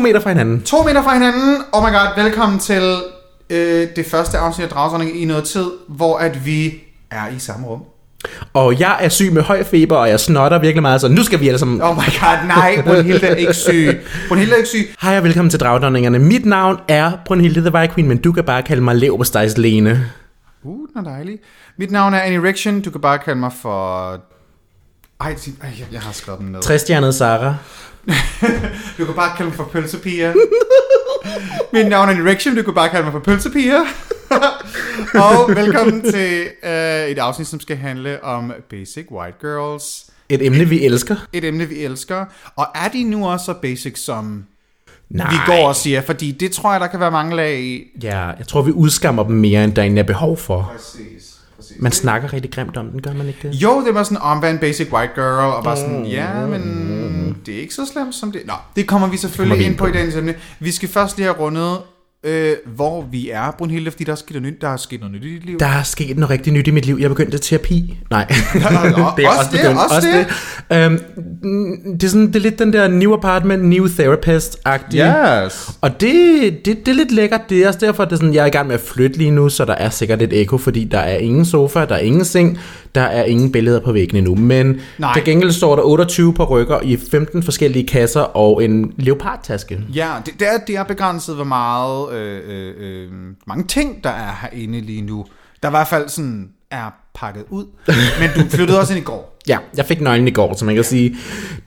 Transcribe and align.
Meter 0.00 0.20
fra 0.20 0.30
hinanden. 0.30 0.62
To 0.62 0.82
meter 0.82 1.02
fra 1.02 1.14
hinanden. 1.14 1.56
Oh 1.72 1.82
my 1.82 1.92
god, 1.92 2.22
velkommen 2.22 2.58
til 2.58 2.96
øh, 3.50 3.88
det 3.96 4.06
første 4.06 4.38
afsnit 4.38 4.64
af 4.64 4.70
Dragsordning 4.70 5.22
i 5.22 5.24
noget 5.24 5.44
tid, 5.44 5.70
hvor 5.88 6.18
at 6.18 6.46
vi 6.46 6.74
er 7.10 7.28
i 7.36 7.38
samme 7.38 7.66
rum. 7.66 7.82
Og 8.52 8.80
jeg 8.80 8.98
er 9.00 9.08
syg 9.08 9.32
med 9.32 9.42
høj 9.42 9.64
feber, 9.64 9.96
og 9.96 10.08
jeg 10.08 10.20
snotter 10.20 10.58
virkelig 10.58 10.82
meget, 10.82 11.00
så 11.00 11.08
nu 11.08 11.22
skal 11.24 11.40
vi 11.40 11.48
alle 11.48 11.58
sammen... 11.58 11.82
Oh 11.82 11.96
my 11.96 12.20
god, 12.20 12.46
nej, 12.46 12.82
Brunhilde 12.82 13.26
er 13.26 13.34
ikke 13.34 13.54
syg. 13.54 14.00
Brunhilde 14.28 14.52
er 14.52 14.56
ikke 14.56 14.68
syg. 14.68 14.94
Hej 15.02 15.16
og 15.16 15.24
velkommen 15.24 15.50
til 15.50 15.60
Dragdronningerne. 15.60 16.18
Mit 16.18 16.46
navn 16.46 16.78
er 16.88 17.12
Brunhilde 17.24 17.70
the 17.70 17.80
Viking, 17.80 18.08
men 18.08 18.18
du 18.18 18.32
kan 18.32 18.44
bare 18.44 18.62
kalde 18.62 18.82
mig 18.82 18.96
Lev 18.96 19.18
på 19.18 19.24
Lene. 19.56 20.06
Uh, 20.62 20.88
den 20.88 21.06
er 21.06 21.10
dejlig. 21.10 21.38
Mit 21.78 21.90
navn 21.90 22.14
er 22.14 22.20
Annie 22.20 22.42
Riction. 22.42 22.80
Du 22.80 22.90
kan 22.90 23.00
bare 23.00 23.18
kalde 23.18 23.40
mig 23.40 23.52
for... 23.62 24.10
Ej, 25.20 25.30
ej 25.62 25.68
jeg, 25.78 25.86
jeg 25.92 26.00
har 26.00 26.12
skrevet 26.12 26.40
den 26.40 26.48
ned. 26.48 26.62
Trestjernet 26.62 27.14
Sara. 27.14 27.54
Du 28.98 29.04
kan 29.04 29.14
bare 29.14 29.36
kalde 29.36 29.48
mig 29.50 29.56
for 29.56 29.64
pølsepiger. 29.64 30.32
Mit 31.72 31.86
navn 31.88 32.08
er 32.08 32.12
Annie 32.12 32.30
Riction. 32.30 32.56
Du 32.56 32.62
kan 32.62 32.74
bare 32.74 32.88
kalde 32.88 33.04
mig 33.04 33.12
for 33.12 33.20
pølsepiger. 33.20 33.80
og 35.14 35.56
velkommen 35.56 36.02
til 36.12 36.42
øh, 36.64 37.08
et 37.08 37.18
afsnit, 37.18 37.46
som 37.46 37.60
skal 37.60 37.76
handle 37.76 38.24
om 38.24 38.52
Basic 38.70 39.06
White 39.10 39.36
Girls. 39.40 40.06
Et 40.28 40.46
emne, 40.46 40.64
vi 40.64 40.84
elsker. 40.84 41.16
Et 41.32 41.44
emne, 41.44 41.64
vi 41.68 41.74
elsker. 41.84 42.24
Og 42.56 42.66
er 42.74 42.88
de 42.88 43.04
nu 43.04 43.28
også 43.28 43.44
så 43.46 43.52
basic, 43.52 43.98
som 43.98 44.44
Nej. 45.10 45.30
vi 45.30 45.36
går 45.46 45.68
og 45.68 45.76
siger? 45.76 46.00
Fordi 46.00 46.30
det 46.30 46.52
tror 46.52 46.72
jeg, 46.72 46.80
der 46.80 46.86
kan 46.86 47.00
være 47.00 47.10
mange 47.10 47.36
lag 47.36 47.60
i. 47.60 47.82
Ja, 48.02 48.18
jeg 48.26 48.46
tror, 48.48 48.62
vi 48.62 48.72
udskammer 48.72 49.22
dem 49.22 49.36
mere, 49.36 49.64
end 49.64 49.74
der 49.74 49.82
egentlig 49.82 50.00
er 50.02 50.06
behov 50.06 50.36
for. 50.36 50.72
Præcis. 50.76 51.29
Man 51.78 51.92
snakker 51.92 52.32
rigtig 52.32 52.50
grimt 52.50 52.76
om 52.76 52.86
den, 52.86 53.02
gør 53.02 53.12
man 53.12 53.26
ikke 53.26 53.48
det? 53.48 53.54
Jo, 53.54 53.84
det 53.86 53.94
var 53.94 54.02
sådan 54.02 54.18
om, 54.18 54.38
hvad 54.38 54.50
en 54.50 54.58
basic 54.58 54.92
white 54.92 55.12
girl, 55.14 55.54
og 55.54 55.64
bare 55.64 55.76
sådan, 55.76 56.06
ja, 56.06 56.46
men 56.46 57.36
det 57.46 57.54
er 57.56 57.60
ikke 57.60 57.74
så 57.74 57.86
slemt 57.92 58.14
som 58.14 58.32
det. 58.32 58.42
Nå, 58.46 58.52
det 58.76 58.86
kommer 58.86 59.08
vi 59.08 59.16
selvfølgelig 59.16 59.58
vi 59.58 59.64
ind 59.64 59.70
ind 59.70 59.78
på 59.78 59.86
i 59.86 59.90
på. 59.90 59.94
dagens 59.94 60.14
emne. 60.14 60.34
Vi 60.60 60.70
skal 60.70 60.88
først 60.88 61.16
lige 61.16 61.26
have 61.26 61.38
rundet, 61.38 61.78
øh, 62.24 62.56
hvor 62.66 63.02
vi 63.10 63.30
er, 63.30 63.50
Brunhilde, 63.58 63.90
fordi 63.90 64.04
der 64.04 64.12
er 64.12 64.16
sket 64.16 64.34
noget 64.34 64.52
nyt, 64.52 64.60
der 64.60 64.68
er 64.68 64.76
sket 64.76 65.00
noget 65.00 65.14
nyt 65.14 65.24
i 65.24 65.34
dit 65.34 65.46
liv. 65.46 65.58
Der 65.58 65.66
er 65.66 65.82
sket 65.82 66.16
noget 66.16 66.30
rigtig 66.30 66.52
nyt 66.52 66.68
i 66.68 66.70
mit 66.70 66.86
liv. 66.86 66.98
Jeg 67.00 67.10
begyndte 67.10 67.38
terapi. 67.38 67.98
Nej, 68.10 68.26
det 69.16 69.24
er 69.24 69.28
også 69.28 69.50
det, 69.52 69.68
også 69.68 70.08
det. 70.08 70.26
Øhm, 70.76 70.98
det, 71.92 72.04
er 72.04 72.08
sådan, 72.08 72.26
det 72.26 72.36
er 72.36 72.40
lidt 72.40 72.58
den 72.58 72.72
der 72.72 72.88
new 72.88 73.14
apartment, 73.14 73.64
new 73.64 73.86
therapist-agtige. 73.86 75.44
Yes. 75.44 75.70
Og 75.80 76.00
det, 76.00 76.64
det, 76.64 76.86
det 76.86 76.88
er 76.88 76.96
lidt 76.96 77.12
lækkert. 77.12 77.40
Det 77.50 77.58
er 77.58 77.68
også 77.68 77.80
derfor, 77.80 78.02
at 78.02 78.10
det 78.10 78.16
er 78.16 78.20
sådan, 78.20 78.34
jeg 78.34 78.42
er 78.42 78.46
i 78.46 78.50
gang 78.50 78.66
med 78.66 78.74
at 78.74 78.80
flytte 78.80 79.18
lige 79.18 79.30
nu, 79.30 79.48
så 79.48 79.64
der 79.64 79.74
er 79.74 79.90
sikkert 79.90 80.22
et 80.22 80.32
ekko, 80.32 80.58
fordi 80.58 80.84
der 80.84 80.98
er 80.98 81.16
ingen 81.16 81.44
sofa, 81.44 81.84
der 81.84 81.94
er 81.94 81.98
ingen 81.98 82.24
seng, 82.24 82.58
der 82.94 83.00
er 83.00 83.24
ingen 83.24 83.52
billeder 83.52 83.80
på 83.80 83.92
væggen 83.92 84.16
endnu. 84.16 84.34
Men 84.34 84.80
Nej. 84.98 85.12
til 85.14 85.24
gengæld 85.24 85.52
står 85.52 85.76
der 85.76 85.82
28 85.82 86.34
på 86.34 86.44
rykker 86.44 86.80
i 86.82 86.96
15 87.10 87.42
forskellige 87.42 87.86
kasser 87.86 88.20
og 88.20 88.64
en 88.64 88.94
leopardtaske. 88.96 89.80
Ja, 89.94 90.10
det, 90.26 90.34
det, 90.40 90.48
er, 90.48 90.58
det 90.66 90.76
er 90.76 90.84
begrænset, 90.84 91.34
hvor 91.34 91.44
meget, 91.44 92.12
øh, 92.12 92.40
øh, 92.46 92.74
øh, 92.78 93.08
mange 93.46 93.64
ting, 93.64 94.04
der 94.04 94.10
er 94.10 94.34
herinde 94.42 94.80
lige 94.80 95.02
nu. 95.02 95.26
Der 95.62 95.68
i 95.68 95.70
hvert 95.70 95.88
fald 95.88 96.08
sådan 96.08 96.48
er 96.70 96.90
pakket 97.14 97.44
ud. 97.50 97.64
Men 98.20 98.30
du 98.36 98.50
flyttede 98.50 98.80
også 98.80 98.92
ind 98.92 99.02
i 99.02 99.04
går. 99.04 99.38
Ja, 99.48 99.58
jeg 99.76 99.86
fik 99.86 100.00
nøglen 100.00 100.28
i 100.28 100.30
går, 100.30 100.54
så 100.56 100.64
man 100.64 100.74
kan 100.74 100.84
sige, 100.84 101.16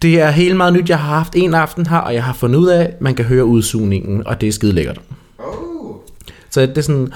det 0.01 0.21
er 0.21 0.29
helt 0.29 0.57
meget 0.57 0.73
nyt. 0.73 0.89
Jeg 0.89 0.99
har 0.99 1.15
haft 1.15 1.33
en 1.35 1.53
aften 1.53 1.85
her, 1.85 1.97
og 1.97 2.13
jeg 2.13 2.23
har 2.23 2.33
fundet 2.33 2.59
ud 2.59 2.67
af, 2.67 2.83
at 2.83 3.01
man 3.01 3.15
kan 3.15 3.25
høre 3.25 3.45
udsugningen, 3.45 4.27
og 4.27 4.41
det 4.41 4.49
er 4.49 4.53
skide 4.53 4.71
lækkert. 4.73 5.01
Oh. 5.39 5.95
Så 6.49 6.61
det 6.61 6.77
er 6.77 6.81
sådan, 6.81 7.13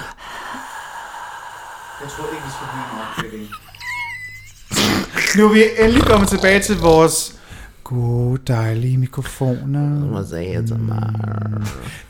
Jeg 2.02 2.10
troede 2.10 2.32
ikke, 2.36 2.47
Nu 5.38 5.46
er 5.46 5.54
vi 5.54 5.64
endelig 5.80 6.04
kommet 6.04 6.30
tilbage 6.30 6.60
til 6.60 6.78
vores 6.78 7.36
gode, 7.84 8.40
dejlige 8.48 8.98
mikrofoner. 8.98 10.24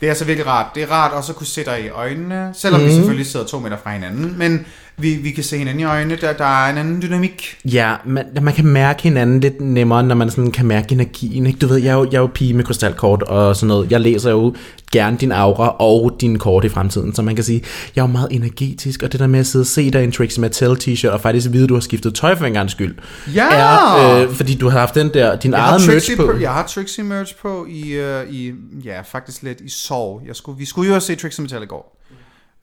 Det 0.00 0.06
er 0.06 0.10
altså 0.10 0.24
virkelig 0.24 0.46
rart. 0.46 0.66
Det 0.74 0.82
er 0.82 0.86
rart 0.86 1.12
også 1.12 1.32
at 1.32 1.36
kunne 1.36 1.46
se 1.46 1.64
dig 1.64 1.84
i 1.84 1.88
øjnene, 1.88 2.50
selvom 2.54 2.80
mm. 2.80 2.86
vi 2.86 2.92
selvfølgelig 2.92 3.26
sidder 3.26 3.46
to 3.46 3.58
meter 3.58 3.76
fra 3.82 3.92
hinanden. 3.92 4.38
Men 4.38 4.66
vi, 4.98 5.14
vi 5.14 5.30
kan 5.30 5.44
se 5.44 5.58
hinanden 5.58 5.80
i 5.80 5.84
øjnene, 5.84 6.16
der, 6.20 6.32
der 6.32 6.64
er 6.66 6.70
en 6.70 6.78
anden 6.78 7.02
dynamik. 7.02 7.56
Ja, 7.64 7.94
man, 8.04 8.24
man 8.42 8.54
kan 8.54 8.66
mærke 8.66 9.02
hinanden 9.02 9.40
lidt 9.40 9.60
nemmere, 9.60 10.02
når 10.02 10.14
man 10.14 10.30
sådan 10.30 10.50
kan 10.52 10.66
mærke 10.66 10.92
energien. 10.92 11.46
Ikke? 11.46 11.58
Du 11.58 11.66
ved, 11.66 11.76
jeg 11.76 11.90
er, 11.90 11.94
jo, 11.94 12.04
jeg 12.04 12.14
er 12.16 12.20
jo 12.20 12.26
pige 12.34 12.54
med 12.54 12.64
krystalkort 12.64 13.22
og 13.22 13.56
sådan 13.56 13.68
noget. 13.68 13.90
Jeg 13.90 14.00
læser 14.00 14.30
jo 14.30 14.54
gerne 14.92 15.16
din 15.16 15.32
aura 15.32 15.76
og 15.80 16.16
din 16.20 16.38
kort 16.38 16.64
i 16.64 16.68
fremtiden, 16.68 17.14
så 17.14 17.22
man 17.22 17.34
kan 17.34 17.44
sige, 17.44 17.62
jeg 17.96 18.02
er 18.02 18.06
jo 18.06 18.12
meget 18.12 18.28
energetisk, 18.30 19.02
og 19.02 19.12
det 19.12 19.20
der 19.20 19.26
med 19.26 19.40
at 19.40 19.46
sidde 19.46 19.62
og 19.62 19.66
se 19.66 19.90
dig 19.90 20.00
i 20.00 20.04
en 20.04 20.12
Trixie 20.12 20.40
Mattel 20.40 20.70
t-shirt, 20.82 21.08
og 21.10 21.20
faktisk 21.20 21.48
vide, 21.52 21.62
at 21.64 21.68
du 21.68 21.74
har 21.74 21.80
skiftet 21.80 22.14
tøj 22.14 22.34
for 22.36 22.44
en 22.44 22.52
gang 22.52 22.70
skyld, 22.70 22.94
Ja! 23.34 23.48
er, 23.54 24.22
øh, 24.22 24.32
fordi 24.34 24.54
du 24.54 24.68
har 24.68 24.78
haft 24.78 24.94
den 24.94 25.10
der, 25.14 25.36
din 25.36 25.52
Jeg 25.52 25.60
eget 25.60 25.86
merch 25.88 26.16
på. 26.16 26.26
på. 26.26 26.38
jeg 26.40 26.50
har 26.52 26.66
Trixie 26.66 27.04
merch 27.04 27.36
på 27.42 27.66
i, 27.70 27.82
uh, 28.00 28.34
i 28.34 28.52
ja, 28.84 29.00
faktisk 29.00 29.42
lidt 29.42 29.60
i 29.60 29.68
sorg. 29.68 30.22
Jeg 30.26 30.36
skulle, 30.36 30.58
vi 30.58 30.64
skulle 30.64 30.88
jo 30.88 30.94
også 30.94 31.06
se 31.06 31.14
Trixie 31.14 31.42
Mattel 31.42 31.62
i 31.62 31.66
går. 31.66 31.97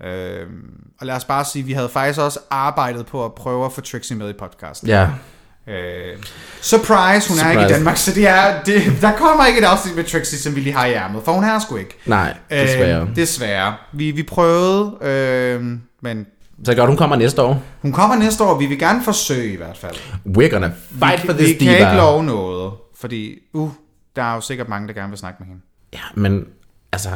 Øhm, 0.04 0.84
og 1.00 1.06
lad 1.08 1.16
os 1.16 1.26
bare 1.26 1.46
sige, 1.46 1.64
vi 1.66 1.74
havde 1.74 1.90
faktisk 1.90 2.20
også 2.20 2.40
arbejdet 2.50 3.06
på 3.06 3.26
at 3.26 3.34
prøve 3.34 3.66
at 3.66 3.72
få 3.74 3.82
Trixie 3.82 4.18
med 4.18 4.30
i 4.30 4.34
podcasten. 4.34 4.88
Ja, 4.88 5.10
Øh, 5.68 6.18
surprise, 6.62 7.30
hun 7.30 7.40
er 7.40 7.52
ikke 7.52 7.62
i 7.62 7.64
Surprise. 7.64 7.74
Danmark, 7.74 7.98
så 7.98 8.12
det 8.14 8.28
er, 8.28 8.64
det, 8.64 8.84
der 9.02 9.12
kommer 9.12 9.46
ikke 9.46 9.60
et 9.60 9.66
afsnit 9.66 9.96
med 9.96 10.04
Trixie, 10.04 10.38
som 10.40 10.56
vi 10.56 10.60
lige 10.60 10.74
har 10.74 10.86
i 10.86 10.94
ærmet, 10.94 11.22
for 11.24 11.32
hun 11.32 11.44
er 11.44 11.60
sgu 11.60 11.76
ikke. 11.76 11.98
nej, 12.06 12.38
desværre. 12.52 13.02
Øh, 13.02 13.16
desværre. 13.16 13.76
Vi, 13.94 14.12
vi 14.12 14.24
prøvede, 14.24 14.98
øh, 15.02 15.64
men 16.02 16.26
Så 16.66 16.76
godt, 16.76 16.88
hun 16.90 16.98
kommer 16.98 17.16
næste 17.16 17.42
år. 17.42 17.64
hun 17.82 17.92
kommer 17.92 18.16
næste 18.16 18.44
år, 18.44 18.58
vi 18.58 18.66
vil 18.66 18.80
gerne 18.80 19.04
forsøge 19.04 19.54
i 19.54 19.56
hvert 19.56 19.78
fald. 19.78 19.96
We're 20.38 20.50
gonna 20.50 20.72
fight 21.00 21.24
vi, 21.24 21.28
for 21.28 21.34
vi 21.34 21.44
this 21.44 21.50
kan 21.50 21.60
diva. 21.60 21.72
ikke 21.72 21.98
love 21.98 22.24
noget, 22.24 22.74
fordi 23.00 23.40
uh, 23.54 23.70
der 24.16 24.24
er 24.24 24.36
jo 24.36 24.42
sikkert 24.42 24.70
mange, 24.70 24.88
der 24.88 24.94
gerne 24.94 25.10
vil 25.10 25.18
snakke 25.20 25.38
med 25.40 25.48
hende. 25.48 25.62
Ja, 25.94 26.00
men 26.16 26.46
altså... 26.92 27.10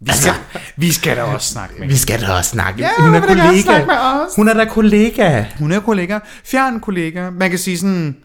Vi 0.00 0.12
skal, 0.12 0.32
vi 0.76 0.92
skal 0.92 1.16
da 1.16 1.22
også 1.22 1.52
snakke 1.52 1.74
med 1.78 1.88
Vi 1.88 1.96
skal 1.96 2.20
da 2.20 2.32
også 2.32 2.50
snakke. 2.50 2.80
Ja, 2.82 2.88
hun 2.98 3.14
er 3.14 3.20
kollega. 3.20 3.60
snakke 3.60 3.86
med 3.86 3.94
os. 3.94 4.34
Hun 4.36 4.48
er 4.48 4.54
da 4.54 4.64
kollega. 4.64 5.44
Hun 5.58 5.72
er 5.72 5.80
kollega, 5.80 6.18
fjern 6.44 6.80
kollega. 6.80 7.30
Man 7.30 7.50
kan 7.50 7.58
sige 7.58 7.78
sådan, 7.78 8.16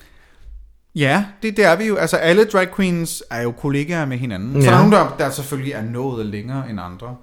ja, 0.95 1.23
det, 1.43 1.57
det 1.57 1.65
er 1.65 1.75
vi 1.75 1.83
jo. 1.85 1.95
Altså 1.95 2.17
alle 2.17 2.45
drag 2.45 2.75
queens 2.75 3.23
er 3.31 3.41
jo 3.41 3.51
kollegaer 3.51 4.05
med 4.05 4.17
hinanden. 4.17 4.53
Så 4.61 4.65
Ja. 4.65 4.65
der 4.65 4.71
er 4.73 4.77
nogen, 4.77 4.91
der, 4.91 5.15
der 5.19 5.29
selvfølgelig 5.29 5.73
er 5.73 5.81
nået 5.81 6.25
længere 6.25 6.69
end 6.69 6.79
andre. 6.81 7.15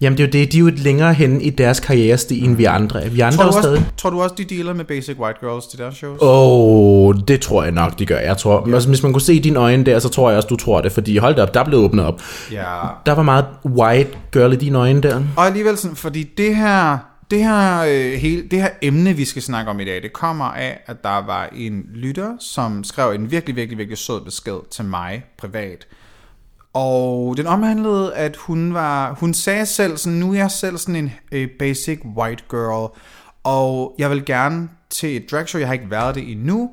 Jamen 0.00 0.18
det 0.18 0.22
er 0.22 0.26
jo 0.26 0.32
det, 0.32 0.52
de 0.52 0.56
er 0.56 0.60
jo 0.60 0.70
længere 0.76 1.14
hen 1.14 1.40
i 1.40 1.50
deres 1.50 1.80
karrierestil 1.80 2.44
end 2.44 2.56
vi 2.56 2.64
andre. 2.64 3.10
Vi 3.10 3.20
andre 3.20 3.36
Tror 3.36 3.50
du, 3.50 3.56
jo 3.56 3.62
stadig... 3.62 3.78
også, 3.78 3.90
tror 3.96 4.10
du 4.10 4.22
også, 4.22 4.34
de 4.38 4.44
dealer 4.44 4.74
med 4.74 4.84
Basic 4.84 5.18
White 5.18 5.38
Girls 5.40 5.66
til 5.66 5.78
deres 5.78 5.94
shows? 5.94 6.18
Åh, 6.22 6.28
oh, 6.28 7.14
det 7.28 7.40
tror 7.40 7.62
jeg 7.62 7.72
nok, 7.72 7.98
de 7.98 8.06
gør. 8.06 8.18
Jeg 8.18 8.36
tror, 8.36 8.74
altså, 8.74 8.88
hvis 8.88 9.02
man 9.02 9.12
kunne 9.12 9.22
se 9.22 9.40
dine 9.40 9.58
øjne 9.58 9.84
der, 9.84 9.98
så 9.98 10.08
tror 10.08 10.30
jeg 10.30 10.36
også, 10.36 10.48
du 10.48 10.56
tror 10.56 10.80
det. 10.80 10.92
Fordi 10.92 11.16
hold 11.16 11.34
da 11.34 11.42
op, 11.42 11.54
der 11.54 11.64
blev 11.64 11.78
åbnet 11.78 12.04
op. 12.04 12.22
Ja. 12.52 12.62
Der 13.06 13.12
var 13.12 13.22
meget 13.22 13.46
white 13.64 14.10
girl 14.32 14.52
i 14.52 14.56
dine 14.56 14.78
øjne 14.78 15.00
der. 15.00 15.22
Og 15.36 15.46
alligevel 15.46 15.76
sådan, 15.76 15.96
fordi 15.96 16.22
det 16.22 16.56
her, 16.56 16.98
det 17.30 17.44
her, 17.44 17.84
øh, 17.88 18.12
hele, 18.12 18.42
det 18.50 18.62
her 18.62 18.68
emne, 18.82 19.12
vi 19.12 19.24
skal 19.24 19.42
snakke 19.42 19.70
om 19.70 19.80
i 19.80 19.84
dag, 19.84 20.02
det 20.02 20.12
kommer 20.12 20.44
af, 20.44 20.78
at 20.86 21.02
der 21.02 21.26
var 21.26 21.48
en 21.56 21.82
lytter, 21.94 22.32
som 22.40 22.84
skrev 22.84 23.12
en 23.14 23.30
virkelig, 23.30 23.56
virkelig, 23.56 23.78
virkelig 23.78 23.98
sød 23.98 24.24
besked 24.24 24.70
til 24.70 24.84
mig 24.84 25.24
privat. 25.38 25.86
Og 26.78 27.36
den 27.36 27.46
omhandlede, 27.46 28.14
at 28.14 28.36
hun 28.36 28.74
var, 28.74 29.14
hun 29.14 29.34
sagde 29.34 29.66
selv, 29.66 29.96
sådan, 29.96 30.18
nu 30.18 30.32
er 30.32 30.36
jeg 30.36 30.50
selv 30.50 30.78
sådan 30.78 30.96
en 30.96 31.12
øh, 31.32 31.48
basic 31.58 32.00
white 32.16 32.44
girl, 32.50 32.98
og 33.44 33.94
jeg 33.98 34.10
vil 34.10 34.24
gerne 34.24 34.68
til 34.90 35.16
et 35.16 35.30
dragshow, 35.30 35.58
jeg 35.58 35.68
har 35.68 35.72
ikke 35.72 35.90
været 35.90 36.14
det 36.14 36.32
endnu, 36.32 36.70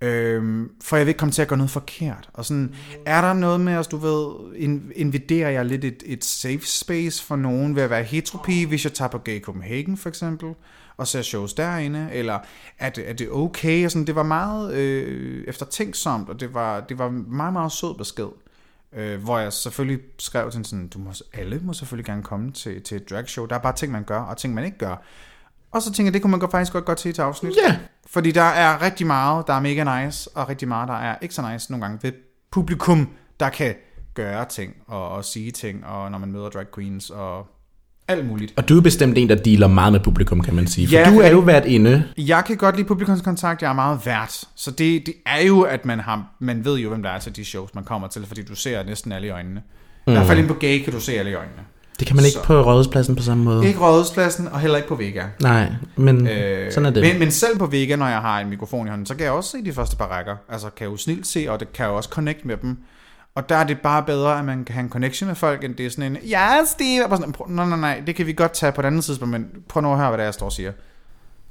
Øhm, 0.00 0.70
for 0.82 0.96
jeg 0.96 1.06
vil 1.06 1.10
ikke 1.10 1.18
komme 1.18 1.32
til 1.32 1.42
at 1.42 1.48
gøre 1.48 1.56
noget 1.56 1.70
forkert. 1.70 2.28
Og 2.32 2.44
sådan, 2.44 2.74
er 3.06 3.20
der 3.20 3.32
noget 3.32 3.60
med, 3.60 3.76
os, 3.76 3.86
du 3.86 3.96
ved, 3.96 4.56
in, 4.56 4.92
inviderer 4.96 5.50
jeg 5.50 5.64
lidt 5.64 5.84
et, 5.84 6.02
et 6.06 6.24
safe 6.24 6.66
space 6.66 7.24
for 7.24 7.36
nogen 7.36 7.76
ved 7.76 7.82
at 7.82 7.90
være 7.90 8.02
heteropige, 8.02 8.66
hvis 8.66 8.84
jeg 8.84 8.92
tager 8.92 9.08
på 9.08 9.18
Gay 9.18 9.40
Copenhagen 9.40 9.96
for 9.96 10.08
eksempel, 10.08 10.54
og 10.96 11.06
ser 11.06 11.22
shows 11.22 11.54
derinde, 11.54 12.08
eller 12.12 12.38
er 12.78 12.90
det, 12.90 13.10
er 13.10 13.12
det 13.12 13.30
okay? 13.30 13.84
Og 13.84 13.90
sådan, 13.90 14.06
det 14.06 14.14
var 14.14 14.22
meget 14.22 14.74
øh, 14.74 15.44
eftertænksomt, 15.48 16.28
og 16.28 16.40
det 16.40 16.54
var, 16.54 16.80
det 16.80 16.98
var 16.98 17.08
meget, 17.10 17.52
meget 17.52 17.72
sød 17.72 17.94
besked. 17.98 18.28
Øh, 18.92 19.22
hvor 19.22 19.38
jeg 19.38 19.52
selvfølgelig 19.52 20.00
skrev 20.18 20.50
til 20.50 20.64
sådan, 20.64 20.88
du 20.88 20.98
må, 20.98 21.12
alle 21.32 21.60
må 21.62 21.72
selvfølgelig 21.72 22.06
gerne 22.06 22.22
komme 22.22 22.52
til, 22.52 22.82
til 22.82 22.96
et 22.96 23.10
dragshow. 23.10 23.46
Der 23.46 23.54
er 23.54 23.58
bare 23.58 23.72
ting, 23.72 23.92
man 23.92 24.04
gør, 24.04 24.20
og 24.20 24.36
ting, 24.36 24.54
man 24.54 24.64
ikke 24.64 24.78
gør. 24.78 25.02
Og 25.70 25.82
så 25.82 25.92
tænker 25.92 26.08
jeg, 26.08 26.14
det 26.14 26.22
kunne 26.22 26.30
man 26.30 26.40
godt, 26.40 26.50
faktisk 26.50 26.72
godt 26.72 26.84
godt 26.84 26.98
til 26.98 27.14
til 27.14 27.22
afsnit. 27.22 27.56
Ja. 27.66 27.78
Fordi 28.06 28.30
der 28.30 28.42
er 28.42 28.82
rigtig 28.82 29.06
meget, 29.06 29.46
der 29.46 29.52
er 29.52 29.60
mega 29.60 30.04
nice, 30.04 30.30
og 30.34 30.48
rigtig 30.48 30.68
meget, 30.68 30.88
der 30.88 30.94
er 30.94 31.16
ikke 31.22 31.34
så 31.34 31.52
nice 31.52 31.72
nogle 31.72 31.84
gange 31.84 31.98
ved 32.02 32.12
publikum, 32.50 33.10
der 33.40 33.48
kan 33.48 33.74
gøre 34.14 34.44
ting 34.44 34.74
og, 34.86 35.08
og 35.08 35.24
sige 35.24 35.50
ting, 35.50 35.86
og 35.86 36.10
når 36.10 36.18
man 36.18 36.32
møder 36.32 36.48
drag 36.48 36.66
queens 36.74 37.10
og, 37.10 37.46
alt 38.08 38.26
muligt. 38.28 38.52
Og 38.56 38.68
du 38.68 38.76
er 38.76 38.80
bestemt 38.80 39.18
en, 39.18 39.28
der 39.28 39.34
dealer 39.34 39.66
meget 39.66 39.92
med 39.92 40.00
publikum, 40.00 40.40
kan 40.40 40.54
man 40.54 40.66
sige. 40.66 40.86
For 40.88 40.92
Ja, 40.94 41.10
du 41.10 41.18
er 41.20 41.30
jo 41.30 41.38
været 41.38 41.64
inde. 41.66 42.04
Jeg 42.18 42.42
kan 42.46 42.56
godt 42.56 42.76
lide 42.76 42.88
publikumskontakt, 42.88 43.62
jeg 43.62 43.68
er 43.70 43.74
meget 43.74 44.00
vært. 44.04 44.44
Så 44.54 44.70
det, 44.70 45.06
det 45.06 45.14
er 45.26 45.42
jo, 45.46 45.60
at 45.60 45.84
man, 45.84 46.00
har, 46.00 46.24
man 46.40 46.64
ved 46.64 46.76
jo, 46.78 46.88
hvem 46.88 47.02
der 47.02 47.10
er 47.10 47.18
til 47.18 47.36
de 47.36 47.44
shows, 47.44 47.74
man 47.74 47.84
kommer 47.84 48.08
til, 48.08 48.26
fordi 48.26 48.42
du 48.42 48.54
ser 48.54 48.82
næsten 48.84 49.12
alle 49.12 49.26
i 49.26 49.30
øjnene. 49.30 49.60
Mm. 50.06 50.12
I 50.12 50.16
hvert 50.16 50.26
fald 50.26 50.38
inde 50.38 50.48
på 50.48 50.54
gay 50.60 50.84
kan 50.84 50.92
du 50.92 51.00
se 51.00 51.12
alle 51.12 51.30
i 51.30 51.34
øjnene. 51.34 51.58
Det 51.98 52.06
kan 52.06 52.16
man 52.16 52.24
ikke 52.24 52.34
Så- 52.38 52.44
på 52.44 52.62
Rådhuspladsen 52.62 53.16
på 53.16 53.22
samme 53.22 53.44
måde. 53.44 53.66
Ikke 53.66 53.80
Rådhuspladsen, 53.80 54.48
og 54.48 54.60
heller 54.60 54.76
ikke 54.76 54.88
på 54.88 54.94
Vega. 54.94 55.22
Nej, 55.42 55.72
men 55.96 56.26
Øh, 56.28 56.72
sådan 56.72 56.86
er 56.86 56.90
det. 56.90 57.02
Men, 57.02 57.18
men 57.18 57.30
selv 57.30 57.58
på 57.58 57.66
Vega, 57.66 57.96
når 57.96 58.06
jeg 58.08 58.18
har 58.20 58.40
en 58.40 58.50
mikrofon 58.50 58.86
i 58.86 58.90
hånden, 58.90 59.06
så 59.06 59.14
kan 59.14 59.24
jeg 59.24 59.32
også 59.32 59.50
se 59.50 59.64
de 59.64 59.72
første 59.72 59.96
par 59.96 60.06
rækker. 60.06 60.36
Altså 60.48 60.66
kan 60.76 60.84
jeg 60.84 60.92
jo 60.92 60.96
snilt 60.96 61.26
se, 61.26 61.46
og 61.48 61.60
det 61.60 61.72
kan 61.72 61.84
jeg 61.84 61.90
jo 61.90 61.96
også 61.96 62.08
connect 62.08 62.44
med 62.44 62.56
dem. 62.56 62.78
Og 63.36 63.48
der 63.48 63.56
er 63.56 63.64
det 63.64 63.78
bare 63.80 64.02
bedre, 64.02 64.38
at 64.38 64.44
man 64.44 64.64
kan 64.64 64.74
have 64.74 64.84
en 64.84 64.90
connection 64.90 65.28
med 65.28 65.34
folk, 65.36 65.64
end 65.64 65.74
det 65.74 65.86
er 65.86 65.90
sådan 65.90 66.12
en, 66.12 66.18
ja, 66.28 66.48
Steve, 66.66 67.06
og 67.06 67.16
sådan, 67.16 67.34
nej, 67.48 67.66
nej, 67.66 67.78
nej, 67.78 68.02
det 68.06 68.14
kan 68.14 68.26
vi 68.26 68.32
godt 68.32 68.52
tage 68.52 68.72
på 68.72 68.80
et 68.80 68.84
andet 68.84 69.04
tidspunkt, 69.04 69.32
men 69.32 69.46
prøv 69.68 69.82
nu 69.82 69.92
at 69.92 69.98
høre, 69.98 70.08
hvad 70.08 70.18
det 70.18 70.22
er, 70.22 70.26
jeg 70.26 70.34
står 70.34 70.46
og 70.46 70.52
siger. 70.52 70.72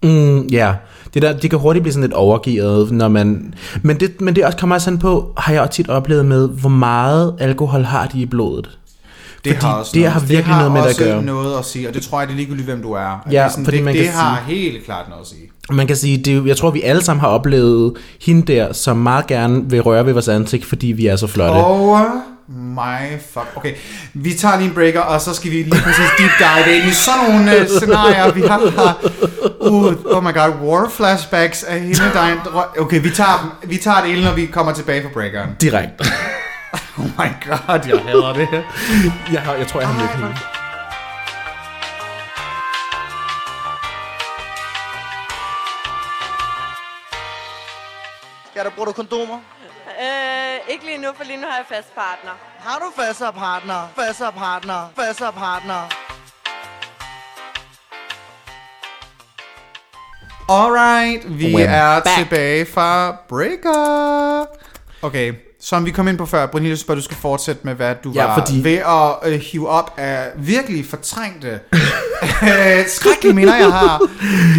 Mm, 0.04 0.48
ja, 0.48 0.76
det, 1.14 1.22
der, 1.22 1.38
det 1.40 1.50
kan 1.50 1.60
hurtigt 1.60 1.84
blive 1.84 1.94
sådan 1.94 2.02
lidt 2.02 2.14
overgivet, 2.14 2.92
når 2.92 3.08
man... 3.08 3.54
Men 3.82 4.00
det, 4.00 4.22
men 4.22 4.36
det 4.36 4.46
også 4.46 4.58
kommer 4.58 4.76
også 4.76 4.90
an 4.90 5.00
på, 5.00 5.34
har 5.38 5.54
jeg 5.54 5.62
også 5.62 5.74
tit 5.74 5.90
oplevet 5.90 6.26
med, 6.26 6.50
hvor 6.50 6.70
meget 6.70 7.36
alkohol 7.40 7.84
har 7.84 8.08
de 8.08 8.22
i 8.22 8.26
blodet. 8.26 8.80
Det 9.46 9.54
Fordi 9.54 9.66
har 9.66 9.74
også 9.80 9.92
det 9.94 10.00
noget, 10.02 10.14
har 10.14 10.20
virkelig 10.20 10.56
noget 10.58 10.72
med 10.72 10.82
det 10.84 10.90
at 10.90 10.98
gøre. 10.98 11.22
noget 11.22 11.58
at 11.60 11.66
sige, 11.66 11.88
og 11.88 11.94
det 11.94 12.02
tror 12.04 12.20
jeg, 12.20 12.28
det 12.28 12.34
er 12.34 12.38
ligegyldigt, 12.38 12.66
hvem 12.68 12.82
du 12.82 12.92
er. 12.92 13.00
At 13.00 13.34
Ja, 13.34 13.38
det 13.40 13.46
er 13.46 13.50
sådan, 13.50 13.66
fordi 13.66 13.78
det, 13.78 13.86
man 13.86 13.94
det 13.96 14.04
kan 14.04 14.14
har 14.14 14.44
helt 14.48 14.86
klart 14.86 15.10
noget 15.10 15.22
at 15.22 15.28
sige. 15.28 15.42
Man 15.72 15.88
kan 15.88 15.96
sige, 15.96 16.18
det, 16.18 16.46
jeg 16.48 16.58
tror, 16.58 16.72
vi 16.72 16.82
alle 16.82 17.04
sammen 17.04 17.20
har 17.22 17.28
oplevet 17.28 17.94
hende 18.22 18.54
der, 18.54 18.74
som 18.74 18.98
meget 18.98 19.28
gerne 19.28 19.70
vil 19.70 19.82
røre 19.82 20.06
ved 20.06 20.14
vores 20.14 20.28
ansigt, 20.28 20.66
fordi 20.66 20.88
vi 20.88 21.08
er 21.08 21.16
så 21.16 21.28
flotte. 21.28 21.58
Oh 21.66 22.00
my 22.50 23.20
fuck. 23.34 23.48
Okay, 23.56 23.74
vi 24.14 24.34
tager 24.34 24.58
lige 24.58 24.68
en 24.68 24.74
breaker, 24.74 25.00
og 25.00 25.22
så 25.22 25.34
skal 25.34 25.52
vi 25.52 25.56
lige 25.56 25.70
præcis 25.72 26.06
deep 26.20 26.32
dive 26.40 26.76
ind 26.78 26.86
i 26.86 26.94
sådan 26.94 27.32
nogle 27.32 27.62
uh, 27.62 27.68
scenarier, 27.68 28.32
vi 28.34 28.42
har. 28.42 28.98
Uh, 29.62 29.86
oh 30.06 30.24
my 30.24 30.34
god, 30.34 30.52
war 30.70 30.90
flashbacks 30.90 31.64
af 31.64 31.80
hende, 31.80 31.96
der 32.14 32.20
er 32.20 32.32
en 32.32 32.38
drø- 32.38 32.82
Okay, 32.82 33.02
vi 33.02 33.10
tager, 33.10 33.58
vi 33.68 33.78
tager 33.78 34.02
det 34.02 34.10
hele, 34.10 34.24
når 34.26 34.34
vi 34.34 34.46
kommer 34.46 34.74
tilbage 34.74 35.02
fra 35.04 35.10
breakeren. 35.14 35.50
Direkte. 35.62 36.06
Oh 37.00 37.06
my 37.20 37.30
god, 37.48 37.80
jeg 37.88 38.00
hader 38.08 38.34
det. 38.34 38.50
jeg, 39.34 39.42
har, 39.42 39.54
jeg 39.54 39.68
tror, 39.68 39.80
jeg 39.80 39.90
har 39.90 40.00
mødt 40.00 40.12
hende. 40.12 40.36
Ja, 48.56 48.64
der 48.64 48.70
bruger 48.70 48.86
du 48.86 48.92
kondomer? 48.92 49.40
Øh, 50.02 50.74
ikke 50.74 50.86
lige 50.86 50.98
nu, 50.98 51.08
for 51.18 51.24
lige 51.24 51.38
nu 51.42 51.48
har 51.48 51.56
jeg 51.58 51.66
fast 51.70 51.96
partner. 51.96 52.32
Har 52.60 52.80
du 52.80 53.02
fastere 53.02 53.34
partner? 53.34 53.88
Fastere 53.96 54.32
partner? 54.32 54.90
Fastere 54.96 55.34
partner? 55.34 55.82
Alright, 60.50 61.40
vi 61.40 61.54
We're 61.56 61.68
er 61.68 62.00
back. 62.04 62.18
tilbage 62.18 62.66
fra 62.66 63.16
breaker. 63.30 64.46
Okay, 65.02 65.34
som 65.68 65.86
vi 65.86 65.92
kom 65.92 66.08
ind 66.08 66.18
på 66.18 66.26
før, 66.26 66.40
jeg 66.54 66.62
synes 66.64 66.84
bare, 66.84 66.98
du 66.98 67.02
skal 67.02 67.18
fortsætte 67.18 67.62
med, 67.64 67.74
hvad 67.74 67.96
du 68.04 68.12
Ja, 68.16 68.26
var 68.26 68.34
fordi- 68.40 68.64
ved 68.64 68.74
at 68.78 69.34
uh, 69.34 69.40
hive 69.52 69.70
op 69.70 69.92
af 69.98 70.18
virkelig 70.38 70.86
fortrængte, 70.90 71.48
øh, 72.44 72.86
skrækkelige 72.88 73.34
minder, 73.34 73.56
jeg 73.56 73.72
har. 73.72 74.02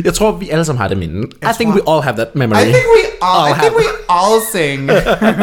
Jeg 0.04 0.14
tror, 0.14 0.32
vi 0.32 0.48
alle 0.50 0.64
sammen 0.64 0.80
har 0.80 0.88
det 0.88 0.98
minde. 0.98 1.20
I 1.22 1.46
think 1.54 1.70
tror- 1.74 1.74
we 1.74 1.94
all 1.94 2.02
have 2.02 2.16
that 2.16 2.34
memory. 2.36 2.58
I 2.58 2.62
think 2.62 2.76
we 2.76 3.02
all, 3.28 3.48
I 3.48 3.52
All 3.52 3.54
think 3.54 3.62
have. 3.62 3.72
we 3.76 3.84
all 4.08 4.40
sing. 4.52 4.86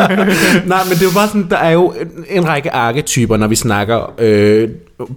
Nej, 0.73 0.83
men 0.83 0.93
det 0.93 1.01
er 1.01 1.05
jo 1.05 1.13
bare 1.15 1.27
sådan, 1.27 1.49
der 1.49 1.57
er 1.57 1.71
jo 1.71 1.91
en, 1.91 2.25
en 2.29 2.47
række 2.47 2.71
arketyper, 2.71 3.37
når 3.37 3.47
vi 3.47 3.55
snakker 3.55 4.13
øh, 4.17 4.69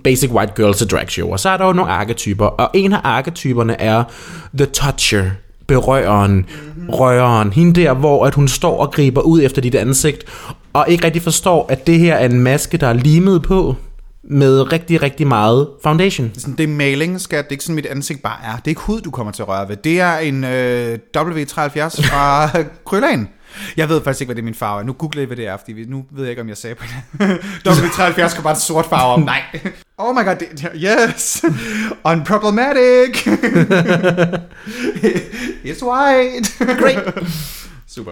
basic 0.05 0.31
white 0.31 0.53
girls 0.57 0.79
til 0.79 0.87
drag 0.91 1.11
show. 1.11 1.33
Og 1.33 1.41
så 1.41 1.49
er 1.51 1.57
der 1.57 1.67
jo 1.67 1.73
nogle 1.73 1.93
arketyper, 1.93 2.47
og 2.47 2.71
en 2.75 2.93
af 2.93 3.01
arketyperne 3.05 3.81
er 3.81 4.05
the 4.57 4.67
toucher, 4.67 5.25
berøreren, 5.67 6.33
mm-hmm. 6.35 6.91
røreren. 6.91 7.53
Hende 7.53 7.81
der, 7.81 7.95
hvor 7.95 8.27
at 8.27 8.35
hun 8.35 8.49
står 8.49 8.81
og 8.81 8.93
griber 8.93 9.21
ud 9.21 9.43
efter 9.43 9.63
dit 9.63 9.75
ansigt, 9.75 10.25
og 10.73 10.85
ikke 10.89 11.05
rigtig 11.05 11.23
forstår, 11.23 11.67
at 11.69 11.87
det 11.87 11.99
her 11.99 12.15
er 12.15 12.29
en 12.29 12.41
maske, 12.41 12.77
der 12.77 12.87
er 12.87 12.93
limet 12.93 13.43
på 13.43 13.77
med 14.31 14.73
rigtig, 14.73 15.03
rigtig 15.03 15.27
meget 15.27 15.69
foundation. 15.83 16.31
Sådan, 16.35 16.57
det 16.57 16.65
er 16.65 16.69
maling, 16.69 17.21
skat. 17.21 17.45
Det 17.45 17.51
er 17.51 17.53
ikke 17.53 17.65
sådan, 17.65 17.75
mit 17.75 17.87
ansigt 17.87 18.23
bare 18.23 18.39
er. 18.45 18.57
Det 18.57 18.65
er 18.65 18.69
ikke 18.69 18.81
hud, 18.81 19.01
du 19.01 19.11
kommer 19.11 19.33
til 19.33 19.43
at 19.43 19.49
røre 19.49 19.69
ved. 19.69 19.77
Det 19.77 20.01
er 20.01 20.17
en 20.19 20.45
øh, 20.45 20.99
W73 21.17 22.11
fra 22.11 22.49
Krøllagen. 22.87 23.29
Jeg 23.77 23.89
ved 23.89 24.01
faktisk 24.05 24.21
ikke, 24.21 24.29
hvad 24.29 24.37
det 24.37 24.43
er 24.43 24.45
min 24.45 24.55
farve 24.55 24.81
er. 24.81 24.85
Nu 24.85 24.93
googler 24.93 25.21
jeg, 25.21 25.27
hvad 25.27 25.37
det 25.37 25.47
er, 25.47 25.57
fordi 25.57 25.85
nu 25.85 26.05
ved 26.11 26.25
jeg 26.25 26.31
ikke, 26.31 26.43
om 26.43 26.49
jeg 26.49 26.57
sagde 26.57 26.75
på 26.75 26.85
det. 26.85 27.39
W73 27.69 28.29
skal 28.29 28.43
bare 28.43 28.55
en 28.55 28.61
sort 28.61 28.87
farve 28.87 29.13
om. 29.13 29.21
Nej. 29.21 29.43
Oh 29.99 30.15
my 30.15 30.25
god, 30.25 30.37
det, 30.37 30.69
yes. 30.75 31.45
Unproblematic. 32.05 33.27
It's 35.71 35.83
white. 35.87 36.51
Great. 36.81 37.15
Super. 37.89 38.11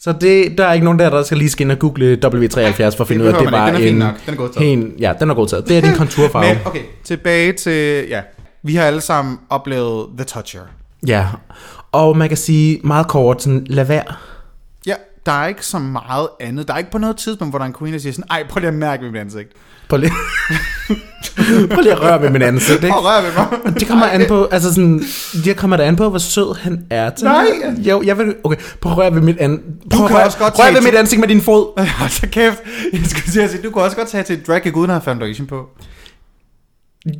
Så 0.00 0.12
det, 0.20 0.58
der 0.58 0.66
er 0.66 0.72
ikke 0.72 0.84
nogen 0.84 0.98
der, 0.98 1.10
der 1.10 1.22
skal 1.22 1.38
lige 1.38 1.50
skal 1.50 1.64
ind 1.64 1.72
og 1.72 1.78
google 1.78 2.18
W73 2.24 2.96
for 2.96 3.00
at 3.00 3.08
finde 3.08 3.22
ud 3.24 3.28
af, 3.28 3.32
at 3.32 3.40
det 3.40 3.52
var 3.52 3.68
ikke. 3.68 3.88
Den 3.88 4.02
er 4.02 4.08
en... 4.08 4.14
Den 4.26 4.34
er 4.34 4.38
godtaget. 4.38 4.72
En, 4.72 4.92
ja, 4.98 5.12
den 5.20 5.30
er 5.30 5.34
godtaget. 5.34 5.68
Det 5.68 5.76
er 5.78 5.80
din 5.80 5.94
konturfarve. 5.94 6.46
Men 6.54 6.58
okay, 6.64 6.82
tilbage 7.04 7.52
til, 7.52 8.06
ja. 8.08 8.20
Vi 8.62 8.74
har 8.74 8.84
alle 8.84 9.00
sammen 9.00 9.38
oplevet 9.50 10.06
The 10.16 10.24
Toucher. 10.24 10.60
Ja, 11.06 11.26
og 11.92 12.16
man 12.16 12.28
kan 12.28 12.36
sige 12.36 12.80
meget 12.84 13.08
kort, 13.08 13.42
sådan, 13.42 13.66
lad 13.66 13.84
være. 13.84 14.04
Der 15.26 15.32
er 15.32 15.46
ikke 15.46 15.66
så 15.66 15.78
meget 15.78 16.28
andet. 16.40 16.68
Der 16.68 16.74
er 16.74 16.78
ikke 16.78 16.90
på 16.90 16.98
noget 16.98 17.16
tidspunkt, 17.16 17.52
hvor 17.52 17.58
der 17.58 17.64
er 17.64 17.68
en 17.68 17.74
queen, 17.78 17.92
der 17.92 17.98
siger 17.98 18.12
sådan, 18.12 18.24
ej, 18.30 18.44
prøv 18.48 18.60
lige 18.60 18.68
at 18.68 18.74
mærke 18.74 19.04
mit 19.04 19.16
ansigt. 19.20 19.48
Prøv 19.88 19.98
lige, 19.98 20.12
prøv 21.74 21.82
lige 21.82 21.92
at 21.92 22.02
røre 22.02 22.22
ved 22.22 22.30
min 22.30 22.42
ansigt, 22.42 22.84
ikke? 22.84 22.96
Og 22.96 23.04
rør 23.04 23.22
ved 23.22 23.30
mig. 23.34 23.74
Det 23.80 23.88
kommer 23.88 24.06
an 24.06 24.24
på, 24.28 24.48
altså 24.50 24.74
sådan, 24.74 25.04
det 25.44 25.56
kommer 25.56 25.76
da 25.76 25.82
an 25.84 25.96
på, 25.96 26.08
hvor 26.08 26.18
sød 26.18 26.56
han 26.56 26.86
er 26.90 27.10
til 27.10 27.24
Nej. 27.24 27.46
Jo, 27.78 28.02
jeg 28.02 28.18
vil, 28.18 28.34
okay, 28.44 28.56
prøv 28.80 28.92
at 28.92 28.98
røre 28.98 29.14
ved 29.14 29.20
mit 29.20 29.38
an, 29.38 29.62
prøv 29.90 30.04
at 30.04 30.08
kan 30.08 30.16
røre, 30.16 30.26
også 30.26 30.38
godt 30.38 30.56
tage 30.56 30.74
ved 30.74 30.82
mit 30.82 30.94
ansigt 30.94 31.20
med 31.20 31.28
din 31.28 31.40
fod. 31.40 31.80
Hold 31.98 32.10
så 32.10 32.26
kæft. 32.28 32.58
Jeg 32.92 33.00
skulle 33.06 33.32
sige, 33.32 33.44
at 33.44 33.50
sige, 33.50 33.62
du 33.62 33.70
kunne 33.70 33.84
også 33.84 33.96
godt 33.96 34.08
tage 34.08 34.24
til 34.24 34.46
drag 34.46 34.76
uden 34.76 34.90
at 34.90 34.94
have 34.94 35.02
foundation 35.02 35.46
på. 35.46 35.68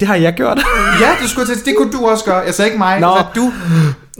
Det 0.00 0.08
har 0.08 0.14
jeg 0.14 0.34
gjort. 0.34 0.60
Ja, 1.00 1.10
du 1.22 1.28
skulle 1.28 1.54
til, 1.54 1.64
det 1.64 1.74
kunne 1.78 1.92
du 1.92 2.06
også 2.06 2.24
gøre. 2.24 2.38
Jeg 2.38 2.54
sagde 2.54 2.68
ikke 2.68 2.78
mig, 2.78 3.00
Nå. 3.00 3.06
Nå. 3.06 3.22
du. 3.34 3.52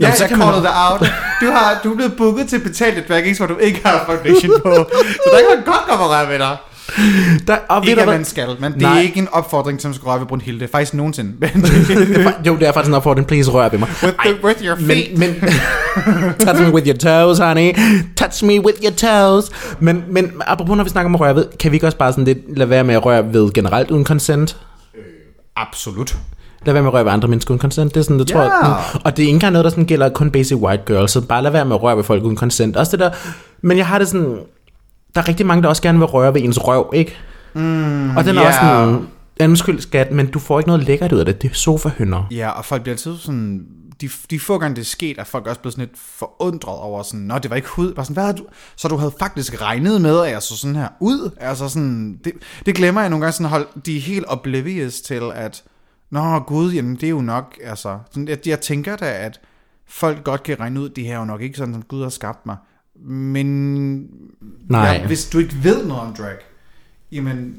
Ja, 0.01 0.15
så 0.15 0.23
jeg 0.23 0.29
kan 0.29 0.37
man- 0.39 0.47
dig 0.47 0.71
out. 0.91 0.99
Du, 1.41 1.45
har, 1.45 1.79
du 1.83 1.91
er 1.91 1.95
blevet 1.95 2.13
booket 2.17 2.47
til 2.47 2.59
betalt 2.59 2.97
et 2.97 3.07
drag 3.09 3.23
gigs, 3.23 3.37
hvor 3.37 3.47
du 3.47 3.57
ikke 3.57 3.81
har 3.85 4.03
foundation 4.05 4.51
på. 4.63 4.73
Så 5.23 5.29
der 5.31 5.37
kan 5.37 5.57
man 5.57 5.65
godt 5.65 5.85
komme 5.89 6.03
og 6.05 6.09
røre 6.11 6.29
ved 6.29 6.39
dig. 6.39 6.57
Der, 7.47 7.57
og 7.69 7.85
Ikke 7.87 8.01
at 8.01 8.07
man 8.07 8.25
skal, 8.25 8.47
men 8.59 8.73
det 8.73 8.81
Nej. 8.81 8.97
er 8.97 9.01
ikke 9.01 9.17
en 9.19 9.27
opfordring, 9.31 9.81
som 9.81 9.93
skal 9.93 10.05
røre 10.05 10.19
ved 10.19 10.27
Brunhilde. 10.27 10.67
Faktisk 10.71 10.93
nogensinde. 10.93 11.31
Det 11.41 12.33
Jo, 12.47 12.55
det 12.55 12.67
er 12.67 12.71
faktisk 12.71 12.87
en 12.89 12.93
opfordring, 12.93 13.27
please 13.27 13.51
rør 13.51 13.69
ved 13.69 13.79
mig. 13.79 13.89
with, 14.03 14.15
the, 14.25 14.43
with 14.45 14.63
your 14.65 14.75
feet. 14.75 15.17
Men, 15.17 15.35
men 15.41 15.51
touch 16.39 16.61
me 16.61 16.73
with 16.73 16.87
your 16.87 16.97
toes, 16.97 17.37
honey. 17.37 17.73
Touch 18.17 18.45
me 18.45 18.65
with 18.65 18.77
your 18.83 18.91
toes. 18.93 19.51
Men, 19.79 20.03
men 20.09 20.31
apropos, 20.47 20.77
når 20.77 20.83
vi 20.83 20.89
snakker 20.89 21.09
om 21.09 21.15
at 21.15 21.21
røre 21.21 21.35
ved, 21.35 21.45
kan 21.59 21.71
vi 21.71 21.75
ikke 21.75 21.87
også 21.87 21.97
bare 21.97 22.11
sådan 22.11 22.25
lidt 22.25 22.57
lade 22.57 22.69
være 22.69 22.83
med 22.83 22.95
at 22.95 23.05
røre 23.05 23.33
ved 23.33 23.53
generelt 23.53 23.91
uden 23.91 24.05
consent? 24.05 24.57
Absolut. 25.55 26.15
Lad 26.65 26.73
være 26.73 26.83
med 26.83 26.89
at 26.89 26.93
røre 26.93 27.05
ved 27.05 27.11
andre 27.11 27.27
mennesker 27.27 27.51
uden 27.51 27.61
consent. 27.61 27.93
Det 27.93 27.99
er 27.99 28.03
sådan, 28.03 28.19
det 28.19 28.27
tror 28.27 28.41
Ja. 28.41 28.65
jeg. 28.65 28.83
Og 29.03 29.17
det 29.17 29.23
er 29.23 29.27
ikke 29.27 29.33
engang 29.35 29.53
noget, 29.53 29.63
der 29.63 29.69
sådan 29.69 29.85
gælder 29.85 30.09
kun 30.09 30.31
basic 30.31 30.57
white 30.57 30.83
girls. 30.85 31.11
Så 31.11 31.21
bare 31.21 31.43
lad 31.43 31.51
være 31.51 31.65
med 31.65 31.75
at 31.75 31.81
røre 31.81 31.97
ved 31.97 32.03
folk 32.03 32.23
uden 32.23 32.37
consent. 32.37 32.77
Også 32.77 32.91
det 32.91 32.99
der, 32.99 33.11
men 33.61 33.77
jeg 33.77 33.87
har 33.87 33.99
det 33.99 34.07
sådan, 34.07 34.37
der 35.15 35.21
er 35.21 35.27
rigtig 35.27 35.45
mange, 35.45 35.63
der 35.63 35.69
også 35.69 35.81
gerne 35.81 35.97
vil 35.99 36.05
røre 36.05 36.33
ved 36.33 36.41
ens 36.41 36.67
røv, 36.67 36.91
ikke? 36.93 37.15
Mm, 37.53 38.17
og 38.17 38.25
den 38.25 38.37
er 38.37 38.41
også 38.47 38.59
sådan, 38.59 39.07
undskyld 39.49 39.79
skat, 39.81 40.11
men 40.11 40.27
du 40.27 40.39
får 40.39 40.59
ikke 40.59 40.67
noget 40.69 40.83
lækkert 40.83 41.11
ud 41.11 41.19
af 41.19 41.25
det. 41.25 41.41
Det 41.41 41.51
er 41.51 41.55
sofahønder. 41.55 42.27
Ja, 42.31 42.49
og 42.49 42.65
folk 42.65 42.81
bliver 42.81 42.93
altid 42.93 43.17
sådan... 43.17 43.65
De, 44.01 44.09
de 44.29 44.39
få 44.39 44.57
gange 44.57 44.75
det 44.75 44.81
er 44.81 44.85
sket, 44.85 45.19
er 45.19 45.23
folk 45.23 45.47
også 45.47 45.61
blevet 45.61 45.73
sådan 45.73 45.85
lidt 45.87 45.99
forundret 46.17 46.75
over 46.75 47.03
sådan, 47.03 47.19
Nå, 47.19 47.37
det 47.37 47.49
var 47.49 47.55
ikke 47.55 47.67
hud. 47.67 47.93
Bare 47.93 48.05
sådan, 48.05 48.23
hvad 48.23 48.33
du? 48.33 48.43
Så 48.75 48.87
du 48.87 48.97
havde 48.97 49.11
faktisk 49.19 49.61
regnet 49.61 50.01
med, 50.01 50.19
at 50.25 50.31
jeg 50.31 50.41
så 50.41 50.57
sådan 50.57 50.75
her 50.75 50.87
ud? 50.99 51.29
Altså 51.41 51.69
sådan, 51.69 52.19
det, 52.23 52.31
det 52.65 52.75
glemmer 52.75 53.01
jeg 53.01 53.09
nogle 53.09 53.25
gange 53.25 53.33
sådan, 53.33 53.49
hold, 53.49 53.67
de 53.85 53.97
er 53.97 54.01
helt 54.01 54.25
oblivious 54.27 55.01
til, 55.01 55.21
at 55.35 55.63
Nå, 56.15 56.39
gud, 56.39 56.71
jamen 56.71 56.95
det 56.95 57.03
er 57.03 57.09
jo 57.09 57.21
nok, 57.21 57.57
altså, 57.63 57.97
sådan, 58.11 58.27
jeg, 58.27 58.37
jeg 58.47 58.59
tænker 58.59 58.95
da, 58.95 59.05
at 59.05 59.39
folk 59.87 60.23
godt 60.23 60.43
kan 60.43 60.59
regne 60.59 60.81
ud, 60.81 60.89
det 60.89 61.03
her 61.03 61.15
er 61.15 61.19
jo 61.19 61.25
nok 61.25 61.41
ikke 61.41 61.57
sådan, 61.57 61.73
som 61.73 61.83
Gud 61.83 62.01
har 62.03 62.09
skabt 62.09 62.45
mig. 62.45 62.55
Men 63.05 63.97
Nej. 64.69 64.99
Ja, 65.01 65.07
hvis 65.07 65.29
du 65.29 65.39
ikke 65.39 65.55
ved 65.63 65.85
noget 65.85 66.01
om 66.01 66.13
drag, 66.13 66.35
jamen, 67.11 67.55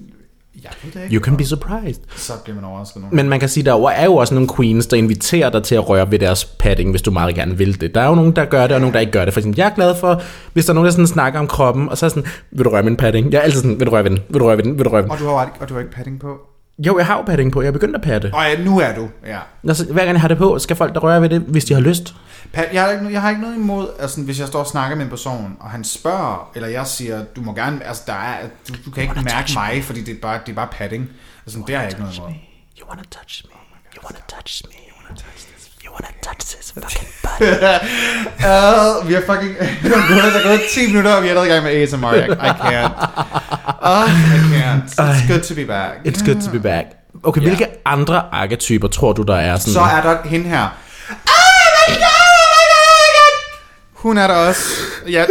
jeg 0.62 0.70
ved 0.84 0.92
det 0.92 1.02
ikke. 1.02 1.14
You 1.16 1.22
can 1.22 1.36
be 1.36 1.44
surprised. 1.44 2.02
Så 2.16 2.32
bliver 2.44 2.54
man 2.54 2.64
overrasket 2.64 3.02
nogle 3.02 3.16
Men 3.16 3.28
man 3.28 3.40
kan 3.40 3.48
sige, 3.48 3.64
der 3.64 3.88
er 3.88 4.04
jo 4.04 4.16
også 4.16 4.34
nogle 4.34 4.48
queens, 4.56 4.86
der 4.86 4.96
inviterer 4.96 5.50
dig 5.50 5.62
til 5.62 5.74
at 5.74 5.88
røre 5.88 6.10
ved 6.10 6.18
deres 6.18 6.44
padding, 6.44 6.90
hvis 6.90 7.02
du 7.02 7.10
meget 7.10 7.34
gerne 7.34 7.58
vil 7.58 7.80
det. 7.80 7.94
Der 7.94 8.00
er 8.00 8.08
jo 8.08 8.14
nogen, 8.14 8.36
der 8.36 8.44
gør 8.44 8.62
det, 8.62 8.72
og 8.72 8.80
nogen, 8.80 8.94
der 8.94 9.00
ikke 9.00 9.12
gør 9.12 9.24
det. 9.24 9.34
For 9.34 9.40
eksempel, 9.40 9.58
jeg 9.58 9.70
er 9.70 9.74
glad 9.74 9.96
for, 10.00 10.22
hvis 10.52 10.64
der 10.64 10.72
er 10.72 10.74
nogen, 10.74 10.86
der 10.86 10.92
sådan 10.92 11.06
snakker 11.06 11.40
om 11.40 11.46
kroppen, 11.46 11.88
og 11.88 11.98
så 11.98 12.06
er 12.06 12.10
sådan, 12.10 12.26
vil 12.50 12.64
du 12.64 12.70
røre 12.70 12.82
min 12.82 12.96
padding? 12.96 13.32
Jeg 13.32 13.38
er 13.38 13.42
altid 13.42 13.60
sådan, 13.60 13.78
vil 13.78 13.86
du 13.86 13.92
røre 13.92 14.04
ved 14.04 14.10
den? 14.10 14.20
Vil 14.28 14.40
du 14.40 14.44
røre 14.46 14.56
ved 14.56 14.64
den? 14.64 14.78
Vil 14.78 14.84
du 14.84 14.90
røre 14.90 15.02
ved 15.02 15.10
den? 15.10 15.10
Og 15.10 15.18
du 15.18 15.24
har, 15.24 15.56
og 15.60 15.68
du 15.68 15.74
har 15.74 15.80
ikke 15.80 15.92
padding 15.92 16.20
på? 16.20 16.55
Jo, 16.78 16.98
jeg 16.98 17.06
har 17.06 17.16
jo 17.16 17.22
padding 17.22 17.52
på. 17.52 17.62
Jeg 17.62 17.68
er 17.68 17.72
begyndt 17.72 17.96
at 17.96 18.02
patte. 18.02 18.30
Og 18.34 18.42
ja, 18.44 18.64
nu 18.64 18.78
er 18.78 18.94
du, 18.94 19.08
ja. 19.26 19.38
Altså, 19.68 19.84
hver 19.84 20.04
gang 20.04 20.12
jeg 20.14 20.20
har 20.20 20.28
det 20.28 20.38
på, 20.38 20.58
skal 20.58 20.76
folk 20.76 20.94
der 20.94 21.00
røre 21.00 21.22
ved 21.22 21.28
det, 21.28 21.40
hvis 21.40 21.64
de 21.64 21.74
har 21.74 21.80
lyst. 21.80 22.14
Pat, 22.52 22.68
jeg, 22.72 22.82
har 22.82 22.90
ikke, 22.90 23.12
jeg 23.12 23.20
har 23.22 23.30
ikke 23.30 23.42
noget 23.42 23.56
imod, 23.56 23.88
altså, 23.98 24.22
hvis 24.22 24.40
jeg 24.40 24.48
står 24.48 24.58
og 24.58 24.66
snakker 24.66 24.96
med 24.96 25.04
en 25.04 25.10
person, 25.10 25.56
og 25.60 25.70
han 25.70 25.84
spørger, 25.84 26.50
eller 26.54 26.68
jeg 26.68 26.86
siger, 26.86 27.24
du 27.36 27.40
må 27.40 27.54
gerne, 27.54 27.84
altså, 27.84 28.02
der 28.06 28.12
er, 28.12 28.36
du, 28.68 28.74
du 28.84 28.90
kan 28.90 29.02
ikke 29.02 29.14
mærke 29.14 29.52
mig, 29.54 29.84
fordi 29.84 30.00
det 30.02 30.16
er 30.16 30.20
bare, 30.22 30.40
det 30.46 30.52
er 30.52 30.56
bare 30.56 30.68
padding. 30.72 31.08
Altså, 31.46 31.58
det 31.66 31.74
har 31.74 31.82
jeg 31.82 31.90
ikke 31.90 32.00
noget 32.00 32.16
imod. 32.16 32.30
You 32.80 32.88
wanna 32.88 33.02
touch 33.10 33.44
me? 33.46 33.52
You 33.96 34.02
wanna 34.04 34.20
touch 34.28 34.62
me? 34.68 34.72
You 34.88 34.94
wanna 35.02 35.16
touch 35.16 35.45
this? 35.45 35.45
Wanna 35.96 36.12
touch 36.22 36.42
this 36.54 36.72
Oh 36.76 36.82
fucking 36.82 37.08
butt? 37.24 37.40
Uh, 37.40 39.08
vi 39.08 39.14
har 39.14 39.22
fucking... 39.26 39.52
der 39.82 40.38
er 40.40 40.42
gået 40.48 40.60
10 40.74 40.86
minutter, 40.86 41.12
og 41.14 41.22
vi 41.22 41.28
er 41.28 41.30
allerede 41.30 41.48
i 41.48 41.52
gang 41.52 41.64
med 41.64 41.82
ASMR. 41.82 42.14
I, 42.14 42.18
I 42.18 42.50
can't. 42.64 42.92
Uh, 43.82 44.08
I 44.36 44.38
can't. 44.54 44.84
It's 45.00 45.32
good 45.32 45.40
to 45.42 45.54
be 45.54 45.64
back. 45.66 45.92
It's 46.08 46.24
good 46.26 46.40
to 46.42 46.50
be 46.50 46.60
back. 46.60 46.84
Okay, 47.22 47.40
Ja. 47.40 47.46
hvilke 47.48 47.66
andre 47.84 48.22
arketyper 48.32 48.88
tror 48.88 49.12
du, 49.12 49.22
der 49.22 49.36
er 49.36 49.56
sådan? 49.56 49.72
Så 49.72 49.80
er 49.80 50.02
der 50.02 50.16
hende 50.28 50.46
her. 50.48 50.66
Hun 53.94 54.18
er 54.18 54.26
der 54.26 54.34
også. 54.34 54.60
Jeg, 55.06 55.12
jeg, 55.12 55.28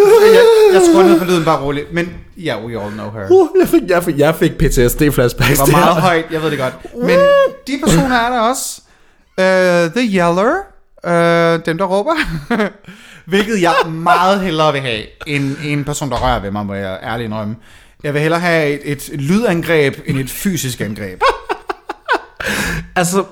jeg 0.73 0.81
skruer 0.91 1.03
ned 1.03 1.17
for 1.17 1.25
lyden 1.25 1.45
bare 1.45 1.61
roligt. 1.61 1.93
Men 1.93 2.13
ja, 2.37 2.55
yeah, 2.55 2.65
we 2.65 2.81
all 2.83 2.91
know 2.91 3.11
her. 3.11 3.31
Uh, 3.31 3.47
jeg, 3.61 3.67
fik, 3.69 3.81
jeg, 3.89 4.03
fik, 4.03 4.17
jeg 4.19 4.35
fik 4.35 4.51
PTSD-flashbacks. 4.51 5.49
Det 5.65 5.73
var 5.73 5.79
meget 5.79 6.01
højt, 6.01 6.25
jeg 6.31 6.41
ved 6.41 6.51
det 6.51 6.59
godt. 6.59 6.73
Men 7.03 7.19
de 7.67 7.79
personer 7.83 8.15
er 8.15 8.29
der 8.29 8.39
også. 8.39 8.81
Uh, 9.37 9.91
the 9.93 10.03
Yeller. 10.17 10.55
Uh, 11.03 11.65
dem, 11.65 11.77
der 11.77 11.85
råber. 11.85 12.15
Hvilket 13.25 13.61
jeg 13.61 13.75
meget 13.91 14.41
hellere 14.41 14.73
vil 14.73 14.81
have, 14.81 15.03
end 15.27 15.55
en 15.63 15.83
person, 15.83 16.09
der 16.09 16.15
rører 16.15 16.39
ved 16.39 16.51
mig, 16.51 16.65
må 16.65 16.73
jeg 16.73 16.99
ærligt 17.03 17.25
indrømme. 17.25 17.55
Jeg 18.03 18.13
vil 18.13 18.21
hellere 18.21 18.39
have 18.39 18.69
et, 18.83 19.09
et 19.13 19.21
lydangreb, 19.21 19.95
end 20.05 20.17
et 20.17 20.29
fysisk 20.29 20.81
angreb. 20.81 21.21
Altså, 22.97 23.23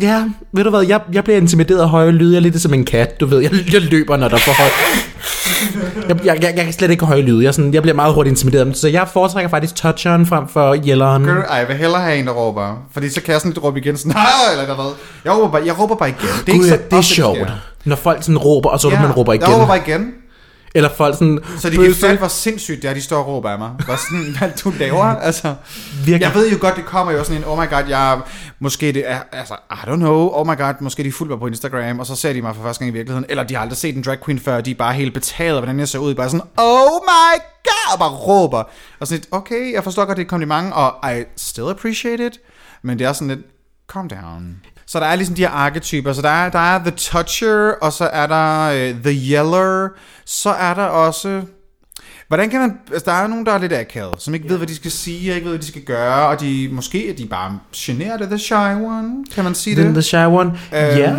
ja, 0.00 0.24
ved 0.52 0.64
du 0.64 0.70
hvad, 0.70 0.80
jeg, 0.82 1.00
jeg 1.12 1.24
bliver 1.24 1.36
intimideret 1.36 1.80
af 1.80 1.88
høje 1.88 2.10
lyde. 2.10 2.32
Jeg 2.32 2.36
er 2.38 2.42
lidt 2.42 2.60
som 2.60 2.74
en 2.74 2.84
kat, 2.84 3.20
du 3.20 3.26
ved. 3.26 3.40
Jeg, 3.40 3.50
jeg 3.72 3.80
løber, 3.82 4.16
når 4.16 4.28
der 4.28 4.34
er 4.36 4.40
for 4.40 4.52
højt. 4.52 4.72
Jeg, 6.08 6.24
jeg, 6.26 6.42
jeg, 6.42 6.52
jeg 6.56 6.64
kan 6.64 6.72
slet 6.72 6.90
ikke 6.90 7.04
høje 7.04 7.20
lyde. 7.20 7.44
Jeg, 7.44 7.54
sådan, 7.54 7.74
jeg 7.74 7.82
bliver 7.82 7.94
meget 7.94 8.14
hurtigt 8.14 8.32
intimideret. 8.32 8.76
Så 8.76 8.88
jeg 8.88 9.08
foretrækker 9.12 9.48
faktisk 9.50 9.74
toucheren 9.74 10.26
frem 10.26 10.48
for 10.48 10.76
yelleren. 10.86 11.24
Gør 11.24 11.34
du- 11.34 11.40
Ej, 11.40 11.56
jeg 11.56 11.68
vil 11.68 11.76
hellere 11.76 12.00
have 12.00 12.16
en, 12.16 12.26
der 12.26 12.32
råber. 12.32 12.86
Fordi 12.92 13.08
så 13.10 13.22
kan 13.22 13.32
jeg 13.32 13.40
sådan 13.40 13.52
lidt 13.52 13.64
råbe 13.64 13.78
igen, 13.80 13.96
sådan, 13.96 14.12
eller 14.60 14.74
hvad. 14.74 14.84
Jeg 15.24 15.32
råber 15.32 15.48
bare, 15.50 15.62
jeg 15.66 15.78
råber 15.80 15.94
bare 15.94 16.08
igen. 16.08 16.28
Det 16.46 16.52
er 16.54 16.58
Gud, 16.58 16.64
så 16.68 16.74
ja, 16.74 16.80
det 16.90 16.98
er 16.98 17.00
sjovt. 17.02 17.38
Når 17.84 17.96
folk 17.96 18.22
sådan 18.22 18.38
råber, 18.38 18.68
og 18.70 18.80
så 18.80 18.88
ja, 18.90 19.02
man 19.02 19.12
råber 19.12 19.32
igen. 19.32 19.42
Jeg 19.48 19.54
råber 19.54 19.66
bare 19.66 19.78
igen. 19.86 20.12
Eller 20.74 20.90
folk 20.96 21.14
sådan... 21.14 21.38
Så 21.58 21.70
de 21.70 21.76
kan 21.76 21.94
fatte, 21.94 22.18
hvor 22.18 22.28
sindssygt 22.28 22.82
det 22.82 22.90
er, 22.90 22.94
de 22.94 23.02
står 23.02 23.18
og 23.18 23.26
råber 23.26 23.50
af 23.50 23.58
mig. 23.58 23.70
Hvor 23.84 23.96
sådan, 23.96 24.26
hvad 24.38 24.50
du 24.64 24.72
laver, 24.78 25.04
altså. 25.28 25.54
Virkelig. 25.94 26.20
Jeg 26.20 26.34
ved 26.34 26.50
jo 26.50 26.58
godt, 26.60 26.76
det 26.76 26.84
kommer 26.84 27.12
jo 27.12 27.24
sådan 27.24 27.36
en, 27.36 27.44
oh 27.44 27.58
my 27.58 27.70
god, 27.70 27.84
jeg, 27.88 28.20
måske 28.58 28.92
det 28.92 29.10
er, 29.10 29.20
altså, 29.32 29.54
I 29.54 29.74
don't 29.74 29.96
know, 29.96 30.30
oh 30.32 30.46
my 30.46 30.56
god, 30.56 30.74
måske 30.80 31.04
de 31.04 31.12
fulgte 31.12 31.30
mig 31.30 31.40
på 31.40 31.46
Instagram, 31.46 31.98
og 31.98 32.06
så 32.06 32.16
ser 32.16 32.32
de 32.32 32.42
mig 32.42 32.56
for 32.56 32.62
første 32.62 32.80
gang 32.80 32.90
i 32.90 32.92
virkeligheden, 32.92 33.26
eller 33.28 33.44
de 33.44 33.54
har 33.54 33.62
aldrig 33.62 33.76
set 33.76 33.96
en 33.96 34.02
drag 34.02 34.24
queen 34.24 34.38
før, 34.38 34.60
de 34.60 34.70
er 34.70 34.74
bare 34.74 34.94
helt 34.94 35.14
betaget 35.14 35.54
af, 35.56 35.60
hvordan 35.60 35.78
jeg 35.78 35.88
ser 35.88 35.98
ud, 35.98 36.14
bare 36.14 36.30
sådan, 36.30 36.46
oh 36.56 37.00
my 37.02 37.40
god, 37.64 37.92
og 37.92 37.98
bare 37.98 38.10
råber. 38.10 38.62
Og 39.00 39.06
sådan 39.06 39.20
lidt, 39.20 39.28
okay, 39.30 39.72
jeg 39.72 39.84
forstår 39.84 40.04
godt, 40.04 40.16
det 40.16 40.22
er 40.22 40.26
et 40.26 40.30
kompliment, 40.30 40.72
og 40.72 41.12
I 41.12 41.24
still 41.36 41.68
appreciate 41.68 42.26
it, 42.26 42.40
men 42.82 42.98
det 42.98 43.06
er 43.06 43.12
sådan 43.12 43.28
lidt, 43.28 43.40
calm 43.92 44.08
down. 44.08 44.60
Så 44.92 45.00
der 45.00 45.06
er 45.06 45.14
ligesom 45.16 45.34
de 45.34 45.42
her 45.42 45.50
arketyper, 45.50 46.12
så 46.12 46.22
der 46.22 46.28
er, 46.28 46.48
der 46.50 46.58
er 46.58 46.78
The 46.78 46.90
Toucher, 46.90 47.72
og 47.82 47.92
så 47.92 48.04
er 48.04 48.26
der 48.26 48.68
uh, 48.90 49.02
The 49.02 49.12
Yeller, 49.32 49.88
så 50.24 50.50
er 50.50 50.74
der 50.74 50.82
også... 50.84 51.42
Hvordan 52.28 52.50
kan 52.50 52.60
man... 52.60 52.78
Altså, 52.92 53.10
der 53.10 53.16
er 53.16 53.26
nogen, 53.26 53.46
der 53.46 53.52
er 53.52 53.58
lidt 53.58 53.72
akavet, 53.72 54.22
som 54.22 54.34
ikke 54.34 54.48
ved, 54.48 54.56
hvad 54.56 54.66
de 54.66 54.76
skal 54.76 54.90
sige, 54.90 55.32
og 55.32 55.34
ikke 55.36 55.44
ved, 55.44 55.52
hvad 55.52 55.62
de 55.62 55.66
skal 55.66 55.82
gøre, 55.82 56.26
og 56.28 56.40
de 56.40 56.68
måske 56.72 57.10
er 57.10 57.14
de 57.14 57.26
bare 57.26 57.58
generet 57.76 58.20
af 58.20 58.26
The 58.28 58.38
Shy 58.38 58.52
One, 58.84 59.24
kan 59.34 59.44
man 59.44 59.54
sige 59.54 59.76
Den 59.76 59.84
det? 59.86 59.94
the 59.94 60.02
shy 60.02 60.14
one. 60.16 60.50
Øhm, 60.50 60.98
ja. 60.98 61.16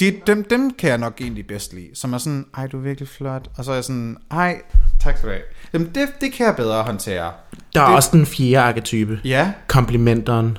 De, 0.00 0.12
dem, 0.26 0.44
dem 0.50 0.70
kan 0.78 0.90
jeg 0.90 0.98
nok 0.98 1.20
egentlig 1.20 1.46
bedst 1.46 1.72
lide, 1.72 1.88
som 1.94 2.12
er 2.12 2.18
sådan, 2.18 2.44
ej, 2.56 2.66
du 2.66 2.76
er 2.78 2.82
virkelig 2.82 3.08
flot, 3.08 3.48
og 3.56 3.64
så 3.64 3.70
er 3.70 3.74
jeg 3.74 3.84
sådan, 3.84 4.16
ej, 4.30 4.62
tak 5.02 5.16
skal 5.16 5.28
du 5.28 5.32
have. 5.34 5.42
Jamen, 5.72 5.88
det, 5.94 6.08
det 6.20 6.32
kan 6.32 6.46
jeg 6.46 6.56
bedre 6.56 6.82
håndtere. 6.82 7.30
Der 7.74 7.80
er 7.82 7.86
det- 7.86 7.96
også 7.96 8.08
den 8.12 8.26
fjerde 8.26 8.58
arketype. 8.58 9.20
Ja, 9.24 9.52
Komplimenteren. 9.68 10.58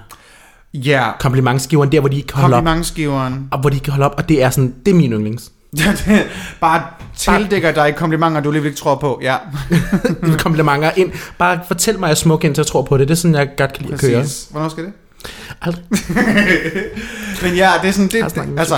Ja, 0.75 1.11
Komplimentsgiveren, 1.19 1.91
der 1.91 1.99
hvor 1.99 2.09
de 2.09 2.15
ikke 2.15 2.27
kan 2.27 2.41
holde 2.41 2.55
op. 2.55 2.63
komplimentsgiveren. 2.63 3.47
Og 3.51 3.59
hvor 3.59 3.69
de 3.69 3.79
kan 3.79 3.93
holde 3.93 4.05
op, 4.05 4.13
og 4.17 4.29
det 4.29 4.43
er 4.43 4.49
sådan, 4.49 4.75
det 4.85 4.91
er 4.91 4.95
min 4.95 5.11
yndlings. 5.13 5.51
bare 6.61 6.81
tildækker 7.17 7.71
dig 7.71 7.95
komplimenter, 7.95 8.41
du 8.41 8.49
alligevel 8.49 8.67
ikke 8.69 8.79
tror 8.79 8.95
på. 8.95 9.19
Ja, 9.23 9.35
Komplimenter 10.43 10.91
ind. 10.95 11.11
Bare 11.37 11.59
fortæl 11.67 11.99
mig, 11.99 12.07
at 12.07 12.09
jeg 12.09 12.11
er 12.11 12.15
smuk, 12.15 12.43
indtil 12.43 12.61
jeg 12.61 12.67
tror 12.67 12.81
på 12.81 12.97
det. 12.97 13.07
Det 13.07 13.13
er 13.13 13.17
sådan, 13.17 13.35
jeg 13.35 13.49
godt 13.57 13.73
kan 13.73 13.81
lide 13.85 13.93
at 13.93 13.99
køre. 13.99 14.25
Hvornår 14.51 14.69
skal 14.69 14.83
det? 14.83 14.93
Aldrig. 15.61 15.83
Men 17.43 17.55
ja, 17.55 17.71
det 17.81 17.87
er 17.87 17.91
sådan, 17.91 18.09
Jeg 18.13 18.25
det, 18.25 18.35
det 18.35 18.59
altså, 18.59 18.77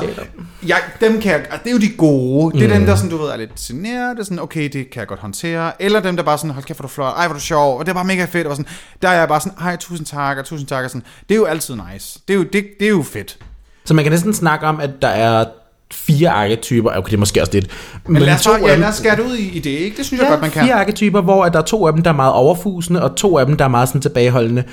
ja, 0.67 0.75
dem 1.01 1.21
kan 1.21 1.31
jeg, 1.31 1.41
det 1.63 1.69
er 1.69 1.71
jo 1.71 1.77
de 1.79 1.89
gode. 1.97 2.59
Det 2.59 2.63
er 2.63 2.67
Mm. 2.67 2.73
dem, 2.73 2.85
der 2.85 2.95
sådan, 2.95 3.09
du 3.11 3.17
ved, 3.17 3.27
er 3.29 3.37
lidt 3.37 3.55
generet, 3.55 4.15
det 4.17 4.21
er 4.21 4.25
sådan, 4.25 4.39
okay, 4.39 4.63
det 4.63 4.89
kan 4.91 4.99
jeg 4.99 5.07
godt 5.07 5.19
håndtere. 5.19 5.71
Eller 5.81 5.99
dem, 5.99 6.15
der 6.15 6.23
bare 6.23 6.37
sådan, 6.37 6.51
hold 6.51 6.65
kæft, 6.65 6.79
hvor 6.79 6.87
du 6.87 6.93
flot, 6.93 7.13
ej, 7.17 7.27
hvor 7.27 7.33
er 7.35 7.39
du 7.39 7.43
sjov, 7.45 7.79
og 7.79 7.85
det 7.85 7.89
er 7.89 7.93
bare 7.95 8.05
mega 8.05 8.25
fedt, 8.25 8.47
og 8.47 8.55
sådan, 8.55 8.71
der 9.01 9.09
er 9.09 9.13
jeg 9.19 9.27
bare 9.27 9.39
sådan, 9.41 9.57
ej, 9.61 9.75
tusind 9.75 10.05
tak, 10.07 10.37
og 10.37 10.45
tusind 10.45 10.67
tak, 10.67 10.83
og 10.83 10.89
sådan. 10.89 11.03
Det 11.29 11.35
er 11.35 11.39
jo 11.39 11.45
altid 11.45 11.75
nice. 11.93 12.19
Det 12.27 12.33
er 12.33 12.37
jo, 12.37 12.43
det, 12.43 12.65
det 12.79 12.85
er 12.85 12.89
jo 12.89 13.03
fedt. 13.03 13.37
Så 13.85 13.93
man 13.93 14.03
kan 14.05 14.11
næsten 14.11 14.33
snakke 14.33 14.65
om, 14.67 14.79
at 14.79 14.89
der 15.01 15.07
er 15.07 15.45
fire 15.93 16.29
arketyper. 16.29 16.89
Okay, 16.97 17.05
det 17.09 17.13
er 17.13 17.19
måske 17.19 17.41
også 17.41 17.53
lidt. 17.53 17.67
Men 18.07 18.21
lad 18.21 18.33
os, 18.33 18.41
to 18.41 18.51
ja, 18.67 18.75
lad 18.75 18.87
os 18.87 18.95
skære 18.95 19.15
det 19.15 19.23
ud 19.23 19.35
i, 19.35 19.49
i 19.49 19.59
det, 19.59 19.69
ikke? 19.69 19.97
Det 19.97 20.05
synes 20.05 20.19
jeg 20.19 20.25
ja, 20.25 20.31
godt, 20.31 20.41
man 20.41 20.51
kan. 20.51 20.63
fire 20.63 20.73
arketyper, 20.73 21.21
hvor 21.21 21.45
at 21.45 21.53
der 21.53 21.59
er 21.59 21.63
to 21.63 21.87
af 21.87 21.93
dem, 21.93 22.01
der 22.03 22.09
er 22.11 22.15
meget 22.15 22.33
overfusende, 22.33 23.03
og 23.03 23.15
to 23.15 23.37
af 23.37 23.45
dem, 23.45 23.57
der 23.57 23.65
er 23.65 23.69
meget 23.69 23.87
sådan 23.87 24.01
tilbageholdende. 24.01 24.63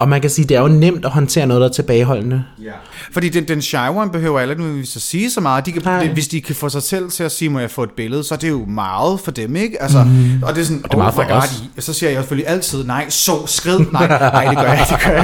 Og 0.00 0.08
man 0.08 0.20
kan 0.20 0.30
sige, 0.30 0.48
det 0.48 0.56
er 0.56 0.60
jo 0.60 0.68
nemt 0.68 1.04
at 1.04 1.10
håndtere 1.10 1.46
noget, 1.46 1.60
der 1.60 1.68
er 1.68 1.72
tilbageholdende. 1.72 2.44
Ja. 2.62 2.70
Fordi 3.12 3.28
den, 3.28 3.48
den 3.48 3.62
shy 3.62 3.76
one 3.90 4.10
behøver 4.12 4.40
alle 4.40 4.54
nu 4.54 4.78
at 4.80 4.86
sige 4.88 5.30
så 5.30 5.40
meget. 5.40 5.66
De 5.66 5.72
kan, 5.72 5.82
Nej. 5.84 6.08
hvis 6.12 6.28
de 6.28 6.40
kan 6.40 6.54
få 6.54 6.68
sig 6.68 6.82
selv 6.82 7.10
til 7.10 7.24
at 7.24 7.32
sige, 7.32 7.48
må 7.48 7.58
jeg 7.60 7.70
få 7.70 7.82
et 7.82 7.90
billede, 7.90 8.24
så 8.24 8.34
er 8.34 8.38
det 8.38 8.48
jo 8.48 8.64
meget 8.64 9.20
for 9.20 9.30
dem, 9.30 9.56
ikke? 9.56 9.82
Altså, 9.82 10.04
mm. 10.04 10.42
Og 10.42 10.54
det 10.54 10.60
er 10.60 10.64
sådan, 10.64 10.82
det 10.82 10.92
er 10.92 10.96
meget 10.96 11.14
for 11.14 11.22
hvor 11.24 11.32
er 11.34 11.38
os. 11.38 11.62
Så 11.78 11.92
siger 11.92 12.10
jeg 12.10 12.16
selvfølgelig 12.18 12.48
altid, 12.48 12.84
nej, 12.84 13.10
så, 13.10 13.46
skrid, 13.46 13.78
nej, 13.92 14.08
nej, 14.08 14.44
det 14.44 14.58
gør 14.58 14.72
jeg 14.72 14.80
ikke, 14.80 14.94
det 14.94 15.04
gør 15.04 15.12
jeg 15.12 15.22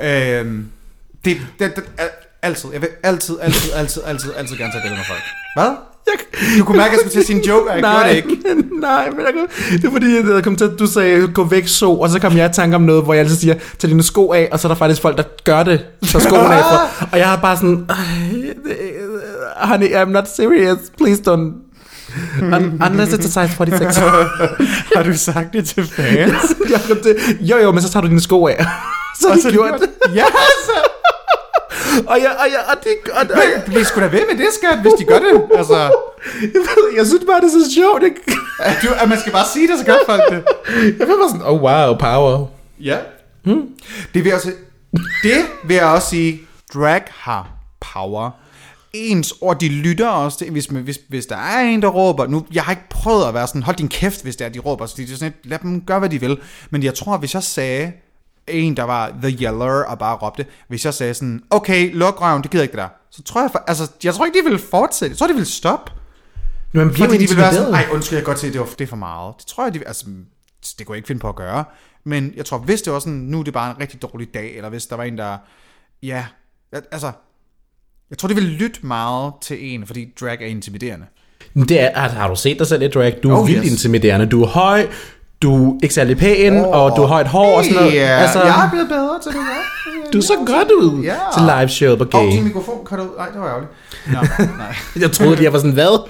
ikke. 0.00 0.40
øhm, 0.40 0.66
det, 1.24 1.36
det, 1.58 1.76
det, 1.76 1.84
al- 1.98 2.08
altid, 2.42 2.68
jeg 2.72 2.80
vil 2.80 2.88
altid, 3.02 3.36
altid, 3.42 3.72
altid, 3.74 4.02
altid, 4.06 4.30
altid 4.36 4.56
gerne 4.56 4.72
tage 4.72 4.82
billeder 4.82 4.96
med 5.00 5.04
folk. 5.08 5.22
Hvad? 5.56 5.93
Du 6.58 6.64
kunne 6.64 6.76
mærke, 6.78 6.88
at 6.88 6.92
jeg 6.92 6.98
skulle 7.00 7.12
til 7.12 7.20
at 7.20 7.26
sige 7.26 7.36
en 7.38 7.44
joke, 7.44 7.70
og 7.70 7.76
jeg 7.76 7.82
gjorde 7.82 8.08
det 8.08 8.16
ikke. 8.16 8.54
nej, 8.88 9.10
men 9.10 9.20
jeg, 9.20 9.32
kunne- 9.34 9.78
det 9.78 9.84
er 9.84 9.90
fordi, 9.92 10.34
jeg 10.34 10.44
kom 10.44 10.56
til, 10.56 10.64
at 10.64 10.78
du 10.78 10.86
sagde, 10.86 11.28
gå 11.28 11.44
væk 11.44 11.68
så, 11.68 11.90
og 11.90 12.08
så 12.10 12.18
kom 12.20 12.36
jeg 12.36 12.50
i 12.50 12.52
tanke 12.52 12.76
om 12.76 12.82
noget, 12.82 13.04
hvor 13.04 13.14
jeg 13.14 13.20
altid 13.22 13.36
siger, 13.36 13.54
tag 13.78 13.90
dine 13.90 14.02
sko 14.02 14.32
af, 14.32 14.48
og 14.52 14.60
så 14.60 14.68
er 14.68 14.70
der 14.72 14.76
faktisk 14.76 15.02
folk, 15.02 15.16
der 15.16 15.22
gør 15.44 15.62
det, 15.62 15.84
tager 16.10 16.22
skoene 16.24 16.54
af 16.54 16.62
for. 16.62 17.06
Og 17.12 17.18
jeg 17.18 17.28
har 17.28 17.36
bare 17.36 17.56
sådan, 17.56 17.86
"Ej, 17.88 17.96
det- 18.64 18.76
honey, 19.56 19.88
I'm 19.88 20.10
not 20.10 20.28
serious, 20.36 20.78
please 20.98 21.22
don't. 21.28 21.60
Un- 22.40 22.86
unless 22.86 23.12
it's 23.12 23.38
a 23.40 23.46
size 23.46 23.56
46. 23.56 24.28
Har 24.96 25.02
du 25.02 25.16
sagt 25.16 25.52
det 25.52 25.68
til 25.68 25.86
fans? 25.86 26.34
jeg 26.70 26.80
kom 26.88 26.96
til, 27.02 27.16
jo 27.40 27.56
jo, 27.58 27.72
men 27.72 27.82
så 27.82 27.90
tager 27.90 28.02
du 28.02 28.08
dine 28.08 28.20
sko 28.20 28.46
af. 28.46 28.66
så 29.20 29.28
har 29.28 29.36
de 29.36 29.52
gjort 29.52 29.80
det. 29.80 30.14
Ja, 30.14 30.24
så. 30.66 30.72
Og 32.06 32.16
jeg, 32.24 32.32
og 32.42 32.46
jeg, 32.54 32.62
og 32.70 32.76
det, 32.84 32.92
og, 33.12 33.20
og, 33.20 33.42
jeg, 33.52 33.62
Men 33.66 33.72
bliv 33.72 33.84
sgu 33.84 34.00
da 34.00 34.06
ved 34.06 34.24
med 34.30 34.36
det, 34.38 34.48
skat, 34.58 34.78
hvis 34.82 34.92
de 34.98 35.04
gør 35.04 35.18
det. 35.18 35.42
Altså, 35.54 35.78
jeg 36.98 37.06
synes 37.06 37.24
bare, 37.26 37.40
det 37.40 37.46
er 37.46 37.64
så 37.64 37.72
sjovt. 37.74 38.02
Ikke? 38.02 38.20
at, 38.58 38.76
du, 38.82 38.88
at 39.02 39.08
man 39.08 39.18
skal 39.20 39.32
bare 39.32 39.46
sige 39.52 39.68
det, 39.68 39.78
så 39.78 39.84
gør 39.84 39.96
folk 40.06 40.22
det. 40.30 40.44
Jeg 40.98 41.08
var 41.08 41.16
bare 41.16 41.28
sådan, 41.28 41.46
oh 41.46 41.62
wow, 41.62 41.96
power. 41.98 42.46
Ja. 42.80 42.98
Hmm. 43.44 43.68
Det 44.14 44.24
vil 44.24 44.30
jeg 44.30 44.34
også, 44.34 44.52
det 45.22 45.44
vil 45.64 45.74
jeg 45.74 45.86
også 45.86 46.08
sige, 46.08 46.40
drag 46.74 47.02
har 47.10 47.48
power. 47.80 48.30
Ens 48.92 49.34
ord, 49.40 49.60
de 49.60 49.68
lytter 49.68 50.08
også 50.08 50.38
til, 50.38 50.50
hvis, 50.50 50.66
hvis, 50.66 50.98
hvis 51.08 51.26
der 51.26 51.36
er 51.36 51.60
en, 51.60 51.82
der 51.82 51.88
råber, 51.88 52.26
nu, 52.26 52.46
jeg 52.52 52.62
har 52.62 52.72
ikke 52.72 52.88
prøvet 52.90 53.28
at 53.28 53.34
være 53.34 53.46
sådan, 53.46 53.62
hold 53.62 53.76
din 53.76 53.88
kæft, 53.88 54.22
hvis 54.22 54.36
det 54.36 54.44
er, 54.44 54.48
de 54.48 54.58
råber, 54.58 54.86
så 54.86 54.94
det 54.96 55.10
er 55.10 55.16
sådan 55.16 55.34
lad 55.44 55.58
dem 55.58 55.80
gøre, 55.80 55.98
hvad 55.98 56.08
de 56.08 56.20
vil. 56.20 56.38
Men 56.70 56.82
jeg 56.82 56.94
tror, 56.94 57.16
hvis 57.16 57.34
jeg 57.34 57.42
sagde, 57.42 57.92
en, 58.48 58.76
der 58.76 58.82
var 58.82 59.08
The 59.22 59.30
Yeller, 59.30 59.84
og 59.84 59.98
bare 59.98 60.16
råbte, 60.16 60.46
hvis 60.68 60.84
jeg 60.84 60.94
sagde 60.94 61.14
sådan, 61.14 61.42
okay, 61.50 61.94
luk 61.94 62.20
røven, 62.22 62.42
det 62.42 62.50
gider 62.50 62.62
ikke 62.62 62.72
det 62.72 62.78
der, 62.78 62.88
så 63.10 63.22
tror 63.22 63.40
jeg, 63.40 63.50
for- 63.50 63.64
altså, 63.66 63.90
jeg 64.04 64.14
tror 64.14 64.24
ikke, 64.26 64.38
de 64.38 64.44
ville 64.44 64.58
fortsætte, 64.58 65.12
jeg 65.12 65.18
tror, 65.18 65.26
de 65.26 65.32
ville 65.32 65.46
stoppe. 65.48 65.92
Men 66.72 66.84
man 66.84 66.94
bliver 66.94 67.08
Fordi 67.08 67.24
de 67.24 67.28
vil 67.28 67.36
være 67.36 67.52
sådan, 67.52 67.66
intimideret. 67.68 67.88
ej 67.88 67.94
undskyld, 67.94 68.16
jeg 68.16 68.24
kan 68.24 68.30
godt 68.30 68.38
se, 68.38 68.52
det, 68.52 68.60
var, 68.60 68.66
det 68.66 68.80
er 68.80 68.86
for 68.86 68.96
meget. 68.96 69.34
Det 69.38 69.46
tror 69.46 69.64
jeg, 69.64 69.74
de 69.74 69.78
vil, 69.78 69.86
altså, 69.86 70.06
det 70.78 70.86
kunne 70.86 70.94
jeg 70.94 70.98
ikke 70.98 71.06
finde 71.06 71.20
på 71.20 71.28
at 71.28 71.36
gøre. 71.36 71.64
Men 72.04 72.32
jeg 72.36 72.44
tror, 72.44 72.58
hvis 72.58 72.82
det 72.82 72.92
var 72.92 72.98
sådan, 72.98 73.12
nu 73.18 73.40
er 73.40 73.44
det 73.44 73.52
bare 73.52 73.70
en 73.70 73.80
rigtig 73.80 74.02
dårlig 74.02 74.34
dag, 74.34 74.56
eller 74.56 74.68
hvis 74.68 74.86
der 74.86 74.96
var 74.96 75.04
en, 75.04 75.18
der, 75.18 75.36
ja, 76.02 76.24
altså, 76.72 77.12
jeg 78.10 78.18
tror, 78.18 78.28
de 78.28 78.34
vil 78.34 78.44
lytte 78.44 78.86
meget 78.86 79.32
til 79.42 79.74
en, 79.74 79.86
fordi 79.86 80.12
drag 80.20 80.42
er 80.42 80.46
intimiderende. 80.46 81.06
Det 81.54 81.80
er, 81.80 81.88
altså, 81.88 82.18
har 82.18 82.28
du 82.28 82.36
set 82.36 82.58
dig 82.58 82.66
selv 82.66 82.82
i 82.82 82.88
drag? 82.88 83.18
Du 83.22 83.30
er 83.30 83.40
oh, 83.40 83.46
vildt 83.48 83.64
yes. 83.64 83.70
intimiderende. 83.72 84.26
Du 84.26 84.42
er 84.42 84.46
høj, 84.46 84.88
du 85.44 85.70
er 85.70 85.78
ikke 85.82 85.94
særlig 85.94 86.16
pæn, 86.18 86.56
oh, 86.56 86.66
og 86.68 86.96
du 86.96 87.00
har 87.00 87.08
højt 87.08 87.26
hår 87.28 87.56
og 87.58 87.64
sådan 87.64 87.76
noget. 87.82 87.98
Altså, 87.98 88.42
jeg 88.42 88.64
er 88.66 88.70
blevet 88.70 88.88
bedre 88.88 89.18
til 89.22 89.32
det, 89.32 89.38
ja. 89.38 90.10
du 90.12 90.20
så 90.22 90.32
godt 90.46 90.70
ud 90.70 91.02
Ja. 91.02 91.16
til 91.34 91.42
live 91.42 91.68
show 91.68 91.96
på 91.96 92.04
Åh, 92.14 92.20
oh, 92.20 92.26
gay. 92.26 92.32
din 92.36 92.44
mikrofon 92.44 92.86
kan 92.86 92.98
du 92.98 93.04
ud. 93.04 93.10
Nej, 93.18 93.28
det 93.28 93.40
var 93.40 93.48
ærgerligt. 93.48 93.72
Nå, 94.06 94.46
nej. 94.58 94.74
Jeg 95.02 95.12
troede, 95.12 95.42
jeg 95.44 95.52
var 95.52 95.58
sådan, 95.58 95.72
hvad? 95.72 96.08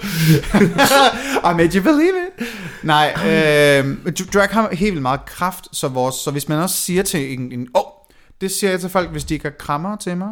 I 1.51 1.53
made 1.57 1.77
you 1.77 1.83
believe 1.83 2.13
it. 2.27 2.45
Nej, 2.83 3.13
øh, 3.17 3.97
drag 4.33 4.47
har 4.51 4.69
helt 4.71 4.91
vildt 4.91 5.01
meget 5.01 5.25
kraft, 5.25 5.67
så, 5.71 5.87
vores, 5.87 6.15
så 6.15 6.31
hvis 6.31 6.49
man 6.49 6.57
også 6.59 6.75
siger 6.75 7.03
til 7.03 7.33
en, 7.33 7.51
en 7.51 7.67
oh, 7.73 7.83
det 8.41 8.51
siger 8.51 8.71
jeg 8.71 8.79
til 8.79 8.89
folk, 8.89 9.09
hvis 9.11 9.23
de 9.23 9.33
ikke 9.33 9.45
har 9.45 9.53
krammer 9.59 9.95
til 9.95 10.17
mig. 10.17 10.29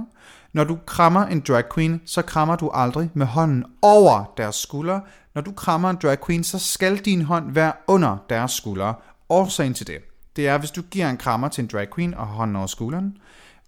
Når 0.53 0.63
du 0.63 0.77
krammer 0.87 1.25
en 1.25 1.43
drag 1.47 1.63
queen, 1.75 2.01
så 2.05 2.21
krammer 2.21 2.55
du 2.55 2.69
aldrig 2.73 3.09
med 3.13 3.25
hånden 3.25 3.63
over 3.81 4.33
deres 4.37 4.55
skulder. 4.55 4.99
Når 5.35 5.41
du 5.41 5.51
krammer 5.51 5.89
en 5.89 5.97
drag 6.03 6.25
queen, 6.25 6.43
så 6.43 6.59
skal 6.59 6.97
din 6.97 7.21
hånd 7.21 7.51
være 7.53 7.73
under 7.87 8.17
deres 8.29 8.51
skulder. 8.51 8.93
Årsagen 9.29 9.73
til 9.73 9.87
det, 9.87 9.97
det 10.35 10.47
er, 10.47 10.57
hvis 10.57 10.71
du 10.71 10.81
giver 10.81 11.09
en 11.09 11.17
krammer 11.17 11.47
til 11.47 11.61
en 11.61 11.67
drag 11.73 11.87
queen 11.95 12.13
og 12.13 12.25
hånden 12.27 12.55
over 12.55 12.67
skulderen, 12.67 13.17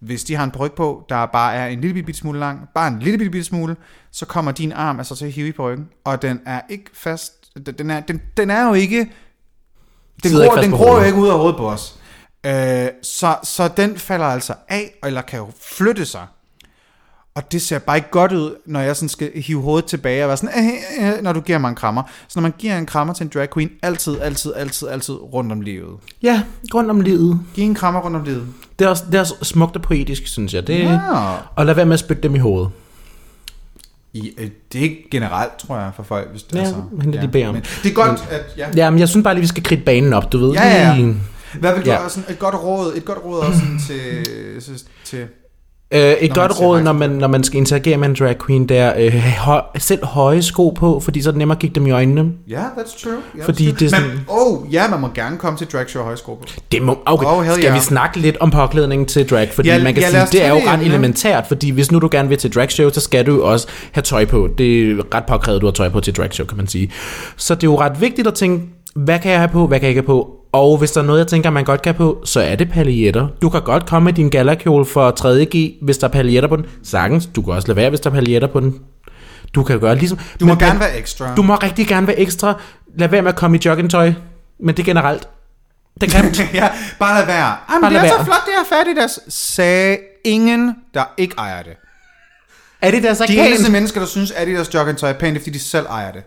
Hvis 0.00 0.24
de 0.24 0.34
har 0.34 0.44
en 0.44 0.50
paryk 0.50 0.72
på, 0.72 1.04
der 1.08 1.26
bare 1.26 1.54
er 1.54 1.66
en 1.66 1.80
lille 1.80 1.94
bitte, 1.94 2.06
bitte 2.06 2.20
smule 2.20 2.38
lang, 2.38 2.68
bare 2.74 2.88
en 2.88 2.98
lille 2.98 3.18
bitte, 3.18 3.30
bitte 3.30 3.44
smule, 3.44 3.76
så 4.10 4.26
kommer 4.26 4.52
din 4.52 4.72
arm 4.72 4.98
altså 4.98 5.16
til 5.16 5.26
at 5.26 5.32
hive 5.32 5.48
i 5.48 5.52
parykken, 5.52 5.88
og 6.04 6.22
den 6.22 6.40
er 6.46 6.60
ikke 6.68 6.90
fast, 6.94 7.32
den- 7.78 7.90
er, 7.90 8.00
den, 8.00 8.22
den 8.36 8.50
er 8.50 8.66
jo 8.68 8.74
ikke, 8.74 8.98
den 8.98 9.10
ikke 10.24 10.36
gror, 10.36 10.54
fast 10.54 10.64
den 10.64 10.72
gror 10.76 10.98
jo 10.98 11.04
ikke 11.04 11.18
ud 11.18 11.28
af 11.28 11.38
hovedet 11.38 11.56
på 11.56 11.68
os. 11.70 11.98
Øh, 12.46 12.88
så, 13.02 13.36
så 13.42 13.68
den 13.76 13.98
falder 13.98 14.26
altså 14.26 14.54
af, 14.68 14.94
eller 15.04 15.22
kan 15.22 15.38
jo 15.38 15.50
flytte 15.62 16.06
sig. 16.06 16.26
Og 17.36 17.52
det 17.52 17.62
ser 17.62 17.78
bare 17.78 17.96
ikke 17.96 18.10
godt 18.10 18.32
ud, 18.32 18.54
når 18.66 18.80
jeg 18.80 18.96
sådan 18.96 19.08
skal 19.08 19.30
hive 19.34 19.62
hovedet 19.62 19.84
tilbage 19.84 20.24
og 20.24 20.28
være 20.28 20.36
sådan, 20.36 20.70
øh, 21.00 21.08
øh, 21.16 21.22
når 21.22 21.32
du 21.32 21.40
giver 21.40 21.58
mig 21.58 21.68
en 21.68 21.74
krammer. 21.74 22.02
Så 22.28 22.32
når 22.40 22.42
man 22.42 22.52
giver 22.58 22.78
en 22.78 22.86
krammer 22.86 23.14
til 23.14 23.24
en 23.24 23.30
drag 23.34 23.48
queen, 23.54 23.70
altid, 23.82 24.16
altid, 24.20 24.52
altid, 24.56 24.88
altid 24.88 25.14
rundt 25.14 25.52
om 25.52 25.60
livet. 25.60 25.90
Ja, 26.22 26.42
rundt 26.74 26.90
om 26.90 27.00
livet. 27.00 27.40
Giv 27.54 27.64
en 27.64 27.74
krammer 27.74 28.00
rundt 28.00 28.16
om 28.16 28.24
livet. 28.24 28.46
Det 28.78 28.84
er 28.84 28.88
også, 28.88 29.04
det 29.06 29.14
er 29.14 29.20
også 29.20 29.34
smukt 29.42 29.76
og 29.76 29.82
poetisk, 29.82 30.26
synes 30.26 30.54
jeg. 30.54 30.66
Det, 30.66 30.78
Ja. 30.78 30.98
Og 31.56 31.66
lad 31.66 31.74
være 31.74 31.86
med 31.86 31.94
at 31.94 32.00
spytte 32.00 32.22
dem 32.22 32.34
i 32.34 32.38
hovedet. 32.38 32.70
I, 34.12 34.32
øh, 34.38 34.50
det 34.72 34.78
er 34.78 34.82
ikke 34.82 35.08
generelt, 35.10 35.52
tror 35.58 35.76
jeg, 35.78 35.90
for 35.96 36.02
folk. 36.02 36.30
Hvis 36.30 36.42
det 36.42 36.56
Ja, 36.56 36.60
er 36.62 36.64
så. 36.68 36.76
men 36.92 37.12
det, 37.12 37.22
de 37.22 37.28
beder 37.28 37.48
om. 37.48 37.54
Men 37.54 37.62
det 37.82 37.90
er 37.90 37.94
godt, 37.94 38.24
at... 38.30 38.42
Ja. 38.56 38.68
Ja, 38.76 38.90
men 38.90 39.00
jeg 39.00 39.08
synes 39.08 39.24
bare 39.24 39.34
lige, 39.34 39.42
vi 39.42 39.46
skal 39.48 39.62
kridte 39.62 39.84
banen 39.84 40.12
op, 40.12 40.32
du 40.32 40.38
ved. 40.38 40.52
Ja, 40.52 40.62
ja, 40.68 40.94
ja. 40.94 41.12
Hvad 41.60 41.74
vil 41.74 41.84
du 41.84 41.90
Ja. 41.90 42.02
ja. 42.02 42.08
sådan 42.08 42.30
et 42.32 42.38
godt 42.38 42.54
råd, 42.54 42.92
et 42.96 43.04
godt 43.04 43.18
råd 43.24 43.40
også 43.40 43.58
sådan 43.58 43.80
til, 43.86 44.24
til 45.04 45.26
Øh, 45.90 46.00
et 46.00 46.20
man 46.20 46.28
godt 46.30 46.60
råd, 46.60 46.80
når 46.82 46.92
man, 46.92 47.10
når 47.10 47.28
man 47.28 47.44
skal 47.44 47.58
interagere 47.58 47.96
med 47.96 48.08
en 48.08 48.16
drag 48.18 48.36
queen, 48.46 48.68
det 48.68 48.76
er 48.78 48.92
øh, 48.98 49.12
høj, 49.38 49.60
selv 49.78 50.04
høje 50.04 50.42
sko 50.42 50.70
på, 50.70 51.00
fordi 51.00 51.22
så 51.22 51.28
er 51.28 51.32
det 51.32 51.38
nemmere 51.38 51.56
at 51.56 51.60
kigge 51.60 51.74
dem 51.74 51.86
i 51.86 51.90
øjnene. 51.90 52.30
Ja, 52.48 52.54
yeah, 52.54 52.64
that's 52.76 53.02
true. 53.04 53.12
Yeah, 53.36 53.44
Fordi 53.44 53.66
that's 53.66 53.70
true. 53.70 53.78
det 53.78 53.92
er 53.92 53.96
sådan- 53.96 54.08
Men, 54.08 54.20
oh, 54.28 54.72
ja, 54.74 54.88
man 54.88 55.00
må 55.00 55.08
gerne 55.14 55.36
komme 55.38 55.58
til 55.58 55.66
drag 55.66 55.88
show 55.90 56.00
og 56.02 56.06
højsko 56.06 56.34
på. 56.34 56.44
Det 56.72 56.82
må, 56.82 56.98
okay, 57.06 57.26
Oh, 57.26 57.46
skal 57.46 57.64
yeah. 57.64 57.74
vi 57.74 57.80
snakke 57.80 58.18
lidt 58.18 58.36
om 58.40 58.50
påklædningen 58.50 59.06
til 59.06 59.30
drag? 59.30 59.50
Fordi 59.54 59.68
Ja, 59.68 59.82
man 59.82 59.94
kan 59.94 60.02
ja, 60.02 60.10
sige, 60.10 60.26
det 60.32 60.44
er 60.44 60.48
jo 60.48 60.56
det 60.56 60.66
ret 60.68 60.80
elementært, 60.86 61.44
fordi 61.46 61.70
hvis 61.70 61.92
nu 61.92 61.98
du 61.98 62.08
gerne 62.12 62.28
vil 62.28 62.38
til 62.38 62.54
drag 62.54 62.70
show, 62.72 62.90
så 62.90 63.00
skal 63.00 63.26
du 63.26 63.42
også 63.42 63.66
have 63.92 64.02
tøj 64.02 64.24
på. 64.24 64.48
Det 64.58 64.90
er 64.90 65.14
ret 65.14 65.24
påkrævet, 65.28 65.60
du 65.60 65.66
har 65.66 65.72
tøj 65.72 65.88
på 65.88 66.00
til 66.00 66.16
drag 66.16 66.32
show, 66.34 66.46
kan 66.46 66.56
man 66.56 66.66
sige. 66.66 66.90
Så 67.36 67.54
det 67.54 67.62
er 67.62 67.70
jo 67.70 67.80
ret 67.80 68.00
vigtigt 68.00 68.28
at 68.28 68.34
tænke, 68.34 68.64
hvad 68.96 69.18
kan 69.18 69.30
jeg 69.30 69.40
have 69.40 69.48
på, 69.48 69.66
hvad 69.66 69.78
kan 69.78 69.84
jeg 69.84 69.90
ikke 69.90 70.00
have 70.00 70.06
på? 70.06 70.30
Og 70.56 70.78
hvis 70.78 70.90
der 70.92 71.00
er 71.00 71.04
noget, 71.04 71.18
jeg 71.18 71.26
tænker, 71.26 71.50
man 71.50 71.64
godt 71.64 71.82
kan 71.82 71.94
på, 71.94 72.22
så 72.24 72.40
er 72.40 72.54
det 72.56 72.70
paljetter. 72.70 73.28
Du 73.42 73.48
kan 73.50 73.62
godt 73.62 73.86
komme 73.86 74.04
med 74.04 74.12
din 74.12 74.30
galakjole 74.30 74.84
for 74.84 75.14
3.G, 75.20 75.72
hvis 75.82 75.98
der 75.98 76.06
er 76.08 76.12
paljetter 76.12 76.48
på 76.48 76.56
den. 76.56 76.66
Sagtens, 76.84 77.26
du 77.26 77.42
kan 77.42 77.52
også 77.52 77.68
lade 77.68 77.76
være, 77.76 77.88
hvis 77.88 78.00
der 78.00 78.10
er 78.10 78.14
paljetter 78.14 78.48
på 78.48 78.60
den. 78.60 78.80
Du 79.54 79.62
kan 79.62 79.80
gøre 79.80 79.94
ligesom... 79.94 80.18
Du 80.40 80.44
må 80.46 80.52
men- 80.54 80.58
gerne 80.58 80.80
være 80.80 80.96
ekstra. 80.98 81.34
Du 81.34 81.42
må 81.42 81.54
rigtig 81.54 81.86
gerne 81.86 82.06
være 82.06 82.18
ekstra. 82.18 82.60
Lad 82.98 83.08
være 83.08 83.22
med 83.22 83.30
at 83.32 83.36
komme 83.36 83.56
i 83.56 83.60
joggingtøj. 83.64 84.12
Men 84.60 84.74
det 84.74 84.82
er 84.82 84.84
generelt. 84.86 85.28
Det 86.00 86.10
kan 86.10 86.24
ja, 86.54 86.68
bare 86.98 87.18
lad 87.18 87.26
være. 87.26 87.46
Ej, 87.46 87.56
men 87.74 87.80
Bare 87.80 87.90
det 87.90 87.96
er 87.98 88.02
lad 88.02 88.10
så 88.10 88.16
være. 88.16 88.24
flot, 88.24 88.46
det 88.46 88.52
er 88.70 88.76
færdigt. 88.76 88.96
Der 88.96 89.06
sagde 89.28 89.98
ingen, 90.24 90.74
der 90.94 91.04
ikke 91.18 91.34
ejer 91.38 91.62
det. 91.62 91.72
Er 92.86 92.90
det 92.90 93.02
der 93.02 93.14
så 93.14 93.24
De 93.28 93.38
eneste 93.38 93.64
pænt? 93.64 93.72
mennesker, 93.72 94.00
der 94.00 94.06
synes, 94.06 94.30
at 94.30 94.42
Adidas 94.42 94.74
joggingtøj 94.74 95.10
er 95.10 95.14
pænt, 95.14 95.34
det 95.34 95.40
er, 95.40 95.44
fordi 95.44 95.50
de 95.58 95.58
selv 95.62 95.86
ejer 95.86 96.12
det. 96.12 96.22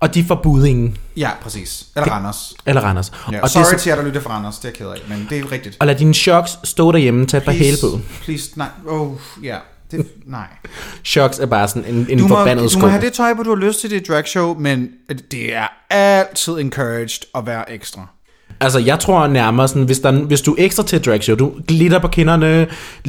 Og 0.00 0.14
de 0.14 0.24
får 0.24 0.40
budingen. 0.42 0.96
Ja, 1.16 1.30
præcis. 1.42 1.84
Eller 1.96 2.12
Randers. 2.12 2.54
Eller 2.66 2.80
Randers. 2.82 3.12
Ja, 3.32 3.40
og, 3.40 3.50
sorry 3.50 3.64
det 3.64 3.72
er, 3.72 3.76
til 3.78 3.88
jer, 3.90 3.96
der 3.96 4.02
lytter 4.04 4.20
fra 4.20 4.30
Randers. 4.34 4.58
Det 4.58 4.64
er 4.64 4.68
jeg 4.68 4.74
ked 4.74 4.86
af, 4.86 5.16
men 5.16 5.26
det 5.30 5.38
er 5.38 5.52
rigtigt. 5.52 5.76
og 5.80 5.86
lad 5.86 5.94
dine 5.94 6.14
shocks 6.14 6.58
stå 6.64 6.92
derhjemme, 6.92 7.26
tag 7.26 7.38
et 7.38 7.44
par 7.44 7.52
hæle 7.52 7.76
på. 7.82 8.00
please, 8.24 8.50
nej. 8.56 8.68
Oh, 8.86 9.12
ja. 9.42 9.56
Det, 9.90 10.06
nej. 10.26 10.46
Shocks 11.04 11.38
er 11.38 11.46
bare 11.46 11.68
sådan 11.68 11.84
en, 11.94 12.06
en 12.10 12.18
Du 12.18 12.26
må, 12.26 12.36
forbandet 12.36 12.64
du 12.64 12.68
sko. 12.68 12.80
må 12.80 12.86
have 12.88 13.02
det 13.02 13.12
tøj 13.12 13.34
på, 13.34 13.42
du 13.42 13.48
har 13.54 13.66
lyst 13.66 13.80
til 13.80 13.90
det 13.90 14.08
drag 14.08 14.26
show, 14.28 14.54
men 14.58 14.88
det 15.30 15.54
er 15.54 15.66
altid 15.90 16.52
encouraged 16.52 17.20
at 17.34 17.46
være 17.46 17.72
ekstra. 17.72 18.06
Altså, 18.64 18.78
jeg 18.78 18.98
tror 18.98 19.26
nærmere 19.26 19.68
sådan, 19.68 19.82
hvis, 19.82 20.00
der, 20.00 20.12
hvis 20.12 20.42
du 20.42 20.52
er 20.52 20.64
ekstra 20.64 20.82
til 20.82 21.04
drag 21.04 21.22
show, 21.22 21.36
du 21.36 21.52
glitter 21.68 21.98
på 21.98 22.08
kinderne, 22.08 22.66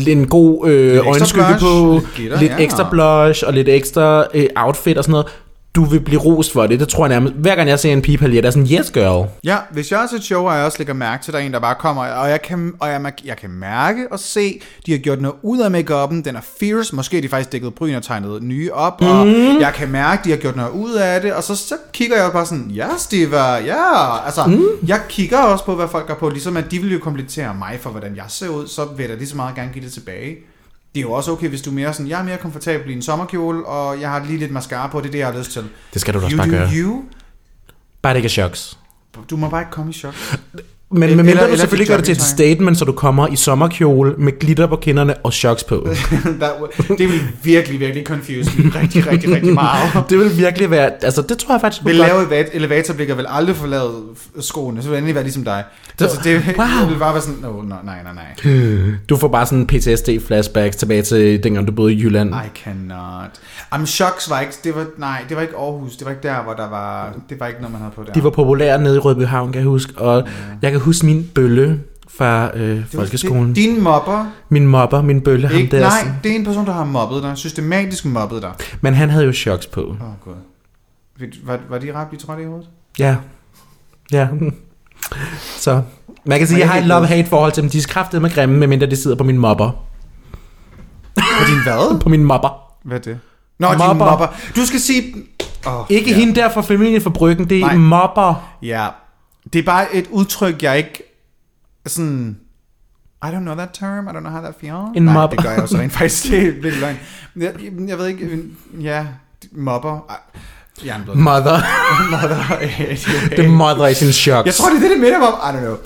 en 0.07 0.27
god 0.27 0.67
øh, 0.67 1.07
øjenskygge 1.07 1.55
på, 1.59 1.93
lidt 1.93 2.15
glitter, 2.15 2.39
lidt 2.39 2.51
ja. 2.51 2.63
ekstra 2.63 2.89
blush 2.91 3.43
og 3.47 3.53
lidt 3.53 3.69
ekstra 3.69 4.25
øh, 4.33 4.47
outfit 4.55 4.97
og 4.97 5.03
sådan 5.03 5.11
noget. 5.11 5.27
Du 5.75 5.83
vil 5.83 5.99
blive 5.99 6.21
rost 6.21 6.53
for 6.53 6.67
det. 6.67 6.79
Det 6.79 6.87
tror 6.87 7.05
jeg 7.05 7.09
nærmest. 7.09 7.33
Hver 7.33 7.55
gang 7.55 7.69
jeg 7.69 7.79
ser 7.79 7.93
en 7.93 8.01
pige 8.01 8.17
paljet, 8.17 8.45
er 8.45 8.51
sådan, 8.51 8.67
yes 8.71 8.91
girl. 8.91 9.29
Ja, 9.43 9.57
hvis 9.71 9.91
jeg 9.91 10.03
er 10.03 10.07
til 10.07 10.17
et 10.17 10.23
show, 10.23 10.43
og 10.43 10.55
jeg 10.55 10.65
også 10.65 10.77
lægger 10.77 10.93
mærke 10.93 11.23
til, 11.23 11.31
at 11.31 11.33
der 11.33 11.39
er 11.39 11.43
en, 11.43 11.53
der 11.53 11.59
bare 11.59 11.75
kommer, 11.75 12.05
og 12.05 12.29
jeg 12.29 12.41
kan, 12.41 12.73
og 12.79 12.89
jeg, 12.89 13.13
jeg 13.25 13.37
kan 13.37 13.49
mærke 13.49 14.11
og 14.11 14.19
se, 14.19 14.61
de 14.85 14.91
har 14.91 14.99
gjort 14.99 15.21
noget 15.21 15.35
ud 15.41 15.59
af 15.59 15.69
make-up'en, 15.69 16.21
den 16.21 16.35
er 16.35 16.41
fierce, 16.59 16.95
måske 16.95 17.15
har 17.15 17.21
de 17.21 17.29
faktisk 17.29 17.51
dækket 17.51 17.73
bryn 17.73 17.95
og 17.95 18.03
tegnet 18.03 18.43
nye 18.43 18.73
op, 18.73 19.01
mm. 19.01 19.07
og 19.07 19.27
jeg 19.59 19.71
kan 19.75 19.89
mærke, 19.91 20.23
de 20.23 20.29
har 20.29 20.37
gjort 20.37 20.55
noget 20.55 20.71
ud 20.71 20.93
af 20.93 21.21
det, 21.21 21.33
og 21.33 21.43
så, 21.43 21.55
så 21.55 21.75
kigger 21.93 22.23
jeg 22.23 22.31
bare 22.31 22.45
sådan, 22.45 22.71
ja, 22.71 22.87
Steve, 22.97 23.39
ja, 23.41 24.25
altså, 24.25 24.45
mm. 24.45 24.87
jeg 24.87 25.01
kigger 25.09 25.37
også 25.37 25.65
på, 25.65 25.75
hvad 25.75 25.87
folk 25.87 26.07
går 26.07 26.13
på, 26.13 26.29
ligesom 26.29 26.57
at 26.57 26.71
de 26.71 26.79
vil 26.79 26.93
jo 26.93 26.99
komplimentere 26.99 27.55
mig 27.55 27.77
for, 27.81 27.89
hvordan 27.89 28.15
jeg 28.15 28.25
ser 28.27 28.49
ud, 28.49 28.67
så 28.67 28.85
vil 28.85 29.03
jeg 29.03 29.09
da 29.09 29.15
lige 29.15 29.29
så 29.29 29.35
meget 29.35 29.55
gerne 29.55 29.69
give 29.73 29.85
det 29.85 29.93
tilbage. 29.93 30.35
Det 30.95 31.01
er 31.01 31.03
jo 31.03 31.11
også 31.11 31.31
okay, 31.31 31.49
hvis 31.49 31.61
du 31.61 31.69
er 31.69 31.73
mere 31.73 31.93
sådan, 31.93 32.07
jeg 32.07 32.19
er 32.19 32.23
mere 32.23 32.37
komfortabel 32.37 32.89
i 32.89 32.93
en 32.93 33.01
sommerkjole, 33.01 33.65
og 33.65 34.01
jeg 34.01 34.09
har 34.09 34.25
lige 34.25 34.37
lidt 34.37 34.51
mascara 34.51 34.87
på, 34.87 35.01
det 35.01 35.07
er 35.07 35.11
det, 35.11 35.19
jeg 35.19 35.27
har 35.27 35.37
lyst 35.37 35.51
til. 35.51 35.63
Det 35.93 36.01
skal 36.01 36.13
du 36.13 36.19
da 36.19 36.25
også 36.25 36.37
bare 36.37 36.49
gøre. 36.49 36.69
you. 36.73 37.03
Bare 38.01 38.13
det 38.13 38.17
ikke 38.17 38.27
er 38.27 38.29
shocks. 38.29 38.77
Du 39.29 39.37
må 39.37 39.49
bare 39.49 39.61
ikke 39.61 39.71
komme 39.71 39.89
i 39.89 39.93
chok. 39.93 40.13
Men 40.91 40.99
med 41.15 41.23
mindre 41.23 41.31
eller 41.31 41.47
du 41.55 41.59
selvfølgelig 41.59 41.87
gør 41.87 41.95
det 41.95 42.05
til 42.05 42.11
et 42.11 42.21
statement, 42.21 42.77
så 42.77 42.85
du 42.85 42.91
kommer 42.91 43.27
i 43.27 43.35
sommerkjole 43.35 44.13
med 44.17 44.39
glitter 44.39 44.67
på 44.67 44.75
kinderne 44.75 45.13
og 45.23 45.33
shocks 45.33 45.63
på. 45.63 45.87
Det 46.97 46.99
vil 47.09 47.21
virkelig, 47.43 47.79
virkelig 47.79 48.05
confuse 48.05 48.51
me 48.57 48.71
rigtig, 48.81 49.07
rigtig, 49.11 49.31
rigtig 49.35 49.53
meget. 49.63 50.03
det 50.09 50.19
vil 50.19 50.37
virkelig 50.37 50.71
være, 50.71 50.91
altså 51.03 51.21
det 51.21 51.37
tror 51.37 51.53
jeg 51.53 51.61
faktisk 51.61 51.85
Vil 51.85 51.97
godt- 51.97 52.07
lave 52.09 52.23
elevat- 52.25 52.49
elevatorblikker 52.55 53.15
vil 53.15 53.25
aldrig 53.29 53.55
forlade 53.55 53.91
skoene, 54.39 54.81
så 54.81 54.87
vil 54.87 54.91
det 54.93 54.97
endelig 54.97 55.15
være 55.15 55.23
ligesom 55.23 55.43
dig. 55.43 55.63
Altså, 56.01 56.19
det, 56.23 56.35
Wow. 56.57 56.65
det 56.81 56.89
vil 56.89 56.99
bare 56.99 57.13
være 57.13 57.21
sådan, 57.21 57.39
no, 57.41 57.51
no, 57.51 57.75
nej, 57.83 57.95
nej, 58.03 58.13
nej. 58.13 58.55
Du 59.09 59.17
får 59.17 59.27
bare 59.27 59.45
sådan 59.45 59.67
PTSD-flashbacks 59.71 60.77
tilbage 60.77 61.01
til 61.01 61.43
dengang 61.43 61.67
du 61.67 61.71
boede 61.71 61.93
i 61.93 62.01
Jylland. 62.01 62.29
I 62.35 62.59
cannot. 62.63 63.29
Am 63.71 63.85
Shocks 63.85 64.29
var 64.29 64.39
ikke, 64.39 64.53
det 64.63 64.75
var, 64.75 64.85
nej, 64.97 65.21
det 65.29 65.35
var 65.37 65.41
ikke 65.41 65.53
Aarhus, 65.57 65.95
det 65.95 66.05
var 66.05 66.11
ikke 66.11 66.27
der, 66.27 66.43
hvor 66.43 66.53
der 66.53 66.69
var, 66.69 67.13
det 67.29 67.39
var 67.39 67.47
ikke 67.47 67.59
noget, 67.61 67.71
man 67.71 67.81
havde 67.81 67.93
på 67.95 68.03
der. 68.07 68.13
De 68.13 68.23
var 68.23 68.29
populære 68.29 68.81
nede 68.81 68.95
i 68.95 68.99
Rødbyhavn, 68.99 69.51
kan 69.51 69.59
jeg 69.61 69.67
huske. 69.69 69.93
Og 69.97 70.27
jeg 70.61 70.71
kan 70.75 70.85
huske 70.85 71.05
min 71.05 71.31
bølle 71.35 71.79
fra 72.07 72.57
øh, 72.57 72.77
Det 72.77 72.85
folkeskolen. 72.95 73.47
Det, 73.47 73.55
din 73.55 73.81
mobber, 73.83 74.25
Min 74.49 74.67
mobber, 74.67 75.01
min 75.01 75.21
bølle, 75.21 75.47
ham 75.47 75.57
ikke, 75.57 75.77
der. 75.77 75.81
nej, 75.81 76.11
det 76.23 76.31
er 76.31 76.35
en 76.35 76.45
person, 76.45 76.65
der 76.65 76.73
har 76.73 76.83
mobbet 76.85 77.23
dig, 77.23 77.37
systematisk 77.37 78.05
mobbet 78.05 78.41
dig. 78.41 78.51
Men 78.81 78.93
han 78.93 79.09
havde 79.09 79.25
jo 79.25 79.31
shocks 79.33 79.67
på. 79.67 79.81
Åh, 79.81 79.87
oh, 79.89 79.97
gud. 80.23 80.33
Var, 81.43 81.59
var 81.69 81.77
de 81.77 81.93
ret, 81.93 82.07
de 82.11 82.15
trådte 82.15 82.43
i 82.43 82.45
hovedet? 82.45 82.67
Ja. 82.99 83.15
Ja. 84.11 84.27
Så 85.57 85.81
man 86.25 86.37
kan 86.37 86.47
sige, 86.47 86.59
jeg 86.59 86.65
jeg 86.65 86.73
har 86.73 86.79
et 86.79 86.85
love-hate 86.85 87.29
forhold 87.29 87.51
til 87.51 87.63
dem. 87.63 87.69
De 87.69 87.77
er 87.77 87.85
kraftet 87.89 88.21
med 88.21 88.29
grimme, 88.29 88.57
medmindre 88.57 88.87
de 88.87 88.95
sidder 88.95 89.17
på 89.17 89.23
min 89.23 89.37
mobber. 89.37 89.71
På 91.15 91.45
din 91.47 91.63
hvad? 91.63 91.99
På 92.03 92.09
min 92.09 92.23
mobber. 92.23 92.49
Hvad 92.83 92.97
er 92.97 93.01
det? 93.01 93.19
Nå, 93.59 93.67
mobber. 93.67 93.87
Din 93.89 93.97
mobber. 93.97 94.27
Du 94.55 94.65
skal 94.65 94.79
sige... 94.79 95.13
Oh, 95.65 95.85
Ikke 95.89 96.09
ja. 96.09 96.15
hende 96.15 96.35
der 96.35 96.49
fra 96.49 96.61
familien 96.61 97.01
fra 97.01 97.09
Bryggen, 97.09 97.49
det 97.49 97.57
er 97.57 97.61
Nej. 97.65 97.75
mobber. 97.75 98.55
Ja. 98.61 98.87
Det 99.53 99.59
er 99.59 99.63
bare 99.63 99.95
et 99.95 100.07
udtryk, 100.11 100.63
jeg 100.63 100.77
ikke... 100.77 101.03
Sådan... 101.87 102.37
I 103.23 103.27
don't 103.27 103.39
know 103.39 103.55
that 103.55 103.69
term. 103.73 104.07
I 104.07 104.11
don't 104.11 104.19
know 104.19 104.31
how 104.31 104.41
that 104.41 104.55
feels. 104.59 104.97
En 104.97 105.03
Nej, 105.03 105.13
mobber. 105.13 105.35
det 105.35 105.45
gør 105.45 105.51
jeg 105.51 105.61
også 105.61 105.77
rent 105.77 105.93
faktisk. 105.93 106.23
Det 106.23 106.47
er 106.47 106.61
lidt 106.61 106.79
løgn. 106.79 106.97
Jeg, 107.35 107.53
jeg 107.87 107.97
ved 107.97 108.07
ikke... 108.07 108.43
Ja, 108.81 109.05
mobber. 109.51 110.05
Ej, 110.09 110.17
Jernblod. 110.85 111.15
Mother. 111.15 111.59
Mother. 112.11 113.35
The 113.35 113.47
mother 113.47 113.87
is 113.87 114.01
in 114.01 114.13
shocks. 114.13 114.45
Jeg 114.45 114.53
tror, 114.53 114.69
det 114.69 114.75
er 114.75 114.81
det, 114.81 114.89
det 114.89 114.99
minder 114.99 115.19
mig 115.19 115.27
om. 115.27 115.55
I 115.55 115.57
don't 115.57 115.61
know. 115.61 115.77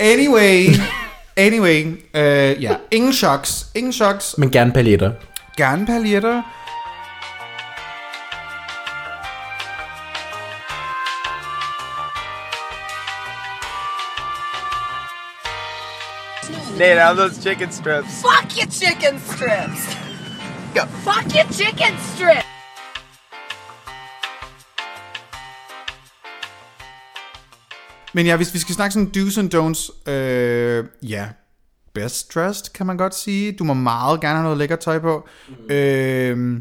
Anyway. 0.00 0.66
Anyway. 1.36 1.86
Uh, 2.14 2.62
ja. 2.62 2.76
Ingen 2.90 3.12
shocks. 3.12 3.66
Ingen 3.74 3.92
shocks. 3.92 4.34
Men 4.38 4.50
gerne 4.50 4.72
paljetter. 4.72 5.12
Gerne 5.56 5.86
paljetter. 5.86 6.42
Nate, 16.78 16.98
how 16.98 17.14
those 17.14 17.42
chicken 17.42 17.70
strips? 17.70 18.20
Fuck 18.20 18.54
your 18.58 18.70
chicken 18.70 19.18
strips. 19.18 19.96
Go. 20.74 20.82
Fuck 21.06 21.24
your 21.34 21.46
chicken 21.52 21.98
strips. 21.98 22.46
Men 28.14 28.26
ja, 28.26 28.36
hvis 28.36 28.54
vi 28.54 28.58
skal 28.58 28.74
snakke 28.74 28.92
sådan 28.92 29.12
do's 29.16 29.38
and 29.38 29.54
don'ts, 29.54 30.10
øh, 30.10 30.84
ja, 31.02 31.28
best 31.94 32.34
dressed, 32.34 32.72
kan 32.72 32.86
man 32.86 32.96
godt 32.96 33.14
sige. 33.14 33.52
Du 33.52 33.64
må 33.64 33.74
meget 33.74 34.20
gerne 34.20 34.34
have 34.34 34.42
noget 34.42 34.58
lækkert 34.58 34.78
tøj 34.78 34.98
på. 34.98 35.28
Mm. 35.48 35.74
Øh, 35.74 36.60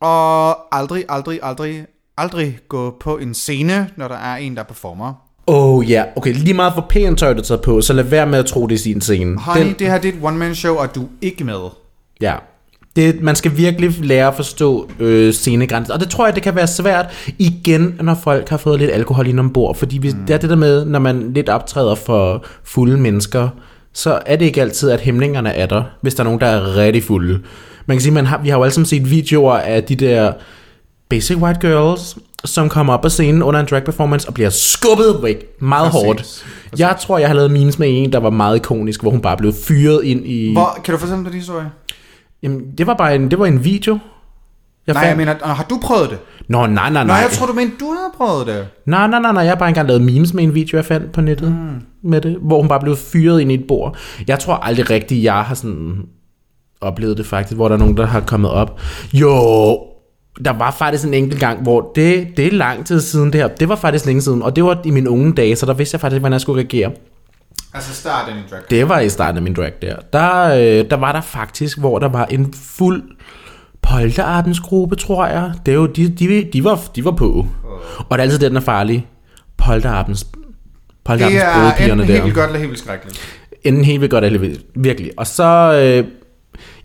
og 0.00 0.76
aldrig, 0.76 1.04
aldrig, 1.08 1.40
aldrig, 1.42 1.86
aldrig 2.16 2.58
gå 2.68 2.96
på 3.00 3.18
en 3.18 3.34
scene, 3.34 3.90
når 3.96 4.08
der 4.08 4.16
er 4.16 4.36
en, 4.36 4.56
der 4.56 4.62
performer. 4.62 5.21
Oh 5.46 5.90
ja, 5.90 5.94
yeah. 5.94 6.06
okay, 6.16 6.34
lige 6.34 6.54
meget 6.54 6.72
for 6.74 6.86
pænt 6.88 7.18
tøj, 7.18 7.32
du 7.32 7.42
tager 7.42 7.60
på, 7.60 7.80
så 7.80 7.92
lad 7.92 8.04
være 8.04 8.26
med 8.26 8.38
at 8.38 8.46
tro, 8.46 8.66
det 8.66 8.74
er 8.74 8.78
sin 8.78 9.00
scene. 9.00 9.38
Honey, 9.38 9.66
Den... 9.66 9.74
det 9.78 9.86
her 9.86 9.98
det 9.98 10.08
er 10.08 10.12
et 10.12 10.18
one-man-show, 10.22 10.76
og 10.76 10.94
du 10.94 11.02
er 11.02 11.06
ikke 11.22 11.44
med. 11.44 11.60
Ja. 12.20 12.34
Det, 12.96 13.22
man 13.22 13.36
skal 13.36 13.56
virkelig 13.56 13.94
lære 14.00 14.28
at 14.28 14.34
forstå 14.34 14.88
øh, 14.98 15.32
scenegrænser. 15.32 15.94
Og 15.94 16.00
det 16.00 16.08
tror 16.08 16.26
jeg, 16.26 16.34
det 16.34 16.42
kan 16.42 16.54
være 16.54 16.66
svært 16.66 17.06
igen, 17.38 17.94
når 18.00 18.14
folk 18.14 18.48
har 18.48 18.56
fået 18.56 18.78
lidt 18.78 18.90
alkohol 18.90 19.26
ind 19.26 19.40
ombord. 19.40 19.76
Fordi 19.76 19.98
hvis, 19.98 20.14
mm. 20.14 20.20
det 20.26 20.34
er 20.34 20.38
det 20.38 20.50
der 20.50 20.56
med, 20.56 20.84
når 20.84 20.98
man 20.98 21.32
lidt 21.32 21.48
optræder 21.48 21.94
for 21.94 22.44
fulde 22.64 22.96
mennesker, 22.96 23.48
så 23.92 24.20
er 24.26 24.36
det 24.36 24.44
ikke 24.44 24.60
altid, 24.60 24.90
at 24.90 25.00
hæmningerne 25.00 25.50
er 25.50 25.66
der, 25.66 25.82
hvis 26.00 26.14
der 26.14 26.20
er 26.20 26.24
nogen, 26.24 26.40
der 26.40 26.46
er 26.46 26.76
rigtig 26.76 27.04
fulde. 27.04 27.40
Man 27.86 27.96
kan 27.96 28.02
sige, 28.02 28.12
man 28.12 28.26
har, 28.26 28.38
vi 28.42 28.48
har 28.48 28.56
jo 28.56 28.62
alle 28.62 28.74
sammen 28.74 28.86
set 28.86 29.10
videoer 29.10 29.56
af 29.56 29.84
de 29.84 29.96
der 29.96 30.32
basic 31.08 31.36
white 31.36 31.60
girls, 31.60 32.18
som 32.44 32.68
kommer 32.68 32.92
op 32.92 33.02
på 33.02 33.08
scenen 33.08 33.42
under 33.42 33.60
en 33.60 33.66
drag 33.70 33.84
performance 33.84 34.28
og 34.28 34.34
bliver 34.34 34.50
skubbet 34.50 35.22
væk 35.22 35.60
meget 35.60 35.90
Præcis. 35.90 36.06
hårdt. 36.06 36.44
Jeg 36.78 36.96
tror, 37.00 37.18
jeg 37.18 37.28
har 37.28 37.34
lavet 37.34 37.50
memes 37.50 37.78
med 37.78 37.88
en, 37.90 38.12
der 38.12 38.18
var 38.18 38.30
meget 38.30 38.56
ikonisk, 38.56 39.00
hvor 39.02 39.10
hun 39.10 39.20
bare 39.20 39.36
blev 39.36 39.52
fyret 39.66 40.04
ind 40.04 40.26
i... 40.26 40.52
Hvor, 40.52 40.78
kan 40.84 40.92
du 40.92 40.98
fortælle 40.98 41.22
mig 41.22 41.32
den 41.32 41.38
historie? 41.38 41.70
Jamen, 42.42 42.60
det 42.78 42.86
var 42.86 42.94
bare 42.94 43.14
en, 43.14 43.30
det 43.30 43.38
var 43.38 43.46
en 43.46 43.64
video. 43.64 43.98
Jeg 44.86 44.94
Nej, 44.94 45.04
jeg 45.04 45.16
mener, 45.16 45.46
har 45.46 45.66
du 45.70 45.78
prøvet 45.82 46.10
det? 46.10 46.18
Nå, 46.48 46.66
nej, 46.66 46.90
nej, 46.90 47.02
Nå, 47.02 47.06
nej. 47.06 47.16
jeg 47.16 47.30
tror, 47.30 47.46
du 47.46 47.52
mente, 47.52 47.76
du 47.80 47.86
havde 47.86 48.12
prøvet 48.16 48.46
det. 48.46 48.66
Nej, 48.86 49.06
nej, 49.06 49.20
nej, 49.20 49.32
nej. 49.32 49.42
Jeg 49.42 49.50
har 49.50 49.56
bare 49.56 49.68
engang 49.68 49.88
lavet 49.88 50.02
memes 50.02 50.34
med 50.34 50.44
en 50.44 50.54
video, 50.54 50.76
jeg 50.76 50.84
fandt 50.84 51.12
på 51.12 51.20
nettet. 51.20 51.52
Mm. 51.52 52.10
Med 52.10 52.20
det, 52.20 52.36
hvor 52.40 52.60
hun 52.60 52.68
bare 52.68 52.80
blev 52.80 52.96
fyret 52.96 53.40
ind 53.40 53.52
i 53.52 53.54
et 53.54 53.64
bord. 53.68 53.96
Jeg 54.26 54.38
tror 54.38 54.54
aldrig 54.54 54.90
rigtigt, 54.90 55.24
jeg 55.24 55.34
har 55.34 55.54
sådan 55.54 56.02
oplevet 56.80 57.16
det 57.16 57.26
faktisk, 57.26 57.56
hvor 57.56 57.68
der 57.68 57.74
er 57.74 57.78
nogen, 57.78 57.96
der 57.96 58.06
har 58.06 58.20
kommet 58.20 58.50
op. 58.50 58.80
Jo, 59.12 59.78
der 60.44 60.52
var 60.52 60.70
faktisk 60.70 61.04
en 61.04 61.14
enkelt 61.14 61.40
gang, 61.40 61.62
hvor 61.62 61.92
det, 61.94 62.28
det 62.36 62.46
er 62.46 62.50
lang 62.52 62.86
tid 62.86 63.00
siden 63.00 63.32
det 63.32 63.40
her. 63.40 63.48
Det 63.48 63.68
var 63.68 63.76
faktisk 63.76 64.06
længe 64.06 64.22
siden, 64.22 64.42
og 64.42 64.56
det 64.56 64.64
var 64.64 64.78
i 64.84 64.90
mine 64.90 65.10
unge 65.10 65.32
dage, 65.32 65.56
så 65.56 65.66
der 65.66 65.74
vidste 65.74 65.94
jeg 65.94 66.00
faktisk, 66.00 66.20
hvordan 66.20 66.32
jeg 66.32 66.40
skulle 66.40 66.58
reagere. 66.62 66.90
Altså 67.74 67.94
starten 67.94 68.34
i 68.34 68.40
drag. 68.50 68.60
Det 68.70 68.88
var 68.88 69.00
i 69.00 69.08
starten 69.08 69.36
af 69.36 69.42
min 69.42 69.54
drag 69.54 69.72
der. 69.82 69.96
Der, 70.12 70.44
øh, 70.54 70.90
der 70.90 70.96
var 70.96 71.12
der 71.12 71.20
faktisk, 71.20 71.78
hvor 71.78 71.98
der 71.98 72.08
var 72.08 72.24
en 72.24 72.54
fuld 72.62 73.02
polterabensgruppe, 73.82 74.96
tror 74.96 75.26
jeg. 75.26 75.52
Det 75.66 75.72
er 75.72 75.76
jo, 75.76 75.86
de, 75.86 76.08
de, 76.08 76.44
de, 76.52 76.64
var, 76.64 76.80
de 76.96 77.04
var 77.04 77.10
på. 77.10 77.46
Og 77.98 78.06
det 78.10 78.18
er 78.18 78.22
altid 78.22 78.38
det, 78.38 78.50
den 78.50 78.56
er 78.56 78.60
farlig. 78.60 79.06
Polterabens, 79.56 80.24
Det 80.24 80.34
polterabens 81.04 81.42
er 81.42 81.54
brudepigerne 81.60 82.02
enten 82.02 82.08
der. 82.08 82.12
helt 82.14 82.24
vildt 82.24 82.34
godt 82.36 82.46
eller 82.46 82.58
helt 82.58 82.70
vildt 82.70 82.82
skrækkeligt. 82.82 83.20
Enten 83.64 83.84
helt 83.84 84.00
vildt 84.00 84.10
godt, 84.10 84.24
eller 84.24 84.38
vildt- 84.38 84.64
virkelig. 84.74 85.10
Og 85.16 85.26
så, 85.26 85.44
øh, 85.44 86.04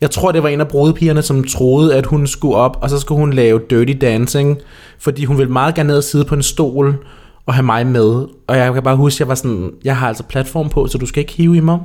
jeg 0.01 0.11
tror, 0.11 0.31
det 0.31 0.43
var 0.43 0.49
en 0.49 0.61
af 0.61 0.67
brudepigerne, 0.67 1.21
som 1.21 1.43
troede, 1.43 1.95
at 1.95 2.05
hun 2.05 2.27
skulle 2.27 2.55
op, 2.55 2.77
og 2.81 2.89
så 2.89 2.99
skulle 2.99 3.19
hun 3.19 3.33
lave 3.33 3.61
dirty 3.69 3.93
dancing, 4.01 4.57
fordi 4.99 5.25
hun 5.25 5.37
ville 5.37 5.51
meget 5.51 5.75
gerne 5.75 5.87
ned 5.87 5.97
og 5.97 6.03
sidde 6.03 6.25
på 6.25 6.35
en 6.35 6.43
stol 6.43 7.05
og 7.45 7.53
have 7.53 7.65
mig 7.65 7.87
med. 7.87 8.25
Og 8.47 8.57
jeg 8.57 8.73
kan 8.73 8.83
bare 8.83 8.95
huske, 8.95 9.15
at 9.15 9.19
jeg 9.19 9.27
var 9.27 9.35
sådan, 9.35 9.71
jeg 9.83 9.97
har 9.97 10.07
altså 10.07 10.23
platform 10.23 10.69
på, 10.69 10.87
så 10.87 10.97
du 10.97 11.05
skal 11.05 11.19
ikke 11.19 11.33
hive 11.33 11.57
i 11.57 11.59
mig. 11.59 11.79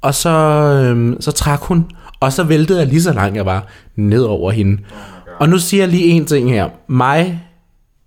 Og 0.00 0.14
så, 0.14 0.30
øhm, 0.30 1.20
så 1.20 1.32
trak 1.32 1.60
hun, 1.60 1.86
og 2.20 2.32
så 2.32 2.42
væltede 2.42 2.78
jeg 2.78 2.88
lige 2.88 3.02
så 3.02 3.12
langt 3.12 3.36
jeg 3.36 3.46
var 3.46 3.66
ned 3.96 4.22
over 4.22 4.50
hende. 4.50 4.82
Og 5.40 5.48
nu 5.48 5.58
siger 5.58 5.82
jeg 5.82 5.88
lige 5.88 6.04
en 6.04 6.26
ting 6.26 6.50
her. 6.50 6.68
Mig 6.86 7.42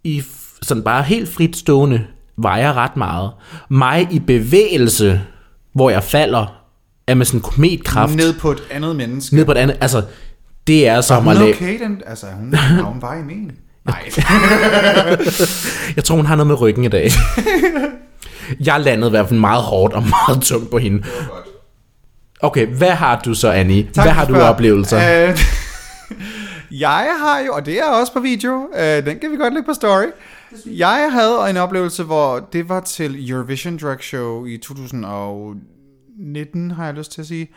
i 0.04 0.24
sådan 0.62 0.84
bare 0.84 1.04
helt 1.04 1.30
frit 1.30 1.56
stående 1.56 2.02
vejer 2.38 2.74
ret 2.78 2.98
meget. 2.98 3.32
Mig 3.70 4.08
i 4.12 4.20
bevægelse, 4.20 5.22
hvor 5.74 5.90
jeg 5.90 6.04
falder, 6.04 6.61
er 7.08 7.14
med 7.14 7.26
sådan 7.26 7.38
en 7.38 7.42
kometkraft 7.42 8.16
ned, 8.16 8.34
på 8.34 8.52
et 8.52 8.64
andet 8.72 8.96
menneske. 8.96 9.36
ned 9.36 9.46
på 9.46 9.52
et 9.52 9.58
andet. 9.58 9.78
Altså, 9.82 10.04
det 10.68 10.88
er 10.88 11.02
som 11.02 11.28
at 11.28 11.36
lave... 11.36 11.56
okay, 11.56 11.80
den? 11.80 12.02
Altså, 12.06 12.26
hun, 12.40 12.54
er 12.54 12.84
hun 12.84 13.00
bare 13.00 13.20
i 13.20 13.24
men? 13.24 13.52
Nej. 13.86 14.04
Jeg 15.96 16.04
tror, 16.04 16.16
hun 16.16 16.26
har 16.26 16.36
noget 16.36 16.48
med 16.48 16.62
ryggen 16.62 16.84
i 16.84 16.90
dag. 16.90 17.12
jeg 18.68 18.80
landede 18.80 19.10
i 19.10 19.10
hvert 19.10 19.28
fald 19.28 19.40
meget 19.40 19.64
hårdt 19.64 19.94
og 19.94 20.04
meget 20.04 20.42
tungt 20.42 20.72
på 20.72 20.78
hende. 20.78 21.04
Okay, 22.40 22.68
hvad 22.68 22.92
har 22.92 23.22
du 23.26 23.34
så, 23.34 23.52
Annie? 23.52 23.88
Tak, 23.94 24.06
hvad 24.06 24.14
har 24.14 24.26
du 24.26 24.36
oplevelser? 24.36 25.28
Øh, 25.30 25.40
jeg 26.80 27.16
har 27.20 27.40
jo, 27.46 27.54
og 27.54 27.66
det 27.66 27.80
er 27.80 27.86
også 27.86 28.14
på 28.14 28.20
video, 28.20 28.68
øh, 28.80 29.06
den 29.06 29.20
kan 29.20 29.32
vi 29.32 29.38
godt 29.38 29.54
lægge 29.54 29.68
på 29.68 29.74
story. 29.74 30.06
Jeg 30.66 31.10
havde 31.12 31.50
en 31.50 31.58
oplevelse, 31.58 32.04
hvor 32.04 32.50
det 32.54 32.70
var 32.70 32.80
til 32.80 33.32
Eurovision 33.32 33.78
Drag 33.78 34.04
Show 34.04 34.46
i 34.46 34.58
2019, 36.22 36.72
har 36.72 36.86
jeg 36.86 36.94
lyst 36.94 37.12
til 37.12 37.22
at 37.22 37.28
sige. 37.28 37.50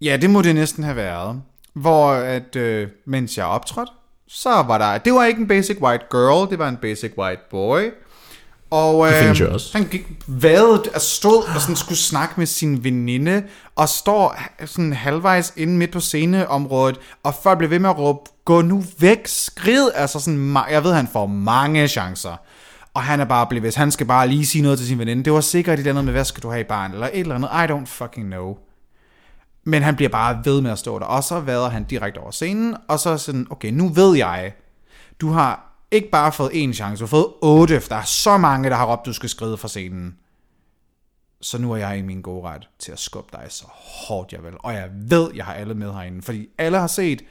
Ja, 0.00 0.16
det 0.16 0.30
må 0.30 0.42
det 0.42 0.54
næsten 0.54 0.84
have 0.84 0.96
været. 0.96 1.42
Hvor 1.74 2.12
at, 2.12 2.56
øh, 2.56 2.88
mens 3.06 3.38
jeg 3.38 3.46
optrådte, 3.46 3.92
så 4.28 4.50
var 4.50 4.78
der, 4.78 4.98
det 4.98 5.12
var 5.12 5.24
ikke 5.24 5.40
en 5.40 5.48
basic 5.48 5.78
white 5.80 6.04
girl, 6.10 6.50
det 6.50 6.58
var 6.58 6.68
en 6.68 6.76
basic 6.76 7.12
white 7.18 7.42
boy. 7.50 7.80
Og 8.70 9.08
øh, 9.08 9.52
også. 9.52 9.70
han 9.72 9.84
gik 9.84 10.06
vadet, 10.26 10.86
altså 10.94 11.08
stod 11.16 11.42
og 11.54 11.60
sådan 11.60 11.76
skulle 11.76 11.98
snakke 11.98 12.34
med 12.36 12.46
sin 12.46 12.84
veninde, 12.84 13.42
og 13.76 13.88
står 13.88 14.38
sådan 14.66 14.92
halvvejs 14.92 15.52
inde 15.56 15.78
midt 15.78 15.92
på 15.92 16.00
sceneområdet, 16.00 16.98
og 17.22 17.34
folk 17.42 17.58
blev 17.58 17.70
ved 17.70 17.78
med 17.78 17.90
at 17.90 17.98
råbe, 17.98 18.30
gå 18.44 18.62
nu 18.62 18.84
væk, 18.98 19.26
skrid, 19.26 19.90
altså 19.94 20.20
sådan, 20.20 20.56
jeg 20.70 20.84
ved, 20.84 20.92
han 20.92 21.08
får 21.12 21.26
mange 21.26 21.88
chancer. 21.88 22.36
Og 22.94 23.02
han 23.02 23.20
er 23.20 23.24
bare 23.24 23.46
blevet, 23.46 23.62
hvis 23.62 23.74
han 23.74 23.90
skal 23.90 24.06
bare 24.06 24.28
lige 24.28 24.46
sige 24.46 24.62
noget 24.62 24.78
til 24.78 24.88
sin 24.88 24.98
veninde, 24.98 25.24
det 25.24 25.32
var 25.32 25.40
sikkert 25.40 25.74
et 25.74 25.78
eller 25.78 25.92
andet 25.92 26.04
med, 26.04 26.12
hvad 26.12 26.24
skal 26.24 26.42
du 26.42 26.48
have 26.50 26.60
i 26.60 26.64
barn, 26.64 26.92
eller 26.92 27.06
et 27.12 27.20
eller 27.20 27.34
andet, 27.34 27.48
I 27.48 27.72
don't 27.72 27.86
fucking 27.86 28.26
know. 28.26 28.56
Men 29.64 29.82
han 29.82 29.96
bliver 29.96 30.08
bare 30.08 30.42
ved 30.44 30.60
med 30.60 30.70
at 30.70 30.78
stå 30.78 30.98
der, 30.98 31.04
og 31.04 31.24
så 31.24 31.40
vader 31.40 31.68
han 31.68 31.84
direkte 31.84 32.18
over 32.18 32.30
scenen, 32.30 32.76
og 32.88 32.98
så 32.98 33.10
er 33.10 33.16
sådan, 33.16 33.46
okay, 33.50 33.70
nu 33.70 33.88
ved 33.88 34.16
jeg, 34.16 34.52
du 35.20 35.30
har 35.30 35.70
ikke 35.90 36.10
bare 36.10 36.32
fået 36.32 36.50
én 36.50 36.72
chance, 36.72 37.00
du 37.00 37.04
har 37.04 37.10
fået 37.10 37.32
otte, 37.42 37.80
for 37.80 37.88
der 37.88 37.96
er 37.96 38.04
så 38.04 38.38
mange, 38.38 38.70
der 38.70 38.76
har 38.76 38.92
råbt, 38.92 39.06
du 39.06 39.12
skal 39.12 39.28
skride 39.28 39.56
fra 39.56 39.68
scenen. 39.68 40.16
Så 41.40 41.58
nu 41.58 41.72
er 41.72 41.76
jeg 41.76 41.98
i 41.98 42.02
min 42.02 42.22
gode 42.22 42.48
ret 42.48 42.68
til 42.78 42.92
at 42.92 42.98
skubbe 42.98 43.28
dig 43.32 43.46
så 43.48 43.64
hårdt 44.08 44.32
jeg 44.32 44.42
vil. 44.42 44.52
Og 44.58 44.74
jeg 44.74 44.90
ved, 44.92 45.30
jeg 45.34 45.44
har 45.44 45.52
alle 45.52 45.74
med 45.74 45.92
herinde, 45.92 46.22
fordi 46.22 46.48
alle 46.58 46.78
har 46.78 46.86
set, 46.86 47.22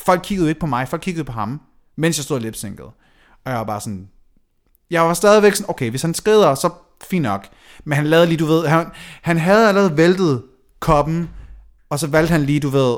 folk 0.00 0.20
kiggede 0.24 0.48
ikke 0.48 0.60
på 0.60 0.66
mig, 0.66 0.88
folk 0.88 1.02
kiggede 1.02 1.24
på 1.24 1.32
ham, 1.32 1.60
mens 1.96 2.18
jeg 2.18 2.24
stod 2.24 2.40
lipsynket. 2.40 2.86
Og 3.44 3.50
jeg 3.50 3.54
var 3.54 3.64
bare 3.64 3.80
sådan, 3.80 4.08
jeg 4.92 5.02
var 5.02 5.14
stadigvæk 5.14 5.54
sådan, 5.54 5.70
okay, 5.70 5.90
hvis 5.90 6.02
han 6.02 6.14
skrider, 6.14 6.54
så 6.54 6.70
fint 7.04 7.22
nok. 7.22 7.48
Men 7.84 7.96
han 7.96 8.06
lavede 8.06 8.26
lige, 8.26 8.38
du 8.38 8.46
ved, 8.46 8.66
han, 8.66 8.86
han 9.22 9.38
havde 9.38 9.68
allerede 9.68 9.96
væltet 9.96 10.42
koppen, 10.80 11.30
og 11.90 11.98
så 11.98 12.06
valgte 12.06 12.32
han 12.32 12.42
lige, 12.42 12.60
du 12.60 12.68
ved, 12.68 12.96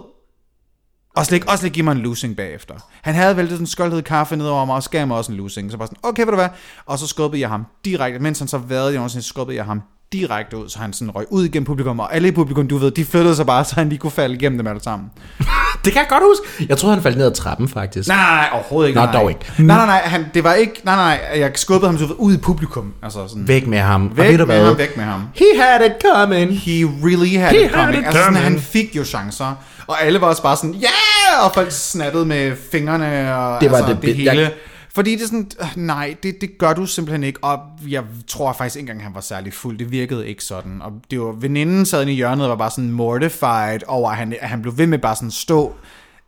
og 1.16 1.26
slet, 1.26 1.44
også 1.44 1.64
lige 1.64 1.74
give 1.74 1.84
mig 1.84 1.92
en 1.92 1.98
losing 1.98 2.36
bagefter. 2.36 2.74
Han 3.02 3.14
havde 3.14 3.36
væltet 3.36 3.58
den 3.58 3.66
skoldhed 3.66 4.02
kaffe 4.02 4.36
ned 4.36 4.46
over 4.46 4.64
mig, 4.64 4.76
og 4.76 4.82
så 4.82 4.90
gav 4.90 5.06
mig 5.06 5.16
også 5.16 5.32
en 5.32 5.38
losing. 5.38 5.70
Så 5.70 5.78
bare 5.78 5.88
sådan, 5.88 5.98
okay, 6.02 6.22
ved 6.22 6.30
du 6.30 6.36
hvad? 6.36 6.48
Og 6.86 6.98
så 6.98 7.06
skubbede 7.06 7.40
jeg 7.40 7.48
ham 7.48 7.66
direkte, 7.84 8.18
mens 8.18 8.38
han 8.38 8.48
så 8.48 8.58
vade 8.58 9.00
jeg 9.00 9.10
så 9.10 9.22
skubbede 9.22 9.56
jeg 9.56 9.64
ham 9.64 9.82
direkte 10.12 10.56
ud, 10.56 10.68
så 10.68 10.78
han 10.78 10.92
sådan 10.92 11.10
røg 11.10 11.24
ud 11.30 11.44
igennem 11.44 11.64
publikum, 11.66 11.98
og 12.00 12.14
alle 12.14 12.28
i 12.28 12.30
publikum, 12.30 12.68
du 12.68 12.78
ved, 12.78 12.90
de 12.90 13.04
flyttede 13.04 13.36
sig 13.36 13.46
bare, 13.46 13.64
så 13.64 13.74
han 13.74 13.88
lige 13.88 13.98
kunne 13.98 14.10
falde 14.10 14.34
igennem 14.34 14.58
dem 14.58 14.66
alle 14.66 14.82
sammen. 14.82 15.08
Det 15.84 15.92
kan 15.92 16.00
jeg 16.00 16.08
godt 16.08 16.22
huske. 16.22 16.66
Jeg 16.68 16.78
troede, 16.78 16.94
han 16.96 17.02
faldt 17.02 17.18
ned 17.18 17.26
ad 17.26 17.32
trappen, 17.34 17.68
faktisk. 17.68 18.08
Nej, 18.08 18.16
nej, 18.16 18.34
nej, 18.36 18.48
overhovedet 18.52 18.88
ikke. 18.88 19.00
Nå, 19.00 19.04
nej, 19.04 19.12
nej. 19.12 19.20
dog 19.20 19.30
ikke. 19.30 19.40
Nej, 19.58 19.76
nej, 19.76 19.86
nej, 19.86 20.00
han, 20.04 20.24
det 20.34 20.44
var 20.44 20.54
ikke, 20.54 20.80
nej, 20.84 20.96
nej, 20.96 21.38
jeg 21.40 21.50
skubbede 21.54 21.90
ham 21.92 21.98
så 21.98 22.14
ud 22.18 22.34
i 22.34 22.36
publikum. 22.38 22.92
Altså 23.02 23.28
sådan, 23.28 23.48
Væk 23.48 23.66
med 23.66 23.78
ham. 23.78 24.06
og 24.10 24.16
væk 24.16 24.30
ved 24.30 24.38
du 24.38 24.46
med 24.46 24.56
hvad? 24.56 24.66
ham, 24.66 24.78
væk 24.78 24.96
med 24.96 25.04
ham. 25.04 25.22
He 25.34 25.44
had 25.62 25.80
it 25.86 25.92
coming. 26.12 26.58
He 26.58 26.72
really 27.04 27.38
had 27.38 27.50
He 27.50 27.64
it 27.64 27.70
coming. 27.70 27.86
had 27.86 27.98
it 28.00 28.06
altså 28.06 28.18
sådan, 28.18 28.24
coming. 28.34 28.44
han 28.44 28.60
fik 28.60 28.96
jo 28.96 29.04
chancer. 29.04 29.54
Og 29.86 30.02
alle 30.04 30.20
var 30.20 30.26
også 30.26 30.42
bare 30.42 30.56
sådan, 30.56 30.74
ja! 30.74 30.86
Yeah! 30.86 31.44
Og 31.46 31.54
folk 31.54 31.70
snattede 31.70 32.24
med 32.26 32.52
fingrene 32.72 33.36
og 33.36 33.60
Det 33.60 33.70
var 33.70 33.76
altså, 33.76 33.92
det 33.92 34.02
det, 34.02 34.14
hele. 34.16 34.32
jeg- 34.32 34.52
Fordi 34.94 35.12
det 35.12 35.22
er 35.22 35.26
sådan, 35.26 35.50
øh, 35.60 35.66
nej, 35.76 36.16
det, 36.22 36.40
det 36.40 36.50
gør 36.58 36.72
du 36.72 36.86
simpelthen 36.86 37.24
ikke. 37.24 37.44
Og 37.44 37.58
jeg 37.88 38.02
tror 38.28 38.52
faktisk 38.52 38.76
ikke 38.76 38.80
engang, 38.90 39.02
han 39.02 39.14
var 39.14 39.20
særlig 39.20 39.52
fuld. 39.52 39.78
Det 39.78 39.90
virkede 39.90 40.28
ikke 40.28 40.44
sådan. 40.44 40.82
Og 40.82 40.92
det 41.10 41.20
var, 41.20 41.32
veninden 41.32 41.86
sad 41.86 42.00
inde 42.02 42.12
i 42.12 42.16
hjørnet 42.16 42.44
og 42.44 42.50
var 42.50 42.56
bare 42.56 42.70
sådan 42.70 42.90
mortified 42.90 43.80
over, 43.86 44.10
at 44.10 44.16
han, 44.16 44.34
at 44.40 44.48
han 44.48 44.62
blev 44.62 44.78
ved 44.78 44.86
med 44.86 44.98
bare 44.98 45.16
sådan 45.16 45.30
stå. 45.30 45.72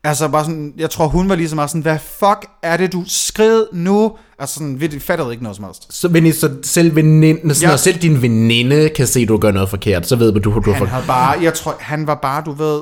Altså 0.04 0.28
bare 0.28 0.44
sådan, 0.44 0.74
jeg 0.76 0.90
tror 0.90 1.06
hun 1.06 1.28
var 1.28 1.34
ligesom 1.34 1.56
bare 1.56 1.68
sådan, 1.68 1.82
hvad 1.82 1.98
fuck 1.98 2.50
er 2.62 2.76
det, 2.76 2.92
du 2.92 3.04
skrid 3.06 3.64
nu? 3.72 4.12
Altså 4.38 4.54
sådan, 4.54 4.80
vi 4.80 4.98
fattede 5.00 5.30
ikke 5.30 5.42
noget 5.42 5.56
som 5.56 5.64
helst. 5.64 5.94
Så, 5.94 6.08
men 6.08 6.32
så 6.32 6.50
selv, 6.62 6.96
veninde, 6.96 7.54
sådan, 7.54 7.62
Ja. 7.62 7.68
når 7.72 7.76
selv 7.76 7.98
din 7.98 8.22
veninde 8.22 8.88
kan 8.88 9.06
se, 9.06 9.20
at 9.20 9.28
du 9.28 9.36
gør 9.38 9.50
noget 9.50 9.68
forkert, 9.70 10.06
så 10.06 10.16
ved 10.16 10.32
du, 10.32 10.38
du, 10.38 10.60
du 10.64 10.72
Han 10.72 10.86
havde 10.86 11.04
bare, 11.06 11.42
jeg 11.42 11.54
tror, 11.54 11.76
han 11.80 12.06
var 12.06 12.14
bare, 12.14 12.42
du 12.46 12.52
ved, 12.52 12.80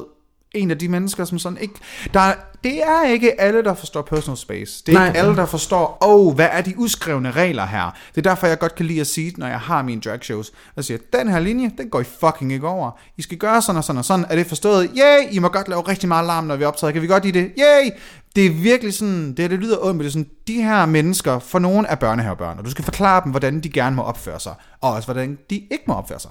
en 0.55 0.71
af 0.71 0.79
de 0.79 0.89
mennesker, 0.89 1.25
som 1.25 1.39
sådan 1.39 1.59
ikke... 1.61 1.75
Der, 2.15 2.21
er- 2.21 2.35
det 2.65 2.83
er 2.83 3.05
ikke 3.09 3.41
alle, 3.41 3.65
der 3.65 3.75
forstår 3.75 4.03
personal 4.03 4.37
space. 4.37 4.83
Det 4.87 4.95
er 4.95 4.99
Nej. 4.99 5.07
ikke 5.07 5.19
alle, 5.19 5.37
der 5.37 5.47
forstår, 5.47 5.99
åh, 6.03 6.27
oh, 6.27 6.35
hvad 6.35 6.49
er 6.53 6.61
de 6.63 6.79
uskrevne 6.79 7.31
regler 7.31 7.67
her? 7.67 7.97
Det 8.15 8.27
er 8.27 8.31
derfor, 8.31 8.47
jeg 8.47 8.59
godt 8.59 8.75
kan 8.75 8.87
lide 8.87 9.01
at 9.01 9.07
sige, 9.07 9.33
når 9.37 9.47
jeg 9.47 9.61
har 9.61 9.83
mine 9.83 10.01
drag 10.01 10.19
shows, 10.25 10.53
jeg 10.77 10.85
siger, 10.85 10.99
den 11.13 11.29
her 11.29 11.39
linje, 11.41 11.71
den 11.79 11.89
går 11.91 12.01
I 12.01 12.05
fucking 12.21 12.53
ikke 12.53 12.69
over. 12.69 12.91
I 13.17 13.23
skal 13.23 13.39
gøre 13.39 13.63
sådan 13.63 13.77
og 13.77 13.85
sådan 13.85 13.99
og 13.99 14.05
sådan. 14.05 14.25
Er 14.31 14.37
det 14.37 14.47
forstået? 14.47 14.91
Yay! 14.97 15.29
I 15.31 15.39
må 15.39 15.49
godt 15.49 15.69
lave 15.69 15.81
rigtig 15.81 16.09
meget 16.09 16.27
larm, 16.27 16.45
når 16.45 16.57
vi 16.57 16.65
optager. 16.65 16.91
Kan 16.91 17.03
vi 17.03 17.07
godt 17.07 17.25
lide 17.25 17.39
det? 17.39 17.53
Yay! 17.59 17.91
Det 18.37 18.47
er 18.47 18.51
virkelig 18.51 18.95
sådan, 18.95 19.35
det, 19.35 19.51
det 19.51 19.59
lyder 19.59 19.77
ondt, 19.85 19.97
men 19.97 19.99
det 20.01 20.07
er 20.07 20.11
sådan, 20.13 20.29
de 20.47 20.63
her 20.63 20.87
mennesker, 20.87 21.39
for 21.39 21.59
nogen 21.59 21.87
er 21.89 21.95
børnehavebørn, 21.95 22.59
og 22.59 22.65
du 22.65 22.71
skal 22.71 22.85
forklare 22.85 23.21
dem, 23.25 23.31
hvordan 23.31 23.61
de 23.61 23.69
gerne 23.69 23.97
må 23.97 24.03
opføre 24.03 24.41
sig, 24.41 24.55
og 24.81 24.93
også 24.93 25.07
hvordan 25.07 25.39
de 25.51 25.55
ikke 25.57 25.85
må 25.87 25.95
opføre 25.95 26.21
sig. 26.21 26.31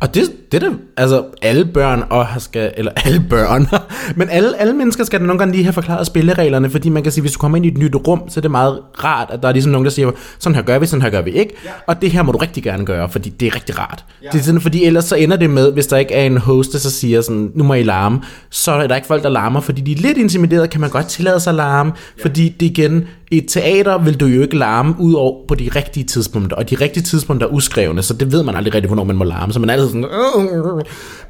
Og 0.00 0.14
det, 0.14 0.52
det 0.52 0.62
er 0.62 0.68
da, 0.70 0.76
altså 0.96 1.24
alle 1.42 1.64
børn 1.64 2.04
og 2.10 2.26
skal, 2.38 2.72
eller 2.76 2.92
alle 3.04 3.24
børn, 3.30 3.66
men 4.16 4.28
alle, 4.30 4.60
alle 4.60 4.72
mennesker 4.72 5.04
skal 5.04 5.20
da 5.20 5.24
nogle 5.24 5.38
gange 5.38 5.52
lige 5.52 5.64
have 5.64 5.72
forklaret 5.72 6.06
spillereglerne, 6.06 6.70
fordi 6.70 6.88
man 6.88 7.02
kan 7.02 7.12
sige, 7.12 7.22
hvis 7.22 7.32
du 7.32 7.38
kommer 7.38 7.56
ind 7.56 7.66
i 7.66 7.68
et 7.68 7.78
nyt 7.78 7.94
rum, 7.94 8.22
så 8.28 8.40
er 8.40 8.42
det 8.42 8.50
meget 8.50 8.80
rart, 9.04 9.30
at 9.30 9.42
der 9.42 9.48
er 9.48 9.52
ligesom 9.52 9.72
nogen, 9.72 9.84
der 9.84 9.90
siger, 9.90 10.10
sådan 10.38 10.54
her 10.54 10.62
gør 10.62 10.78
vi, 10.78 10.86
sådan 10.86 11.02
her 11.02 11.10
gør 11.10 11.22
vi 11.22 11.30
ikke, 11.30 11.54
ja. 11.64 11.70
og 11.86 12.02
det 12.02 12.10
her 12.10 12.22
må 12.22 12.32
du 12.32 12.38
rigtig 12.38 12.62
gerne 12.62 12.86
gøre, 12.86 13.08
fordi 13.08 13.28
det 13.28 13.48
er 13.48 13.54
rigtig 13.54 13.78
rart. 13.78 14.04
Ja. 14.22 14.28
Det 14.32 14.38
er 14.38 14.42
sådan, 14.42 14.60
fordi 14.60 14.84
ellers 14.84 15.04
så 15.04 15.16
ender 15.16 15.36
det 15.36 15.50
med, 15.50 15.72
hvis 15.72 15.86
der 15.86 15.96
ikke 15.96 16.14
er 16.14 16.26
en 16.26 16.36
host, 16.36 16.72
der 16.72 16.78
så 16.78 16.90
siger 16.90 17.20
sådan, 17.20 17.50
nu 17.54 17.64
må 17.64 17.74
I 17.74 17.82
larme, 17.82 18.20
så 18.50 18.72
er 18.72 18.86
der 18.86 18.96
ikke 18.96 19.06
folk, 19.08 19.22
der 19.22 19.28
larmer, 19.28 19.60
fordi 19.60 19.80
de 19.80 19.92
er 19.92 19.96
lidt 19.96 20.18
intimideret, 20.18 20.70
kan 20.70 20.80
man 20.80 20.90
godt 20.90 21.06
tillade 21.06 21.40
sig 21.40 21.50
at 21.50 21.54
larme, 21.54 21.92
ja. 22.18 22.22
fordi 22.22 22.48
det 22.48 22.66
igen, 22.66 23.08
i 23.30 23.38
et 23.38 23.44
teater 23.48 23.98
vil 23.98 24.20
du 24.20 24.26
jo 24.26 24.42
ikke 24.42 24.56
larme 24.56 24.94
ud 24.98 25.14
over 25.14 25.46
på 25.48 25.54
de 25.54 25.70
rigtige 25.76 26.04
tidspunkter, 26.04 26.56
og 26.56 26.70
de 26.70 26.74
rigtige 26.74 27.02
tidspunkter 27.02 27.46
er 27.46 27.50
uskrevne, 27.52 28.02
så 28.02 28.14
det 28.14 28.32
ved 28.32 28.42
man 28.42 28.54
aldrig 28.54 28.74
rigtig, 28.74 28.88
hvornår 28.88 29.04
man 29.04 29.16
må 29.16 29.24
larme, 29.24 29.52
så 29.52 29.60
man 29.60 29.70
er 29.70 29.74
altid 29.74 29.88
sådan. 29.88 30.06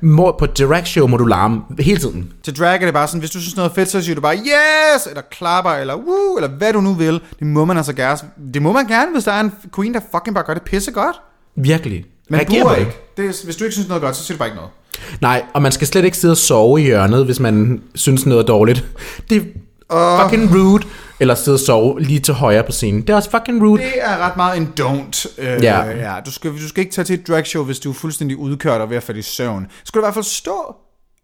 Må- 0.03 0.37
på 0.39 0.45
et 0.45 0.59
drag 0.59 0.87
show 0.87 1.07
må 1.07 1.17
du 1.17 1.25
larme 1.25 1.61
hele 1.79 2.01
tiden. 2.01 2.33
Til 2.43 2.59
drag 2.59 2.75
er 2.81 2.85
det 2.85 2.95
bare 2.95 3.07
sådan, 3.09 3.21
hvis 3.21 3.31
du 3.31 3.41
synes 3.41 3.57
noget 3.57 3.71
er 3.71 3.75
fedt, 3.75 3.89
så 3.91 4.03
siger 4.03 4.15
du 4.15 4.21
bare 4.21 4.37
yes, 4.37 5.07
eller 5.07 5.23
klapper, 5.31 5.71
eller 5.71 5.95
woo, 5.95 6.37
eller 6.37 6.49
hvad 6.49 6.73
du 6.73 6.81
nu 6.81 6.95
vil. 6.95 7.21
Det 7.39 7.47
må 7.47 7.65
man 7.65 7.77
altså 7.77 7.93
gerne. 7.93 8.19
Det 8.55 8.63
må 8.63 8.73
man 8.73 8.87
gerne, 8.87 9.13
hvis 9.13 9.25
der 9.25 9.33
er 9.33 9.41
en 9.41 9.53
queen, 9.77 9.95
der 9.95 10.01
fucking 10.15 10.35
bare 10.35 10.45
gør 10.45 10.55
det 10.55 10.63
pisse 10.63 10.91
godt. 10.93 11.17
Virkelig. 11.57 12.05
Men 12.31 12.41
Reagerer 12.41 12.65
på 12.65 12.75
ikke. 12.75 12.97
Det 13.17 13.25
er, 13.25 13.45
hvis 13.45 13.57
du 13.57 13.65
ikke 13.65 13.73
synes 13.75 13.89
noget 13.89 14.03
er 14.03 14.07
godt, 14.07 14.17
så 14.17 14.25
siger 14.25 14.37
du 14.37 14.39
bare 14.39 14.49
ikke 14.49 14.57
noget. 14.57 14.71
Nej, 15.21 15.43
og 15.55 15.63
man 15.63 15.73
skal 15.73 15.87
slet 15.87 16.05
ikke 16.05 16.17
sidde 16.17 16.33
og 16.33 16.37
sove 16.37 16.81
i 16.81 16.85
hjørnet, 16.85 17.25
hvis 17.25 17.41
man 17.41 17.83
synes 17.95 18.27
noget 18.27 18.43
er 18.43 18.47
dårligt. 18.47 18.85
Det 19.31 19.37
er 19.91 20.23
fucking 20.23 20.55
rude. 20.55 20.83
Eller 21.21 21.35
sidde 21.35 21.55
og 21.57 21.61
sove 21.61 22.01
lige 22.01 22.21
til 22.21 22.35
højre 22.35 22.65
på 22.65 22.73
scenen. 22.73 23.01
Det 23.03 23.11
er 23.11 23.15
også 23.17 23.31
fucking 23.31 23.63
rude. 23.63 23.83
Det 23.83 23.93
er 23.97 24.19
ret 24.19 24.37
meget 24.37 24.57
en 24.57 24.73
don't. 24.81 25.29
Øh, 25.43 25.63
Ja. 25.63 25.81
ja. 26.15 26.21
Du, 26.27 26.33
skal, 26.33 26.51
du 26.51 26.69
skal 26.69 26.81
ikke 26.81 26.93
tage 26.93 27.05
til 27.05 27.15
et 27.21 27.29
drag 27.29 27.47
show, 27.47 27.65
hvis 27.65 27.81
du 27.81 27.91
er 27.91 27.95
fuldstændig 27.95 28.37
udkørt 28.37 28.81
og 28.81 28.91
ved 28.91 28.97
at 28.97 29.03
falde 29.03 29.19
i 29.21 29.23
søvn. 29.23 29.67
Skal 29.85 29.99
du 30.01 30.05
i 30.05 30.07
hvert 30.07 30.15
fald 30.15 30.25
stå, 30.25 30.77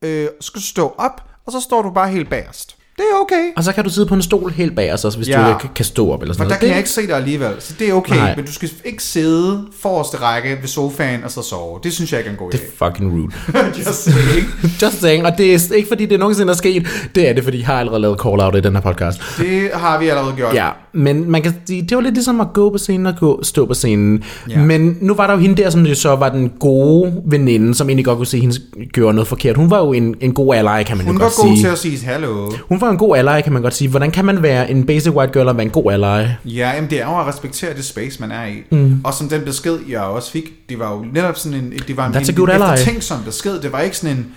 øh, 0.03 0.29
skal 0.41 0.61
du 0.61 0.67
stå 0.67 0.95
op, 0.99 1.23
og 1.47 1.53
så 1.53 1.61
står 1.61 1.83
du 1.83 1.91
bare 1.91 2.09
helt 2.09 2.31
bagerst. 2.31 2.77
Det 2.97 3.05
er 3.13 3.21
okay. 3.23 3.45
Og 3.57 3.65
så 3.65 3.73
kan 3.73 3.85
du 3.85 3.91
sidde 3.91 4.07
på 4.07 4.15
en 4.15 4.23
stol 4.23 4.51
helt 4.53 4.77
bag 4.77 4.93
os 4.93 5.05
også, 5.05 5.19
hvis 5.19 5.29
Ja. 5.29 5.43
du 5.45 5.49
ikke 5.49 5.75
kan 5.75 5.85
stå 5.85 6.13
op 6.13 6.23
eller 6.23 6.35
For 6.35 6.39
sådan 6.39 6.45
der 6.45 6.49
noget. 6.49 6.61
kan 6.61 6.67
Det- 6.69 6.71
jeg 6.71 6.79
ikke 6.79 6.91
se 6.91 7.07
dig 7.07 7.17
alligevel, 7.17 7.51
så 7.59 7.75
det 7.79 7.89
er 7.89 7.93
okay. 7.93 8.17
Nej. 8.17 8.37
Men 8.37 8.45
du 8.45 8.53
skal 8.53 8.71
ikke 8.85 9.03
sidde 9.03 9.61
forreste 9.81 10.17
række 10.17 10.51
ved 10.61 10.69
sofaen 10.69 11.25
og 11.25 11.31
så 11.31 11.43
sove. 11.43 11.79
Det 11.83 11.93
synes 11.93 12.13
jeg 12.13 12.21
ikke 12.21 12.29
er 12.29 12.33
en 12.33 12.39
god 12.39 12.51
Det 12.51 12.59
idé. 12.59 12.85
er 12.85 12.91
fucking 12.91 13.13
rude. 13.13 13.27
Just 13.79 14.05
saying. 14.05 14.47
Just 14.83 15.01
saying, 15.01 15.27
og 15.27 15.39
det 15.39 15.55
er 15.55 15.75
ikke 15.75 15.89
fordi 15.89 16.07
det 16.07 16.19
nogensinde 16.19 16.51
er 16.51 16.57
sket, 16.57 16.87
det 17.15 17.29
er 17.29 17.33
det, 17.33 17.45
fordi 17.45 17.59
jeg 17.59 17.67
har 17.67 17.75
allerede 17.81 18.01
lavet 18.03 18.19
call-out 18.21 18.57
i 18.57 18.61
den 18.61 18.75
her 18.75 18.81
podcast. 18.83 19.21
Det 19.39 19.71
har 19.75 19.99
vi 19.99 20.09
allerede 20.09 20.33
gjort. 20.37 20.55
Ja, 20.55 20.69
men 20.93 21.31
man 21.31 21.43
kan 21.43 21.55
sige, 21.67 21.83
det 21.83 21.97
var 21.97 22.03
lidt 22.03 22.15
ligesom 22.15 22.41
at 22.41 22.47
gå 22.55 22.71
på 22.71 22.79
scenen 22.79 23.07
og 23.07 23.15
gå, 23.21 23.41
stå 23.43 23.67
på 23.67 23.75
scenen. 23.75 24.25
Ja. 24.51 24.59
Men 24.59 24.97
nu 25.01 25.15
var 25.15 25.27
der 25.27 25.35
jo 25.35 25.41
hende 25.41 25.63
der, 25.63 25.71
som 25.71 25.87
jo 25.87 25.95
så 25.95 26.17
var 26.17 26.29
den 26.29 26.49
gode 26.61 27.23
veninde, 27.27 27.75
som 27.75 27.89
egentlig 27.89 28.05
godt 28.05 28.17
kunne 28.17 28.27
se, 28.27 28.37
at 28.37 28.41
hende 28.41 28.57
gjorde 28.93 29.15
noget 29.15 29.29
forkert. 29.29 29.57
Hun 29.57 29.71
var 29.71 29.79
jo 29.79 29.93
en, 29.93 30.15
en 30.21 30.35
god 30.35 30.55
ally, 30.55 30.83
kan 30.85 30.97
man 30.97 31.07
Hun 31.07 31.15
jo 31.15 31.19
var 31.19 31.25
godt 31.25 31.35
god 31.37 31.47
sige. 31.57 31.63
til 31.65 31.69
at 31.69 31.79
sige 31.79 32.07
hallo. 32.07 32.51
Hun 32.69 32.81
var 32.85 32.91
en 32.91 32.99
god 32.99 33.17
ally, 33.17 33.41
kan 33.43 33.53
man 33.53 33.63
godt 33.63 33.75
sige. 33.75 33.91
Hvordan 33.91 34.11
kan 34.11 34.25
man 34.25 34.43
være 34.43 34.71
en 34.71 34.87
basic 34.87 35.13
white 35.13 35.33
girl 35.33 35.49
og 35.49 35.57
være 35.57 35.65
en 35.65 35.71
god 35.71 35.93
ally? 35.93 36.29
Ja, 36.45 36.71
jamen 36.75 36.91
det 36.91 37.01
er 37.01 37.07
jo 37.07 37.21
at 37.21 37.27
respektere 37.27 37.75
det 37.75 37.85
space, 37.85 38.21
man 38.21 38.31
er 38.31 38.45
i. 38.45 38.63
Mm. 38.71 39.01
Og 39.05 39.15
som 39.15 39.29
den 39.29 39.45
besked, 39.45 39.79
jeg 39.89 40.01
også 40.01 40.31
fik, 40.31 40.69
det 40.69 40.79
var 40.79 40.93
jo 40.95 41.05
netop 41.13 41.37
sådan 41.37 41.59
en, 41.59 41.73
det 41.73 41.97
var 41.97 42.07
en, 42.07 42.15
That's 42.15 42.31
en, 42.31 42.51
en 42.51 42.51
eftertænksom 42.51 43.25
besked. 43.25 43.61
Det 43.61 43.73
var 43.73 43.81
ikke 43.81 43.97
sådan 43.97 44.17
en, 44.17 44.35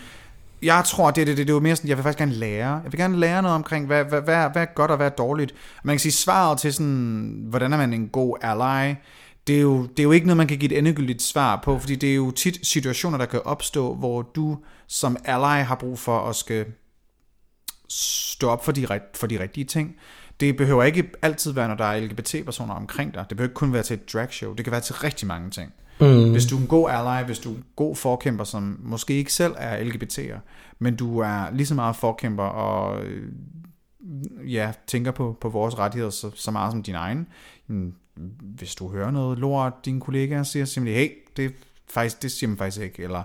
jeg 0.62 0.83
tror, 0.86 1.12
det, 1.12 1.27
det, 1.27 1.38
det, 1.38 1.47
det 1.47 1.55
var 1.55 1.62
mere 1.62 1.75
sådan, 1.75 1.89
jeg 1.89 1.97
vil 1.97 2.03
faktisk 2.03 2.19
gerne 2.19 2.33
lære. 2.33 2.69
Jeg 2.69 2.91
vil 2.91 2.99
gerne 2.99 3.19
lære 3.19 3.41
noget 3.41 3.55
omkring, 3.55 3.86
hvad, 3.86 4.03
hvad, 4.03 4.21
hvad, 4.21 4.49
hvad 4.51 4.62
er 4.62 4.73
godt 4.75 4.91
og 4.91 4.97
hvad 4.97 5.07
er 5.07 5.12
dårligt. 5.12 5.53
Man 5.83 5.93
kan 5.93 5.99
sige, 5.99 6.12
svaret 6.12 6.60
til 6.60 6.73
sådan, 6.73 7.45
hvordan 7.49 7.73
er 7.73 7.77
man 7.77 7.93
en 7.93 8.07
god 8.07 8.38
ally, 8.41 8.93
det 9.47 9.57
er, 9.57 9.62
jo, 9.62 9.81
det 9.81 9.99
er 9.99 10.03
jo 10.03 10.12
ikke 10.12 10.27
noget, 10.27 10.38
man 10.38 10.47
kan 10.47 10.57
give 10.57 10.71
et 10.71 10.77
endegyldigt 10.77 11.21
svar 11.21 11.62
på, 11.63 11.79
fordi 11.79 11.95
det 11.95 12.12
er 12.12 12.15
jo 12.15 12.31
tit 12.31 12.67
situationer, 12.67 13.17
der 13.17 13.25
kan 13.25 13.41
opstå, 13.45 13.95
hvor 13.95 14.21
du 14.21 14.57
som 14.88 15.17
ally 15.25 15.63
har 15.63 15.75
brug 15.75 15.99
for 15.99 16.19
at 16.19 16.36
skal 16.36 16.65
stå 17.89 18.50
op 18.50 18.65
for 18.65 18.71
de, 18.71 18.88
for 19.15 19.28
de 19.28 19.39
rigtige 19.39 19.63
ting. 19.63 19.95
Det 20.39 20.58
behøver 20.58 20.84
ikke 20.84 21.10
altid 21.21 21.52
være, 21.52 21.67
når 21.67 21.76
der 21.76 21.86
er 21.86 22.00
LGBT-personer 22.00 22.73
omkring 22.73 23.13
dig. 23.13 23.26
Det 23.30 23.38
behøver 23.38 23.50
ikke 23.50 23.54
kun 23.58 23.73
være 23.73 23.84
til 23.84 23.93
et 23.93 24.13
dragshow. 24.13 24.54
Det 24.54 24.65
kan 24.65 24.71
være 24.71 24.82
til 24.82 24.95
rigtig 24.95 25.28
mange 25.28 25.50
ting. 25.50 25.73
Mm. 26.00 26.32
Hvis 26.32 26.45
du 26.45 26.58
er 26.58 26.62
en 26.62 26.67
god 26.67 26.89
ally, 26.89 27.26
hvis 27.26 27.39
du 27.39 27.52
er 27.52 27.56
en 27.56 27.63
god 27.76 27.95
forkæmper, 27.95 28.43
som 28.43 28.80
måske 28.84 29.13
ikke 29.13 29.34
selv 29.34 29.54
er 29.58 29.84
LGBT'er, 29.84 30.39
men 30.80 30.95
du 30.95 31.19
er 31.19 31.52
lige 31.52 31.67
så 31.67 31.76
meget 31.76 31.95
forkæmper 31.95 32.43
og 32.43 33.06
øh, 33.06 33.32
ja, 34.45 34.71
tænker 34.88 35.12
på, 35.12 35.38
på 35.41 35.50
vores 35.50 35.78
rettigheder 35.78 36.12
så, 36.12 36.32
så 36.36 36.52
meget 36.52 36.71
som 36.71 36.84
din 36.84 36.95
egen. 36.95 37.28
mm, 37.67 37.93
Hvis 38.41 38.76
du 38.76 38.91
hører 38.91 39.12
noget 39.12 39.39
lort, 39.39 39.73
dine 39.86 40.02
kollegaer 40.02 40.43
siger 40.43 40.65
simpelthen, 40.65 41.04
hey, 41.04 41.12
det, 41.38 41.45
er 41.45 41.50
faktisk, 41.89 42.21
det 42.21 42.32
siger 42.32 42.47
man 42.47 42.58
faktisk 42.58 42.82
ikke, 42.82 43.04
eller 43.04 43.23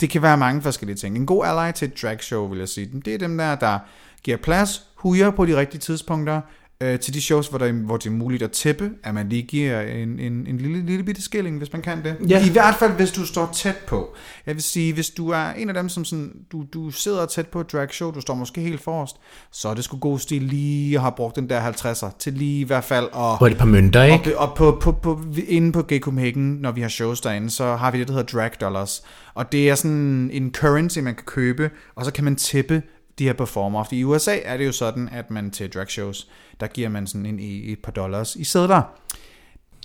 det 0.00 0.10
kan 0.10 0.22
være 0.22 0.36
mange 0.36 0.62
forskellige 0.62 0.96
ting. 0.96 1.16
En 1.16 1.26
god 1.26 1.46
ally 1.46 1.72
til 1.72 1.88
et 1.88 2.02
dragshow, 2.02 2.48
vil 2.48 2.58
jeg 2.58 2.68
sige, 2.68 2.90
det 3.04 3.14
er 3.14 3.18
dem 3.18 3.38
der, 3.38 3.54
der 3.54 3.78
giver 4.22 4.36
plads, 4.36 4.82
hujer 4.94 5.30
på 5.30 5.46
de 5.46 5.56
rigtige 5.56 5.80
tidspunkter, 5.80 6.40
øh, 6.80 6.98
til 6.98 7.14
de 7.14 7.22
shows, 7.22 7.48
hvor, 7.48 7.58
der, 7.58 7.72
hvor 7.72 7.96
det 7.96 8.06
er 8.06 8.10
muligt 8.10 8.42
at 8.42 8.50
tippe, 8.50 8.90
at 9.04 9.14
man 9.14 9.28
lige 9.28 9.42
giver 9.42 9.80
en, 9.80 10.18
en, 10.18 10.46
en 10.46 10.58
lille, 10.58 10.86
lille 10.86 11.04
bitte 11.04 11.22
skilling, 11.22 11.58
hvis 11.58 11.72
man 11.72 11.82
kan 11.82 12.04
det. 12.04 12.16
Ja. 12.28 12.46
I 12.46 12.48
hvert 12.48 12.74
fald, 12.74 12.92
hvis 12.92 13.10
du 13.10 13.26
står 13.26 13.50
tæt 13.54 13.76
på. 13.76 14.14
Jeg 14.46 14.54
vil 14.54 14.62
sige, 14.62 14.92
hvis 14.92 15.10
du 15.10 15.28
er 15.28 15.50
en 15.50 15.68
af 15.68 15.74
dem, 15.74 15.88
som 15.88 16.04
sådan, 16.04 16.32
du, 16.52 16.64
du 16.74 16.90
sidder 16.90 17.26
tæt 17.26 17.46
på 17.46 17.60
et 17.60 17.72
dragshow, 17.72 18.10
du 18.10 18.20
står 18.20 18.34
måske 18.34 18.60
helt 18.60 18.80
forrest, 18.80 19.16
så 19.52 19.68
er 19.68 19.74
det 19.74 19.84
sgu 19.84 19.98
god 19.98 20.18
stil 20.18 20.42
lige 20.42 20.96
at 20.96 21.00
have 21.00 21.12
brugt 21.16 21.36
den 21.36 21.50
der 21.50 21.72
50'er, 21.72 22.18
til 22.18 22.32
lige 22.32 22.60
i 22.60 22.64
hvert 22.64 22.84
fald 22.84 23.04
at... 23.04 23.10
Hvor 23.12 23.42
er 23.42 23.48
det 23.48 23.52
et 23.52 23.58
par 23.58 23.66
mønter, 23.66 24.00
Og, 24.00 24.08
ikke? 24.08 24.38
og 24.38 24.56
på, 24.56 24.78
på, 24.82 24.92
på, 24.92 25.22
inde 25.48 25.72
på 25.72 25.82
Gay 25.82 26.00
Copenhagen, 26.00 26.54
når 26.54 26.72
vi 26.72 26.80
har 26.80 26.88
shows 26.88 27.20
derinde, 27.20 27.50
så 27.50 27.76
har 27.76 27.90
vi 27.90 27.98
det, 27.98 28.08
der 28.08 28.14
hedder 28.14 28.38
drag 28.38 28.50
dollars. 28.60 29.02
Og 29.34 29.52
det 29.52 29.70
er 29.70 29.74
sådan 29.74 30.30
en 30.32 30.52
currency, 30.54 30.98
man 30.98 31.14
kan 31.14 31.24
købe, 31.24 31.70
og 31.94 32.04
så 32.04 32.12
kan 32.12 32.24
man 32.24 32.36
tippe 32.36 32.82
de 33.18 33.24
her 33.24 33.32
performer. 33.32 33.84
Fordi 33.84 33.98
i 33.98 34.04
USA 34.04 34.36
er 34.44 34.56
det 34.56 34.66
jo 34.66 34.72
sådan, 34.72 35.08
at 35.12 35.30
man 35.30 35.50
til 35.50 35.70
drag 35.74 35.88
shows, 35.90 36.26
der 36.60 36.66
giver 36.66 36.88
man 36.88 37.06
sådan 37.06 37.26
en, 37.26 37.38
et 37.40 37.78
par 37.84 37.92
dollars 37.92 38.36
i 38.36 38.44
sædler. 38.44 38.82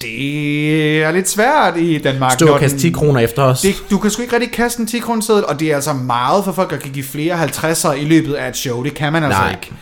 Det 0.01 1.03
er 1.03 1.11
lidt 1.11 1.29
svært 1.29 1.77
i 1.77 1.97
Danmark. 1.97 2.31
Stå 2.31 2.47
og 2.53 2.59
kaste 2.59 2.77
den- 2.77 2.81
10 2.81 2.89
kroner 2.91 3.19
efter 3.19 3.43
os. 3.43 3.61
det, 3.61 3.75
du 3.91 3.97
kan 3.97 4.11
sgu 4.11 4.21
ikke 4.21 4.35
rigtig 4.35 4.51
kaste 4.51 4.79
en 4.81 4.87
10 4.87 4.99
kroner 4.99 5.21
seddel, 5.21 5.45
og 5.45 5.59
det 5.59 5.71
er 5.71 5.75
altså 5.75 5.93
meget 5.93 6.43
for 6.43 6.51
folk, 6.51 6.69
der 6.69 6.77
kan 6.77 6.91
give 6.91 7.05
flere 7.05 7.43
50'er 7.45 7.91
i 7.91 8.03
løbet 8.05 8.33
af 8.33 8.49
et 8.49 8.57
show. 8.57 8.83
Det 8.83 8.93
kan 8.93 9.13
man 9.13 9.23
altså 9.23 9.41
Nej. 9.41 9.51
ikke. 9.51 9.73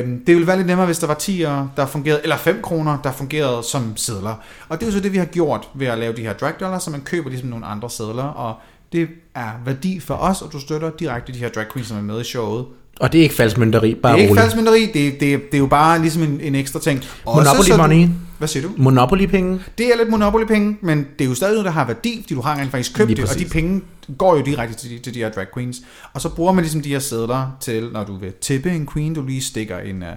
Øhm, 0.00 0.24
det 0.26 0.34
ville 0.34 0.46
være 0.46 0.56
lidt 0.56 0.66
nemmere, 0.66 0.86
hvis 0.86 0.98
der 0.98 1.06
var 1.06 1.14
10'er, 1.14 1.68
der 1.76 1.86
fungerede, 1.86 2.20
eller 2.22 2.36
5 2.36 2.62
kroner, 2.62 2.98
der 3.04 3.12
fungerede 3.12 3.62
som 3.62 3.96
sedler. 3.96 4.34
Og 4.68 4.80
det 4.80 4.86
er 4.86 4.90
jo 4.90 4.92
så 4.92 5.00
det, 5.00 5.12
vi 5.12 5.18
har 5.18 5.24
gjort 5.24 5.68
ved 5.74 5.86
at 5.86 5.98
lave 5.98 6.12
de 6.16 6.22
her 6.22 6.32
drag 6.32 6.52
dollars, 6.60 6.82
så 6.82 6.90
man 6.90 7.00
køber 7.00 7.28
ligesom 7.30 7.48
nogle 7.48 7.66
andre 7.66 7.90
sedler, 7.90 8.24
og 8.24 8.54
det 8.92 9.08
er 9.34 9.48
værdi 9.64 10.00
for 10.00 10.14
os, 10.14 10.42
og 10.42 10.52
du 10.52 10.60
støtter 10.60 10.90
direkte 10.98 11.32
de 11.32 11.38
her 11.38 11.48
drag 11.48 11.64
queens, 11.72 11.88
som 11.88 11.96
er 11.96 12.02
med 12.02 12.20
i 12.20 12.24
showet. 12.24 12.64
Og 13.00 13.12
det 13.12 13.18
er 13.18 13.22
ikke 13.22 13.34
falsk 13.34 13.58
mønteri, 13.58 13.94
bare 13.94 14.12
Det 14.12 14.24
er 14.24 14.28
ikke 14.28 14.40
falsk 14.40 14.56
mynderi, 14.56 14.80
det, 14.86 14.94
det, 14.94 15.20
det 15.20 15.54
er 15.54 15.58
jo 15.58 15.66
bare 15.66 15.98
ligesom 16.00 16.22
en, 16.22 16.40
en 16.40 16.54
ekstra 16.54 16.80
ting. 16.80 16.98
Også 17.24 17.40
Monopoly 17.40 17.66
så 17.66 17.72
du- 17.72 17.82
money. 17.82 18.08
Hvad 18.38 18.48
siger 18.48 18.62
du? 18.62 18.72
Monopoly-penge. 18.76 19.60
Det 19.78 19.86
er 19.86 19.96
lidt 19.96 20.08
Monopoly-penge, 20.08 20.76
men 20.82 21.06
det 21.18 21.24
er 21.24 21.28
jo 21.28 21.34
stadig 21.34 21.52
noget, 21.52 21.64
der 21.64 21.70
har 21.70 21.86
værdi, 21.86 22.18
fordi 22.22 22.34
du 22.34 22.40
har 22.40 22.58
rent 22.58 22.70
faktisk 22.70 22.96
købt 22.96 23.08
Lige 23.08 23.22
det, 23.22 23.30
og 23.32 23.38
de 23.38 23.44
penge 23.44 23.80
går 24.18 24.36
jo 24.36 24.42
direkte 24.42 24.74
til 24.74 24.90
de, 24.90 24.98
til 24.98 25.14
de 25.14 25.18
her 25.18 25.30
drag 25.30 25.46
queens. 25.54 25.76
Og 26.12 26.20
så 26.20 26.28
bruger 26.28 26.52
man 26.52 26.64
ligesom 26.64 26.80
de 26.82 26.88
her 26.88 26.98
sædler 26.98 27.56
til, 27.60 27.88
når 27.92 28.04
du 28.04 28.16
vil 28.16 28.32
tippe 28.40 28.70
en 28.70 28.88
queen, 28.92 29.14
du 29.14 29.22
lige 29.26 29.42
stikker 29.42 29.78
en, 29.78 30.02
uh, 30.02 30.08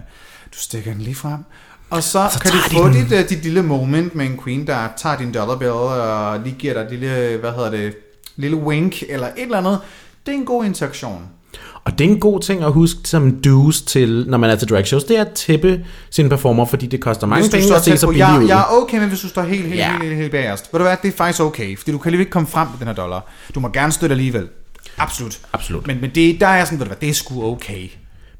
du 0.53 0.57
stikker 0.57 0.93
den 0.93 1.01
lige 1.01 1.15
frem. 1.15 1.39
Og 1.89 2.03
så, 2.03 2.27
så 2.33 2.39
kan 2.39 2.51
du 2.51 2.57
få 2.57 2.89
dit, 2.89 3.11
uh, 3.23 3.29
dit 3.29 3.43
lille 3.43 3.63
moment 3.63 4.15
med 4.15 4.25
en 4.25 4.39
queen, 4.43 4.67
der 4.67 4.87
tager 4.97 5.17
din 5.17 5.33
dollar 5.33 5.55
bill 5.55 5.71
og 5.71 6.39
lige 6.39 6.55
giver 6.59 6.73
dig 6.73 6.81
et 6.81 6.89
lille, 6.91 7.37
hvad 7.37 7.51
hedder 7.51 7.71
det, 7.71 7.95
lille 8.35 8.57
wink 8.57 9.03
eller 9.09 9.27
et 9.27 9.33
eller 9.37 9.57
andet. 9.57 9.79
Det 10.25 10.31
er 10.33 10.37
en 10.37 10.45
god 10.45 10.65
interaktion. 10.65 11.21
Og 11.85 11.99
det 11.99 12.05
er 12.07 12.09
en 12.11 12.19
god 12.19 12.39
ting 12.39 12.63
at 12.63 12.71
huske 12.71 12.99
som 13.03 13.31
dues 13.41 13.81
til, 13.81 14.25
når 14.27 14.37
man 14.37 14.49
er 14.49 14.55
til 14.55 14.69
drag 14.69 14.87
shows, 14.87 15.03
det 15.03 15.17
er 15.17 15.21
at 15.21 15.31
tippe 15.31 15.85
sin 16.09 16.29
performer, 16.29 16.65
fordi 16.65 16.87
det 16.87 17.01
koster 17.01 17.27
mange 17.27 17.49
penge 17.49 17.75
at 17.75 17.83
se 17.83 17.97
så 17.97 18.07
billigt 18.07 18.29
ud. 18.37 18.47
jeg 18.47 18.59
er 18.59 18.81
okay 18.81 18.97
med, 18.99 19.07
hvis 19.07 19.19
du 19.21 19.27
står 19.27 19.41
helt, 19.41 19.63
helt, 19.65 19.75
Ja. 19.75 19.91
helt, 19.91 20.03
helt, 20.03 20.15
helt 20.15 20.31
bagerst. 20.31 20.69
Ved 20.73 20.79
du 20.79 20.83
hvad, 20.85 20.97
det 21.01 21.07
er 21.07 21.17
faktisk 21.17 21.41
okay, 21.41 21.77
fordi 21.77 21.91
du 21.91 21.97
kan 21.97 22.09
alligevel 22.09 22.21
ikke 22.21 22.31
komme 22.31 22.47
frem 22.47 22.67
med 22.67 22.79
den 22.79 22.87
her 22.87 22.93
dollar. 22.93 23.25
Du 23.55 23.59
må 23.59 23.69
gerne 23.69 23.91
støtte 23.91 24.13
alligevel. 24.13 24.47
Absolut. 24.97 25.39
Absolut. 25.53 25.87
Men, 25.87 26.01
men 26.01 26.09
det, 26.15 26.39
der 26.39 26.47
er 26.47 26.65
sådan, 26.65 26.79
ved 26.79 26.85
du 26.85 26.89
hvad, 26.89 26.97
det 27.01 27.09
er 27.09 27.13
sgu 27.13 27.43
okay. 27.51 27.89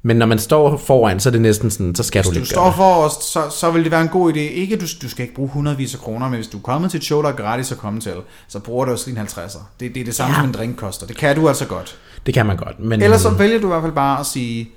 Men 0.06 0.18
når 0.18 0.26
man 0.26 0.40
står 0.40 0.78
foran, 0.78 1.20
så 1.20 1.30
er 1.30 1.32
det 1.32 1.42
næsten 1.42 1.72
sådan, 1.72 1.96
så 1.96 2.04
skal 2.04 2.24
du 2.24 2.30
Hvis 2.30 2.36
du 2.36 2.40
lidt 2.40 2.50
står 2.50 2.64
gøre 2.64 2.74
for 2.74 2.94
os, 2.96 3.14
så, 3.14 3.50
så 3.50 3.72
vil 3.72 3.84
det 3.84 3.92
være 3.92 4.02
en 4.02 4.08
god 4.08 4.34
idé. 4.34 4.38
Ikke, 4.40 4.76
du, 4.76 4.86
du 5.02 5.10
skal 5.10 5.24
ikke 5.24 5.36
bruge 5.36 5.50
hundredvis 5.50 5.94
af 5.94 6.00
kroner, 6.00 6.30
men 6.30 6.36
hvis 6.36 6.48
du 6.48 6.58
er 6.58 6.62
kommet 6.62 6.92
til 6.92 6.98
et 6.98 7.04
show, 7.04 7.22
der 7.22 7.30
er 7.30 7.36
gratis 7.36 7.72
at 7.72 7.78
komme 7.78 8.00
til, 8.00 8.14
så 8.48 8.60
bruger 8.60 8.86
du 8.86 8.92
også 8.92 9.10
lige 9.10 9.20
en 9.22 9.28
50'er. 9.28 9.60
Det, 9.80 9.96
det 9.96 10.02
er 10.02 10.06
det 10.06 10.16
samme, 10.16 10.36
Ja. 10.36 10.42
som 10.42 10.50
en 10.50 10.54
drink 10.54 10.76
koster. 10.78 11.08
Det 11.08 11.18
kan 11.18 11.36
du 11.36 11.48
altså 11.48 11.66
godt. 11.66 12.00
det. 12.16 12.26
Det 12.26 12.34
kan 12.34 12.46
man 12.46 12.58
godt. 12.58 12.80
Men, 12.80 13.02
Ellers 13.02 13.22
så 13.22 13.30
vælger 13.30 13.60
du 13.60 13.68
i 13.68 13.70
hvert 13.70 13.82
fald 13.82 13.94
bare 13.94 14.20
at 14.20 14.26
sige, 14.26 14.70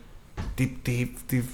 det, 0.59 0.69
det, 0.87 1.09
det, 1.31 1.45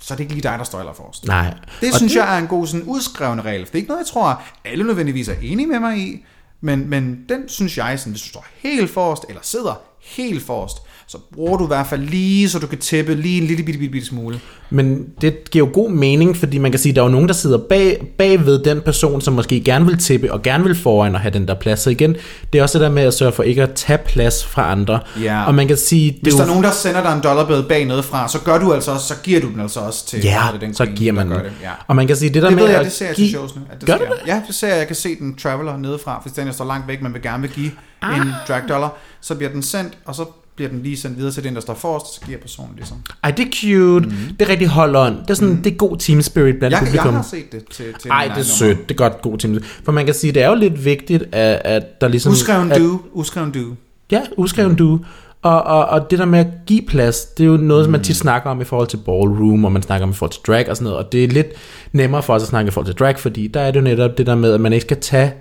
så 0.00 0.14
er 0.14 0.16
det 0.16 0.24
ikke 0.24 0.34
lige 0.34 0.42
dig, 0.48 0.58
der 0.58 0.64
står 0.64 0.92
forrest. 0.96 1.26
Nej. 1.26 1.54
Det 1.80 1.88
Og 1.92 1.96
synes 1.96 2.14
jeg 2.14 2.34
er 2.34 2.38
en 2.38 2.46
god 2.46 2.66
sådan 2.66 2.86
udskrevne 2.86 3.42
regel. 3.42 3.66
For 3.66 3.70
det 3.70 3.74
er 3.74 3.76
ikke 3.76 3.88
noget, 3.88 4.00
jeg 4.00 4.06
tror, 4.12 4.42
alle 4.64 4.84
nødvendigvis 4.84 5.28
er 5.28 5.34
enige 5.42 5.66
med 5.66 5.80
mig 5.80 5.98
i. 5.98 6.24
Men, 6.60 6.90
men 6.90 7.18
den 7.28 7.48
synes 7.48 7.78
jeg, 7.78 7.98
sådan, 7.98 8.10
hvis 8.12 8.22
du 8.22 8.28
står 8.28 8.46
helt 8.58 8.90
forrest, 8.90 9.24
eller 9.28 9.40
sidder 9.42 9.80
helt 10.02 10.42
forrest, 10.42 10.76
så 11.06 11.18
bruger 11.34 11.56
du 11.58 11.64
i 11.64 11.66
hvert 11.66 11.86
fald 11.86 12.02
lige, 12.02 12.48
så 12.48 12.58
du 12.58 12.66
kan 12.66 12.78
tæppe 12.78 13.14
lige 13.14 13.40
en 13.40 13.46
lille 13.46 13.62
bitte, 13.64 13.78
bitte, 13.78 13.92
bitte 13.92 14.06
smule. 14.06 14.40
Men 14.70 15.06
det 15.20 15.50
giver 15.50 15.66
jo 15.66 15.72
god 15.74 15.90
mening, 15.90 16.36
fordi 16.36 16.58
man 16.58 16.70
kan 16.72 16.80
sige, 16.80 16.90
at 16.90 16.96
der 16.96 17.02
er 17.02 17.06
jo 17.06 17.12
nogen, 17.12 17.28
der 17.28 17.34
sidder 17.34 17.58
bag, 17.58 18.12
bagved 18.18 18.58
den 18.58 18.80
person, 18.80 19.20
som 19.20 19.34
måske 19.34 19.60
gerne 19.60 19.86
vil 19.86 19.98
tippe 19.98 20.32
og 20.32 20.42
gerne 20.42 20.64
vil 20.64 20.74
foran 20.74 21.14
og 21.14 21.20
have 21.20 21.34
den 21.34 21.48
der 21.48 21.54
plads. 21.54 21.80
Så 21.80 21.90
igen, 21.90 22.16
det 22.52 22.58
er 22.58 22.62
også 22.62 22.78
det 22.78 22.84
der 22.84 22.90
med 22.90 23.02
at 23.02 23.14
sørge 23.14 23.32
for 23.32 23.42
ikke 23.42 23.62
at 23.62 23.72
tage 23.74 23.98
plads 24.06 24.44
fra 24.44 24.72
andre. 24.72 25.00
Ja. 25.22 25.44
Og 25.44 25.54
man 25.54 25.68
kan 25.68 25.76
sige, 25.76 26.10
det 26.10 26.18
Hvis 26.22 26.34
er 26.34 26.36
der 26.38 26.44
jo, 26.44 26.48
er 26.48 26.52
nogen, 26.52 26.64
der 26.64 26.70
sender 26.70 27.02
dig 27.02 27.12
en 27.12 27.22
dollarbill 27.22 27.62
bag 27.68 27.84
noget 27.86 28.04
fra, 28.04 28.28
så 28.28 28.38
gør 28.40 28.58
du 28.58 28.72
altså 28.72 28.90
også, 28.92 29.06
så 29.06 29.14
giver 29.22 29.40
du 29.40 29.48
den 29.48 29.60
altså 29.60 29.80
også 29.80 30.06
til 30.06 30.22
Ja, 30.22 30.42
det, 30.52 30.60
den 30.60 30.74
så 30.74 30.84
queen, 30.84 30.96
giver 30.96 31.12
man 31.12 31.30
den. 31.30 31.38
Det. 31.38 31.52
Ja. 31.62 31.70
Og 31.86 31.96
man 31.96 32.06
kan 32.06 32.16
sige, 32.16 32.34
det 32.34 32.42
der 32.42 32.48
Det 32.48 32.56
med 32.56 32.64
ved 32.64 32.70
jeg, 32.70 32.80
at 32.80 32.84
det 32.84 32.92
ser 32.92 33.06
jeg 33.06 33.14
give... 33.14 33.26
til 33.26 33.32
showsene. 33.34 33.62
At 33.72 33.80
det 33.80 33.86
Gør 33.86 33.96
sker. 33.96 34.06
du 34.06 34.12
det? 34.12 34.20
Ja, 34.26 34.42
det 34.46 34.54
ser 34.54 34.68
jeg. 34.68 34.78
Jeg 34.78 34.86
kan 34.86 34.96
se 34.96 35.16
den 35.18 35.36
traveler 35.36 35.76
nedefra, 35.76 36.20
hvis 36.24 36.32
den 36.32 36.52
står 36.52 36.64
langt 36.64 36.88
væk, 36.88 37.02
men 37.02 37.14
vil 37.14 37.22
gerne 37.22 37.42
vil 37.42 37.50
give 37.50 37.70
ah. 38.02 38.18
en 38.18 38.32
drag 38.48 38.62
dollar, 38.68 38.96
så 39.20 39.34
bliver 39.34 39.50
den 39.52 39.62
sendt, 39.62 39.98
og 40.04 40.14
så 40.14 40.24
bliver 40.56 40.70
den 40.70 40.82
lige 40.82 40.96
sendt 40.96 41.18
videre 41.18 41.32
til 41.32 41.44
den, 41.44 41.54
der 41.54 41.60
står 41.60 41.74
forrest, 41.74 42.14
så 42.14 42.20
giver 42.26 42.38
personen 42.38 42.72
ligesom. 42.76 42.96
Ej, 43.24 43.30
det 43.30 43.46
er 43.46 43.50
cute. 43.50 44.06
Mm. 44.08 44.14
Det 44.38 44.46
er 44.46 44.48
rigtig 44.48 44.68
hold 44.68 44.96
on. 44.96 45.16
Det 45.22 45.30
er 45.30 45.34
sådan, 45.34 45.54
mm. 45.54 45.62
det 45.62 45.72
er 45.72 45.76
god 45.76 45.96
team 45.96 46.22
spirit 46.22 46.58
blandt 46.58 46.72
Jeg, 46.72 46.80
jeg 46.82 46.88
publikum. 46.88 47.14
har 47.14 47.22
set 47.22 47.52
det 47.52 47.64
til, 47.70 47.84
til 48.00 48.10
Ej, 48.10 48.28
det 48.28 48.38
er 48.38 48.42
sødt. 48.42 48.88
Det 48.88 48.94
er 48.94 48.98
godt 48.98 49.22
god 49.22 49.38
team. 49.38 49.58
For 49.84 49.92
man 49.92 50.04
kan 50.04 50.14
sige, 50.14 50.32
det 50.32 50.42
er 50.42 50.48
jo 50.48 50.54
lidt 50.54 50.84
vigtigt, 50.84 51.22
at, 51.32 51.60
at 51.64 52.00
der 52.00 52.08
ligesom... 52.08 52.32
Uskreven 52.32 52.72
at, 52.72 52.80
du, 52.80 53.00
uskreven 53.12 53.50
du. 53.50 53.74
Ja, 54.10 54.22
uskreven 54.36 54.74
du. 54.74 55.00
Og, 55.42 55.62
og, 55.62 55.86
og 55.86 56.10
det 56.10 56.18
der 56.18 56.24
med 56.24 56.38
at 56.38 56.46
give 56.66 56.82
plads, 56.88 57.24
det 57.24 57.44
er 57.44 57.48
jo 57.48 57.56
noget, 57.56 57.84
som 57.84 57.92
man 57.92 57.98
Mm. 58.00 58.04
tit 58.04 58.16
snakker 58.16 58.50
om 58.50 58.60
i 58.60 58.64
forhold 58.64 58.88
til 58.88 58.96
ballroom, 58.96 59.64
og 59.64 59.72
man 59.72 59.82
snakker 59.82 60.06
om 60.06 60.10
i 60.10 60.14
forhold 60.14 60.32
til 60.32 60.42
drag 60.46 60.70
og 60.70 60.76
sådan 60.76 60.84
noget. 60.84 61.04
Og 61.06 61.12
det 61.12 61.24
er 61.24 61.28
lidt 61.28 61.46
nemmere 61.92 62.22
for 62.22 62.34
os 62.34 62.42
at 62.42 62.48
snakke 62.48 62.68
i 62.68 62.70
forhold 62.70 62.86
til 62.86 62.94
drag, 62.98 63.18
fordi 63.18 63.46
der 63.46 63.60
er 63.60 63.70
det 63.70 63.80
jo 63.80 63.84
netop 63.84 64.18
det 64.18 64.26
der 64.26 64.34
med, 64.34 64.52
at 64.52 64.60
man 64.60 64.72
ikke 64.72 64.82
skal 64.84 65.00
tage 65.00 65.32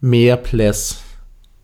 mere 0.00 0.36
plads, 0.36 1.03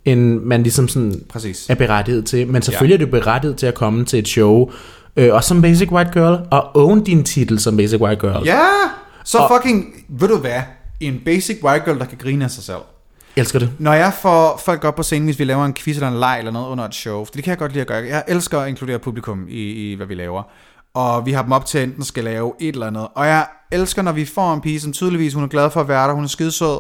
end 0.05 0.41
man 0.41 0.63
ligesom 0.63 0.89
sådan 0.89 1.23
Præcis. 1.29 1.67
er 1.71 1.75
berettiget 1.75 2.27
til. 2.27 2.49
Men 2.49 2.63
selvfølgelig 2.63 2.99
ja. 2.99 3.07
er 3.07 3.11
du 3.11 3.11
berettiget 3.11 3.57
til 3.57 3.67
at 3.67 3.75
komme 3.75 4.05
til 4.05 4.19
et 4.19 4.29
show, 4.29 4.71
øh, 5.17 5.35
og 5.35 5.45
som 5.45 5.63
Basic 5.63 5.93
White 5.93 6.11
Girl, 6.13 6.47
og 6.51 6.77
own 6.77 7.05
din 7.05 7.25
titel 7.25 7.59
som 7.61 7.77
Basic 7.77 8.01
White 8.01 8.21
Girl. 8.21 8.45
Ja, 8.47 8.61
så 9.25 9.39
Og- 9.39 9.51
fucking, 9.57 9.85
ved 10.09 10.29
du 10.29 10.37
hvad? 10.37 10.61
En 11.01 11.21
basic 11.25 11.59
white 11.65 11.85
girl, 11.85 11.99
der 11.99 12.05
kan 12.05 12.19
grine 12.19 12.45
af 12.45 12.51
sig 12.51 12.65
selv. 12.65 12.79
Elsker 13.37 13.59
det. 13.59 13.71
Når 13.79 13.93
jeg 13.93 14.13
får 14.23 14.61
folk 14.65 14.85
op 14.85 14.95
på 14.95 15.03
scenen, 15.03 15.25
hvis 15.25 15.39
vi 15.39 15.45
laver 15.45 15.65
en 15.65 15.75
quiz 15.75 15.97
eller 15.97 16.09
en 16.09 16.19
leg 16.19 16.37
eller 16.39 16.53
noget 16.53 16.69
under 16.69 16.85
et 16.85 16.95
show, 16.95 17.25
for 17.25 17.33
det 17.35 17.45
kan 17.45 17.51
jeg 17.51 17.59
godt 17.59 17.73
lide 17.73 17.81
at 17.81 17.87
gøre. 17.87 18.05
Jeg 18.09 18.25
elsker 18.29 18.61
at 18.61 18.69
inkludere 18.69 18.99
publikum 18.99 19.47
i, 19.49 19.63
i 19.93 19.95
hvad 19.95 20.07
vi 20.07 20.15
laver. 20.15 20.43
Og 20.95 21.27
vi 21.27 21.33
har 21.33 21.43
dem 21.43 21.53
op 21.53 21.67
til 21.67 21.79
at 21.79 21.85
enten 21.85 22.05
skal 22.05 22.25
lave 22.25 22.53
et 22.61 22.73
eller 22.75 22.87
andet. 22.87 23.09
Og 23.15 23.27
jeg 23.27 23.47
elsker, 23.73 24.03
når 24.03 24.13
vi 24.13 24.25
får 24.25 24.55
en 24.55 24.61
pige, 24.61 24.81
som 24.81 24.93
tydeligvis 24.93 25.35
hun 25.35 25.45
er 25.45 25.49
glad 25.49 25.71
for 25.71 25.81
at 25.81 25.89
være 25.89 26.09
der, 26.09 26.15
hun 26.15 26.25
er 26.25 26.29
skidesød, 26.29 26.79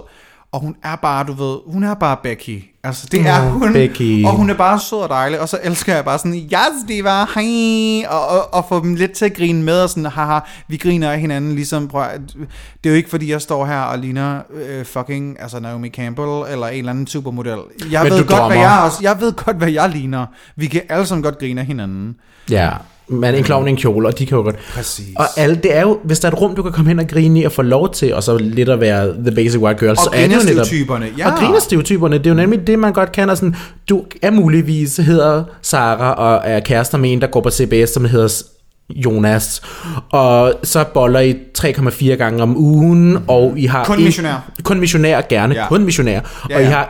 og 0.52 0.60
hun 0.60 0.76
er 0.82 0.96
bare, 0.96 1.24
du 1.24 1.32
ved, 1.32 1.58
hun 1.66 1.82
er 1.82 1.94
bare 1.94 2.16
Becky. 2.22 2.64
Altså, 2.84 3.08
det 3.12 3.26
er 3.26 3.46
Åh, 3.46 3.52
hun. 3.52 3.72
Becky. 3.72 4.24
Og 4.24 4.32
hun 4.32 4.50
er 4.50 4.54
bare 4.54 4.80
sød 4.80 4.98
og 4.98 5.08
dejlig, 5.08 5.40
og 5.40 5.48
så 5.48 5.58
elsker 5.62 5.94
jeg 5.94 6.04
bare 6.04 6.18
sådan, 6.18 6.34
yes, 6.34 6.84
det 6.88 7.04
var 7.04 7.30
hej, 7.34 8.06
og, 8.08 8.28
og, 8.28 8.54
og 8.54 8.64
få 8.68 8.80
dem 8.80 8.94
lidt 8.94 9.12
til 9.12 9.24
at 9.24 9.34
grine 9.36 9.62
med, 9.62 9.82
og 9.82 9.90
sådan, 9.90 10.06
haha, 10.06 10.38
vi 10.68 10.76
griner 10.76 11.10
af 11.10 11.20
hinanden, 11.20 11.54
ligesom, 11.54 11.88
prøv, 11.88 12.04
det 12.84 12.84
er 12.84 12.90
jo 12.90 12.96
ikke, 12.96 13.10
fordi 13.10 13.30
jeg 13.30 13.40
står 13.40 13.66
her 13.66 13.80
og 13.80 13.98
ligner 13.98 14.40
øh, 14.54 14.84
fucking, 14.84 15.40
altså 15.40 15.60
Naomi 15.60 15.88
Campbell, 15.88 16.52
eller 16.52 16.66
en 16.66 16.78
eller 16.78 16.90
anden 16.90 17.06
supermodel. 17.06 17.58
Jeg 17.90 18.02
Men 18.02 18.12
ved 18.12 18.18
godt, 18.18 18.30
drømmer. 18.30 18.46
hvad 18.48 18.58
jeg 18.58 18.80
også, 18.84 18.98
jeg 19.02 19.20
ved 19.20 19.32
godt, 19.32 19.56
hvad 19.56 19.70
jeg 19.70 19.88
ligner. 19.88 20.26
Vi 20.56 20.66
kan 20.66 20.82
alle 20.88 21.06
sammen 21.06 21.22
godt 21.22 21.38
grine 21.38 21.60
af 21.60 21.66
hinanden. 21.66 22.16
Ja, 22.50 22.70
men 23.10 23.34
en 23.34 23.44
klovn 23.44 23.66
i 23.66 23.70
en 23.70 23.76
kjole, 23.76 24.08
og 24.08 24.18
de 24.18 24.26
kan 24.26 24.36
jo 24.36 24.42
godt... 24.42 24.56
Præcis. 24.74 25.04
Og 25.16 25.24
alle, 25.36 25.56
det 25.56 25.76
er 25.76 25.80
jo, 25.80 25.98
hvis 26.04 26.20
der 26.20 26.28
er 26.28 26.32
et 26.32 26.40
rum, 26.40 26.54
du 26.54 26.62
kan 26.62 26.72
komme 26.72 26.88
hen 26.90 26.98
og 26.98 27.06
grine 27.08 27.40
i 27.40 27.44
og 27.44 27.52
få 27.52 27.62
lov 27.62 27.92
til, 27.92 28.14
og 28.14 28.22
så 28.22 28.38
lidt 28.38 28.68
at 28.68 28.80
være 28.80 29.12
the 29.26 29.30
basic 29.34 29.60
white 29.60 29.78
girl, 29.80 29.90
Og 29.90 29.96
så 29.96 30.10
er 30.12 30.26
det 30.28 30.34
jo 30.34 30.54
netop... 30.54 30.98
ja. 31.18 31.32
Og 31.32 31.38
grinerstereotyperne, 31.38 32.18
det 32.18 32.26
er 32.26 32.30
jo 32.30 32.36
nemlig 32.36 32.66
det, 32.66 32.78
man 32.78 32.92
godt 32.92 33.12
kan. 33.12 33.30
Og 33.30 33.36
sådan, 33.36 33.56
du 33.88 34.04
er 34.22 34.30
muligvis, 34.30 34.96
hedder 34.96 35.44
Sara 35.62 36.12
og 36.12 36.42
er 36.44 36.60
kærester 36.60 36.98
med 36.98 37.12
en, 37.12 37.20
der 37.20 37.26
går 37.26 37.40
på 37.40 37.50
CBS, 37.50 37.90
som 37.90 38.04
hedder 38.04 38.42
Jonas, 38.94 39.62
og 40.12 40.54
så 40.62 40.84
boller 40.94 41.20
I 41.20 41.34
3,4 41.58 42.04
gange 42.14 42.42
om 42.42 42.56
ugen, 42.56 43.18
og 43.28 43.54
I 43.56 43.66
har... 43.66 43.84
Kun 43.84 43.98
en- 43.98 44.04
missionær. 44.04 44.50
Kun 44.62 44.80
missionær, 44.80 45.20
gerne. 45.28 45.54
Ja. 45.54 45.60
Ja. 45.60 45.68
Kun 45.68 45.84
missionær. 45.84 46.20
Ja, 46.50 46.54
Og 46.56 46.60
I 46.62 46.64
ja. 46.64 46.70
har 46.70 46.86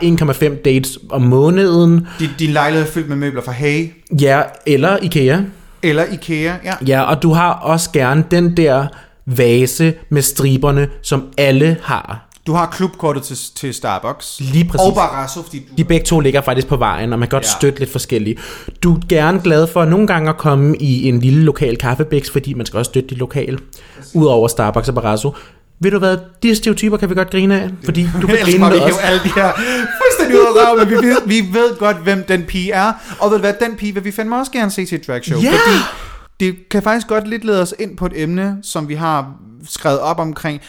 1,5 0.51 0.61
dates 0.65 0.99
om 1.09 1.21
måneden. 1.21 2.07
Din, 2.19 2.29
din 2.39 2.49
lejlighed 2.49 2.87
er 2.87 2.91
fyldt 2.91 3.09
med 3.09 3.15
møbler 3.17 3.41
fra 3.41 3.51
Hey, 3.51 3.89
Ja, 4.21 4.41
eller 4.65 4.97
Ikea. 5.01 5.37
Eller 5.83 6.03
Ikea, 6.11 6.53
ja. 6.63 6.73
Ja, 6.87 7.01
og 7.01 7.21
du 7.23 7.33
har 7.33 7.53
også 7.53 7.89
gerne 7.93 8.23
den 8.31 8.57
der 8.57 8.87
vase 9.25 9.93
med 10.09 10.21
striberne, 10.21 10.87
som 11.01 11.23
alle 11.37 11.77
har. 11.83 12.27
Du 12.47 12.53
har 12.53 12.65
klubkortet 12.65 13.23
til, 13.23 13.37
til 13.55 13.73
Starbucks. 13.73 14.37
Lige 14.39 14.65
præcis. 14.65 14.87
Og 14.87 14.93
Barrasso, 14.95 15.41
fordi 15.43 15.59
du... 15.59 15.65
De 15.77 15.83
begge 15.83 16.05
to 16.05 16.19
ligger 16.19 16.41
faktisk 16.41 16.67
på 16.67 16.77
vejen, 16.77 17.13
og 17.13 17.19
man 17.19 17.27
kan 17.29 17.35
godt 17.37 17.43
Ja. 17.43 17.57
støtte 17.59 17.79
lidt 17.79 17.91
forskellige. 17.91 18.37
Du 18.83 18.93
er 18.95 18.99
gerne 19.09 19.39
glad 19.43 19.67
for 19.67 19.85
nogle 19.85 20.07
gange 20.07 20.29
at 20.29 20.37
komme 20.37 20.77
i 20.77 21.07
en 21.09 21.19
lille 21.19 21.43
lokal 21.43 21.77
kaffebæks, 21.77 22.31
fordi 22.31 22.53
man 22.53 22.65
skal 22.65 22.77
også 22.77 22.89
støtte 22.89 23.09
de 23.09 23.15
lokale, 23.15 23.57
udover 24.13 24.47
Starbucks 24.47 24.89
og 24.89 24.95
Barrasso. 24.95 25.35
Ved 25.79 25.91
du 25.91 25.99
hvad, 25.99 26.17
de 26.43 26.55
stereotyper 26.55 26.97
kan 26.97 27.09
vi 27.09 27.15
godt 27.15 27.29
grine 27.31 27.61
af, 27.61 27.69
fordi 27.83 28.07
du 28.21 28.27
kan 28.27 28.37
grine 28.43 28.59
med 28.59 28.81
os. 28.81 28.97
alle 29.03 29.19
de 29.23 29.29
her 29.35 29.51
fuldstændig 30.21 30.39
ud 30.39 30.57
af 30.57 30.67
røven, 30.67 30.79
men 30.79 30.89
vi 30.89 31.07
ved, 31.07 31.27
vi 31.27 31.53
ved 31.53 31.77
godt, 31.77 31.97
hvem 31.97 32.23
den 32.23 32.43
pige 32.43 32.71
er. 32.71 32.93
Og 33.19 33.31
ved 33.31 33.39
hvad, 33.39 33.53
den 33.61 33.75
pige 33.75 33.93
vil 33.93 34.03
vi 34.05 34.11
fandme 34.11 34.37
også 34.37 34.51
gerne 34.51 34.71
se 34.71 34.85
til 34.85 34.95
et 34.99 35.07
dragshow. 35.07 35.41
Ja! 35.41 35.51
Fordi 35.51 35.77
det 36.39 36.69
kan 36.69 36.83
faktisk 36.83 37.07
godt 37.07 37.27
lidt 37.27 37.43
lede 37.43 37.61
os 37.61 37.73
ind 37.79 37.97
på 37.97 38.05
et 38.05 38.11
emne, 38.15 38.57
som 38.63 38.89
vi 38.89 38.95
har 38.95 39.33
skrevet 39.69 39.99
op 39.99 40.19
omkring. 40.19 40.61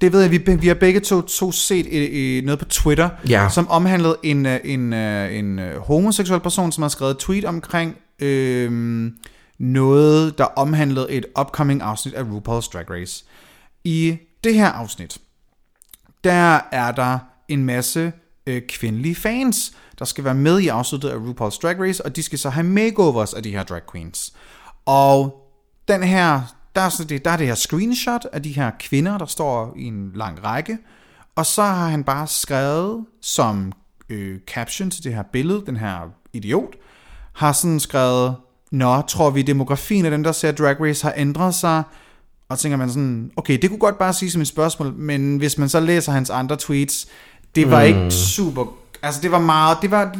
Det 0.00 0.12
ved 0.12 0.20
jeg, 0.20 0.30
vi, 0.30 0.38
vi 0.60 0.66
har 0.68 0.74
begge 0.74 1.00
to, 1.00 1.20
to 1.20 1.52
set 1.52 1.86
i, 1.86 2.38
i 2.38 2.40
noget 2.40 2.58
på 2.58 2.64
Twitter, 2.64 3.08
Ja. 3.28 3.48
som 3.48 3.68
omhandlede 3.70 4.16
en, 4.22 4.46
øh, 4.46 4.58
en, 4.64 4.92
øh, 4.92 5.34
en 5.38 5.58
øh, 5.58 5.76
homoseksuel 5.78 6.40
person, 6.40 6.72
som 6.72 6.82
har 6.82 6.88
skrevet 6.88 7.10
et 7.10 7.18
tweet 7.18 7.44
omkring 7.44 7.96
øh, 8.20 9.10
noget, 9.58 10.38
der 10.38 10.44
omhandlede 10.44 11.06
et 11.10 11.26
upcoming 11.40 11.82
afsnit 11.82 12.14
af 12.14 12.22
RuPaul's 12.22 12.70
Drag 12.72 12.90
Race. 12.90 13.24
I 13.84 14.16
det 14.44 14.54
her 14.54 14.68
afsnit, 14.68 15.18
der 16.24 16.60
er 16.72 16.92
der 16.92 17.18
en 17.48 17.64
masse 17.64 18.12
øh, 18.50 18.62
kvindelige 18.68 19.14
fans, 19.14 19.72
der 19.98 20.04
skal 20.04 20.24
være 20.24 20.34
med 20.34 20.60
i 20.60 20.68
afsnittet 20.68 21.08
af 21.08 21.16
RuPaul's 21.16 21.58
Drag 21.62 21.80
Race, 21.80 22.04
og 22.04 22.16
de 22.16 22.22
skal 22.22 22.38
så 22.38 22.50
have 22.50 22.64
makeovers 22.64 23.34
af 23.34 23.42
de 23.42 23.50
her 23.50 23.62
drag 23.62 23.80
queens. 23.92 24.32
Og 24.86 25.46
den 25.88 26.02
her, 26.02 26.42
der 26.74 26.80
er, 26.80 26.88
så 26.88 27.04
det, 27.04 27.24
der 27.24 27.30
er 27.30 27.36
det 27.36 27.46
her 27.46 27.54
screenshot 27.54 28.24
af 28.32 28.42
de 28.42 28.52
her 28.52 28.70
kvinder, 28.80 29.18
der 29.18 29.26
står 29.26 29.74
i 29.76 29.84
en 29.84 30.10
lang 30.14 30.44
række, 30.44 30.78
og 31.36 31.46
så 31.46 31.62
har 31.62 31.88
han 31.88 32.04
bare 32.04 32.26
skrevet 32.26 33.04
som 33.22 33.72
øh, 34.08 34.38
caption 34.46 34.90
til 34.90 35.04
det 35.04 35.14
her 35.14 35.22
billede, 35.22 35.62
den 35.66 35.76
her 35.76 36.00
idiot, 36.32 36.74
har 37.32 37.52
sådan 37.52 37.80
skrevet, 37.80 38.36
Nå, 38.70 39.02
tror 39.08 39.30
vi 39.30 39.42
demografien 39.42 40.04
af 40.04 40.10
dem, 40.10 40.22
der 40.22 40.32
ser 40.32 40.52
Drag 40.52 40.80
Race, 40.80 41.04
har 41.04 41.14
ændret 41.16 41.54
sig? 41.54 41.82
Og 42.48 42.58
så 42.58 42.62
tænker 42.62 42.76
man 42.76 42.88
sådan, 42.88 43.30
okay, 43.36 43.58
det 43.62 43.70
kunne 43.70 43.78
godt 43.78 43.98
bare 43.98 44.12
sige 44.12 44.30
som 44.30 44.40
et 44.40 44.48
spørgsmål, 44.48 44.92
men 44.92 45.36
hvis 45.36 45.58
man 45.58 45.68
så 45.68 45.80
læser 45.80 46.12
hans 46.12 46.30
andre 46.30 46.56
tweets, 46.56 47.06
det 47.54 47.70
var 47.70 47.80
mm. 47.80 47.86
ikke 47.86 48.10
super... 48.10 48.64
Altså, 49.02 49.20
det 49.20 49.32
var 49.32 49.38
meget... 49.38 49.78
Det 49.82 49.90
var... 49.90 50.16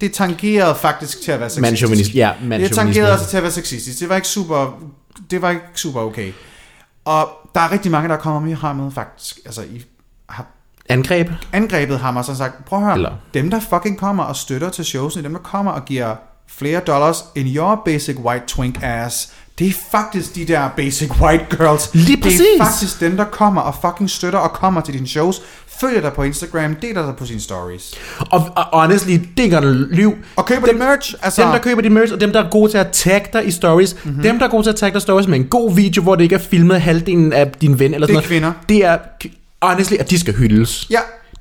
Det 0.00 0.12
tangerede 0.12 0.74
faktisk 0.74 1.20
til 1.22 1.32
at 1.32 1.40
være 1.40 1.50
sexistisk. 1.50 2.14
Ja, 2.14 2.32
Det 2.50 2.72
tangerede 2.72 3.12
altså 3.12 3.28
til 3.28 3.36
at 3.36 3.42
være 3.42 3.52
sexistisk. 3.52 4.00
Det 4.00 4.08
var 4.08 4.16
ikke 4.16 4.28
super... 4.28 4.80
Det 5.30 5.42
var 5.42 5.50
ikke 5.50 5.62
super 5.74 6.00
okay. 6.00 6.32
Og 7.04 7.28
der 7.54 7.60
er 7.60 7.72
rigtig 7.72 7.90
mange, 7.90 8.08
der 8.08 8.16
kommer 8.16 8.40
med 8.40 8.54
ham 8.54 8.76
med, 8.76 8.90
faktisk. 8.90 9.38
Altså, 9.44 9.62
I 9.62 9.84
har 10.28 10.46
Angreb? 10.88 11.28
angrebet 11.52 11.98
ham 11.98 12.16
og 12.16 12.24
så 12.24 12.34
sagt, 12.34 12.64
prøv 12.64 12.78
at 12.78 12.84
høre, 12.84 12.94
Eller- 12.94 13.12
dem 13.34 13.50
der 13.50 13.60
fucking 13.60 13.98
kommer 13.98 14.24
og 14.24 14.36
støtter 14.36 14.70
til 14.70 14.84
showsene, 14.84 15.24
dem 15.24 15.32
der 15.32 15.40
kommer 15.40 15.72
og 15.72 15.84
giver 15.84 16.16
flere 16.48 16.80
dollars 16.80 17.24
in 17.34 17.56
your 17.56 17.82
basic 17.84 18.16
white 18.16 18.44
twink 18.46 18.78
ass, 18.82 19.32
det 19.58 19.66
er 19.68 19.72
faktisk 19.90 20.34
de 20.34 20.44
der 20.44 20.68
basic 20.76 21.10
white 21.20 21.56
girls. 21.56 21.94
Lige 21.94 22.16
Det 22.16 22.22
præcis. 22.24 22.40
er 22.40 22.64
faktisk 22.64 23.00
dem, 23.00 23.16
der 23.16 23.24
kommer 23.24 23.60
og 23.60 23.74
fucking 23.82 24.10
støtter 24.10 24.38
og 24.38 24.52
kommer 24.52 24.80
til 24.80 24.94
dine 24.94 25.06
shows, 25.06 25.42
følger 25.80 26.00
dig 26.00 26.12
på 26.12 26.22
Instagram, 26.22 26.74
deler 26.74 27.06
dig 27.06 27.16
på 27.16 27.26
sine 27.26 27.40
stories. 27.40 27.94
Og, 28.18 28.42
og 28.56 28.80
honestly, 28.80 29.10
det 29.12 29.20
ikke 29.20 29.42
engang 29.44 29.64
lyv. 29.74 30.14
Og 30.36 30.46
køber 30.46 30.66
dem, 30.66 30.76
merch. 30.76 31.14
Altså, 31.22 31.42
Dem, 31.42 31.50
der 31.50 31.58
køber 31.58 31.82
de 31.82 31.90
merch, 31.90 32.12
og 32.12 32.20
dem, 32.20 32.32
der 32.32 32.44
er 32.44 32.50
gode 32.50 32.70
til 32.72 32.78
at 32.78 32.86
tagge 32.92 33.28
dig 33.32 33.46
i 33.46 33.50
stories. 33.50 33.94
Mhm. 33.94 34.08
Mm-hmm. 34.10 34.22
Dem, 34.22 34.38
der 34.38 34.46
er 34.46 34.50
gode 34.50 34.62
til 34.62 34.70
at 34.70 34.76
tagge 34.76 34.92
dig 34.94 34.98
i 34.98 35.02
stories 35.02 35.26
med 35.28 35.38
en 35.38 35.44
god 35.44 35.74
video, 35.74 36.02
hvor 36.02 36.14
det 36.14 36.22
ikke 36.22 36.34
er 36.34 36.38
filmet 36.40 36.80
halvdelen 36.80 37.32
af 37.32 37.50
din 37.60 37.78
ven 37.78 37.94
eller 37.94 38.06
Det 38.06 38.16
er 38.16 38.20
sådan 38.20 38.40
noget. 38.42 38.54
kvinder. 38.68 38.88
Det 38.90 39.30
er, 39.64 39.66
honestly, 39.66 39.96
at 39.96 40.10
de 40.10 40.18
skal 40.20 40.34
hyldes. 40.34 40.86
Ja, 40.90 40.98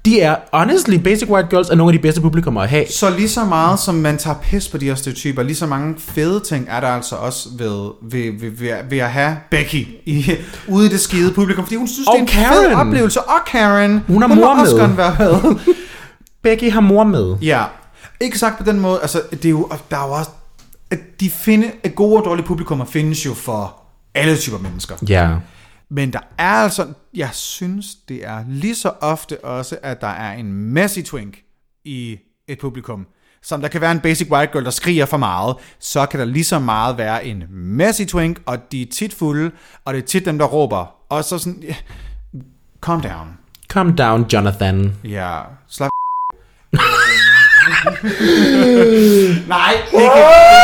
De 0.08 0.22
er, 0.22 0.36
honestly, 0.54 0.96
Basic 0.96 1.30
White 1.30 1.48
Girls 1.50 1.70
er 1.70 1.76
nogle 1.76 1.94
af 1.94 2.00
de 2.00 2.02
bedste 2.02 2.22
publikummer 2.22 2.62
at 2.62 2.70
have. 2.70 2.86
Så 2.90 3.10
lige 3.10 3.30
så 3.30 3.46
meget 3.46 3.80
som 3.80 3.96
man 3.96 4.18
tager 4.18 4.36
pis 4.44 4.68
på 4.70 4.78
de 4.78 4.86
her 4.86 4.96
stereotyper, 4.96 5.44
lige 5.44 5.56
så 5.56 5.66
mange 5.66 5.96
fede 5.98 6.40
ting 6.40 6.68
er 6.70 6.80
der 6.80 6.88
altså 6.88 7.16
også 7.16 7.50
ved, 7.58 7.92
ved, 8.02 8.40
ved, 8.40 8.50
ved, 8.52 8.74
ved 8.90 8.98
at 8.98 9.12
have 9.12 9.38
Becky 9.52 9.88
i, 10.06 10.32
ude 10.68 10.86
i 10.86 10.90
det 10.90 11.00
skide 11.00 11.32
publikum, 11.34 11.64
fordi 11.66 11.76
hun 11.76 11.88
synes, 11.88 12.08
Og 12.08 12.14
det 12.14 12.36
er 12.36 12.48
en 12.48 12.54
fed 12.54 12.74
oplevelse. 12.76 13.22
Og 13.22 13.36
Karen. 13.48 14.04
Hun 14.08 14.22
har 14.22 14.36
mor 14.36 14.48
også 14.48 14.76
med. 14.76 14.82
gerne 14.82 14.98
være 14.98 15.16
med. 15.20 15.56
Becky 16.44 16.72
har 16.72 16.82
mor 16.82 17.04
med. 17.04 17.36
ja, 17.42 17.64
ikke 18.22 18.40
sagt 18.40 18.58
på 18.58 18.64
den 18.64 18.80
måde, 18.80 19.00
altså 19.02 19.22
det 19.32 19.46
er 19.46 19.50
jo, 19.50 19.70
der 19.92 19.98
er 19.98 20.08
jo 20.08 20.14
også, 20.14 20.30
at 20.92 21.00
de 21.20 21.30
finde, 21.30 21.72
at 21.84 21.96
gode 21.96 22.18
og 22.18 22.26
dårlige 22.26 22.46
publikummer 22.46 22.86
findes 22.86 23.26
jo 23.26 23.34
for 23.34 23.76
alle 24.16 24.38
typer 24.38 24.58
mennesker. 24.58 24.96
Ja. 25.10 25.30
Men 25.90 26.14
der 26.14 26.20
er 26.38 26.50
altså, 26.50 26.94
jeg 27.14 27.30
synes, 27.34 27.96
det 27.96 28.26
er 28.26 28.44
lige 28.48 28.76
så 28.76 28.90
ofte 29.02 29.46
også, 29.46 29.78
at 29.84 30.02
der 30.02 30.08
er 30.08 30.34
en 30.34 30.54
messy 30.54 31.00
twink 31.00 31.38
i 31.86 32.18
et 32.48 32.60
publikum. 32.60 33.08
Som 33.42 33.62
der 33.62 33.68
kan 33.68 33.82
være 33.82 33.92
en 33.92 34.00
basic 34.00 34.32
white 34.32 34.52
girl, 34.52 34.64
der 34.64 34.72
skriger 34.72 35.06
for 35.06 35.18
meget, 35.18 35.56
så 35.80 36.06
kan 36.06 36.20
der 36.20 36.26
lige 36.26 36.44
så 36.44 36.60
meget 36.60 36.98
være 36.98 37.26
en 37.26 37.44
messy 37.50 38.02
twink, 38.02 38.42
og 38.46 38.72
de 38.72 38.82
er 38.82 38.86
tit 38.92 39.14
fulde, 39.14 39.52
og 39.86 39.94
det 39.94 40.04
er 40.04 40.08
tit 40.08 40.26
dem, 40.26 40.38
der 40.38 40.46
råber. 40.46 40.96
Og 41.10 41.24
så 41.24 41.38
sådan, 41.38 41.64
calm 42.86 43.02
down. 43.02 43.28
Calm 43.70 43.96
down, 43.96 44.26
Jonathan. 44.34 44.94
Ja, 45.04 45.42
slap 45.68 45.90
Nej, 49.48 49.74
det 49.92 50.00
kan, 50.00 50.08
det 50.18 50.18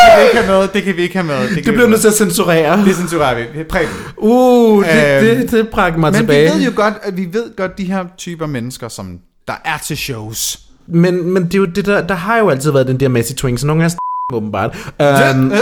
kan 0.04 0.18
vi 0.18 0.22
ikke 0.24 0.38
have 0.38 0.48
med. 0.60 0.68
Det 0.74 0.84
kan 0.84 0.98
vi 0.98 1.02
ikke 1.02 1.16
have 1.16 1.28
med. 1.28 1.42
Det, 1.42 1.50
kan 1.50 1.64
Det 1.64 1.74
bliver 1.74 1.88
nødt 1.88 2.02
til 2.02 2.08
at 2.08 2.14
censurere. 2.14 2.86
Det 2.86 2.96
censurerer 2.96 3.36
vi. 3.36 3.64
Præben. 3.64 3.90
Uh, 4.18 4.86
det, 4.86 4.94
Øhm, 5.22 5.38
det, 5.38 5.52
det 5.52 5.68
brækker 5.68 6.00
mig 6.00 6.12
Men 6.12 6.20
tilbage. 6.20 6.52
vi 6.52 6.58
ved 6.60 6.66
jo 6.66 6.72
godt, 6.76 6.94
at 7.04 7.18
vi 7.18 7.28
ved 7.32 7.56
godt 7.58 7.78
de 7.78 7.84
her 7.84 8.06
typer 8.18 8.46
mennesker, 8.46 8.88
som 8.88 9.20
der 9.48 9.54
er 9.66 9.78
til 9.86 9.98
shows. 9.98 10.60
Men, 10.88 11.30
men 11.34 11.44
det 11.46 11.54
er 11.54 11.58
jo 11.58 11.66
det 11.66 11.86
der, 11.86 12.02
der 12.08 12.16
har 12.16 12.38
jo 12.38 12.50
altid 12.50 12.72
været 12.72 12.88
den 12.88 13.00
der 13.00 13.08
Messi 13.10 13.34
Twink, 13.36 13.60
så 13.60 13.68
nogle 13.68 13.84
af 13.84 13.86
os 13.86 13.96
åbenbart. 14.34 14.76
Um, 15.00 15.52
Øh, 15.52 15.58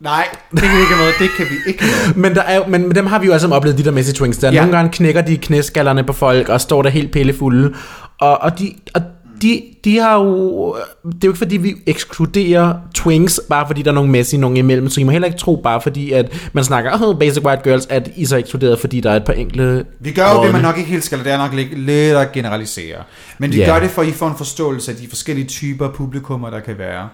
nej, 0.00 0.26
det 0.52 0.60
kan 0.62 0.70
vi 0.76 0.80
ikke 0.80 0.94
have 0.94 1.04
med. 1.06 1.12
Det 1.18 1.30
kan 1.36 1.46
vi 1.50 1.56
ikke 1.66 1.84
have 1.84 2.06
med. 2.06 2.22
men, 2.28 2.34
der 2.34 2.42
er, 2.42 2.66
men, 2.68 2.82
men 2.82 2.94
dem 2.94 3.06
har 3.06 3.18
vi 3.18 3.26
jo 3.26 3.32
alle 3.32 3.40
sammen 3.40 3.56
oplevet, 3.56 3.78
de 3.78 3.84
der 3.84 3.90
Messi 3.90 4.12
Twins 4.12 4.36
der. 4.38 4.52
Ja. 4.52 4.60
Nogle 4.60 4.76
gange 4.76 4.92
knækker 4.92 5.20
de 5.20 5.36
knæskallerne 5.36 6.04
på 6.04 6.12
folk, 6.12 6.48
og 6.48 6.60
står 6.60 6.82
der 6.82 6.90
helt 6.90 7.12
pillefulde. 7.12 7.74
Og, 8.20 8.42
og, 8.42 8.58
de, 8.58 8.74
og 8.94 9.02
de, 9.42 9.62
de 9.84 9.98
har 9.98 10.14
jo... 10.18 10.76
Det 11.04 11.14
er 11.14 11.18
jo 11.24 11.30
ikke 11.30 11.38
fordi, 11.38 11.56
vi 11.56 11.74
ekskluderer 11.86 12.74
twinks, 12.94 13.40
bare 13.48 13.66
fordi 13.66 13.82
der 13.82 13.90
er 13.90 13.94
nogle 13.94 14.10
Messi, 14.10 14.36
nogle 14.36 14.58
imellem. 14.58 14.88
Så 14.88 15.00
I 15.00 15.04
må 15.04 15.10
heller 15.10 15.26
ikke 15.26 15.38
tro, 15.38 15.60
bare 15.64 15.80
fordi 15.80 16.12
at 16.12 16.50
man 16.52 16.64
snakker 16.64 17.02
oh, 17.08 17.18
Basic 17.18 17.44
White 17.44 17.62
Girls, 17.64 17.86
at 17.86 18.10
I 18.16 18.24
så 18.26 18.34
er 18.34 18.38
ekskluderet, 18.38 18.78
fordi 18.78 19.00
der 19.00 19.10
er 19.10 19.16
et 19.16 19.24
par 19.24 19.32
enkelte... 19.32 19.84
Vi 20.00 20.12
gør 20.12 20.32
jo 20.34 20.44
det, 20.44 20.52
man 20.52 20.62
nok 20.62 20.78
ikke 20.78 20.90
helt 20.90 21.04
skal, 21.04 21.18
det 21.18 21.32
er 21.32 21.38
nok 21.38 21.54
lidt, 21.54 21.78
lidt 21.78 22.16
at 22.16 22.32
generalisere. 22.32 23.02
Men 23.38 23.52
vi 23.52 23.56
Ja. 23.58 23.66
gør 23.72 23.80
det, 23.80 23.90
for 23.90 24.02
at 24.02 24.08
I 24.08 24.12
får 24.12 24.28
en 24.28 24.36
forståelse 24.36 24.90
af 24.92 24.96
de 24.98 25.08
forskellige 25.08 25.46
typer 25.46 25.88
publikummer, 25.90 26.50
der 26.50 26.60
kan 26.60 26.78
være. 26.78 27.08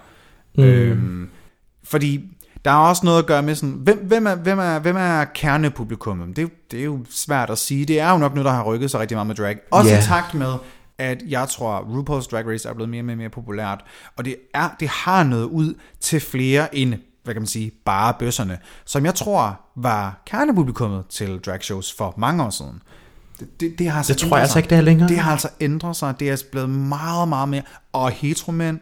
Mm. 0.59 0.64
Øhm, 0.64 1.29
fordi 1.85 2.20
der 2.64 2.70
er 2.70 2.77
også 2.77 3.03
noget 3.05 3.18
at 3.18 3.27
gøre 3.27 3.43
med 3.43 3.55
sådan, 3.55 3.75
hvem, 3.79 4.05
hvem, 4.07 4.27
er, 4.27 4.35
hvem, 4.35 4.59
er, 4.59 4.79
hvem 4.79 4.97
er 4.99 5.25
kernepublikummet? 5.35 6.29
Det, 6.29 6.39
er 6.39 6.43
jo- 6.43 6.49
det 6.70 6.81
er 6.81 6.85
jo 6.85 6.99
svært 7.11 7.51
at 7.51 7.59
sige. 7.59 7.85
Det 7.85 8.01
er 8.01 8.11
jo 8.11 8.18
nok 8.18 8.35
noget, 8.35 8.45
der 8.45 8.53
har 8.53 8.62
rykket 8.64 8.91
sig 8.91 9.01
rigtig 9.01 9.16
meget 9.16 9.27
med 9.27 9.35
drag. 9.35 9.57
Også 9.70 9.91
Ja. 9.91 9.99
i 9.99 10.03
takt 10.03 10.35
med, 10.35 10.53
at 10.99 11.23
jeg 11.29 11.49
tror, 11.49 11.79
RuPaul's 11.81 12.29
Drag 12.31 12.47
Race 12.47 12.69
er 12.69 12.75
blevet 12.75 12.91
mere 12.91 13.01
og 13.01 13.05
mere, 13.05 13.17
mere 13.17 13.29
populært. 13.31 13.85
Og 14.17 14.25
det, 14.25 14.37
er, 14.55 14.69
det 14.81 14.89
har 14.89 15.23
noget 15.25 15.45
ud 15.45 15.75
til 16.01 16.21
flere 16.21 16.75
end, 16.77 16.95
hvad 17.25 17.35
kan 17.35 17.43
man 17.43 17.47
sige, 17.47 17.71
bare 17.85 18.15
bøsserne. 18.19 18.59
Som 18.85 19.05
jeg 19.05 19.15
tror 19.15 19.61
var 19.77 20.23
kernepublikummet 20.27 21.05
til 21.09 21.39
drag 21.39 21.63
shows 21.63 21.93
for 21.93 22.15
mange 22.17 22.45
år 22.45 22.51
siden. 22.51 22.83
Det, 23.41 23.61
det, 23.61 23.79
det 23.79 23.89
har 23.91 23.97
altså 23.99 24.13
Det 24.13 24.21
tror 24.21 24.27
ændret 24.27 24.37
jeg 24.37 24.43
altså 24.43 24.53
sig. 24.53 24.59
ikke, 24.59 24.71
det 24.71 24.79
er 24.79 24.83
længere. 24.83 25.09
Det 25.09 25.19
har 25.19 25.33
altså 25.33 25.49
ændret 25.61 25.97
sig. 25.97 26.21
Det 26.21 26.31
er 26.31 26.43
blevet 26.53 26.71
meget, 26.71 27.29
meget 27.29 27.49
mere. 27.49 27.63
Og 27.93 28.11
heteromænd, 28.11 28.81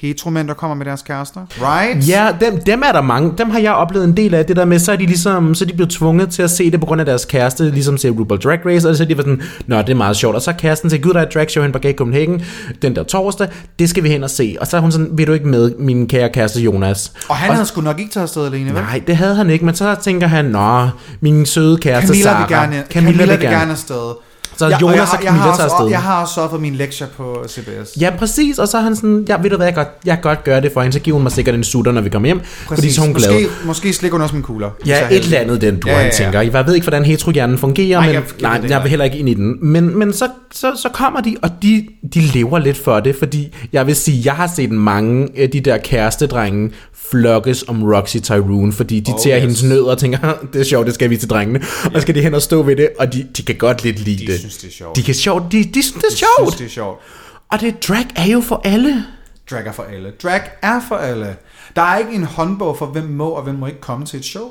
heteromænd, 0.00 0.48
der 0.48 0.54
kommer 0.54 0.74
med 0.76 0.86
deres 0.86 1.02
kærester. 1.02 1.40
Right? 1.50 2.08
Ja, 2.08 2.28
dem, 2.40 2.60
dem 2.66 2.82
er 2.86 2.92
der 2.92 3.00
mange. 3.00 3.32
Dem 3.38 3.50
har 3.50 3.58
jeg 3.58 3.72
oplevet 3.72 4.04
en 4.04 4.16
del 4.16 4.34
af. 4.34 4.46
Det 4.46 4.56
der 4.56 4.64
med, 4.64 4.78
så 4.78 4.92
er 4.92 4.96
de 4.96 5.06
ligesom, 5.06 5.54
så 5.54 5.64
de 5.64 5.72
blevet 5.72 5.90
tvunget 5.90 6.30
til 6.30 6.42
at 6.42 6.50
se 6.50 6.70
det 6.70 6.80
på 6.80 6.86
grund 6.86 7.00
af 7.00 7.06
deres 7.06 7.24
kæreste, 7.24 7.70
ligesom 7.70 7.98
ser 7.98 8.10
RuPaul 8.10 8.40
Drag 8.40 8.66
Race, 8.66 8.88
og 8.88 8.96
så 8.96 9.02
er 9.02 9.06
de 9.06 9.16
var 9.16 9.22
sådan, 9.22 9.42
nå, 9.66 9.78
det 9.78 9.88
er 9.88 9.94
meget 9.94 10.16
sjovt. 10.16 10.36
Og 10.36 10.42
så 10.42 10.52
kæresten 10.52 10.90
til, 10.90 11.02
gud, 11.02 11.12
der 11.12 11.20
er 11.20 11.26
et 11.26 11.34
drag 11.34 11.50
show 11.50 11.62
hen 11.62 11.72
på 11.72 11.78
Gay 11.78 11.94
Copenhagen, 11.94 12.42
den 12.82 12.96
der 12.96 13.02
torsdag, 13.02 13.48
det 13.78 13.90
skal 13.90 14.02
vi 14.02 14.08
hen 14.08 14.24
og 14.24 14.30
se. 14.30 14.56
Og 14.60 14.66
så 14.66 14.76
er 14.76 14.80
hun 14.80 14.92
sådan, 14.92 15.08
vil 15.12 15.26
du 15.26 15.32
ikke 15.32 15.48
med, 15.48 15.72
min 15.78 16.08
kære 16.08 16.28
kæreste 16.28 16.60
Jonas? 16.60 17.12
Og 17.28 17.36
han 17.36 17.52
havde 17.52 17.66
sgu 17.66 17.80
nok 17.80 17.98
ikke 17.98 18.12
taget 18.12 18.22
afsted 18.22 18.46
alene, 18.46 18.74
vel? 18.74 18.82
Nej, 18.82 19.02
det 19.06 19.16
havde 19.16 19.34
han 19.34 19.50
ikke, 19.50 19.64
men 19.64 19.74
så 19.74 19.96
tænker 20.02 20.26
han, 20.26 20.44
nå, 20.44 20.88
min 21.20 21.46
søde 21.46 21.78
kæreste 21.78 22.06
Camilla 22.06 22.30
Sarah. 22.30 22.48
vil 22.48 22.56
gerne, 22.56 22.84
Camilla, 22.90 23.24
vil 23.24 23.40
gerne. 23.40 23.72
afsted. 23.72 24.27
Så 24.58 24.66
Ja, 24.68 24.74
og 24.74 24.80
Jonas 24.82 24.94
jeg, 24.96 25.02
og 25.02 25.08
har- 25.08 25.18
jeg, 25.22 25.32
har 25.32 25.50
også, 25.50 25.62
afsted. 25.62 25.88
jeg 25.90 26.02
har 26.02 26.20
også 26.22 26.34
sørget 26.34 26.50
for 26.50 26.58
mine 26.58 26.76
lektier 26.76 27.06
på 27.16 27.44
CBS. 27.48 27.96
Ja, 28.00 28.10
præcis, 28.18 28.58
og 28.58 28.68
så 28.68 28.76
er 28.78 28.82
han 28.82 28.96
sådan, 28.96 29.24
ja, 29.28 29.36
ved 29.42 29.50
du 29.50 29.56
hvad, 29.56 29.66
jeg 29.66 29.74
godt, 29.74 29.88
jeg 30.04 30.18
godt 30.22 30.44
gøre 30.44 30.60
det 30.60 30.70
for 30.72 30.80
hende, 30.80 30.92
så 30.92 31.00
giver 31.00 31.14
hun 31.14 31.22
mig 31.22 31.32
sikkert 31.32 31.54
en 31.54 31.64
sutter, 31.64 31.92
når 31.92 32.00
vi 32.00 32.08
kommer 32.08 32.26
hjem, 32.26 32.38
præcis. 32.40 32.66
fordi 32.84 32.92
så 32.92 33.00
hun 33.00 33.14
glad. 33.14 33.32
Måske, 33.32 33.48
måske 33.66 33.92
slikker 33.92 34.14
hun 34.18 34.22
også 34.22 34.34
mine 34.34 34.44
kugler. 34.44 34.70
Ja, 34.86 35.08
et 35.10 35.24
eller 35.24 35.38
andet 35.38 35.60
den 35.60 35.80
du 35.80 35.88
Ja, 35.88 35.94
ja, 35.94 35.98
ja, 36.00 36.04
ja. 36.06 36.10
tænker. 36.12 36.40
Jeg 36.40 36.66
ved 36.66 36.74
ikke, 36.74 36.84
hvordan 36.84 37.04
heterohjernen 37.04 37.58
fungerer, 37.58 37.98
Nej, 37.98 38.06
men 38.06 38.14
jeg- 38.14 38.22
nej, 38.42 38.58
det 38.58 38.70
jeg 38.70 38.82
vil 38.82 38.90
heller 38.90 39.04
ikke 39.04 39.18
ind 39.18 39.28
i 39.28 39.34
den. 39.34 39.56
Men, 39.62 39.98
men 39.98 40.12
så, 40.12 40.28
så, 40.52 40.72
så 40.82 40.88
kommer 40.92 41.20
de, 41.20 41.36
og 41.42 41.50
de, 41.62 41.86
de 42.14 42.20
lever 42.20 42.58
lidt 42.58 42.76
for 42.84 43.00
det, 43.00 43.16
fordi 43.18 43.54
jeg 43.72 43.86
vil 43.86 43.96
sige, 43.96 44.22
jeg 44.24 44.32
har 44.34 44.50
set 44.56 44.70
mange 44.70 45.28
af 45.36 45.50
de 45.50 45.60
der 45.60 45.76
kærestedrenge 45.78 46.70
flokkes 47.10 47.64
om 47.68 47.82
Roxy 47.82 48.16
Tyrone, 48.16 48.72
fordi 48.72 49.00
de 49.00 49.12
Oh, 49.12 49.18
tager 49.22 49.36
yes. 49.36 49.42
hendes 49.42 49.62
nød 49.62 49.80
og 49.82 49.98
tænker, 49.98 50.18
det 50.52 50.60
er 50.60 50.64
sjovt, 50.64 50.86
det 50.86 50.94
skal 50.94 51.10
vi 51.10 51.16
til 51.16 51.30
drengene. 51.30 51.60
Og 51.84 51.90
så 51.94 52.00
skal 52.00 52.14
de 52.14 52.22
hen 52.22 52.34
og 52.34 52.42
stå 52.42 52.62
ved 52.62 52.76
det, 52.76 52.88
og 52.98 53.12
de, 53.12 53.26
de 53.36 53.42
kan 53.42 53.54
godt 53.54 53.84
lidt 53.84 54.04
lide 54.04 54.26
De 54.26 54.32
det. 54.32 54.40
Synes, 54.50 54.62
det 54.62 54.68
er 54.68 54.72
sjovt. 54.72 54.96
De 54.96 55.02
kan 55.02 55.14
sjovt, 55.14 55.52
de, 55.52 55.64
de 55.64 55.82
synes, 55.82 56.04
det 56.04 56.12
er 56.12 56.16
sjovt. 56.16 56.48
synes, 56.48 56.56
det 56.56 56.64
er 56.64 56.70
sjovt. 56.70 57.00
Og 57.48 57.60
det 57.60 57.88
drag 57.88 58.06
er 58.16 58.26
jo 58.26 58.40
for 58.40 58.60
alle. 58.64 59.04
Drag 59.50 59.66
er 59.66 59.72
for 59.72 59.82
alle. 59.82 60.10
Drag 60.22 60.42
er 60.62 60.80
for 60.88 60.96
alle. 60.96 61.36
Der 61.76 61.82
er 61.82 61.98
ikke 61.98 62.12
en 62.12 62.24
håndbog 62.24 62.78
for, 62.78 62.86
hvem 62.86 63.04
må 63.04 63.28
og 63.28 63.42
hvem 63.42 63.54
må 63.54 63.66
ikke 63.66 63.80
komme 63.80 64.06
til 64.06 64.18
et 64.18 64.24
show. 64.24 64.50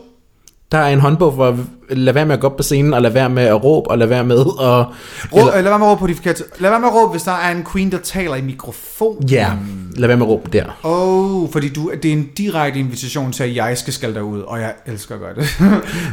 Der 0.71 0.77
er 0.77 0.87
en 0.93 0.99
håndbog 0.99 1.35
for 1.35 1.47
at 1.47 1.55
lade 1.97 2.15
være 2.15 2.25
med 2.25 2.33
at 2.33 2.39
gå 2.41 2.47
op 2.47 2.57
på 2.57 2.63
scenen, 2.63 2.93
og 2.93 3.01
lade 3.01 3.13
være 3.13 3.29
med 3.29 3.43
at 3.43 3.63
råbe, 3.63 3.89
og 3.89 3.97
lade 3.97 4.09
være 4.09 4.23
med 4.23 4.39
at... 4.39 4.45
Rå, 4.45 5.39
eller, 5.39 5.53
lad 5.53 5.63
være 5.63 5.79
med 5.79 5.87
at 5.87 5.91
råbe 5.91 5.99
på 5.99 6.07
de 6.07 6.15
forkerte. 6.15 6.43
Lad 6.59 6.69
være 6.69 6.79
med 6.79 6.87
at 6.87 6.93
råbe, 6.95 7.11
hvis 7.11 7.23
der 7.23 7.31
er 7.31 7.51
en 7.51 7.65
queen, 7.71 7.91
der 7.91 7.97
taler 7.97 8.35
i 8.35 8.41
mikrofon. 8.41 9.27
Ja, 9.27 9.51
lad 9.95 10.07
være 10.07 10.17
med 10.17 10.25
at 10.25 10.29
råbe 10.29 10.49
der. 10.53 10.65
Oh, 10.83 11.51
fordi 11.51 11.69
du, 11.69 11.91
det 12.03 12.09
er 12.09 12.13
en 12.13 12.29
direkte 12.37 12.79
invitation 12.79 13.31
til, 13.31 13.43
at 13.43 13.55
jeg 13.55 13.77
skal 13.77 13.93
skælde 13.93 14.13
dig 14.13 14.23
ud, 14.23 14.41
og 14.41 14.59
jeg 14.59 14.73
elsker 14.85 15.15
at 15.15 15.21
gøre 15.21 15.35
det. 15.35 15.47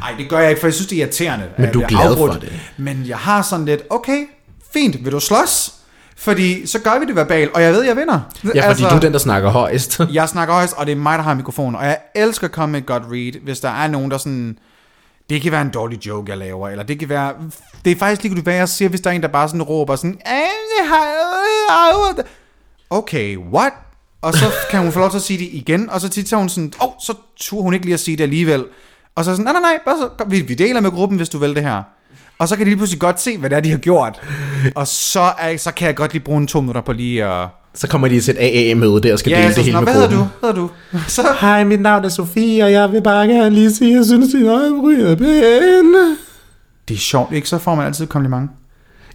Nej, 0.01 0.15
det 0.19 0.29
gør 0.29 0.39
jeg 0.39 0.49
ikke, 0.49 0.61
for 0.61 0.67
jeg 0.67 0.75
synes, 0.75 0.89
det 0.89 0.97
er 0.99 1.03
irriterende. 1.03 1.45
Men 1.59 1.73
du 1.73 1.81
er 1.81 1.87
glad 1.87 2.01
afbrudt. 2.01 2.33
for 2.33 2.41
det. 2.41 2.53
Men 2.77 3.05
jeg 3.07 3.17
har 3.17 3.43
sådan 3.43 3.65
lidt, 3.65 3.83
okay, 3.91 4.27
fint, 4.73 5.05
vil 5.05 5.13
du 5.13 5.21
slås? 5.21 5.75
Fordi 6.17 6.67
så 6.67 6.79
gør 6.79 6.99
vi 7.01 7.07
det 7.07 7.17
verbalt, 7.17 7.51
og 7.55 7.63
jeg 7.63 7.73
ved, 7.73 7.83
jeg 7.85 7.97
vinder. 7.97 8.21
Ja, 8.55 8.69
fordi 8.71 8.83
du 8.83 8.97
er 8.97 9.01
den, 9.01 9.13
der 9.13 9.19
snakker 9.19 9.49
højst. 9.51 10.01
Jeg 10.13 10.29
snakker 10.29 10.55
højst, 10.55 10.75
og 10.77 10.87
det 10.87 10.93
er 10.93 10.97
mig, 10.97 11.19
der 11.19 11.25
har 11.25 11.35
mikrofonen, 11.35 11.77
og 11.77 11.85
jeg 11.85 11.99
elsker 12.15 12.47
at 12.47 12.53
komme 12.53 12.73
med 12.73 12.81
et 12.81 12.87
godt 12.87 13.03
read, 13.13 13.33
hvis 13.45 13.61
der 13.61 13.69
er 13.69 13.89
nogen, 13.89 14.11
der 14.11 14.19
sådan... 14.19 14.59
Det 15.31 15.43
kan 15.43 15.53
være 15.53 15.63
en 15.63 15.69
dårlig 15.71 16.07
joke, 16.07 16.31
jeg 16.31 16.39
laver, 16.39 16.69
eller 16.69 16.85
det 16.85 16.99
kan 16.99 17.09
være... 17.09 17.33
Det 17.85 17.93
er 17.93 17.97
faktisk 17.97 18.23
ligegyldigt, 18.23 18.45
hvad 18.47 18.55
jeg 18.55 18.69
siger, 18.69 18.89
hvis 18.89 19.01
der 19.01 19.11
er 19.11 19.15
en, 19.15 19.23
der 19.23 19.29
bare 19.29 19.49
sådan 19.49 19.63
råber 19.63 19.97
sådan... 19.97 20.19
"Ah, 20.27 20.35
det 20.79 20.89
har- 20.89 22.25
Okay, 22.91 23.37
what? 23.37 23.73
Og 24.23 24.35
så 24.35 24.45
kan 24.71 24.81
hun 24.81 24.93
få 24.93 24.99
lov 24.99 25.11
til 25.11 25.17
at 25.17 25.23
sige 25.23 25.39
det 25.39 25.49
igen, 25.53 25.91
og 25.91 26.01
så 26.01 26.09
tit 26.09 26.29
så 26.29 26.37
hun 26.37 26.49
sådan... 26.49 26.73
Åh, 26.83 26.89
oh, 26.89 26.93
så 27.01 27.15
turde 27.37 27.63
hun 27.63 27.75
ikke 27.75 27.87
lige 27.87 27.95
at 27.95 28.01
sige 28.01 28.17
det 28.17 28.23
alligevel. 28.23 28.65
Og 29.15 29.25
så 29.25 29.31
sådan, 29.31 29.45
nej, 29.45 29.53
nej, 29.53 29.63
nej, 29.63 29.79
bare 29.85 29.97
så, 29.99 30.25
vi, 30.29 30.41
vi 30.41 30.55
deler 30.55 30.81
med 30.81 30.91
gruppen, 30.91 31.17
hvis 31.19 31.29
du 31.29 31.39
vil 31.39 31.55
det 31.55 31.63
her. 31.63 31.83
Og 32.39 32.49
så 32.49 32.57
kan 32.57 32.65
de 32.67 32.71
lige 32.71 32.77
pludselig 32.77 33.01
godt 33.01 33.21
se, 33.21 33.39
hvad 33.39 33.51
det 33.51 33.57
er, 33.57 33.61
de 33.61 33.71
har 33.71 33.79
gjort. 33.79 34.21
Og 34.75 34.87
så, 34.87 35.33
er, 35.39 35.57
så 35.57 35.73
kan 35.73 35.87
jeg 35.87 35.97
godt 35.97 36.13
lige 36.13 36.23
bruge 36.23 36.39
en 36.41 36.47
to 36.47 36.61
minutter 36.61 36.81
på 36.81 36.93
lige 36.93 37.25
at... 37.25 37.49
Så 37.75 37.89
kommer 37.89 38.09
de 38.09 38.21
til 38.21 38.37
et 38.39 38.39
AA-møde 38.71 39.01
der 39.03 39.13
og 39.13 39.19
skal 39.19 39.31
Ja, 39.31 39.43
dele 39.43 39.53
så 39.55 39.57
det 39.57 39.65
hele 39.65 39.77
med 39.77 39.83
hvad 39.85 39.95
hedder 39.95 40.09
gruppen. 40.09 40.29
du? 40.41 40.47
Hvad 40.47 40.55
du? 40.55 40.71
Så, 41.09 41.23
Hej, 41.41 41.65
mit 41.65 41.81
navn 41.81 42.05
er 42.05 42.09
Sofie, 42.09 42.65
og 42.65 42.73
jeg 42.73 42.93
vil 42.93 43.03
bare 43.03 43.27
gerne 43.29 43.51
lige 43.51 43.75
sige, 43.75 43.91
at 43.91 43.97
jeg 43.97 44.05
synes, 44.05 44.33
din 44.33 44.47
øjenbryn 44.47 45.01
er 45.01 45.17
pæn. 45.17 45.95
Det 46.89 46.95
er 46.95 46.99
sjovt, 46.99 47.33
ikke? 47.33 47.49
Så 47.49 47.59
får 47.59 47.75
man 47.75 47.87
altid 47.87 48.05
et 48.05 48.11
kompliment. 48.11 48.51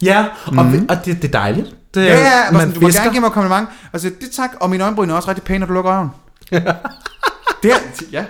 Ja, 0.01 0.25
og, 0.45 0.65
mm. 0.65 0.85
og 0.89 1.05
det, 1.05 1.21
det 1.21 1.27
er 1.27 1.31
dejligt. 1.31 1.67
Det, 1.93 2.05
Ja, 2.05 2.13
ja, 2.13 2.19
ja 2.19 2.51
man 2.51 2.61
sådan, 2.61 2.73
du 2.73 2.79
må 2.81 2.87
gerne 2.89 3.11
give 3.11 3.21
mig 3.21 3.31
kompliment. 3.31 3.67
Og 3.93 3.99
så, 3.99 4.11
det 4.21 4.31
tak, 4.31 4.49
og 4.59 4.69
mine 4.69 4.83
øjenbryn 4.83 5.09
er 5.09 5.13
også 5.13 5.27
rigtig 5.29 5.43
pæne, 5.43 5.59
når 5.59 5.65
du 5.67 5.73
lukker 5.73 5.91
øjen. 5.93 6.09
det 7.63 7.71
er, 7.71 7.75
ja. 8.11 8.23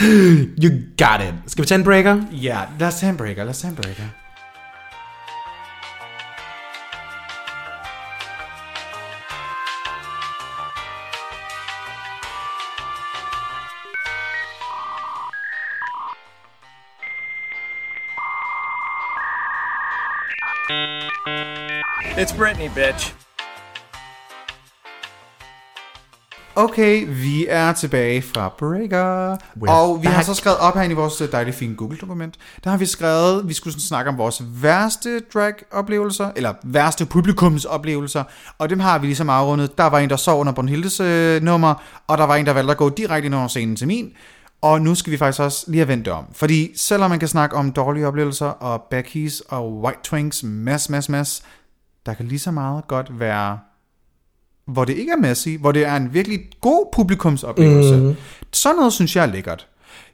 You 0.00 0.70
got 0.96 1.20
it. 1.20 1.34
Skal 1.46 1.62
vi 1.62 1.66
tage 1.66 1.78
en 1.78 1.84
breaker? 1.84 2.22
Ja, 2.32 2.60
lad 2.78 2.88
os 2.88 2.94
tage 2.94 3.10
en 3.10 3.16
breaker, 3.16 3.44
lad 3.44 3.50
os 3.50 3.58
tage 3.58 3.70
en 3.70 3.76
breaker. 3.76 4.04
It's 22.16 22.32
Britney, 22.32 22.68
bitch. 22.68 23.31
Okay, 26.56 27.06
vi 27.08 27.46
er 27.48 27.72
tilbage 27.72 28.22
fra 28.22 28.48
Breaker. 28.58 29.36
We're 29.36 29.70
og 29.70 30.02
vi 30.02 30.06
har 30.06 30.14
back. 30.14 30.26
så 30.26 30.34
skrevet 30.34 30.58
op 30.58 30.74
her 30.74 30.82
i 30.82 30.92
vores 30.92 31.22
dejlige 31.32 31.54
fine 31.54 31.74
Google-dokument. 31.74 32.38
Der 32.64 32.70
har 32.70 32.76
vi 32.76 32.86
skrevet, 32.86 33.48
vi 33.48 33.52
skulle 33.52 33.72
sådan 33.72 33.80
snakke 33.80 34.08
om 34.08 34.18
vores 34.18 34.42
værste 34.62 35.20
drag-oplevelser, 35.20 36.30
eller 36.36 36.54
værste 36.64 37.06
publikumsoplevelser. 37.06 38.24
Og 38.58 38.70
dem 38.70 38.80
har 38.80 38.98
vi 38.98 39.06
ligesom 39.06 39.30
afrundet. 39.30 39.78
Der 39.78 39.84
var 39.84 39.98
en, 39.98 40.10
der 40.10 40.16
sov 40.16 40.40
under 40.40 40.52
Bornhildes 40.52 41.00
øh, 41.00 41.42
nummer, 41.42 41.74
og 42.06 42.18
der 42.18 42.24
var 42.24 42.36
en, 42.36 42.46
der 42.46 42.52
valgte 42.52 42.70
at 42.70 42.76
gå 42.76 42.88
direkte 42.88 43.26
ind 43.26 43.34
over 43.34 43.48
scenen 43.48 43.76
til 43.76 43.86
min. 43.86 44.12
Og 44.62 44.80
nu 44.80 44.94
skal 44.94 45.12
vi 45.12 45.16
faktisk 45.16 45.40
også 45.40 45.64
lige 45.68 45.78
have 45.78 45.88
vendt 45.88 46.08
om. 46.08 46.24
Fordi 46.32 46.70
selvom 46.76 47.10
man 47.10 47.18
kan 47.18 47.28
snakke 47.28 47.56
om 47.56 47.72
dårlige 47.72 48.06
oplevelser, 48.06 48.46
og 48.46 48.86
Becky's 48.94 49.40
og 49.48 49.72
White 49.72 50.00
Twinks, 50.04 50.42
mass, 50.42 50.88
mass, 50.88 51.08
mass, 51.08 51.42
der 52.06 52.14
kan 52.14 52.26
lige 52.26 52.38
så 52.38 52.50
meget 52.50 52.88
godt 52.88 53.20
være 53.20 53.58
hvor 54.72 54.84
det 54.84 54.96
ikke 54.96 55.12
er 55.12 55.16
messy, 55.16 55.48
hvor 55.60 55.72
det 55.72 55.84
er 55.86 55.96
en 55.96 56.14
virkelig 56.14 56.40
god 56.60 56.86
publikumsoplevelse. 56.94 57.96
Mm. 57.96 58.14
Sådan 58.52 58.76
noget 58.76 58.92
synes 58.92 59.16
jeg 59.16 59.22
er 59.22 59.26
lækkert. 59.32 59.66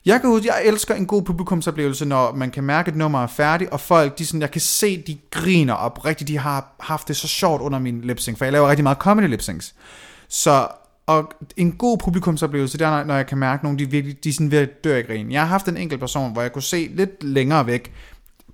Jeg, 0.06 0.20
kan 0.20 0.40
jeg 0.44 0.62
elsker 0.64 0.94
en 0.94 1.06
god 1.06 1.22
publikumsoplevelse, 1.22 2.04
når 2.04 2.34
man 2.34 2.50
kan 2.50 2.64
mærke, 2.64 2.88
at 2.90 2.96
nummer 2.96 3.22
er 3.22 3.26
færdigt, 3.26 3.70
og 3.70 3.80
folk, 3.80 4.18
de 4.18 4.26
sådan, 4.26 4.40
jeg 4.40 4.50
kan 4.50 4.60
se, 4.60 5.02
de 5.06 5.18
griner 5.30 5.74
op 5.74 6.04
rigtigt. 6.04 6.28
De 6.28 6.38
har 6.38 6.74
haft 6.80 7.08
det 7.08 7.16
så 7.16 7.28
sjovt 7.28 7.62
under 7.62 7.78
min 7.78 8.00
lipsync, 8.00 8.38
for 8.38 8.44
jeg 8.44 8.52
laver 8.52 8.68
rigtig 8.68 8.82
meget 8.82 8.98
comedy 8.98 9.28
lipsyncs. 9.28 9.74
Så 10.28 10.66
og 11.06 11.32
en 11.56 11.72
god 11.72 11.98
publikumsoplevelse, 11.98 12.78
det 12.78 12.84
er, 12.86 13.04
når- 13.04 13.14
jeg 13.14 13.26
kan 13.26 13.38
mærke, 13.38 13.60
at 13.60 13.62
nogle 13.64 13.78
de 13.78 13.90
virkelig, 13.90 14.24
de 14.24 14.32
sådan 14.32 14.50
ved 14.50 14.58
at 14.58 14.84
dø 14.84 14.96
af 14.96 15.06
grin. 15.06 15.32
Jeg 15.32 15.40
har 15.40 15.46
haft 15.48 15.68
en 15.68 15.76
enkelt 15.76 16.00
person, 16.00 16.32
hvor 16.32 16.42
jeg 16.42 16.52
kunne 16.52 16.62
se 16.62 16.90
lidt 16.94 17.24
længere 17.24 17.66
væk 17.66 17.92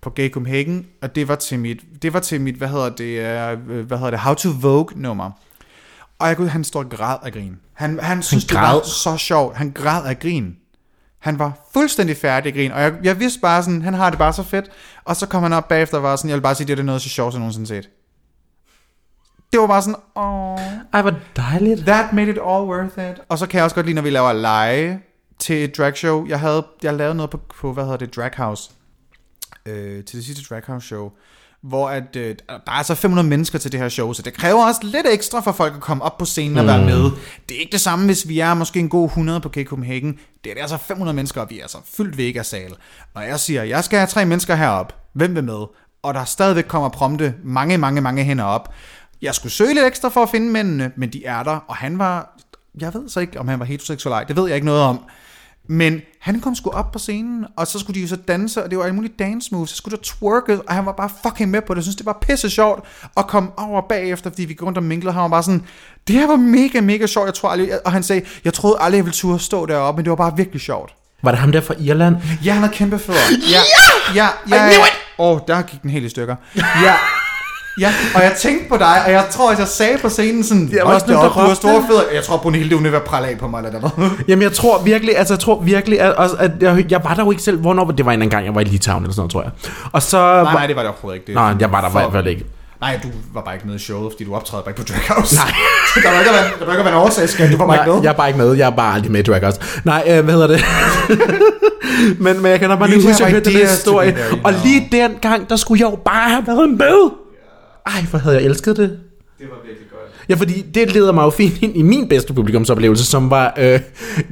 på 0.03 0.11
Gay 0.11 0.31
Copenhagen, 0.31 0.87
og 1.03 1.15
det 1.15 1.29
var 1.29 1.35
til 1.35 1.59
mit, 1.59 1.79
det 2.03 2.13
var 2.13 2.21
til 2.21 2.41
mit, 2.41 2.55
hvad 2.55 2.69
hedder 2.69 2.89
det, 2.89 3.05
øh, 3.19 3.83
hvad 3.87 3.99
hedder 3.99 4.11
det, 4.11 4.19
How 4.21 4.35
to 4.35 4.49
Vogue 4.61 4.89
nummer. 4.97 5.31
Og 6.25 6.29
jeg 6.29 6.37
kunne, 6.37 6.49
han 6.49 6.65
står 6.65 6.81
og 6.81 6.91
græd 6.91 7.17
af 7.23 7.33
grin. 7.33 7.57
Han, 7.73 7.99
han 8.03 8.23
synes, 8.23 8.45
det 8.45 8.55
var 8.55 8.73
græd? 8.73 8.85
så 8.85 9.17
sjovt. 9.17 9.57
Han 9.57 9.71
græd 9.71 10.05
af 10.07 10.19
grin. 10.19 10.57
Han 11.19 11.39
var 11.39 11.69
fuldstændig 11.73 12.17
færdig 12.17 12.51
af 12.51 12.55
grin, 12.55 12.73
og 12.73 12.81
jeg, 12.83 12.95
jeg 13.03 13.21
vidste 13.21 13.41
bare 13.41 13.63
sådan, 13.63 13.83
han 13.83 13.95
har 13.95 14.11
det 14.11 14.19
bare 14.19 14.33
så 14.33 14.43
fedt. 14.43 14.71
Og 15.05 15.17
så 15.17 15.27
kom 15.27 15.43
han 15.43 15.53
op 15.53 15.69
bagefter 15.69 15.97
og 15.97 16.03
var 16.03 16.17
sådan, 16.17 16.29
jeg 16.29 16.37
vil 16.37 16.43
bare 16.43 16.55
sige, 16.55 16.67
det 16.67 16.79
er 16.79 16.83
noget 16.83 17.03
så 17.03 17.09
sjovt, 17.09 17.33
som 17.33 17.41
jeg 17.41 17.45
nogensinde 17.45 17.67
set. 17.67 17.91
Det 19.53 19.61
var 19.61 19.67
bare 19.67 19.83
sådan, 19.83 20.01
åh, 20.17 20.59
Ej, 20.93 21.03
hvor 21.03 21.15
dejligt. 21.37 21.81
that 21.87 22.13
made 22.13 22.31
it 22.31 22.39
all 22.39 22.65
worth 22.65 23.11
it. 23.11 23.21
Og 23.29 23.39
så 23.39 23.47
kan 23.47 23.57
jeg 23.59 23.65
også 23.65 23.75
godt 23.75 23.87
lide, 23.87 23.95
når 23.95 24.03
vi 24.03 24.11
laver 24.11 24.33
lege 24.33 25.01
til 25.39 25.65
et 25.65 25.77
drag 25.77 25.97
show. 25.97 26.27
Jeg 26.27 26.41
havde 26.41 26.67
jeg 26.83 26.95
lavede 26.95 27.15
noget 27.15 27.31
på, 27.31 27.41
på 27.61 27.73
hvad 27.73 27.85
hedder 27.85 27.97
det, 27.99 28.17
Drag 28.17 28.31
House. 28.37 28.71
Øh, 29.67 30.05
til 30.05 30.17
det 30.17 30.25
sidste 30.25 30.55
Drag 30.55 30.63
House 30.67 30.87
show. 30.87 31.11
Hvor 31.69 31.89
at, 31.89 32.17
øh, 32.17 32.37
der 32.49 32.55
er 32.67 32.71
altså 32.71 32.95
500 32.95 33.29
mennesker 33.29 33.59
til 33.59 33.73
det 33.73 33.81
her 33.81 33.89
show, 33.89 34.13
så 34.13 34.23
det 34.23 34.35
kræver 34.35 34.67
også 34.67 34.81
lidt 34.83 35.07
ekstra 35.11 35.41
for 35.41 35.53
folk 35.53 35.75
at 35.75 35.81
komme 35.81 36.05
op 36.05 36.19
på 36.19 36.25
scenen 36.25 36.59
og 36.59 36.67
være 36.67 36.85
med. 36.85 37.03
Det 37.49 37.57
er 37.57 37.61
ikke 37.61 37.73
det 37.73 37.81
samme, 37.81 38.07
hvis 38.07 38.29
vi 38.29 38.39
er 38.39 38.55
måske 38.55 38.81
en 38.81 38.89
god 38.89 39.07
100 39.07 39.41
på 39.41 39.49
K 39.49 39.59
Copenhagen. 39.67 40.19
Det 40.45 40.53
er 40.53 40.61
altså 40.61 40.77
500 40.77 41.17
mennesker, 41.17 41.41
og 41.41 41.51
vi 41.51 41.59
er 41.59 41.63
altså 41.63 41.79
fyldt 41.97 42.19
Vegas-sal. 42.19 42.75
Når 43.15 43.23
jeg 43.23 43.41
siger, 43.41 43.63
jeg 43.63 43.85
skal 43.85 43.99
have 43.99 44.07
tre 44.07 44.25
mennesker 44.25 44.55
herop, 44.55 44.95
hvem 45.13 45.35
vil 45.35 45.45
med? 45.45 45.65
Og 46.03 46.15
der 46.15 46.25
stadigvæk 46.25 46.65
kommer 46.65 46.89
prompte 46.89 47.35
mange, 47.45 47.79
mange, 47.79 48.01
mange 48.01 48.25
hænder 48.25 48.45
op. 48.45 48.73
Jeg 49.23 49.35
skulle 49.35 49.53
søge 49.53 49.75
lidt 49.75 49.87
ekstra 49.87 50.09
for 50.09 50.23
at 50.23 50.31
finde 50.31 50.51
mændene, 50.51 50.93
men 50.97 51.13
de 51.13 51.25
er 51.25 51.43
der, 51.43 51.57
og 51.69 51.77
han 51.77 51.99
var, 51.99 52.37
jeg 52.81 52.95
ved 52.95 53.09
så 53.09 53.21
ikke, 53.21 53.41
om 53.41 53.49
han 53.49 53.59
var 53.59 53.65
heteroseksuel 53.65 54.13
ej, 54.13 54.25
det 54.25 54.37
ved 54.37 54.47
jeg 54.47 54.55
ikke 54.55 54.67
noget 54.67 54.83
om. 54.83 55.01
Men 55.69 56.01
han 56.21 56.41
kom 56.41 56.55
sgu 56.55 56.71
op 56.71 56.93
på 56.93 56.99
scenen, 56.99 57.47
og 57.57 57.67
så 57.67 57.79
skulle 57.79 57.95
de 57.95 58.01
jo 58.01 58.09
så 58.09 58.17
danse, 58.17 58.65
og 58.65 58.71
det 58.71 58.79
var 58.79 58.85
alle 58.85 58.97
mulige 58.97 59.15
dance 59.19 59.49
moves, 59.53 59.71
så 59.71 59.77
skulle 59.77 59.97
der 59.97 60.03
twerke, 60.03 60.61
og 60.69 60.75
han 60.75 60.87
var 60.87 60.93
bare 60.93 61.11
fucking 61.23 61.51
med 61.51 61.61
på 61.61 61.75
det. 61.75 61.79
Jeg 61.79 61.85
synes, 61.85 61.97
det 61.97 62.07
var 62.07 62.19
pisse 62.21 62.51
sjovt 62.51 62.85
at 63.17 63.27
komme 63.27 63.49
over 63.57 63.81
bagefter, 63.89 64.31
fordi 64.31 64.43
vi 64.43 64.53
gik 64.53 64.63
rundt 64.63 64.79
og 64.79 64.85
minglede. 64.85 65.13
Han 65.13 65.23
var 65.23 65.29
bare 65.29 65.43
sådan, 65.43 65.63
det 66.09 66.17
her 66.17 66.27
var 66.27 66.37
mega, 66.37 66.81
mega 66.81 67.07
sjovt, 67.07 67.27
jeg 67.27 67.35
tror 67.35 67.49
aldrig, 67.49 67.87
og 67.87 67.93
han 67.93 68.03
sagde, 68.03 68.23
jeg 68.45 68.55
troede 68.55 68.77
aldrig, 68.81 68.97
jeg 68.97 69.05
ville 69.05 69.17
turde 69.17 69.39
stå 69.39 69.67
deroppe, 69.67 69.99
men 69.99 70.05
det 70.05 70.11
var 70.11 70.17
bare 70.17 70.37
virkelig 70.37 70.61
sjovt. 70.61 70.95
Var 71.23 71.31
det 71.31 71.41
ham 71.41 71.53
der 71.53 71.61
fra 71.61 71.75
Irland? 71.81 72.17
Ja, 72.45 72.53
han 72.53 72.63
har 72.63 72.71
kæmpe 72.71 72.99
fødder. 72.99 73.21
Ja! 73.51 73.61
Ja, 74.15 74.29
ja, 74.57 74.65
ja. 74.65 74.71
Åh, 75.19 75.37
oh, 75.37 75.41
der 75.49 75.63
gik 75.63 75.83
den 75.83 75.91
helt 75.91 76.07
i 76.07 76.09
stykker. 76.09 76.37
Ja. 76.57 76.95
Ja, 77.81 77.93
og 78.15 78.23
jeg 78.23 78.33
tænkte 78.43 78.69
på 78.69 78.77
dig, 78.77 79.03
og 79.07 79.13
jeg 79.13 79.25
tror, 79.31 79.51
at 79.53 79.59
jeg 79.59 79.69
sagde 79.69 79.99
på 80.03 80.09
scenen 80.09 80.45
sådan, 80.45 80.69
Jeg 80.73 80.81
var 80.87 80.95
også 80.95 81.07
nødt 81.09 81.21
til 81.21 81.51
at 81.51 81.57
store 81.57 81.75
det." 81.75 81.85
fødder. 81.89 82.03
Jeg 82.15 82.25
tror, 82.25 82.37
Brunhilde, 82.37 82.75
hun 82.77 82.87
er 82.87 82.91
ved 82.91 82.99
at 82.99 83.05
prale 83.05 83.27
af 83.29 83.39
på 83.39 83.49
mig, 83.49 83.65
eller 83.67 83.81
noget. 83.81 84.13
Jamen, 84.29 84.43
jeg 84.43 84.53
tror 84.53 84.83
virkelig, 84.83 85.19
altså 85.19 85.35
jeg 85.35 85.39
tror 85.41 85.61
virkelig, 85.61 86.01
at, 86.01 86.15
også, 86.15 86.37
at 86.39 86.51
jeg, 86.61 86.85
jeg 86.91 87.01
var 87.05 87.15
der 87.15 87.25
jo 87.25 87.31
ikke 87.31 87.43
selv, 87.43 87.59
hvornår, 87.59 87.85
det 87.91 88.07
var 88.07 88.13
en 88.13 88.31
gang, 88.31 88.45
jeg 88.47 88.55
var 88.55 88.61
i 88.61 88.65
Litauen 88.65 89.03
eller 89.03 89.13
sådan 89.15 89.21
noget, 89.21 89.33
tror 89.33 89.43
jeg. 89.43 89.51
Og 89.93 90.03
så... 90.03 90.43
Nej, 90.43 90.53
nej, 90.53 90.67
det 90.67 90.77
var 90.77 90.83
det 90.83 90.91
overhovedet 90.91 91.17
ikke. 91.19 91.27
Det 91.27 91.35
Nej, 91.35 91.55
jeg 91.61 91.73
var 91.73 91.81
der 91.81 91.89
i 91.89 91.93
for- 91.93 91.99
hvert 92.01 92.13
fald 92.13 92.27
ikke. 92.27 92.45
Nej, 92.81 93.01
du 93.03 93.09
var 93.35 93.41
bare 93.41 93.55
ikke 93.55 93.67
med 93.67 93.75
i 93.75 93.79
showet, 93.79 94.13
fordi 94.13 94.25
du 94.25 94.35
optræder 94.35 94.63
bare 94.63 94.71
ikke 94.71 94.83
på 94.83 94.89
Drag 94.93 95.17
House. 95.17 95.37
Nej. 95.37 95.45
der 96.05 96.11
var 96.11 96.19
ikke 96.19 96.31
der 96.61 96.67
var 96.67 96.73
ikke 96.79 96.89
en 96.89 96.95
årsagsskat, 96.95 97.53
du 97.53 97.57
var 97.57 97.67
bare 97.67 97.77
ikke 97.77 97.93
med. 97.93 98.03
jeg 98.03 98.09
er 98.09 98.13
bare 98.17 98.29
ikke 98.29 98.39
med. 98.39 98.53
Jeg 98.53 98.67
er 98.67 98.71
bare 98.77 98.95
aldrig 98.95 99.13
med 99.13 99.21
i 99.21 99.23
Drag 99.23 99.41
House. 99.43 99.61
Nej, 99.85 100.03
øh, 100.09 100.25
hvad 100.25 100.35
hedder 100.35 100.47
det? 100.47 100.65
men, 102.25 102.43
men 102.43 102.51
jeg 102.51 102.61
kan 102.61 102.69
nok 102.69 102.79
bare 102.79 102.89
lige 102.91 102.99
huske, 103.03 103.11
at 103.15 103.21
jeg 103.21 103.31
hørte 103.31 103.51
den 103.51 103.59
historie. 103.69 104.17
Og 104.45 104.53
lige 104.65 104.89
den 104.93 105.11
gang, 105.23 105.51
der 105.51 105.57
skulle 105.57 105.81
jeg 105.85 105.91
jo 105.91 105.97
bare 106.05 106.31
have 106.31 106.47
været 106.47 106.71
med. 106.71 107.11
Ej, 107.87 108.03
hvor 108.11 108.19
havde 108.19 108.37
jeg 108.37 108.45
elsket 108.45 108.77
det. 108.77 108.99
Det 109.39 109.47
var 109.51 109.67
virkelig 109.67 109.91
godt. 109.91 110.29
Ja, 110.29 110.35
fordi 110.35 110.63
det 110.63 110.93
leder 110.93 111.13
mig 111.13 111.25
jo 111.25 111.31
fint 111.31 111.63
ind 111.63 111.77
i 111.77 111.83
min 111.83 112.09
bedste 112.09 112.33
publikumsoplevelse, 112.35 113.05
som 113.05 113.31
var... 113.31 113.55
Øh, 113.59 113.81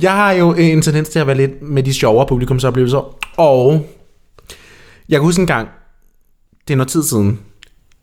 jeg 0.00 0.12
har 0.12 0.32
jo 0.32 0.52
en 0.52 0.82
tendens 0.82 1.08
til 1.08 1.18
at 1.18 1.26
være 1.26 1.36
lidt 1.36 1.62
med 1.62 1.82
de 1.82 1.94
sjovere 1.94 2.26
publikumsoplevelser, 2.26 3.16
og 3.36 3.86
jeg 5.08 5.18
kan 5.18 5.24
huske 5.24 5.40
en 5.40 5.46
gang, 5.46 5.68
det 6.68 6.74
er 6.74 6.76
noget 6.76 6.88
tid 6.88 7.02
siden, 7.02 7.40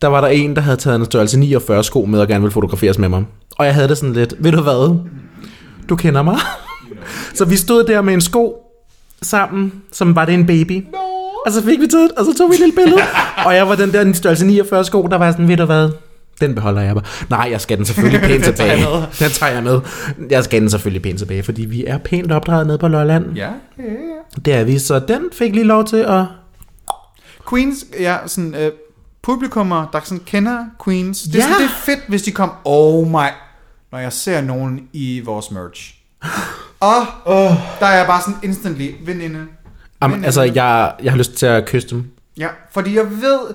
der 0.02 0.08
var 0.08 0.20
der 0.20 0.28
en, 0.28 0.56
der 0.56 0.62
havde 0.62 0.76
taget 0.76 0.98
en 0.98 1.04
størrelse 1.04 1.38
49 1.38 1.84
sko 1.84 2.04
med 2.04 2.20
og 2.20 2.28
gerne 2.28 2.40
ville 2.42 2.52
fotograferes 2.52 2.98
med 2.98 3.08
mig. 3.08 3.24
Og 3.58 3.66
jeg 3.66 3.74
havde 3.74 3.88
det 3.88 3.98
sådan 3.98 4.12
lidt, 4.12 4.34
ved 4.38 4.52
du 4.52 4.60
hvad, 4.62 4.98
du 5.88 5.96
kender 5.96 6.22
mig. 6.22 6.38
Så 7.34 7.44
vi 7.44 7.56
stod 7.56 7.84
der 7.84 8.02
med 8.02 8.14
en 8.14 8.20
sko 8.20 8.56
sammen, 9.22 9.72
som 9.92 10.16
var 10.16 10.24
det 10.24 10.34
en 10.34 10.46
baby. 10.46 10.84
Og 11.46 11.52
så 11.52 11.62
fik 11.62 11.80
vi 11.80 11.86
taget, 11.86 12.12
og 12.12 12.24
så 12.24 12.34
tog 12.38 12.50
vi 12.50 12.54
et 12.54 12.60
lille 12.60 12.74
billede. 12.74 13.02
og 13.46 13.54
jeg 13.54 13.68
var 13.68 13.74
den 13.74 13.92
der 13.92 14.12
størrelse 14.12 14.46
49 14.46 14.84
sko, 14.84 15.02
der 15.10 15.18
var 15.18 15.30
sådan, 15.32 15.48
ved 15.48 15.56
du 15.56 15.64
hvad, 15.64 15.90
den 16.40 16.54
beholder 16.54 16.82
jeg 16.82 16.94
bare. 16.94 17.04
Nej, 17.30 17.48
jeg 17.50 17.60
skal 17.60 17.76
den 17.78 17.86
selvfølgelig 17.86 18.20
pænt 18.20 18.44
Den 18.46 18.54
tager 18.54 18.74
tilbage. 18.76 18.90
jeg 18.90 19.00
med. 19.00 19.26
den 19.26 19.30
tager 19.30 19.52
jeg 19.52 19.62
med. 19.62 19.80
Jeg 20.30 20.44
skal 20.44 20.60
den 20.60 20.70
selvfølgelig 20.70 21.02
pænt 21.02 21.18
tilbage, 21.18 21.42
fordi 21.42 21.64
vi 21.64 21.84
er 21.84 21.98
pænt 21.98 22.32
opdraget 22.32 22.66
nede 22.66 22.78
på 22.78 22.88
Lolland. 22.88 23.32
Ja, 23.36 23.48
ja, 23.78 23.82
ja. 23.82 24.40
Det 24.44 24.54
er 24.54 24.64
vi, 24.64 24.78
så 24.78 24.98
den 24.98 25.20
fik 25.32 25.52
lige 25.54 25.64
lov 25.64 25.84
til 25.84 25.96
at... 25.96 26.24
Queens, 27.50 27.84
ja, 28.00 28.16
sådan, 28.26 28.54
øh, 28.54 28.70
publikummer, 29.22 29.86
der 29.92 30.00
sådan 30.04 30.22
kender 30.26 30.58
Queens. 30.84 31.22
Det 31.22 31.34
er, 31.34 31.38
Ja. 31.38 31.42
sådan, 31.42 31.56
det 31.60 31.64
er 31.64 31.74
fedt, 31.84 32.00
hvis 32.08 32.22
de 32.22 32.30
kom, 32.32 32.50
oh 32.64 33.06
my, 33.06 33.26
når 33.92 33.98
jeg 33.98 34.12
ser 34.12 34.40
nogen 34.40 34.80
i 34.92 35.22
vores 35.24 35.50
merch. 35.50 35.94
Og 36.80 37.02
oh, 37.24 37.50
der 37.80 37.86
er 37.86 37.96
jeg 37.96 38.06
bare 38.06 38.20
sådan 38.20 38.34
instantly 38.42 38.90
veninde. 39.06 39.38
Men, 40.08 40.24
altså, 40.24 40.42
jeg, 40.42 40.92
jeg 41.02 41.12
har 41.12 41.18
lyst 41.18 41.32
til 41.32 41.46
at 41.46 41.66
kysse 41.66 41.88
dem. 41.88 42.04
Ja, 42.40 42.48
fordi 42.70 42.96
jeg 42.96 43.10
ved, 43.10 43.54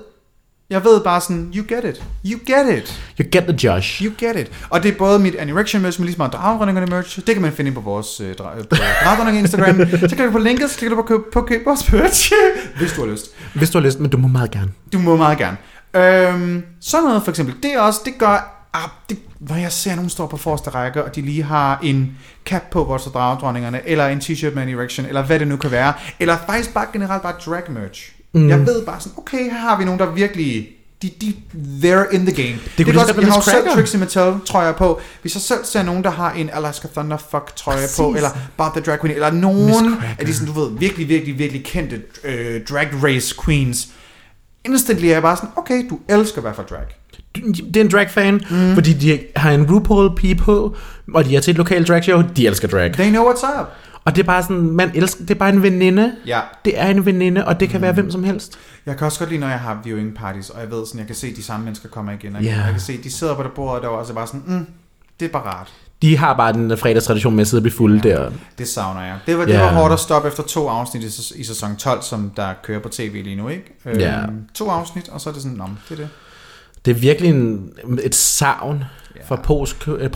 jeg 0.69 0.83
ved 0.83 1.03
bare 1.03 1.21
sådan, 1.21 1.53
you 1.55 1.65
get 1.67 1.83
it. 1.83 2.03
You 2.25 2.39
get 2.45 2.77
it. 2.77 3.01
You 3.19 3.25
get 3.31 3.43
the 3.43 3.67
Josh. 3.67 4.03
You 4.03 4.11
get 4.17 4.35
it. 4.35 4.51
Og 4.69 4.83
det 4.83 4.93
er 4.93 4.97
både 4.97 5.19
mit 5.19 5.35
Anerection 5.35 5.81
merch, 5.81 5.99
men 5.99 6.05
lige 6.05 6.13
så 6.13 6.17
meget 6.17 6.33
dragdronningerne 6.33 6.87
merch. 6.87 7.19
Det 7.27 7.35
kan 7.35 7.41
man 7.41 7.51
finde 7.51 7.69
inde 7.69 7.81
på 7.81 7.89
vores 7.89 8.21
øh, 8.21 8.29
øh, 8.29 8.35
på 8.35 8.75
dragdronninger 9.03 9.39
Instagram. 9.39 9.89
så 9.89 10.07
klikker 10.07 10.25
du 10.25 10.31
på 10.31 10.37
linket, 10.37 10.69
så 10.69 10.77
klikker 10.77 10.95
du 10.95 11.01
på 11.01 11.07
køb, 11.07 11.21
på 11.33 11.41
køb 11.41 11.65
vores 11.65 11.91
merch, 11.91 12.31
hvis 12.77 12.93
du 12.93 13.01
har 13.05 13.11
lyst. 13.11 13.25
Hvis 13.53 13.69
du 13.69 13.77
har 13.77 13.85
lyst, 13.85 13.99
men 13.99 14.09
du 14.09 14.17
må 14.17 14.27
meget 14.27 14.51
gerne. 14.51 14.71
Du 14.93 14.99
må 14.99 15.15
meget 15.15 15.37
gerne. 15.37 15.57
Øhm, 15.93 16.63
sådan 16.81 17.03
noget 17.03 17.23
for 17.23 17.31
eksempel, 17.31 17.55
det 17.63 17.73
er 17.73 17.79
også, 17.79 18.01
det 18.05 18.13
gør, 18.17 18.67
ah, 18.73 18.89
det, 19.09 19.17
når 19.39 19.55
jeg 19.55 19.71
ser 19.71 19.95
nogen 19.95 20.09
står 20.09 20.27
på 20.27 20.37
forreste 20.37 20.69
række, 20.69 21.03
og 21.03 21.15
de 21.15 21.21
lige 21.21 21.43
har 21.43 21.79
en 21.83 22.17
cap 22.45 22.63
på, 22.71 22.97
står 22.97 23.11
dragdronningerne, 23.11 23.87
eller 23.87 24.07
en 24.07 24.19
t-shirt 24.19 24.55
med 24.55 24.63
en 24.63 24.69
erection, 24.69 25.05
eller 25.05 25.23
hvad 25.23 25.39
det 25.39 25.47
nu 25.47 25.57
kan 25.57 25.71
være, 25.71 25.93
eller 26.19 26.37
faktisk 26.45 26.73
bare 26.73 26.85
generelt 26.93 27.21
bare 27.21 27.33
drag 27.45 27.71
merch. 27.71 28.14
Mm. 28.35 28.49
Jeg 28.49 28.59
ved 28.59 28.85
bare 28.85 28.99
sådan, 28.99 29.17
okay, 29.17 29.43
her 29.43 29.57
har 29.57 29.77
vi 29.77 29.85
nogen, 29.85 29.99
der 29.99 30.11
virkelig, 30.11 30.67
de, 31.01 31.11
de, 31.21 31.33
they're 31.55 32.15
in 32.15 32.25
the 32.25 32.43
game. 32.43 32.57
Det, 32.77 32.85
kunne 32.85 32.93
det 32.93 33.01
er 33.01 33.13
godt, 33.13 33.17
jeg 33.17 33.27
har 33.27 33.35
jo 33.35 33.41
selv. 33.41 33.69
Trixie 33.73 33.99
Mattel 33.99 34.33
trøjer 34.45 34.71
på. 34.71 34.99
Hvis 35.21 35.35
jeg 35.35 35.41
selv 35.41 35.59
ser 35.63 35.83
nogen, 35.83 36.03
der 36.03 36.09
har 36.09 36.31
en 36.31 36.49
Alaska 36.53 36.87
Thunderfuck 36.87 37.55
trøje 37.55 37.77
Præcis. 37.77 37.97
på, 37.97 38.13
eller 38.15 38.29
Bob 38.57 38.73
the 38.73 38.81
Drag 38.81 38.99
Queen, 39.01 39.15
eller 39.15 39.31
nogen 39.31 39.93
af 40.19 40.25
de 40.25 40.33
sådan, 40.33 40.53
du 40.53 40.59
ved, 40.59 40.69
virkelig, 40.79 41.09
virkelig, 41.09 41.39
virkelig 41.39 41.63
kendte 41.63 42.01
øh, 42.23 42.61
drag 42.69 42.87
race 43.03 43.35
queens, 43.45 43.87
instantly 44.65 45.05
er 45.05 45.11
jeg 45.11 45.21
bare 45.21 45.35
sådan, 45.35 45.49
okay, 45.55 45.89
du 45.89 45.99
elsker 46.09 46.37
i 46.37 46.41
hvert 46.41 46.55
fald 46.55 46.67
drag. 46.67 46.85
Det 47.73 47.77
er 47.77 47.81
en 47.81 47.91
drag-fan, 47.91 48.41
mm. 48.49 48.73
fordi 48.73 48.93
de 48.93 49.19
har 49.35 49.51
en 49.51 49.71
RuPaul-pige 49.71 50.35
på, 50.35 50.75
og 51.13 51.25
de 51.25 51.35
er 51.35 51.41
til 51.41 51.51
et 51.51 51.57
lokalt 51.57 51.87
dragshow, 51.87 52.21
de 52.35 52.47
elsker 52.47 52.67
drag. 52.67 52.93
They 52.93 53.09
know 53.09 53.31
what's 53.31 53.61
up. 53.61 53.67
Og 54.05 54.15
det 54.15 54.21
er 54.21 54.25
bare 54.25 54.43
sådan, 54.43 54.61
man 54.71 54.91
elsker, 54.95 55.21
det 55.25 55.29
er 55.33 55.39
bare 55.39 55.49
en 55.49 55.63
veninde. 55.63 56.15
Ja. 56.25 56.39
Det 56.65 56.79
er 56.79 56.87
en 56.87 57.05
veninde, 57.05 57.45
og 57.45 57.59
det 57.59 57.69
kan 57.69 57.81
være 57.81 57.93
hvem 57.93 58.11
som 58.11 58.23
helst. 58.23 58.57
Jeg 58.85 58.97
kan 58.97 59.05
også 59.05 59.19
godt 59.19 59.29
lide, 59.29 59.39
når 59.41 59.47
jeg 59.49 59.59
har 59.59 59.81
viewing 59.83 60.15
parties, 60.15 60.49
og 60.49 60.61
jeg 60.61 60.71
ved 60.71 60.85
sådan, 60.85 60.99
jeg 60.99 61.07
kan 61.07 61.15
se, 61.15 61.35
de 61.35 61.43
samme 61.43 61.63
mennesker 61.63 61.89
kommer 61.89 62.11
igen. 62.11 62.35
Og 62.35 62.43
yeah. 62.43 62.57
Jeg 62.57 62.67
kan 62.71 62.79
se, 62.79 63.03
de 63.03 63.11
sidder 63.11 63.35
på 63.35 63.43
det 63.43 63.51
bord, 63.51 63.75
og 63.75 63.81
der 63.81 63.87
er 63.87 63.91
også 63.91 64.13
bare 64.13 64.27
sådan, 64.27 64.43
mm, 64.47 64.65
det 65.19 65.25
er 65.25 65.29
bare 65.29 65.43
rart. 65.43 65.73
De 66.01 66.17
har 66.17 66.33
bare 66.33 66.53
den 66.53 66.77
fredagstradition 66.77 67.35
med 67.35 67.41
at 67.41 67.47
sidde 67.47 67.59
og 67.59 67.63
blive 67.63 67.73
fulde 67.73 68.01
ja. 68.09 68.15
der. 68.15 68.31
Det 68.57 68.67
savner 68.67 69.01
jeg. 69.01 69.15
Det 69.25 69.37
var, 69.37 69.45
det 69.45 69.53
Ja. 69.53 69.61
var 69.63 69.73
hårdt 69.73 69.93
at 69.93 69.99
stoppe 69.99 70.27
efter 70.27 70.43
to 70.43 70.67
afsnit 70.67 71.03
i, 71.03 71.07
sæs- 71.09 71.39
i 71.39 71.43
sæson 71.43 71.75
12, 71.75 72.01
som 72.01 72.31
der 72.35 72.53
kører 72.63 72.79
på 72.79 72.89
tv 72.89 73.21
lige 73.23 73.35
nu, 73.35 73.47
ikke? 73.47 73.63
Øhm, 73.85 73.99
Ja. 73.99 74.21
To 74.53 74.69
afsnit, 74.69 75.09
og 75.09 75.21
så 75.21 75.29
er 75.29 75.33
det 75.33 75.41
sådan, 75.41 75.57
nå, 75.57 75.65
det 75.89 75.99
er 75.99 76.01
det. 76.01 76.09
Det 76.85 76.91
er 76.91 76.95
virkelig 76.95 77.29
en, 77.29 77.73
et 78.03 78.15
savn 78.15 78.83
Ja. 79.15 79.23
fra 79.23 79.35
post 79.35 79.87
øh? 79.87 80.11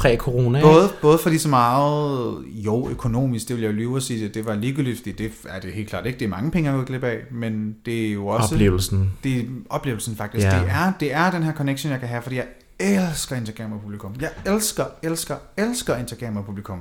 Både, 0.61 0.89
både 1.01 1.17
fordi 1.17 1.37
så 1.37 1.49
meget, 1.49 2.43
jo, 2.47 2.89
økonomisk, 2.89 3.47
det 3.47 3.55
vil 3.55 3.61
jeg 3.63 3.71
jo 3.71 3.75
lyve 3.75 3.97
at 3.97 4.03
sige, 4.03 4.23
det, 4.23 4.33
det 4.33 4.45
var 4.45 4.55
ligegyldigt, 4.55 4.97
fordi 4.97 5.11
det 5.11 5.31
er 5.49 5.59
det 5.59 5.73
helt 5.73 5.89
klart 5.89 6.05
ikke. 6.05 6.19
Det 6.19 6.25
er 6.25 6.29
mange 6.29 6.51
penge, 6.51 6.71
jeg 6.71 6.85
glip 6.85 7.03
af, 7.03 7.17
men 7.31 7.75
det 7.85 8.07
er 8.07 8.11
jo 8.13 8.27
også... 8.27 8.55
Oplevelsen. 8.55 9.11
Det 9.23 9.39
er 9.39 9.43
oplevelsen 9.69 10.15
faktisk. 10.15 10.45
Ja. 10.45 10.59
Det, 10.59 10.69
er, 10.69 10.93
det 10.99 11.13
er 11.13 11.31
den 11.31 11.43
her 11.43 11.53
connection, 11.53 11.91
jeg 11.91 11.99
kan 11.99 12.09
have, 12.09 12.21
fordi 12.21 12.35
jeg 12.35 12.45
elsker 12.79 13.35
at 13.35 13.39
interagere 13.39 13.69
med 13.69 13.77
publikum. 13.79 14.15
Jeg 14.21 14.29
elsker, 14.45 14.85
elsker, 15.03 15.35
elsker 15.57 15.93
at 15.93 15.99
interagere 15.99 16.31
med 16.31 16.43
publikum. 16.43 16.79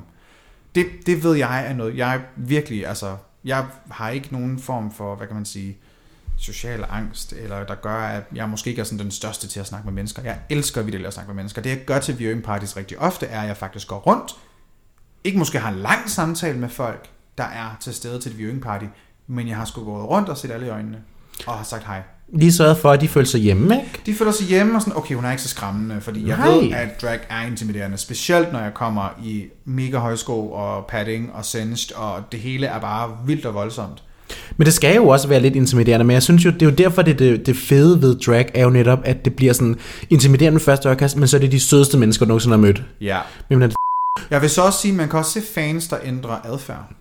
Det, 0.75 0.87
det 1.07 1.25
ved 1.25 1.35
jeg 1.37 1.67
er 1.67 1.75
noget, 1.75 1.97
jeg 1.97 2.21
virkelig, 2.37 2.87
altså, 2.87 3.17
jeg 3.45 3.65
har 3.91 4.11
ikke 4.11 4.29
nogen 4.33 4.59
form 4.59 4.93
for, 4.93 5.15
hvad 5.15 5.27
kan 5.27 5.37
man 5.37 5.45
sige, 5.45 5.79
social 6.39 6.85
angst, 6.91 7.33
eller 7.33 7.65
der 7.65 7.75
gør, 7.75 7.97
at 7.97 8.23
jeg 8.35 8.49
måske 8.49 8.71
ikke 8.71 8.81
er 8.81 8.85
sådan 8.85 8.99
den 8.99 9.11
største 9.11 9.49
til 9.49 9.61
at 9.61 9.67
snakke 9.67 9.87
med 9.87 9.95
mennesker. 9.95 10.23
Jeg 10.23 10.39
elsker 10.51 10.83
vildt 10.83 11.07
at 11.07 11.15
snakke 11.15 11.29
med 11.29 11.37
mennesker. 11.37 11.63
Det 11.63 11.71
jeg 11.71 11.85
gør 11.87 11.99
til 11.99 12.19
viewing 12.19 12.43
parties 12.43 12.77
rigtig 12.77 12.99
ofte, 12.99 13.27
er, 13.27 13.41
at 13.41 13.49
jeg 13.49 13.57
faktisk 13.57 13.89
går 13.89 13.99
rundt, 13.99 14.37
ikke 15.25 15.39
måske 15.39 15.59
har 15.59 15.71
en 15.71 15.79
lang 15.79 16.11
samtale 16.11 16.59
med 16.59 16.69
folk, 16.69 17.09
der 17.39 17.45
er 17.45 17.77
til 17.81 17.95
stede 17.95 18.21
til 18.21 18.33
et 18.33 18.39
viewing 18.39 18.63
party, 18.63 18.85
men 19.27 19.49
jeg 19.49 19.57
har 19.57 19.65
sgu 19.65 19.85
gået 19.85 20.05
rundt 20.05 20.29
og 20.29 20.39
set 20.39 20.51
alle 20.51 20.67
i 20.67 20.71
øjnene, 20.71 20.99
og 21.47 21.55
har 21.55 21.65
sagt 21.65 21.85
hej. 21.87 22.03
Lige 22.33 22.53
sørget 22.53 22.79
for, 22.79 22.91
at 22.91 23.01
de 23.01 23.09
føler 23.09 23.27
sig 23.27 23.41
hjemme, 23.41 23.77
ikke? 23.77 24.03
De 24.07 24.15
føler 24.15 24.33
sig 24.33 24.47
hjemme 24.47 24.75
og 24.75 24.83
sådan, 24.83 24.97
okay, 24.97 25.15
hun 25.15 25.25
er 25.25 25.31
ikke 25.31 25.43
så 25.43 25.49
skræmmende, 25.49 26.01
fordi 26.01 26.27
jeg 26.29 26.37
Nej. 26.37 26.49
ved, 26.49 26.73
at 26.73 27.03
drag 27.03 27.21
er 27.29 27.47
intimiderende, 27.47 27.97
specielt 27.97 28.53
når 28.53 28.61
jeg 28.61 28.75
kommer 28.75 29.09
i 29.23 29.47
mega 29.65 29.99
højsko 29.99 30.53
og 30.53 30.87
padding 30.87 31.33
og 31.33 31.45
singed, 31.45 31.97
og 31.97 32.33
det 32.33 32.41
hele 32.41 32.67
er 32.67 32.81
bare 32.81 33.17
vildt 33.27 33.47
og 33.47 33.55
voldsomt. 33.55 34.03
Men 34.57 34.65
det 34.67 34.75
skal 34.75 34.95
jo 34.97 35.09
også 35.09 35.29
være 35.29 35.41
lidt 35.41 35.57
intimiderende, 35.57 36.05
men 36.05 36.15
jeg 36.15 36.23
synes 36.23 36.45
jo, 36.45 36.51
det 36.51 36.63
er 36.63 36.67
jo 36.67 36.73
derfor, 36.73 37.03
det, 37.03 37.19
det, 37.19 37.47
det 37.47 37.57
fede 37.57 38.03
ved 38.03 38.17
drag 38.27 38.47
er 38.55 38.63
jo 38.63 38.71
netop, 38.71 38.99
at 39.05 39.25
det 39.25 39.35
bliver 39.37 39.53
sådan 39.53 39.77
intimiderende 40.11 40.55
med 40.55 40.61
første 40.61 40.89
øjekast, 40.89 41.17
men 41.17 41.29
så 41.29 41.37
er 41.37 41.41
det 41.41 41.53
de 41.53 41.61
sødeste 41.61 41.99
mennesker, 41.99 42.25
du 42.25 42.29
nogensinde 42.29 42.57
har 42.57 42.61
mødt. 42.63 42.83
Ja. 43.01 43.19
Men, 43.51 43.59
man- 43.59 43.73
Jeg 44.31 44.43
vil 44.43 44.51
så 44.51 44.63
også 44.63 44.79
sige, 44.81 44.93
at 44.93 44.97
man 44.97 45.09
kan 45.09 45.19
også 45.19 45.33
se 45.33 45.43
fans, 45.55 45.89
der 45.89 45.97
ændrer 46.05 46.37
adfærd. 46.53 46.93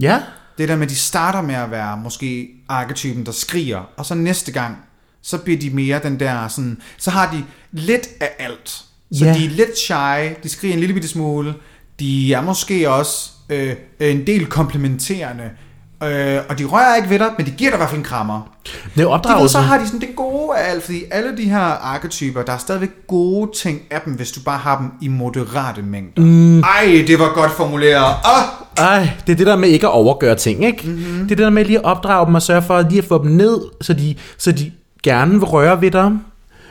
ja, 0.00 0.20
Det 0.58 0.68
der 0.68 0.76
med, 0.76 0.82
at 0.84 0.90
de 0.90 0.96
starter 0.96 1.42
med 1.42 1.54
at 1.54 1.70
være 1.70 1.96
måske 1.96 2.48
arketypen, 2.68 3.26
der 3.26 3.32
skriger, 3.32 3.90
og 3.96 4.06
så 4.06 4.14
næste 4.14 4.52
gang, 4.52 4.76
så 5.22 5.38
bliver 5.38 5.58
de 5.58 5.70
mere 5.70 6.00
den 6.02 6.20
der 6.20 6.48
sådan, 6.48 6.78
så 6.98 7.10
har 7.10 7.30
de 7.32 7.44
lidt 7.72 8.08
af 8.20 8.28
alt. 8.38 8.68
Så 9.12 9.24
Ja. 9.24 9.34
de 9.34 9.44
er 9.44 9.50
lidt 9.50 9.78
shy, 9.78 10.34
de 10.42 10.48
skriger 10.48 10.74
en 10.74 10.80
lille 10.80 10.92
bitte 10.94 11.08
smule, 11.08 11.54
de 12.00 12.32
er 12.34 12.40
måske 12.40 12.90
også 12.90 13.30
øh, 13.48 13.72
en 14.00 14.26
del 14.26 14.46
komplementerende, 14.46 15.44
øh, 16.02 16.38
og 16.48 16.58
de 16.58 16.64
rører 16.64 16.96
ikke 16.96 17.10
ved 17.10 17.18
dig, 17.18 17.28
men 17.38 17.46
de 17.46 17.50
giver 17.50 17.70
dig 17.70 17.76
i 17.76 17.78
hvert 17.78 17.88
fald 17.90 17.98
en 17.98 18.04
krammer. 18.04 18.40
Det 18.64 18.72
er 18.72 18.88
De 18.94 19.00
ved, 19.00 19.06
opdragelse. 19.06 19.52
så 19.52 19.58
har 19.58 19.78
de 19.78 19.86
sådan 19.86 20.00
det 20.00 20.08
gode 20.16 20.56
af 20.58 20.70
alt, 20.70 20.82
fordi 20.84 21.02
alle 21.10 21.36
de 21.36 21.42
her 21.44 21.58
arketyper, 21.60 22.42
der 22.42 22.52
er 22.52 22.58
stadigvæk 22.58 22.90
gode 23.08 23.50
ting 23.56 23.80
af 23.90 24.00
dem, 24.04 24.12
hvis 24.12 24.32
du 24.32 24.40
bare 24.40 24.58
har 24.58 24.78
dem 24.78 24.86
i 25.02 25.08
moderate 25.08 25.82
mængder. 25.82 26.22
Mm. 26.22 26.60
Ej, 26.60 27.04
det 27.06 27.18
var 27.18 27.32
godt 27.34 27.50
formuleret. 27.50 28.04
Åh, 28.04 28.84
Ej, 28.84 29.10
det 29.26 29.32
er 29.32 29.36
det 29.36 29.46
der 29.46 29.56
med 29.56 29.68
ikke 29.68 29.86
at 29.86 29.92
overgøre 29.92 30.34
ting, 30.34 30.64
ikke? 30.64 30.82
Mm-hmm. 30.88 31.04
Det 31.14 31.22
er 31.22 31.26
det 31.26 31.38
der 31.38 31.50
med 31.50 31.64
lige 31.64 31.78
at 31.78 31.84
opdrage 31.84 32.26
dem 32.26 32.34
og 32.34 32.42
sørge 32.42 32.62
for 32.62 32.82
lige 32.82 32.98
at 32.98 33.04
få 33.04 33.22
dem 33.22 33.30
ned, 33.30 33.60
så 33.80 33.92
de, 33.92 34.14
så 34.38 34.52
de 34.52 34.72
gerne 35.02 35.32
vil 35.32 35.44
røre 35.44 35.80
ved 35.80 35.90
dig, 35.90 36.12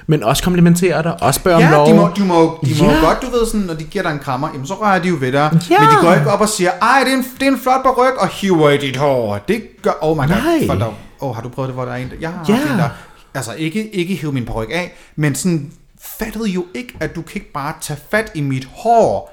men 0.08 0.24
også 0.24 0.44
komplimentere 0.44 1.04
dig, 1.04 1.24
også 1.24 1.40
spørge 1.40 1.56
om 1.56 1.62
Ja, 1.62 1.72
lov. 1.72 1.88
de 1.90 1.94
må, 1.94 2.10
de 2.16 2.26
må, 2.26 2.60
de 2.66 2.84
må 2.84 2.90
Ja. 2.92 3.00
godt, 3.00 3.22
du 3.22 3.30
ved 3.30 3.46
sådan, 3.46 3.62
når 3.62 3.74
de 3.74 3.84
giver 3.84 4.04
dig 4.04 4.12
en 4.12 4.20
krammer, 4.20 4.50
jamen 4.54 4.68
så 4.68 4.74
rører 4.74 5.00
de 5.00 5.08
jo 5.10 5.18
ved 5.20 5.32
dig. 5.32 5.60
Ja. 5.70 5.80
Men 5.80 5.90
de 5.90 5.96
går 6.02 6.14
ikke 6.14 6.32
op 6.32 6.42
og 6.42 6.50
siger, 6.50 6.72
ej, 6.82 7.00
det 7.06 7.14
er 7.14 7.18
en, 7.18 7.24
det 7.40 7.48
er 7.48 7.52
en 7.52 7.60
flot 7.60 7.98
ryg 7.98 8.14
og 8.20 8.28
hiver 8.28 8.70
i 8.70 8.78
dit 8.78 8.96
hår. 8.98 9.38
Det 9.48 9.64
gør, 9.82 9.92
oh 10.02 10.18
my 10.18 10.22
god, 10.22 10.28
Nej. 10.28 10.68
folk 10.68 10.80
der, 10.80 10.94
oh, 11.20 11.36
har 11.36 11.42
du 11.42 11.50
prøvet 11.50 11.68
det, 11.68 11.76
hvor 11.76 11.86
der 11.86 11.92
er 11.92 11.96
en, 11.98 12.12
jeg 12.22 12.30
har 12.30 12.46
Ja. 12.50 12.62
en 12.74 12.80
der, 12.80 12.90
altså 13.34 13.54
ikke, 13.54 13.90
ikke 13.96 14.16
hive 14.16 14.32
min 14.32 14.50
ryg 14.50 14.68
af, 14.72 14.96
men 15.16 15.36
sådan 15.36 15.72
fattede 16.20 16.46
jo 16.50 16.66
ikke, 16.76 16.94
at 17.00 17.16
du 17.16 17.22
kan 17.22 17.36
ikke 17.36 17.52
bare 17.52 17.74
tage 17.82 18.00
fat 18.12 18.32
i 18.36 18.42
mit 18.42 18.68
hår, 18.76 19.32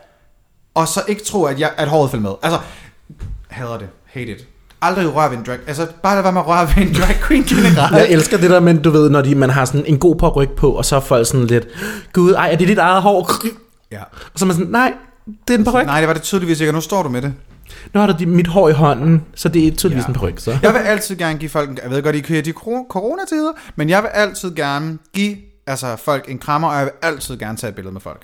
og 0.74 0.88
så 0.88 1.00
ikke 1.08 1.24
tro, 1.24 1.44
at, 1.44 1.60
jeg, 1.60 1.70
at 1.76 1.88
håret 1.88 2.10
falder 2.10 2.22
med. 2.28 2.32
Altså, 2.42 2.58
hader 3.48 3.78
det, 3.78 3.88
hate 4.06 4.26
it. 4.32 4.48
Aldrig 4.82 5.14
røre 5.14 5.30
ved 5.30 5.38
en 5.38 5.44
drag, 5.46 5.58
altså 5.66 5.86
bare 6.02 6.14
lad 6.14 6.22
være 6.22 6.32
med 6.32 6.40
at 6.40 6.46
røre 6.46 6.68
ved 6.76 6.82
en 6.88 6.94
drag 6.94 7.16
queen 7.26 7.42
generelt. 7.42 7.96
Jeg 7.96 8.08
elsker 8.10 8.36
det 8.38 8.50
der, 8.50 8.60
men 8.60 8.82
du 8.82 8.90
ved, 8.90 9.10
når 9.10 9.22
de, 9.22 9.34
man 9.34 9.50
har 9.50 9.64
sådan 9.64 9.86
en 9.86 9.98
god 9.98 10.16
par 10.16 10.28
ryg 10.28 10.50
på, 10.50 10.70
og 10.70 10.84
så 10.84 10.96
er 10.96 11.00
folk 11.00 11.26
sådan 11.26 11.46
lidt, 11.46 11.66
gud, 12.12 12.32
ej, 12.32 12.48
er 12.52 12.56
det 12.56 12.68
dit 12.68 12.78
eget 12.78 13.02
hår? 13.02 13.30
Ja. 13.92 14.02
Og 14.02 14.38
så 14.38 14.44
er 14.44 14.46
man 14.46 14.56
sådan, 14.56 14.70
nej, 14.70 14.92
det 15.48 15.54
er 15.54 15.58
en 15.58 15.64
paryk. 15.64 15.86
Nej, 15.86 16.00
det 16.00 16.06
var 16.08 16.14
det 16.14 16.22
tydeligvis 16.22 16.60
ikke, 16.60 16.70
og 16.70 16.74
nu 16.74 16.80
står 16.80 17.02
du 17.02 17.08
med 17.08 17.22
det. 17.22 17.34
Nu 17.94 18.00
har 18.00 18.06
du 18.06 18.14
mit 18.26 18.46
hår 18.46 18.68
i 18.68 18.72
hånden, 18.72 19.22
så 19.34 19.48
det 19.48 19.66
er 19.66 19.70
tydeligvis 19.76 20.04
Ja. 20.04 20.08
en 20.08 20.14
paryk, 20.14 20.34
så. 20.38 20.58
Jeg 20.62 20.72
vil 20.74 20.78
altid 20.78 21.16
gerne 21.16 21.38
give 21.38 21.48
folk, 21.50 21.80
jeg 21.82 21.90
ved 21.90 22.02
godt, 22.02 22.16
I 22.16 22.20
kører 22.20 22.42
de 22.42 22.52
coronatider, 22.90 23.52
men 23.76 23.88
jeg 23.88 24.02
vil 24.02 24.08
altid 24.14 24.54
gerne 24.54 24.98
give 25.14 25.36
altså, 25.66 25.96
folk 26.04 26.24
en 26.30 26.38
krammer, 26.38 26.68
og 26.68 26.76
jeg 26.76 26.84
vil 26.84 26.92
altid 27.02 27.38
gerne 27.38 27.58
tage 27.58 27.68
et 27.68 27.74
billede 27.74 27.92
med 27.92 28.00
folk. 28.00 28.22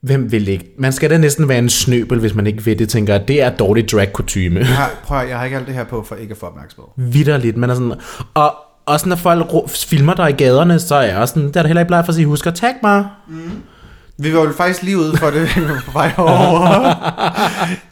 Hvem 0.00 0.32
vil 0.32 0.48
ikke? 0.48 0.74
Man 0.78 0.92
skal 0.92 1.10
da 1.10 1.18
næsten 1.18 1.48
være 1.48 1.58
en 1.58 1.68
snøbel, 1.68 2.20
hvis 2.20 2.34
man 2.34 2.46
ikke 2.46 2.66
ved 2.66 2.76
det, 2.76 2.88
tænker, 2.88 3.14
at 3.14 3.28
det 3.28 3.42
er 3.42 3.50
dårlig 3.50 3.90
drag-kutyme. 3.90 4.58
Jeg 4.58 4.66
har, 4.66 4.90
prøv 5.04 5.18
at, 5.18 5.28
jeg 5.28 5.38
har 5.38 5.44
ikke 5.44 5.56
alt 5.56 5.66
det 5.66 5.74
her 5.74 5.84
på, 5.84 6.02
for 6.02 6.14
ikke 6.14 6.32
at 6.32 6.38
få 6.38 6.46
opmærksomhed. 6.46 6.88
Vidderligt, 6.96 7.56
man 7.56 7.70
er 7.70 7.74
sådan... 7.74 7.92
Og 8.34 8.54
også 8.86 9.08
når 9.08 9.16
folk 9.16 9.50
filmer 9.68 10.14
dig 10.14 10.30
i 10.30 10.32
gaderne, 10.32 10.78
så 10.78 10.94
er 10.94 11.02
jeg 11.02 11.16
også 11.16 11.34
sådan, 11.34 11.52
der 11.52 11.60
er 11.60 11.62
det 11.62 11.68
heller 11.68 11.80
ikke 11.80 11.88
bleg 11.88 12.04
for 12.04 12.08
at 12.08 12.14
sige, 12.14 12.26
husk 12.26 12.46
at 12.46 12.54
tag 12.54 12.74
mig. 12.82 13.04
Vi 14.20 14.34
var 14.34 14.40
jo 14.40 14.52
faktisk 14.56 14.82
lige 14.82 14.98
ude 14.98 15.16
for 15.16 15.30
det 15.30 15.48
på 15.86 15.92
vej 15.92 16.12
over. 16.16 16.94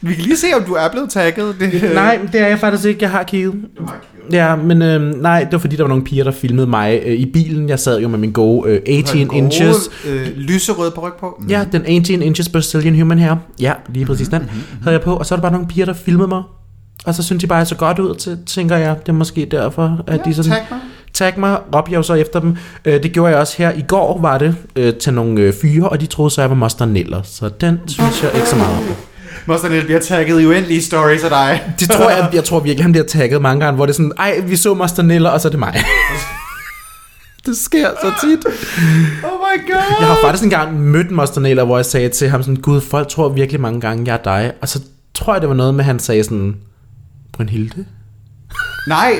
Vi 0.01 0.13
kan 0.13 0.23
lige 0.23 0.37
se, 0.37 0.47
om 0.57 0.63
du 0.63 0.73
er 0.73 0.89
blevet 0.91 1.09
tagget. 1.09 1.55
Det, 1.59 1.91
Nej, 1.93 2.19
det 2.31 2.41
er 2.41 2.47
jeg 2.47 2.59
faktisk 2.59 2.85
ikke, 2.85 2.99
jeg 3.03 3.11
har 3.11 3.23
kigget. 3.23 3.53
Du 3.77 3.85
har 3.85 3.91
kigget. 4.11 4.33
Ja, 4.37 4.55
men 4.55 4.81
øh, 4.81 5.21
nej, 5.21 5.43
det 5.43 5.51
var 5.51 5.57
fordi, 5.59 5.75
der 5.75 5.83
var 5.83 5.87
nogle 5.89 6.03
piger, 6.03 6.23
der 6.23 6.31
filmede 6.31 6.67
mig 6.67 7.01
øh, 7.05 7.13
i 7.13 7.25
bilen. 7.25 7.69
Jeg 7.69 7.79
sad 7.79 7.99
jo 8.01 8.07
med 8.07 8.19
min 8.19 8.31
gode 8.31 8.69
øh, 8.69 8.99
18 8.99 9.27
Gode, 9.27 9.37
inches. 9.37 9.89
Øh, 10.07 10.27
lyserød 10.35 10.91
på 10.91 11.01
ryg 11.01 11.13
på. 11.19 11.37
Mm. 11.41 11.47
Ja, 11.47 11.65
den 11.71 11.81
18 11.85 12.21
inches 12.21 12.49
Brazilian 12.49 12.99
Human 12.99 13.19
Hair. 13.19 13.35
Ja, 13.61 13.73
lige 13.89 14.05
præcis 14.05 14.27
den 14.27 14.49
havde 14.83 14.93
jeg 14.93 15.01
på. 15.01 15.15
Og 15.15 15.25
så 15.25 15.35
er 15.35 15.37
der 15.37 15.41
bare 15.41 15.51
nogle 15.51 15.67
piger, 15.67 15.85
der 15.85 15.93
filmede 15.93 16.27
mig. 16.27 16.43
Og 17.05 17.13
så 17.15 17.23
synes 17.23 17.41
de 17.41 17.47
bare, 17.47 17.57
jeg 17.57 17.67
så 17.67 17.75
godt 17.75 17.99
ud, 17.99 18.15
til, 18.15 18.37
tænker 18.45 18.77
jeg. 18.77 18.95
Det 19.01 19.09
er 19.09 19.13
måske 19.13 19.47
derfor, 19.51 20.01
at 20.07 20.17
Ja, 20.17 20.23
de 20.25 20.33
sådan... 20.33 20.51
tag 20.51 20.61
mig. 20.71 20.79
Tag 21.17 21.39
mig, 21.39 21.59
råbte 21.75 21.91
jeg 21.91 21.97
jo 21.97 22.03
så 22.03 22.13
efter 22.13 22.39
dem. 22.39 22.57
Øh, 22.85 23.03
det 23.03 23.11
gjorde 23.11 23.31
jeg 23.31 23.39
også 23.39 23.55
her. 23.57 23.71
I 23.71 23.81
går 23.87 24.21
var 24.21 24.37
det 24.37 24.55
øh, 24.75 24.93
til 24.93 25.13
nogle 25.13 25.41
øh, 25.41 25.53
fyre, 25.61 25.89
og 25.89 26.01
de 26.01 26.05
troede 26.05 26.31
så, 26.31 26.41
jeg 26.41 26.49
var 26.49 26.55
Moster 26.55 26.85
Neller. 26.85 27.21
Så 27.23 27.49
den 27.61 27.79
synes 27.87 28.23
jeg 28.23 28.31
ikke 28.35 28.47
så 28.47 28.55
meget 28.55 28.77
om. 28.77 28.83
Moster 29.45 29.69
Niel 29.69 29.85
bliver 29.85 29.99
tagget 29.99 30.41
i 30.41 30.45
uendelige 30.45 30.81
stories 30.81 31.23
af 31.23 31.29
dig. 31.29 31.63
Det 31.79 31.89
tror 31.89 32.09
jeg, 32.09 32.29
jeg 32.33 32.43
tror 32.43 32.59
virkelig, 32.59 32.83
han 32.83 32.91
bliver 32.91 33.05
tagget 33.05 33.41
mange 33.41 33.65
gange, 33.65 33.75
hvor 33.75 33.85
det 33.85 33.91
er 33.93 33.95
sådan, 33.95 34.11
ej, 34.17 34.39
vi 34.39 34.55
så 34.55 34.73
Moster 34.73 35.03
Neller, 35.03 35.29
og 35.29 35.41
så 35.41 35.47
er 35.47 35.49
det 35.49 35.59
mig. 35.59 35.73
det 37.45 37.57
sker 37.57 37.89
så 38.01 38.27
tit. 38.27 38.45
Oh 39.23 39.31
my 39.31 39.71
god. 39.71 39.95
Jeg 39.99 40.07
har 40.07 40.17
faktisk 40.23 40.43
engang 40.43 40.79
mødt 40.79 41.11
Moster 41.11 41.41
Neller, 41.41 41.63
hvor 41.63 41.77
jeg 41.77 41.85
sagde 41.85 42.09
til 42.09 42.29
ham 42.29 42.43
sådan, 42.43 42.55
gud, 42.55 42.81
folk 42.81 43.07
tror 43.07 43.29
virkelig 43.29 43.61
mange 43.61 43.81
gange, 43.81 44.03
jeg 44.07 44.13
er 44.13 44.23
dig. 44.23 44.51
Og 44.61 44.69
så 44.69 44.81
tror 45.13 45.33
jeg, 45.33 45.41
det 45.41 45.49
var 45.49 45.55
noget 45.55 45.75
med, 45.75 45.83
han 45.83 45.99
sagde 45.99 46.23
sådan, 46.23 46.55
Brynhilde? 47.33 47.85
Nej, 48.87 49.13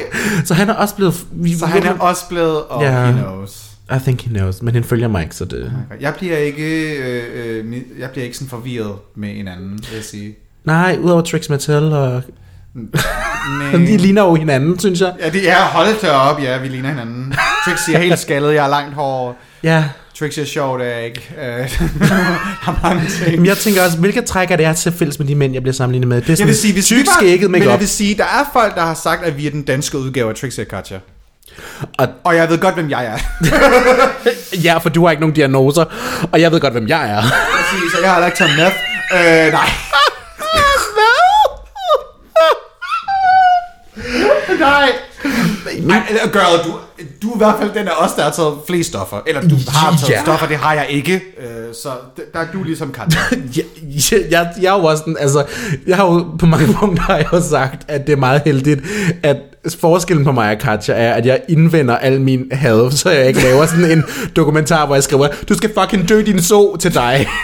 Så 0.45 0.53
han 0.53 0.69
er 0.69 0.73
også 0.73 0.95
blevet... 0.95 1.13
Vi, 1.31 1.57
så 1.57 1.65
han 1.65 1.83
er 1.83 1.99
også 1.99 2.27
blevet, 2.29 2.63
og 2.63 2.81
Ja. 2.83 3.05
he 3.05 3.11
knows. 3.21 3.63
I 3.95 3.99
think 4.03 4.21
he 4.21 4.29
knows, 4.29 4.61
men 4.61 4.73
han 4.73 4.83
følger 4.83 5.07
mig 5.07 5.23
ikke, 5.23 5.35
så 5.35 5.45
det... 5.45 5.73
Jeg 6.01 6.13
bliver 6.15 6.37
ikke, 6.37 6.97
øh, 6.97 7.23
øh, 7.35 7.75
jeg 7.99 8.09
bliver 8.09 8.25
ikke 8.25 8.37
sådan 8.37 8.49
forvirret 8.49 8.95
med 9.15 9.29
en 9.39 9.47
anden, 9.47 9.71
vil 9.71 9.95
jeg 9.95 10.03
sige. 10.03 10.35
Nej, 10.65 10.97
udover 11.01 11.21
Trix 11.21 11.49
Mattel, 11.49 11.93
og 11.93 12.21
Nej. 12.73 13.71
de 13.87 13.97
ligner 13.97 14.23
jo 14.23 14.35
hinanden, 14.35 14.79
synes 14.79 15.01
jeg. 15.01 15.13
Ja, 15.19 15.29
det 15.29 15.49
er 15.49 15.61
holdt 15.61 16.03
op, 16.03 16.39
ja, 16.43 16.57
vi 16.57 16.67
ligner 16.67 16.89
hinanden. 16.89 17.33
Trixie 17.65 17.95
er 17.95 17.99
helt 17.99 18.19
skaldet, 18.19 18.53
jeg 18.53 18.63
har 18.63 18.69
langt 18.69 18.93
hår. 18.95 19.37
Ja, 19.63 19.83
Trixie 20.19 20.43
er 20.43 20.47
sjov, 20.47 20.79
det 20.79 20.87
er 20.87 20.91
jeg 20.95 21.05
ikke. 21.05 21.29
Øh, 21.41 21.69
har 22.65 22.79
mange 22.83 23.09
ting. 23.09 23.45
jeg 23.45 23.57
tænker 23.57 23.83
også, 23.83 23.97
hvilke 23.97 24.21
træk 24.21 24.51
er 24.51 24.55
det, 24.55 24.63
jeg 24.63 24.69
har 24.69 24.75
til 24.75 24.91
fælles 24.99 25.19
med 25.19 25.27
de 25.27 25.35
mænd, 25.35 25.53
jeg 25.53 25.61
bliver 25.61 25.73
sammenlignet 25.73 26.07
med? 26.07 26.17
Det 26.17 26.23
er 26.23 26.27
Jeg 26.31 26.37
sådan 26.37 26.47
vil 26.47 26.55
sige, 26.57 26.73
hvis 26.73 26.91
vi 26.91 26.95
tyk 26.95 27.05
skægget 27.19 27.51
men 27.51 27.63
jeg 27.63 27.79
vil 27.79 27.87
sige, 27.87 28.17
der 28.17 28.23
er 28.23 28.49
folk, 28.53 28.75
der 28.75 28.81
har 28.81 28.93
sagt, 28.93 29.23
at 29.25 29.37
vi 29.37 29.47
er 29.47 29.51
den 29.51 29.63
danske 29.63 29.97
udgave 29.97 30.29
af 30.29 30.43
og 30.59 30.67
Katja. 30.69 30.97
Og- 31.99 32.07
Og 32.23 32.35
jeg 32.35 32.49
ved 32.49 32.57
godt, 32.57 32.73
hvem 32.75 32.89
jeg 32.89 33.05
er. 33.05 33.17
Ja, 34.63 34.77
for 34.77 34.89
du 34.89 35.03
har 35.05 35.11
ikke 35.11 35.21
nogen 35.21 35.35
diagnoser, 35.35 35.85
og 36.31 36.41
jeg 36.41 36.51
ved 36.51 36.59
godt, 36.59 36.73
hvem 36.73 36.87
jeg 36.87 37.09
er. 37.09 37.21
Præcis, 37.21 37.93
og 37.97 38.01
jeg 38.01 38.09
har 38.09 38.15
heller 38.15 38.25
ikke 38.27 38.37
taget 38.37 38.55
meth. 38.57 38.75
Øh, 39.13 39.53
nej. 39.53 39.69
nej. 44.59 44.89
Ej, 45.67 46.01
eller 46.09 46.31
girl, 46.31 46.63
du, 46.71 46.77
du 47.21 47.31
er 47.31 47.35
i 47.35 47.37
hvert 47.37 47.55
fald 47.59 47.71
den 47.73 47.87
af 47.87 47.91
os, 48.05 48.11
der 48.13 48.23
har 48.23 48.31
taget 48.31 48.53
flest 48.67 48.89
stoffer. 48.89 49.17
Eller 49.27 49.41
du 49.41 49.55
har 49.67 49.91
taget 49.97 50.09
Ja. 50.09 50.21
stoffer, 50.21 50.47
det 50.47 50.57
har 50.57 50.73
jeg 50.73 50.85
ikke. 50.89 51.13
Øh, 51.15 51.73
så 51.83 51.89
der 52.33 52.39
er 52.39 52.45
du 52.53 52.63
ligesom 52.63 52.91
Katja. 52.91 53.19
jeg, 53.57 53.63
jeg, 54.11 54.21
jeg, 54.31 54.53
jeg 54.61 54.75
er 54.75 54.79
jo 54.79 54.83
også 54.85 55.01
sådan, 55.01 55.17
altså, 55.19 55.45
jeg 55.87 55.95
har 55.97 56.05
jo 56.05 56.25
på 56.39 56.45
mange 56.45 56.73
punkter 56.73 57.03
har 57.03 57.15
jeg 57.17 57.25
jo 57.33 57.41
sagt, 57.49 57.81
at 57.87 58.07
det 58.07 58.13
er 58.13 58.17
meget 58.17 58.41
heldigt, 58.45 58.79
at 59.23 59.37
forskellen 59.79 60.25
på 60.25 60.31
mig 60.31 60.51
og 60.51 60.57
Katja 60.59 60.93
er, 60.93 61.13
at 61.13 61.25
jeg 61.25 61.41
indvender 61.49 61.97
al 61.97 62.21
min 62.21 62.45
had, 62.51 62.91
så 62.91 63.09
jeg 63.09 63.27
ikke 63.27 63.41
laver 63.43 63.65
sådan 63.65 63.91
en 63.91 64.03
dokumentar, 64.35 64.85
hvor 64.85 64.95
jeg 64.95 65.03
skriver, 65.03 65.27
du 65.49 65.53
skal 65.53 65.71
fucking 65.79 66.09
dø 66.09 66.21
din 66.21 66.41
så 66.41 66.75
til 66.79 66.93
dig. 66.93 67.27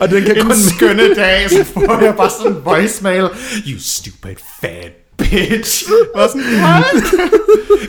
og 0.00 0.10
den 0.10 0.24
kan 0.24 0.36
kun... 0.42 0.50
en 0.50 0.56
skønne 0.76 1.14
dag, 1.14 1.50
så 1.50 1.64
får 1.74 2.04
jeg 2.04 2.14
bare 2.16 2.30
sådan 2.30 2.52
en 2.52 2.58
voicemail. 2.70 3.22
You 3.66 3.78
stupid 3.80 4.36
fat 4.60 4.92
bitch. 5.30 5.84
Bare 6.14 6.28
sådan, 6.28 6.42
what? 6.42 6.84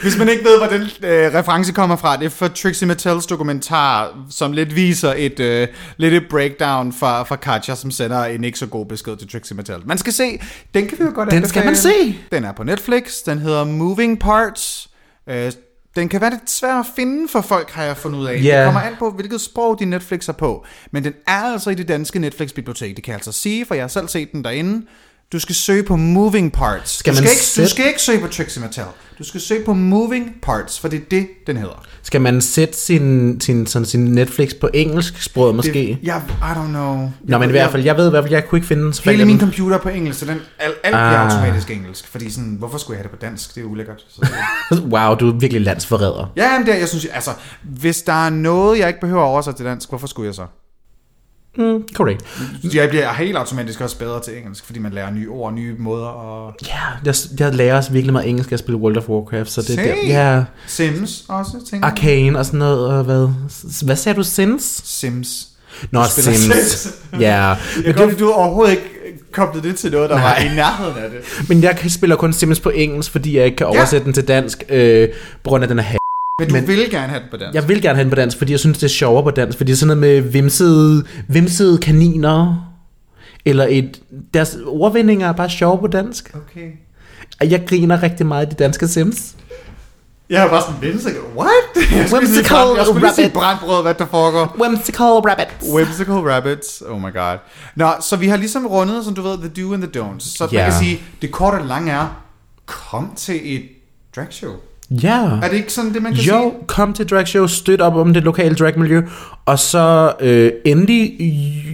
Hvis 0.01 0.17
man 0.17 0.29
ikke 0.29 0.43
ved, 0.43 0.57
hvor 0.57 0.67
den 0.67 0.81
øh, 0.81 1.33
reference 1.33 1.73
kommer 1.73 1.95
fra, 1.95 2.17
det 2.17 2.25
er 2.25 2.29
for 2.29 2.47
Trixie 2.47 2.87
Mattels 2.87 3.25
dokumentar, 3.25 4.17
som 4.29 4.51
lidt 4.51 4.75
viser 4.75 5.13
et, 5.17 5.39
øh, 5.39 5.67
lidt 5.97 6.13
et 6.13 6.23
breakdown 6.29 6.93
fra, 6.93 7.23
fra 7.23 7.35
Katja, 7.35 7.75
som 7.75 7.91
sender 7.91 8.25
en 8.25 8.43
ikke 8.43 8.59
så 8.59 8.65
god 8.65 8.85
besked 8.85 9.17
til 9.17 9.29
Trixie 9.29 9.57
Mattel. 9.57 9.81
Man 9.85 9.97
skal 9.97 10.13
se, 10.13 10.41
den 10.73 10.87
kan 10.87 10.99
vi 10.99 11.03
jo 11.03 11.11
godt 11.15 11.31
Den 11.31 11.47
skal 11.47 11.65
man 11.65 11.75
se. 11.75 12.19
Den 12.31 12.43
er 12.43 12.51
på 12.51 12.63
Netflix, 12.63 13.23
den 13.25 13.39
hedder 13.39 13.63
Moving 13.63 14.19
Parts. 14.19 14.89
Øh, 15.29 15.51
den 15.95 16.09
kan 16.09 16.21
være 16.21 16.29
lidt 16.29 16.49
svær 16.49 16.79
at 16.79 16.85
finde 16.95 17.27
for 17.27 17.41
folk, 17.41 17.71
har 17.71 17.83
jeg 17.83 17.97
fundet 17.97 18.19
ud 18.19 18.25
af. 18.25 18.43
Ja. 18.43 18.57
Det 18.57 18.65
kommer 18.65 18.81
an 18.81 18.95
på, 18.99 19.11
hvilket 19.11 19.41
sprog 19.41 19.79
din 19.79 19.89
Netflix 19.89 20.29
er 20.29 20.33
på. 20.33 20.65
Men 20.91 21.03
den 21.03 21.13
er 21.27 21.41
altså 21.53 21.69
i 21.69 21.75
det 21.75 21.87
danske 21.87 22.19
Netflix-bibliotek. 22.19 22.95
Det 22.95 23.03
kan 23.03 23.11
jeg 23.11 23.17
altså 23.17 23.31
sige, 23.31 23.65
for 23.65 23.75
jeg 23.75 23.83
har 23.83 23.87
selv 23.87 24.07
set 24.07 24.31
den 24.31 24.43
derinde. 24.43 24.85
Du 25.31 25.39
skal 25.39 25.55
søge 25.55 25.83
på 25.83 25.95
Moving 25.95 26.51
Parts. 26.53 26.91
Skal 26.97 27.13
du, 27.13 27.17
skal 27.17 27.29
ikke, 27.29 27.39
du 27.39 27.45
sætte- 27.45 27.69
skal 27.69 27.87
ikke 27.87 28.01
søge 28.01 28.19
på 28.19 28.27
Trixie 28.27 28.61
Mattel. 28.61 28.83
Du 29.19 29.23
skal 29.23 29.41
søge 29.41 29.65
på 29.65 29.73
Moving 29.73 30.35
Parts, 30.41 30.79
for 30.79 30.87
det 30.87 30.99
er 30.99 31.03
det, 31.11 31.27
den 31.47 31.57
hedder. 31.57 31.83
Skal 32.03 32.21
man 32.21 32.41
sætte 32.41 32.77
sin, 32.77 33.41
sin, 33.41 33.67
sådan, 33.67 33.85
sin 33.85 33.99
Netflix 34.05 34.51
på 34.61 34.69
engelsk 34.73 35.21
sprog 35.23 35.55
måske? 35.55 35.73
Det, 35.73 35.97
jeg, 36.03 36.21
I 36.29 36.57
don't 36.57 36.67
know. 36.67 37.09
Nå, 37.23 37.37
men 37.37 37.49
i 37.49 37.51
hvert 37.51 37.71
fald, 37.71 37.83
jeg 37.83 37.97
ved 37.97 38.07
i 38.07 38.09
hvert 38.09 38.23
fald, 38.23 38.33
jeg 38.33 38.47
kunne 38.49 38.57
ikke 38.57 38.67
finde 38.67 38.93
så 38.93 39.01
Hele 39.03 39.17
jeg 39.17 39.27
min 39.27 39.35
den. 39.35 39.39
computer 39.45 39.77
er 39.77 39.81
på 39.81 39.89
engelsk, 39.89 40.19
så 40.19 40.25
den, 40.25 40.31
alt, 40.33 40.41
alt 40.59 40.75
bliver 40.83 40.97
Ah. 40.97 41.31
automatisk 41.35 41.71
engelsk. 41.71 42.07
Fordi 42.07 42.29
sådan, 42.31 42.55
hvorfor 42.59 42.77
skulle 42.77 42.97
jeg 42.97 43.03
have 43.03 43.11
det 43.11 43.19
på 43.19 43.25
dansk? 43.25 43.55
Det 43.55 43.61
er 43.61 43.65
ulækkert. 43.65 44.05
Så, 44.09 44.27
Wow, 44.93 45.15
du 45.15 45.29
er 45.29 45.39
virkelig 45.39 45.61
landsforræder. 45.61 46.31
ja, 46.35 46.57
men 46.57 46.67
det 46.67 46.79
jeg 46.79 46.87
synes, 46.87 47.05
altså, 47.05 47.31
hvis 47.61 48.01
der 48.01 48.25
er 48.25 48.29
noget, 48.29 48.79
jeg 48.79 48.87
ikke 48.87 49.01
behøver 49.01 49.21
at 49.21 49.27
oversætte 49.27 49.59
til 49.59 49.65
dansk, 49.65 49.89
hvorfor 49.89 50.07
skulle 50.07 50.27
jeg 50.27 50.35
så? 50.35 50.45
Mm, 51.57 51.83
korrekt. 51.95 52.23
Jeg 52.73 52.89
bliver 52.89 53.13
helt 53.13 53.37
automatisk 53.37 53.81
også 53.81 53.97
bedre 53.97 54.21
til 54.23 54.37
engelsk, 54.37 54.65
fordi 54.65 54.79
man 54.79 54.91
lærer 54.93 55.11
nye 55.11 55.29
ord, 55.29 55.53
nye 55.53 55.75
måder 55.79 56.05
og... 56.05 56.53
Ja, 56.67 56.79
jeg, 57.05 57.15
jeg 57.39 57.55
lærer 57.55 57.75
også 57.77 57.91
virkelig 57.91 58.13
meget 58.13 58.29
engelsk 58.29 58.51
at 58.51 58.59
spille 58.59 58.77
World 58.77 58.97
of 58.97 59.09
Warcraft, 59.09 59.51
så 59.51 59.61
det 59.61 59.79
er 59.79 59.83
der. 59.83 60.07
Ja, 60.07 60.43
Sims 60.67 61.23
også, 61.27 61.51
tænker 61.69 61.87
jeg. 61.87 61.91
Arcane 61.91 62.39
og 62.39 62.45
sådan 62.45 62.57
noget, 62.57 62.87
og 62.87 63.03
hvad? 63.03 63.27
Hvad 63.85 63.95
sagde 63.95 64.17
du, 64.17 64.23
Sims? 64.23 64.81
Sims. 64.83 65.47
Nå, 65.91 66.03
Sims. 66.03 66.37
Sims. 66.37 66.87
Ja, 67.19 67.45
Jeg 67.45 67.57
men, 67.85 67.93
godt 67.95 68.09
det, 68.11 68.19
du 68.19 68.31
overhovedet 68.31 68.71
ikke 68.71 68.83
koblet 69.31 69.63
det 69.63 69.75
til 69.75 69.91
noget, 69.91 70.09
der 70.09 70.15
Nej. 70.15 70.23
var 70.23 70.51
i 70.51 70.55
nærheden 70.55 70.97
af 71.03 71.09
det. 71.09 71.49
men 71.49 71.63
jeg 71.63 71.77
spiller 71.89 72.15
kun 72.15 72.33
Sims 72.33 72.59
på 72.59 72.69
engelsk, 72.69 73.11
fordi 73.11 73.37
jeg 73.37 73.45
ikke 73.45 73.57
kan 73.57 73.67
Ja. 73.73 73.77
oversætte 73.77 74.05
den 74.05 74.13
til 74.13 74.27
dansk, 74.27 74.63
øh, 74.69 75.09
på 75.43 75.49
grund 75.49 75.63
af 75.63 75.67
den 75.67 75.79
er 75.79 75.83
Men 76.41 76.49
du 76.49 76.55
Men- 76.55 76.67
vil 76.67 76.89
gerne 76.91 77.07
have 77.07 77.19
den 77.21 77.27
på 77.31 77.37
dansk. 77.37 77.55
Jeg 77.55 77.67
vil 77.67 77.81
gerne 77.81 77.95
have 77.95 78.03
den 78.03 78.09
på 78.09 78.15
dansk, 78.15 78.37
fordi 78.37 78.51
jeg 78.51 78.59
synes, 78.59 78.77
det 78.77 78.83
er 78.83 78.89
sjovere 78.89 79.23
på 79.23 79.31
dansk. 79.31 79.57
Fordi 79.57 79.67
det 79.71 79.75
er 79.75 79.79
sådan 79.79 79.97
noget 79.97 80.23
med 80.23 80.31
vimsede, 80.31 81.03
vimsede 81.27 81.77
kaniner. 81.77 82.67
Eller 83.45 83.65
et... 83.69 84.01
Deres 84.33 84.57
ordvendinger 84.65 85.27
er 85.27 85.31
bare 85.33 85.49
sjove 85.49 85.77
på 85.79 85.87
dansk. 85.87 86.31
Okay. 86.35 86.67
Og 87.39 87.51
jeg 87.51 87.63
griner 87.67 88.03
rigtig 88.03 88.25
meget 88.25 88.45
i 88.45 88.49
de 88.49 88.55
danske 88.55 88.87
Sims. 88.87 89.35
Jeg 90.29 90.45
er 90.45 90.49
bare 90.49 90.61
sådan, 90.61 90.75
whimsical, 90.81 91.21
what? 91.37 91.51
Jeg 91.75 91.83
skulle 91.83 91.97
lige 91.97 92.07
sige, 92.07 92.17
Whimsical 92.17 92.57
brand- 92.57 92.77
jeg 92.77 92.85
skulle 92.85 93.09
sige 93.15 93.25
rabbit. 93.25 93.33
brandbrød, 93.33 93.81
hvad 93.81 93.93
der 93.93 94.05
foregår. 94.05 94.55
Whimsical 94.61 95.05
rabbits. 95.05 95.69
Whimsical 95.73 96.13
rabbits, 96.13 96.83
oh 96.89 97.01
my 97.01 97.13
god. 97.13 97.37
Nå, 97.75 97.89
så 98.01 98.15
vi 98.15 98.27
har 98.27 98.37
ligesom 98.37 98.65
rundet, 98.67 99.05
som 99.05 99.13
du 99.15 99.21
ved, 99.21 99.37
the 99.37 99.63
do 99.63 99.73
and 99.73 99.83
the 99.83 100.01
don'ts. 100.01 100.37
Så 100.37 100.47
Ja. 100.51 100.61
man 100.63 100.71
kan 100.71 100.79
sige, 100.79 101.01
det 101.21 101.31
korte 101.31 101.55
og 101.55 101.65
lange 101.65 101.91
er, 101.91 102.21
kom 102.65 103.13
til 103.15 103.55
et 103.55 103.61
drag 104.15 104.25
show. 104.29 104.51
Ja. 105.03 105.19
Er 105.41 105.47
det 105.49 105.53
ikke 105.57 105.73
sådan 105.73 105.93
det, 105.93 106.01
man 106.01 106.13
kan 106.13 106.21
Jo, 106.23 106.39
sige? 106.41 106.67
kom 106.67 106.93
til 106.93 107.05
drag 107.09 107.27
show, 107.27 107.47
støt 107.47 107.81
op 107.81 107.95
om 107.95 108.13
det 108.13 108.23
lokale 108.23 108.55
dragmiljø, 108.55 109.01
og 109.45 109.59
så 109.59 110.11
øh, 110.19 110.51
endelig 110.65 111.11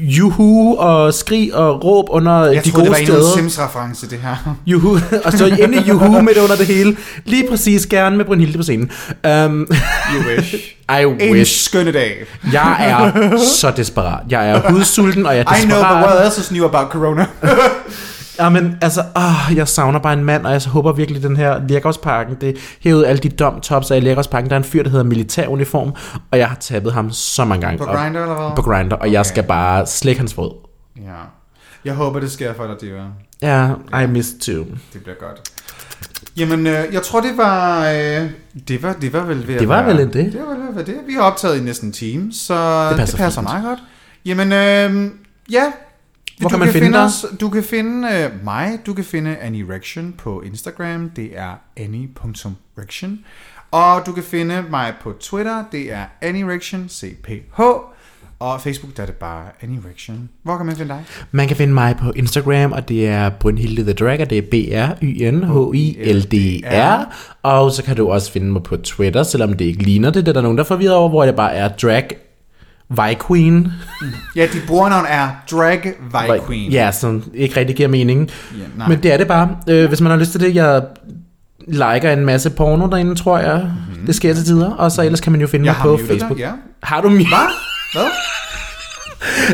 juhu 0.03 0.78
og 0.78 1.13
skrig 1.13 1.55
og 1.55 1.84
råb 1.84 2.05
under 2.09 2.45
Jeg 2.45 2.65
de 2.65 2.72
troede, 2.72 2.86
det 2.89 2.89
gode 2.89 2.89
var 2.89 2.95
endnu 2.97 3.15
en 3.15 3.22
steder. 3.22 3.38
Sims-reference, 3.49 4.09
det 4.09 4.20
her. 4.20 4.55
Juhu, 4.65 4.97
og 5.26 5.34
så 5.34 5.45
endelig 5.45 5.88
juhu 5.88 6.22
midt 6.22 6.38
under 6.38 6.55
det 6.55 6.65
hele. 6.65 6.97
Lige 7.26 7.43
præcis 7.49 7.86
gerne 7.88 8.18
med 8.18 8.26
Brunhilde 8.26 8.57
på 8.57 8.63
scenen. 8.63 8.91
Um, 9.28 9.68
You 10.15 10.36
wish. 10.38 10.55
I 10.99 11.03
En 11.20 11.34
wish. 11.34 11.63
skønne 11.65 11.91
dag. 11.91 12.15
Jeg 12.53 12.76
er 12.80 13.38
så 13.38 13.72
desperat. 13.78 14.20
Jeg 14.30 14.49
er 14.49 14.72
hudsulten, 14.72 15.26
og 15.26 15.36
jeg 15.38 15.45
er 15.47 15.55
I 15.55 15.61
know, 15.61 15.78
but 15.78 15.86
desperat. 15.86 16.05
what 16.05 16.26
else 16.26 16.41
is 16.41 16.51
new 16.51 16.65
about 16.65 16.88
corona? 16.91 17.26
Ja, 18.40 18.50
men 18.50 18.78
altså, 18.82 19.02
åh, 19.16 19.56
jeg 19.58 19.68
savner 19.68 20.00
bare 20.00 20.14
en 20.14 20.24
mand, 20.24 20.46
og 20.46 20.52
jeg 20.52 20.62
håber 20.68 20.92
virkelig, 20.92 21.24
den 21.24 21.36
her 21.38 21.68
Lækkersparken, 21.68 22.36
det 22.42 22.58
hævede 22.82 23.08
alle 23.08 23.20
de 23.20 23.30
dom 23.30 23.62
tops 23.62 23.92
af 23.92 23.98
i 23.98 24.00
Lækkersparken. 24.00 24.50
Der 24.50 24.56
er 24.56 24.58
en 24.58 24.64
fyr, 24.64 24.84
der 24.84 24.90
hedder 24.90 25.06
militæruniform, 25.06 25.94
og 26.32 26.38
jeg 26.38 26.48
har 26.48 26.56
tabbet 26.56 26.94
ham 26.94 27.12
så 27.12 27.46
mange 27.46 27.62
gange. 27.66 27.78
På 27.78 27.84
Grindr, 27.86 28.20
eller 28.20 28.36
hvad? 28.42 28.56
På 28.56 28.62
Grindr, 28.62 28.94
og 28.94 29.00
okay. 29.02 29.12
jeg 29.12 29.26
skal 29.26 29.44
bare 29.44 29.86
slække 29.86 30.20
hans 30.20 30.34
fod. 30.34 30.52
Ja. 30.98 31.02
Jeg 31.86 31.94
håber, 31.94 32.20
det 32.20 32.32
sker 32.32 32.54
for 32.54 32.68
dig, 32.68 32.76
Diva. 32.82 33.04
Ja, 33.42 33.70
I 34.04 34.08
miss 34.08 34.30
too. 34.42 34.66
Det 34.94 35.02
bliver 35.04 35.16
godt. 35.20 35.42
Jamen, 36.38 36.68
øh, 36.68 36.86
jeg 36.94 37.02
tror, 37.02 37.22
det 37.22 37.32
var, 37.38 37.86
øh, 37.90 38.30
det 38.68 38.84
var... 38.84 38.94
Det 38.94 39.14
var 39.14 39.24
vel 39.24 39.48
ved 39.48 39.54
at 39.56 39.60
Det 39.60 39.70
var 39.70 39.84
være- 39.84 39.98
vel 39.98 40.06
det. 40.14 40.14
Det 40.34 40.42
var 40.48 40.56
vel 40.66 40.76
ved 40.76 40.84
det. 40.86 40.96
Vi 41.08 41.14
har 41.14 41.22
optaget 41.22 41.58
i 41.58 41.64
næsten 41.64 41.88
en 41.90 41.94
time, 41.94 42.34
så 42.34 42.54
det 42.90 42.98
passer 42.98 42.98
passer, 42.98 43.18
det 43.18 43.24
passer 43.24 43.42
fint. 43.42 43.50
meget 43.52 43.64
godt. 43.66 43.80
Jamen, 44.26 44.52
øh, 44.52 45.12
ja. 45.52 45.64
Hvor 46.38 46.50
du 46.50 46.58
kan 46.58 46.60
man 46.60 46.70
finde 46.74 46.94
dig? 46.94 47.04
os, 47.04 47.26
Du 47.40 47.50
kan 47.50 47.64
finde 47.64 48.08
øh, 48.14 48.46
mig, 48.46 48.80
du 48.86 48.94
kan 48.94 49.04
finde 49.04 49.38
Annie 49.38 49.66
Rection 49.76 50.14
på 50.18 50.42
Instagram, 50.42 51.10
det 51.10 51.30
er 51.40 51.52
annie.rection. 51.78 53.20
Og 53.72 54.06
du 54.06 54.12
kan 54.12 54.24
finde 54.24 54.64
mig 54.70 54.94
på 55.02 55.14
Twitter, 55.20 55.64
det 55.72 55.94
er 55.94 56.06
Annie 56.22 56.60
CPH. 56.90 57.62
Og 58.40 58.62
Facebook, 58.62 58.98
der 58.98 59.02
er 59.04 59.08
det 59.08 59.16
bare 59.16 59.44
Annie 59.62 59.82
Rection. 59.92 60.30
Hvor 60.44 60.58
kan 60.58 60.66
man 60.66 60.76
finde 60.76 60.94
dig? 60.94 61.04
Man 61.32 61.48
kan 61.48 61.58
finde 61.58 61.74
mig 61.74 61.96
på 62.02 62.12
Instagram, 62.16 62.72
og 62.72 62.90
det 62.90 63.08
er 63.08 63.30
Brunhilde 63.30 63.84
the 63.84 63.94
Drag, 63.94 64.22
og 64.22 64.30
det 64.30 64.38
er 64.38 64.42
B-R-Y-N-H-I-L-D-R. 65.62 67.06
Og 67.44 67.72
så 67.72 67.84
kan 67.84 67.96
du 67.96 68.10
også 68.12 68.32
finde 68.32 68.48
mig 68.52 68.64
på 68.64 68.78
Twitter, 68.78 69.24
selvom 69.24 69.54
det 69.54 69.66
ikke 69.66 69.84
ligner 69.84 70.10
det. 70.10 70.26
Det 70.26 70.32
er 70.32 70.34
der 70.34 70.42
nogen, 70.42 70.58
der 70.58 70.64
er 70.64 70.68
forvirret 70.68 70.96
over, 70.96 71.10
hvor 71.10 71.26
det 71.26 71.36
bare 71.36 71.54
er 71.54 71.68
Drag 71.68 72.08
Vi 72.90 73.16
Queen. 73.28 73.72
Ja, 74.36 74.48
dit 74.54 74.62
brugernavn 74.68 75.06
er 75.10 75.30
Drag 75.52 75.84
Vi 75.84 76.40
Queen. 76.48 76.72
Ja, 76.72 76.92
som 76.92 77.24
ikke 77.34 77.60
rigtig 77.60 77.76
giver 77.76 77.90
mening. 77.90 78.30
Ja, 78.58 78.64
nej. 78.78 78.88
Men 78.88 79.04
det 79.04 79.14
er 79.14 79.18
det 79.18 79.28
bare. 79.28 79.50
Øh, 79.70 79.88
hvis 79.88 80.02
man 80.02 80.12
har 80.12 80.18
lyst 80.18 80.32
til 80.32 80.40
det, 80.42 80.56
jeg 80.56 80.82
liker 81.68 82.12
en 82.14 82.26
masse 82.26 82.50
porno 82.50 82.88
derinde, 82.90 83.16
tror 83.16 83.40
jeg. 83.40 83.62
Mm-hmm. 83.64 84.06
Det 84.06 84.16
sker 84.16 84.34
til 84.34 84.46
tider. 84.46 84.72
Og 84.74 84.92
så 84.92 85.02
ellers 85.02 85.22
kan 85.22 85.32
man 85.32 85.42
jo 85.42 85.48
finde 85.48 85.64
Mhm. 85.64 85.66
Jeg 85.66 85.76
mig 85.90 86.00
på 86.00 86.06
Facebook. 86.08 86.40
ja. 86.40 86.52
Har 86.84 87.02
du 87.02 87.10
mig? 87.10 87.18
Hvad? 87.28 87.38
Hvad? 87.94 88.04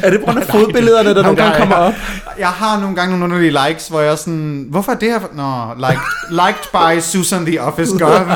Er 0.04 0.10
det 0.10 0.20
på 0.20 0.26
grund 0.26 0.40
af 0.40 0.46
fodbillederne, 0.48 1.10
der 1.16 1.24
nogle 1.24 1.38
gange 1.38 1.60
kommer 1.60 1.76
op? 1.76 1.94
Jeg 2.40 2.48
har 2.48 2.80
nogle 2.80 2.96
gange 2.96 3.12
nogle 3.12 3.24
underlige 3.36 3.68
likes, 3.68 3.88
hvor 3.88 4.00
jeg 4.00 4.12
er 4.12 4.16
sådan, 4.16 4.68
hvorfor 4.70 4.92
er 4.92 4.96
det 4.96 5.10
her? 5.10 5.20
Nå, 5.34 5.74
like, 5.88 6.02
liked 6.30 6.72
by 6.72 7.02
Susan 7.02 7.46
the 7.46 7.62
Office 7.62 7.98
Girl. 7.98 8.30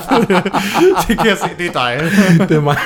det 1.07 1.17
kan 1.17 1.28
jeg 1.28 1.38
se, 1.38 1.49
det 1.57 1.67
er 1.67 1.71
dig. 1.71 2.11
det 2.49 2.57
er 2.57 2.61
mig. 2.61 2.78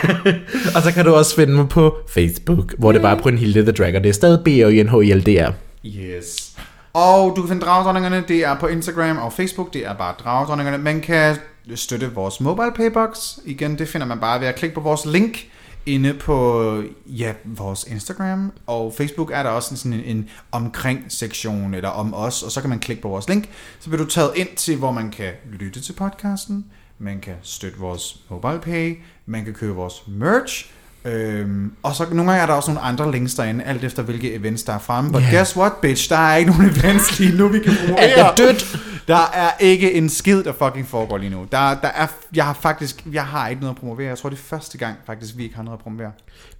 og 0.75 0.81
så 0.81 0.91
kan 0.91 1.05
du 1.05 1.15
også 1.15 1.35
finde 1.35 1.53
mig 1.53 1.69
på 1.69 1.95
Facebook, 2.09 2.73
hvor 2.77 2.91
det 2.91 3.01
bare 3.01 3.17
er 3.17 3.21
Brynhilde 3.21 3.61
the 3.61 3.71
Drag, 3.71 3.95
og 3.95 4.03
det 4.03 4.09
er 4.09 4.13
stadig 4.13 4.39
b 4.45 4.47
o 4.47 4.69
n 4.69 4.89
h 4.89 5.07
i 5.07 5.13
l 5.13 5.25
d 5.25 5.29
r 5.47 5.51
Yes. 5.85 6.51
Og 6.93 7.33
du 7.35 7.41
kan 7.41 7.49
finde 7.49 7.65
Dragdronningerne, 7.65 8.23
det 8.27 8.45
er 8.45 8.55
på 8.59 8.67
Instagram 8.67 9.17
og 9.17 9.33
Facebook, 9.33 9.73
det 9.73 9.87
er 9.87 9.93
bare 9.93 10.13
Dragdronningerne. 10.23 10.77
Man 10.77 11.01
kan 11.01 11.35
støtte 11.75 12.13
vores 12.13 12.41
mobile 12.41 12.71
paybox. 12.75 13.37
Igen, 13.45 13.77
det 13.77 13.87
finder 13.87 14.07
man 14.07 14.19
bare 14.19 14.39
ved 14.39 14.47
at 14.47 14.55
klikke 14.55 14.75
på 14.75 14.81
vores 14.81 15.05
link 15.05 15.37
inde 15.85 16.13
på 16.13 16.83
ja, 17.05 17.33
vores 17.45 17.83
Instagram. 17.83 18.51
Og 18.65 18.93
Facebook 18.97 19.31
er 19.31 19.43
der 19.43 19.49
også 19.49 19.75
sådan 19.75 19.93
en, 19.93 20.17
en 20.17 20.29
omkring-sektion, 20.51 21.73
eller 21.73 21.89
om 21.89 22.13
os, 22.13 22.43
og 22.43 22.51
så 22.51 22.61
kan 22.61 22.69
man 22.69 22.79
klikke 22.79 23.01
på 23.01 23.07
vores 23.07 23.29
link. 23.29 23.49
Så 23.79 23.89
bliver 23.89 24.03
du 24.03 24.09
taget 24.09 24.31
ind 24.35 24.55
til, 24.55 24.77
hvor 24.77 24.91
man 24.91 25.11
kan 25.11 25.33
lytte 25.51 25.81
til 25.81 25.93
podcasten, 25.93 26.65
man 26.99 27.19
kan 27.19 27.35
støtte 27.41 27.79
vores 27.79 28.19
mobile 28.29 28.59
pay, 28.59 28.97
man 29.25 29.45
kan 29.45 29.53
købe 29.53 29.73
vores 29.73 30.07
merch, 30.07 30.71
Øhm, 31.05 31.71
og 31.83 31.95
så 31.95 32.03
nogle 32.11 32.31
gange 32.31 32.41
er 32.41 32.45
der 32.45 32.53
også 32.53 32.71
nogle 32.71 32.87
andre 32.87 33.11
links 33.11 33.33
derinde, 33.33 33.63
alt 33.63 33.83
efter 33.83 34.03
hvilke 34.03 34.33
events 34.33 34.63
der 34.63 34.73
er 34.73 34.79
fremme. 34.79 35.11
But 35.11 35.21
Ja. 35.21 35.35
guess 35.35 35.57
what, 35.57 35.71
bitch? 35.81 36.09
Der 36.09 36.17
er 36.17 36.35
ikke 36.35 36.51
nogen 36.51 36.65
events 36.77 37.19
lige 37.19 37.37
nu, 37.37 37.47
vi 37.47 37.59
kan 37.59 37.73
promovere. 37.79 37.99
Alt 38.03 38.17
er 38.19 38.35
dødt. 38.35 38.77
Der 39.07 39.31
er 39.33 39.49
ikke 39.59 39.93
en 39.93 40.09
skid, 40.09 40.43
der 40.43 40.53
fucking 40.63 40.87
foregår 40.87 41.17
lige 41.17 41.29
nu. 41.29 41.45
Der, 41.51 41.57
der 41.57 41.87
er, 41.87 42.07
jeg 42.35 42.45
har 42.45 42.53
faktisk, 42.53 43.03
jeg 43.13 43.23
har 43.23 43.47
ikke 43.47 43.61
noget 43.61 43.75
at 43.75 43.79
promovere. 43.79 44.07
Jeg 44.07 44.17
tror, 44.17 44.29
det 44.29 44.37
er 44.37 44.41
første 44.49 44.77
gang 44.77 44.95
faktisk, 45.05 45.37
vi 45.37 45.43
ikke 45.43 45.55
har 45.55 45.63
noget 45.63 45.77
at 45.77 45.83
promovere. 45.83 46.11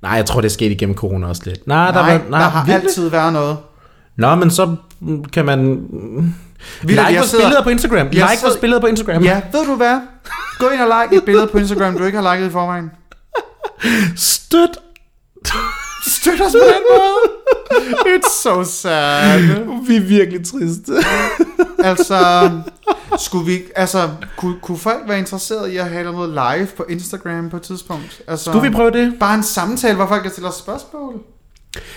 Nej, 0.02 0.12
jeg 0.12 0.26
tror, 0.26 0.42
det 0.42 0.48
er 0.48 0.52
sket 0.52 0.72
igennem 0.72 0.96
corona 0.96 1.28
også 1.28 1.42
lidt. 1.46 1.68
Nej, 1.68 1.92
Nej, 1.92 2.12
der, 2.12 2.18
var, 2.30 2.38
der 2.40 2.50
har 2.50 2.66
virkelig? 2.66 2.90
altid 2.90 3.10
været 3.10 3.34
noget. 3.34 3.58
Nå, 4.18 4.36
men 4.36 4.52
så 4.52 4.76
kan 5.34 5.46
man... 5.46 5.60
mm, 5.90 6.34
Like 6.82 7.02
vores 7.02 7.30
sidder- 7.30 7.46
billeder 7.46 7.64
på 7.64 7.70
Instagram. 7.70 8.08
Like 8.08 8.20
Jeg 8.20 8.28
vores 8.28 8.40
sidder- 8.40 8.60
billeder 8.62 8.82
på 8.82 8.88
Instagram. 8.88 9.24
Ja, 9.24 9.42
ved 9.52 9.66
du 9.66 9.76
hvad? 9.76 10.00
Gå 10.60 10.70
ind 10.70 10.82
og 10.82 11.02
like 11.04 11.18
et 11.18 11.26
billede 11.26 11.48
på 11.48 11.58
Instagram, 11.58 11.98
du 11.98 12.04
ikke 12.04 12.22
har 12.22 12.36
liket 12.36 12.48
i 12.48 12.52
forvejen. 12.52 12.92
Støt. 14.16 14.70
Støt 16.08 16.42
os 16.42 16.52
på 16.52 16.58
den 16.58 16.84
måde. 16.92 17.36
It's 18.18 18.42
so 18.44 18.64
sad. 18.64 19.40
Vi 19.88 19.96
er 19.96 20.02
virkelig 20.02 20.46
triste. 20.46 20.94
Altså, 21.84 22.50
skulle 23.20 23.46
vi, 23.46 23.62
altså, 23.76 24.10
kunne, 24.38 24.56
kunne 24.62 24.78
folk 24.78 25.00
være 25.08 25.20
interesseret 25.20 25.72
i 25.72 25.78
at 25.78 25.90
have 25.90 26.12
noget 26.12 26.30
live 26.30 26.68
på 26.78 26.86
Instagram 26.90 27.50
på 27.50 27.58
et 27.58 27.62
tidspunkt? 27.62 28.22
Altså, 28.28 28.52
Skulle 28.52 28.70
vi 28.70 28.76
prøve 28.76 28.92
det? 28.92 29.14
Bare 29.20 29.36
en 29.36 29.44
samtale, 29.44 29.96
hvor 29.96 30.08
folk 30.08 30.22
kan 30.22 30.32
stille 30.32 30.50
os 30.50 30.56
spørgsmål. 30.56 31.14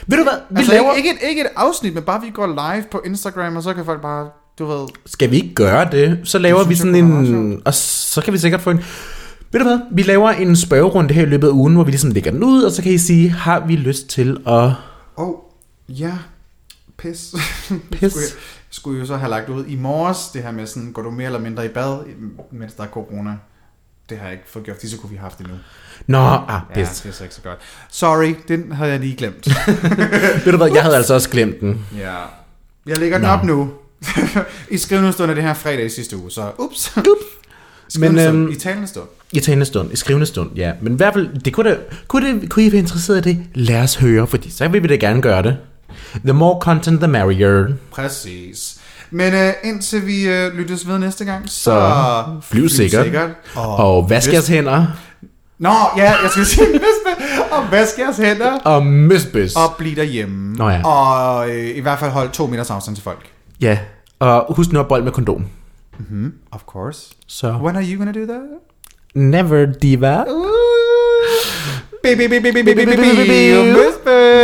Ved 0.07 0.19
du 0.19 0.23
hvad? 0.23 0.33
Vi 0.51 0.57
Altså, 0.57 0.73
laver... 0.73 0.95
ikke, 0.95 1.09
ikke, 1.09 1.25
et, 1.25 1.29
ikke 1.29 1.41
et 1.43 1.49
afsnit, 1.57 1.95
men 1.95 2.03
bare 2.03 2.21
vi 2.21 2.31
går 2.31 2.47
live 2.47 2.85
på 2.91 3.01
Instagram, 3.05 3.57
og 3.57 3.63
så 3.63 3.75
kan 3.75 3.85
folk 3.85 4.03
bare, 4.03 4.29
du 4.59 4.67
ved... 4.67 4.89
Skal 5.07 5.31
vi 5.31 5.37
ikke 5.37 5.55
gøre 5.55 5.89
det? 5.93 6.21
Så 6.25 6.39
laver 6.39 6.65
vi 6.65 6.75
sådan 6.75 6.95
en... 6.95 7.63
Og 7.65 7.75
så 7.75 8.21
kan 8.21 8.33
vi 8.33 8.39
sikkert 8.39 8.61
få 8.61 8.71
en... 8.71 8.85
Ved 9.55 9.61
du 9.61 9.67
hvad? 9.67 9.79
Vi 9.91 10.03
laver 10.03 10.31
en 10.31 10.57
spørgerunde 10.57 11.15
her 11.15 11.23
i 11.23 11.27
løbet 11.27 11.49
af 11.49 11.53
ugen, 11.53 11.75
hvor 11.75 11.85
vi 11.85 11.91
ligesom 11.91 12.11
lægger 12.11 12.31
den 12.31 12.43
ud, 12.45 12.63
og 12.63 12.73
så 12.73 12.83
kan 12.83 12.93
I 12.93 12.99
sige, 12.99 13.31
har 13.31 13.67
vi 13.67 13.77
lyst 13.77 14.09
til 14.09 14.31
at... 14.47 14.53
Åh, 14.53 14.73
oh, 15.17 15.35
ja, 15.89 16.13
pis. 16.99 17.35
Pis. 17.93 18.13
skulle, 18.13 18.23
jeg, 18.23 18.31
skulle 18.71 19.01
jo 19.01 19.07
så 19.07 19.17
have 19.17 19.31
lagt 19.31 19.49
ud 19.49 19.67
i 19.67 19.77
morges, 19.77 20.19
det 20.33 20.43
her 20.43 20.53
med 20.53 20.67
sådan, 20.67 20.93
går 20.93 21.03
du 21.03 21.11
mere 21.11 21.27
eller 21.27 21.39
mindre 21.39 21.65
i 21.65 21.69
bad, 21.69 21.99
mens 22.51 22.73
der 22.73 22.83
er 22.83 22.87
corona? 22.87 23.37
Det 24.09 24.19
har 24.19 24.25
jeg 24.25 24.33
ikke 24.33 24.45
fået 24.49 24.65
gjort, 24.65 24.77
fordi 24.77 24.89
så 24.89 24.99
kunne 24.99 25.11
vi 25.11 25.17
have 25.17 25.23
haft 25.23 25.39
det 25.39 25.47
nu. 25.47 25.55
Nå, 26.07 26.19
ah, 26.19 26.41
Ja, 26.49 26.61
pis. 26.75 27.01
det 27.01 27.09
er 27.09 27.13
så 27.13 27.23
ikke 27.25 27.35
så 27.35 27.43
godt. 27.43 27.59
Sorry, 27.91 28.35
den 28.49 28.73
havde 28.73 28.91
jeg 28.91 29.01
lige 29.01 29.17
glemt. 29.17 29.49
Ved 30.45 30.53
du 30.53 30.57
hvad? 30.57 30.71
Jeg 30.75 30.83
havde 30.83 30.97
altså 30.97 31.15
også 31.15 31.31
glemt 31.31 31.61
den. 31.61 31.87
ja. 31.99 32.15
Jeg 32.87 32.99
lægger 32.99 33.19
den 33.19 33.27
Nå. 33.27 33.33
op 33.33 33.45
nu. 33.45 33.71
I 34.71 34.79
skrivende 34.79 35.13
stund 35.13 35.31
er 35.31 35.35
det 35.35 35.43
her 35.45 35.55
fredag 35.55 35.87
i 35.87 35.89
sidste 35.89 36.17
uge, 36.17 36.31
så 36.31 36.51
ups. 36.59 36.97
ups. 36.97 37.44
Men, 37.99 38.19
øhm, 38.19 38.49
I 38.49 38.55
talende 38.55 38.87
stund. 38.87 39.07
I 39.33 39.41
talende 39.41 39.67
stund, 39.67 39.93
i 39.93 39.97
skrivende 39.97 40.27
stund, 40.27 40.51
ja. 40.57 40.73
Men 40.81 40.93
i 40.93 40.97
hvert 40.97 41.15
fald, 41.15 41.29
det 41.45 41.53
kunne, 41.53 41.71
da, 41.71 41.77
kunne, 42.09 42.41
det, 42.41 42.51
kunne 42.51 42.65
I 42.65 42.73
være 42.73 42.81
interesseret 42.81 43.27
i 43.27 43.29
det? 43.31 43.45
Lad 43.55 43.83
os 43.83 43.97
høre, 43.97 44.27
fordi 44.27 44.51
så 44.51 44.69
vil 44.69 44.83
vi 44.83 44.89
da 44.89 44.97
gerne 44.97 45.23
gøre 45.23 45.43
det. 45.43 45.57
The 46.25 46.33
more 46.33 46.61
content, 46.61 47.01
the 47.01 47.09
merrier. 47.09 47.67
Præcis. 47.91 48.77
Men 49.11 49.35
øh, 49.35 49.53
indtil 49.65 50.07
vi 50.07 50.29
øh, 50.29 50.53
lyttes 50.55 50.89
ved 50.89 50.99
næste 50.99 51.25
gang, 51.25 51.49
så, 51.49 51.53
Så 51.63 52.25
flyv 52.43 52.69
sikkert. 52.69 53.31
Og, 53.55 53.77
Og 53.77 54.11
vask 54.11 54.33
jeres 54.33 54.49
hænder. 54.49 54.87
Nå, 55.59 55.71
ja, 55.97 56.03
jeg 56.23 56.31
skal 56.31 56.47
sige. 56.47 56.67
Og 57.53 57.65
vask 57.71 57.99
jeres 57.99 58.17
hænder. 58.17 58.59
Og 58.65 58.87
møsbøs. 58.87 59.57
Og 59.57 59.75
bliv 59.79 59.97
derhjemme. 59.97 60.55
Nå 60.57 60.69
ja. 60.71 60.87
Og 60.87 61.51
øh, 61.51 61.77
i 61.77 61.81
hvert 61.81 61.99
fald 61.99 62.11
hold 62.11 62.31
to 62.31 62.47
meters 62.47 62.71
afstand 62.71 62.97
til 62.97 63.03
folk. 63.05 63.27
Ja, 63.61 63.79
og 64.19 64.55
husk 64.57 64.73
nu 64.73 64.81
at 64.81 64.89
bold 64.89 65.03
med 65.03 65.13
kondom. 65.13 65.47
Mm-hmm, 66.01 66.29
of 66.53 66.67
course. 66.67 67.15
So. 67.27 67.59
When 67.59 67.77
are 67.77 67.83
you 67.83 67.99
gonna 67.99 68.13
do 68.13 68.27
that? 68.27 68.61
Never, 69.15 69.67
diva. 69.67 70.25
Baby, 72.03 72.27
baby, 72.27 72.51
baby, 72.51 72.63
baby, 72.63 72.85
baby, 72.85 73.27
baby, 73.27 73.73
Whispers. 73.73 74.35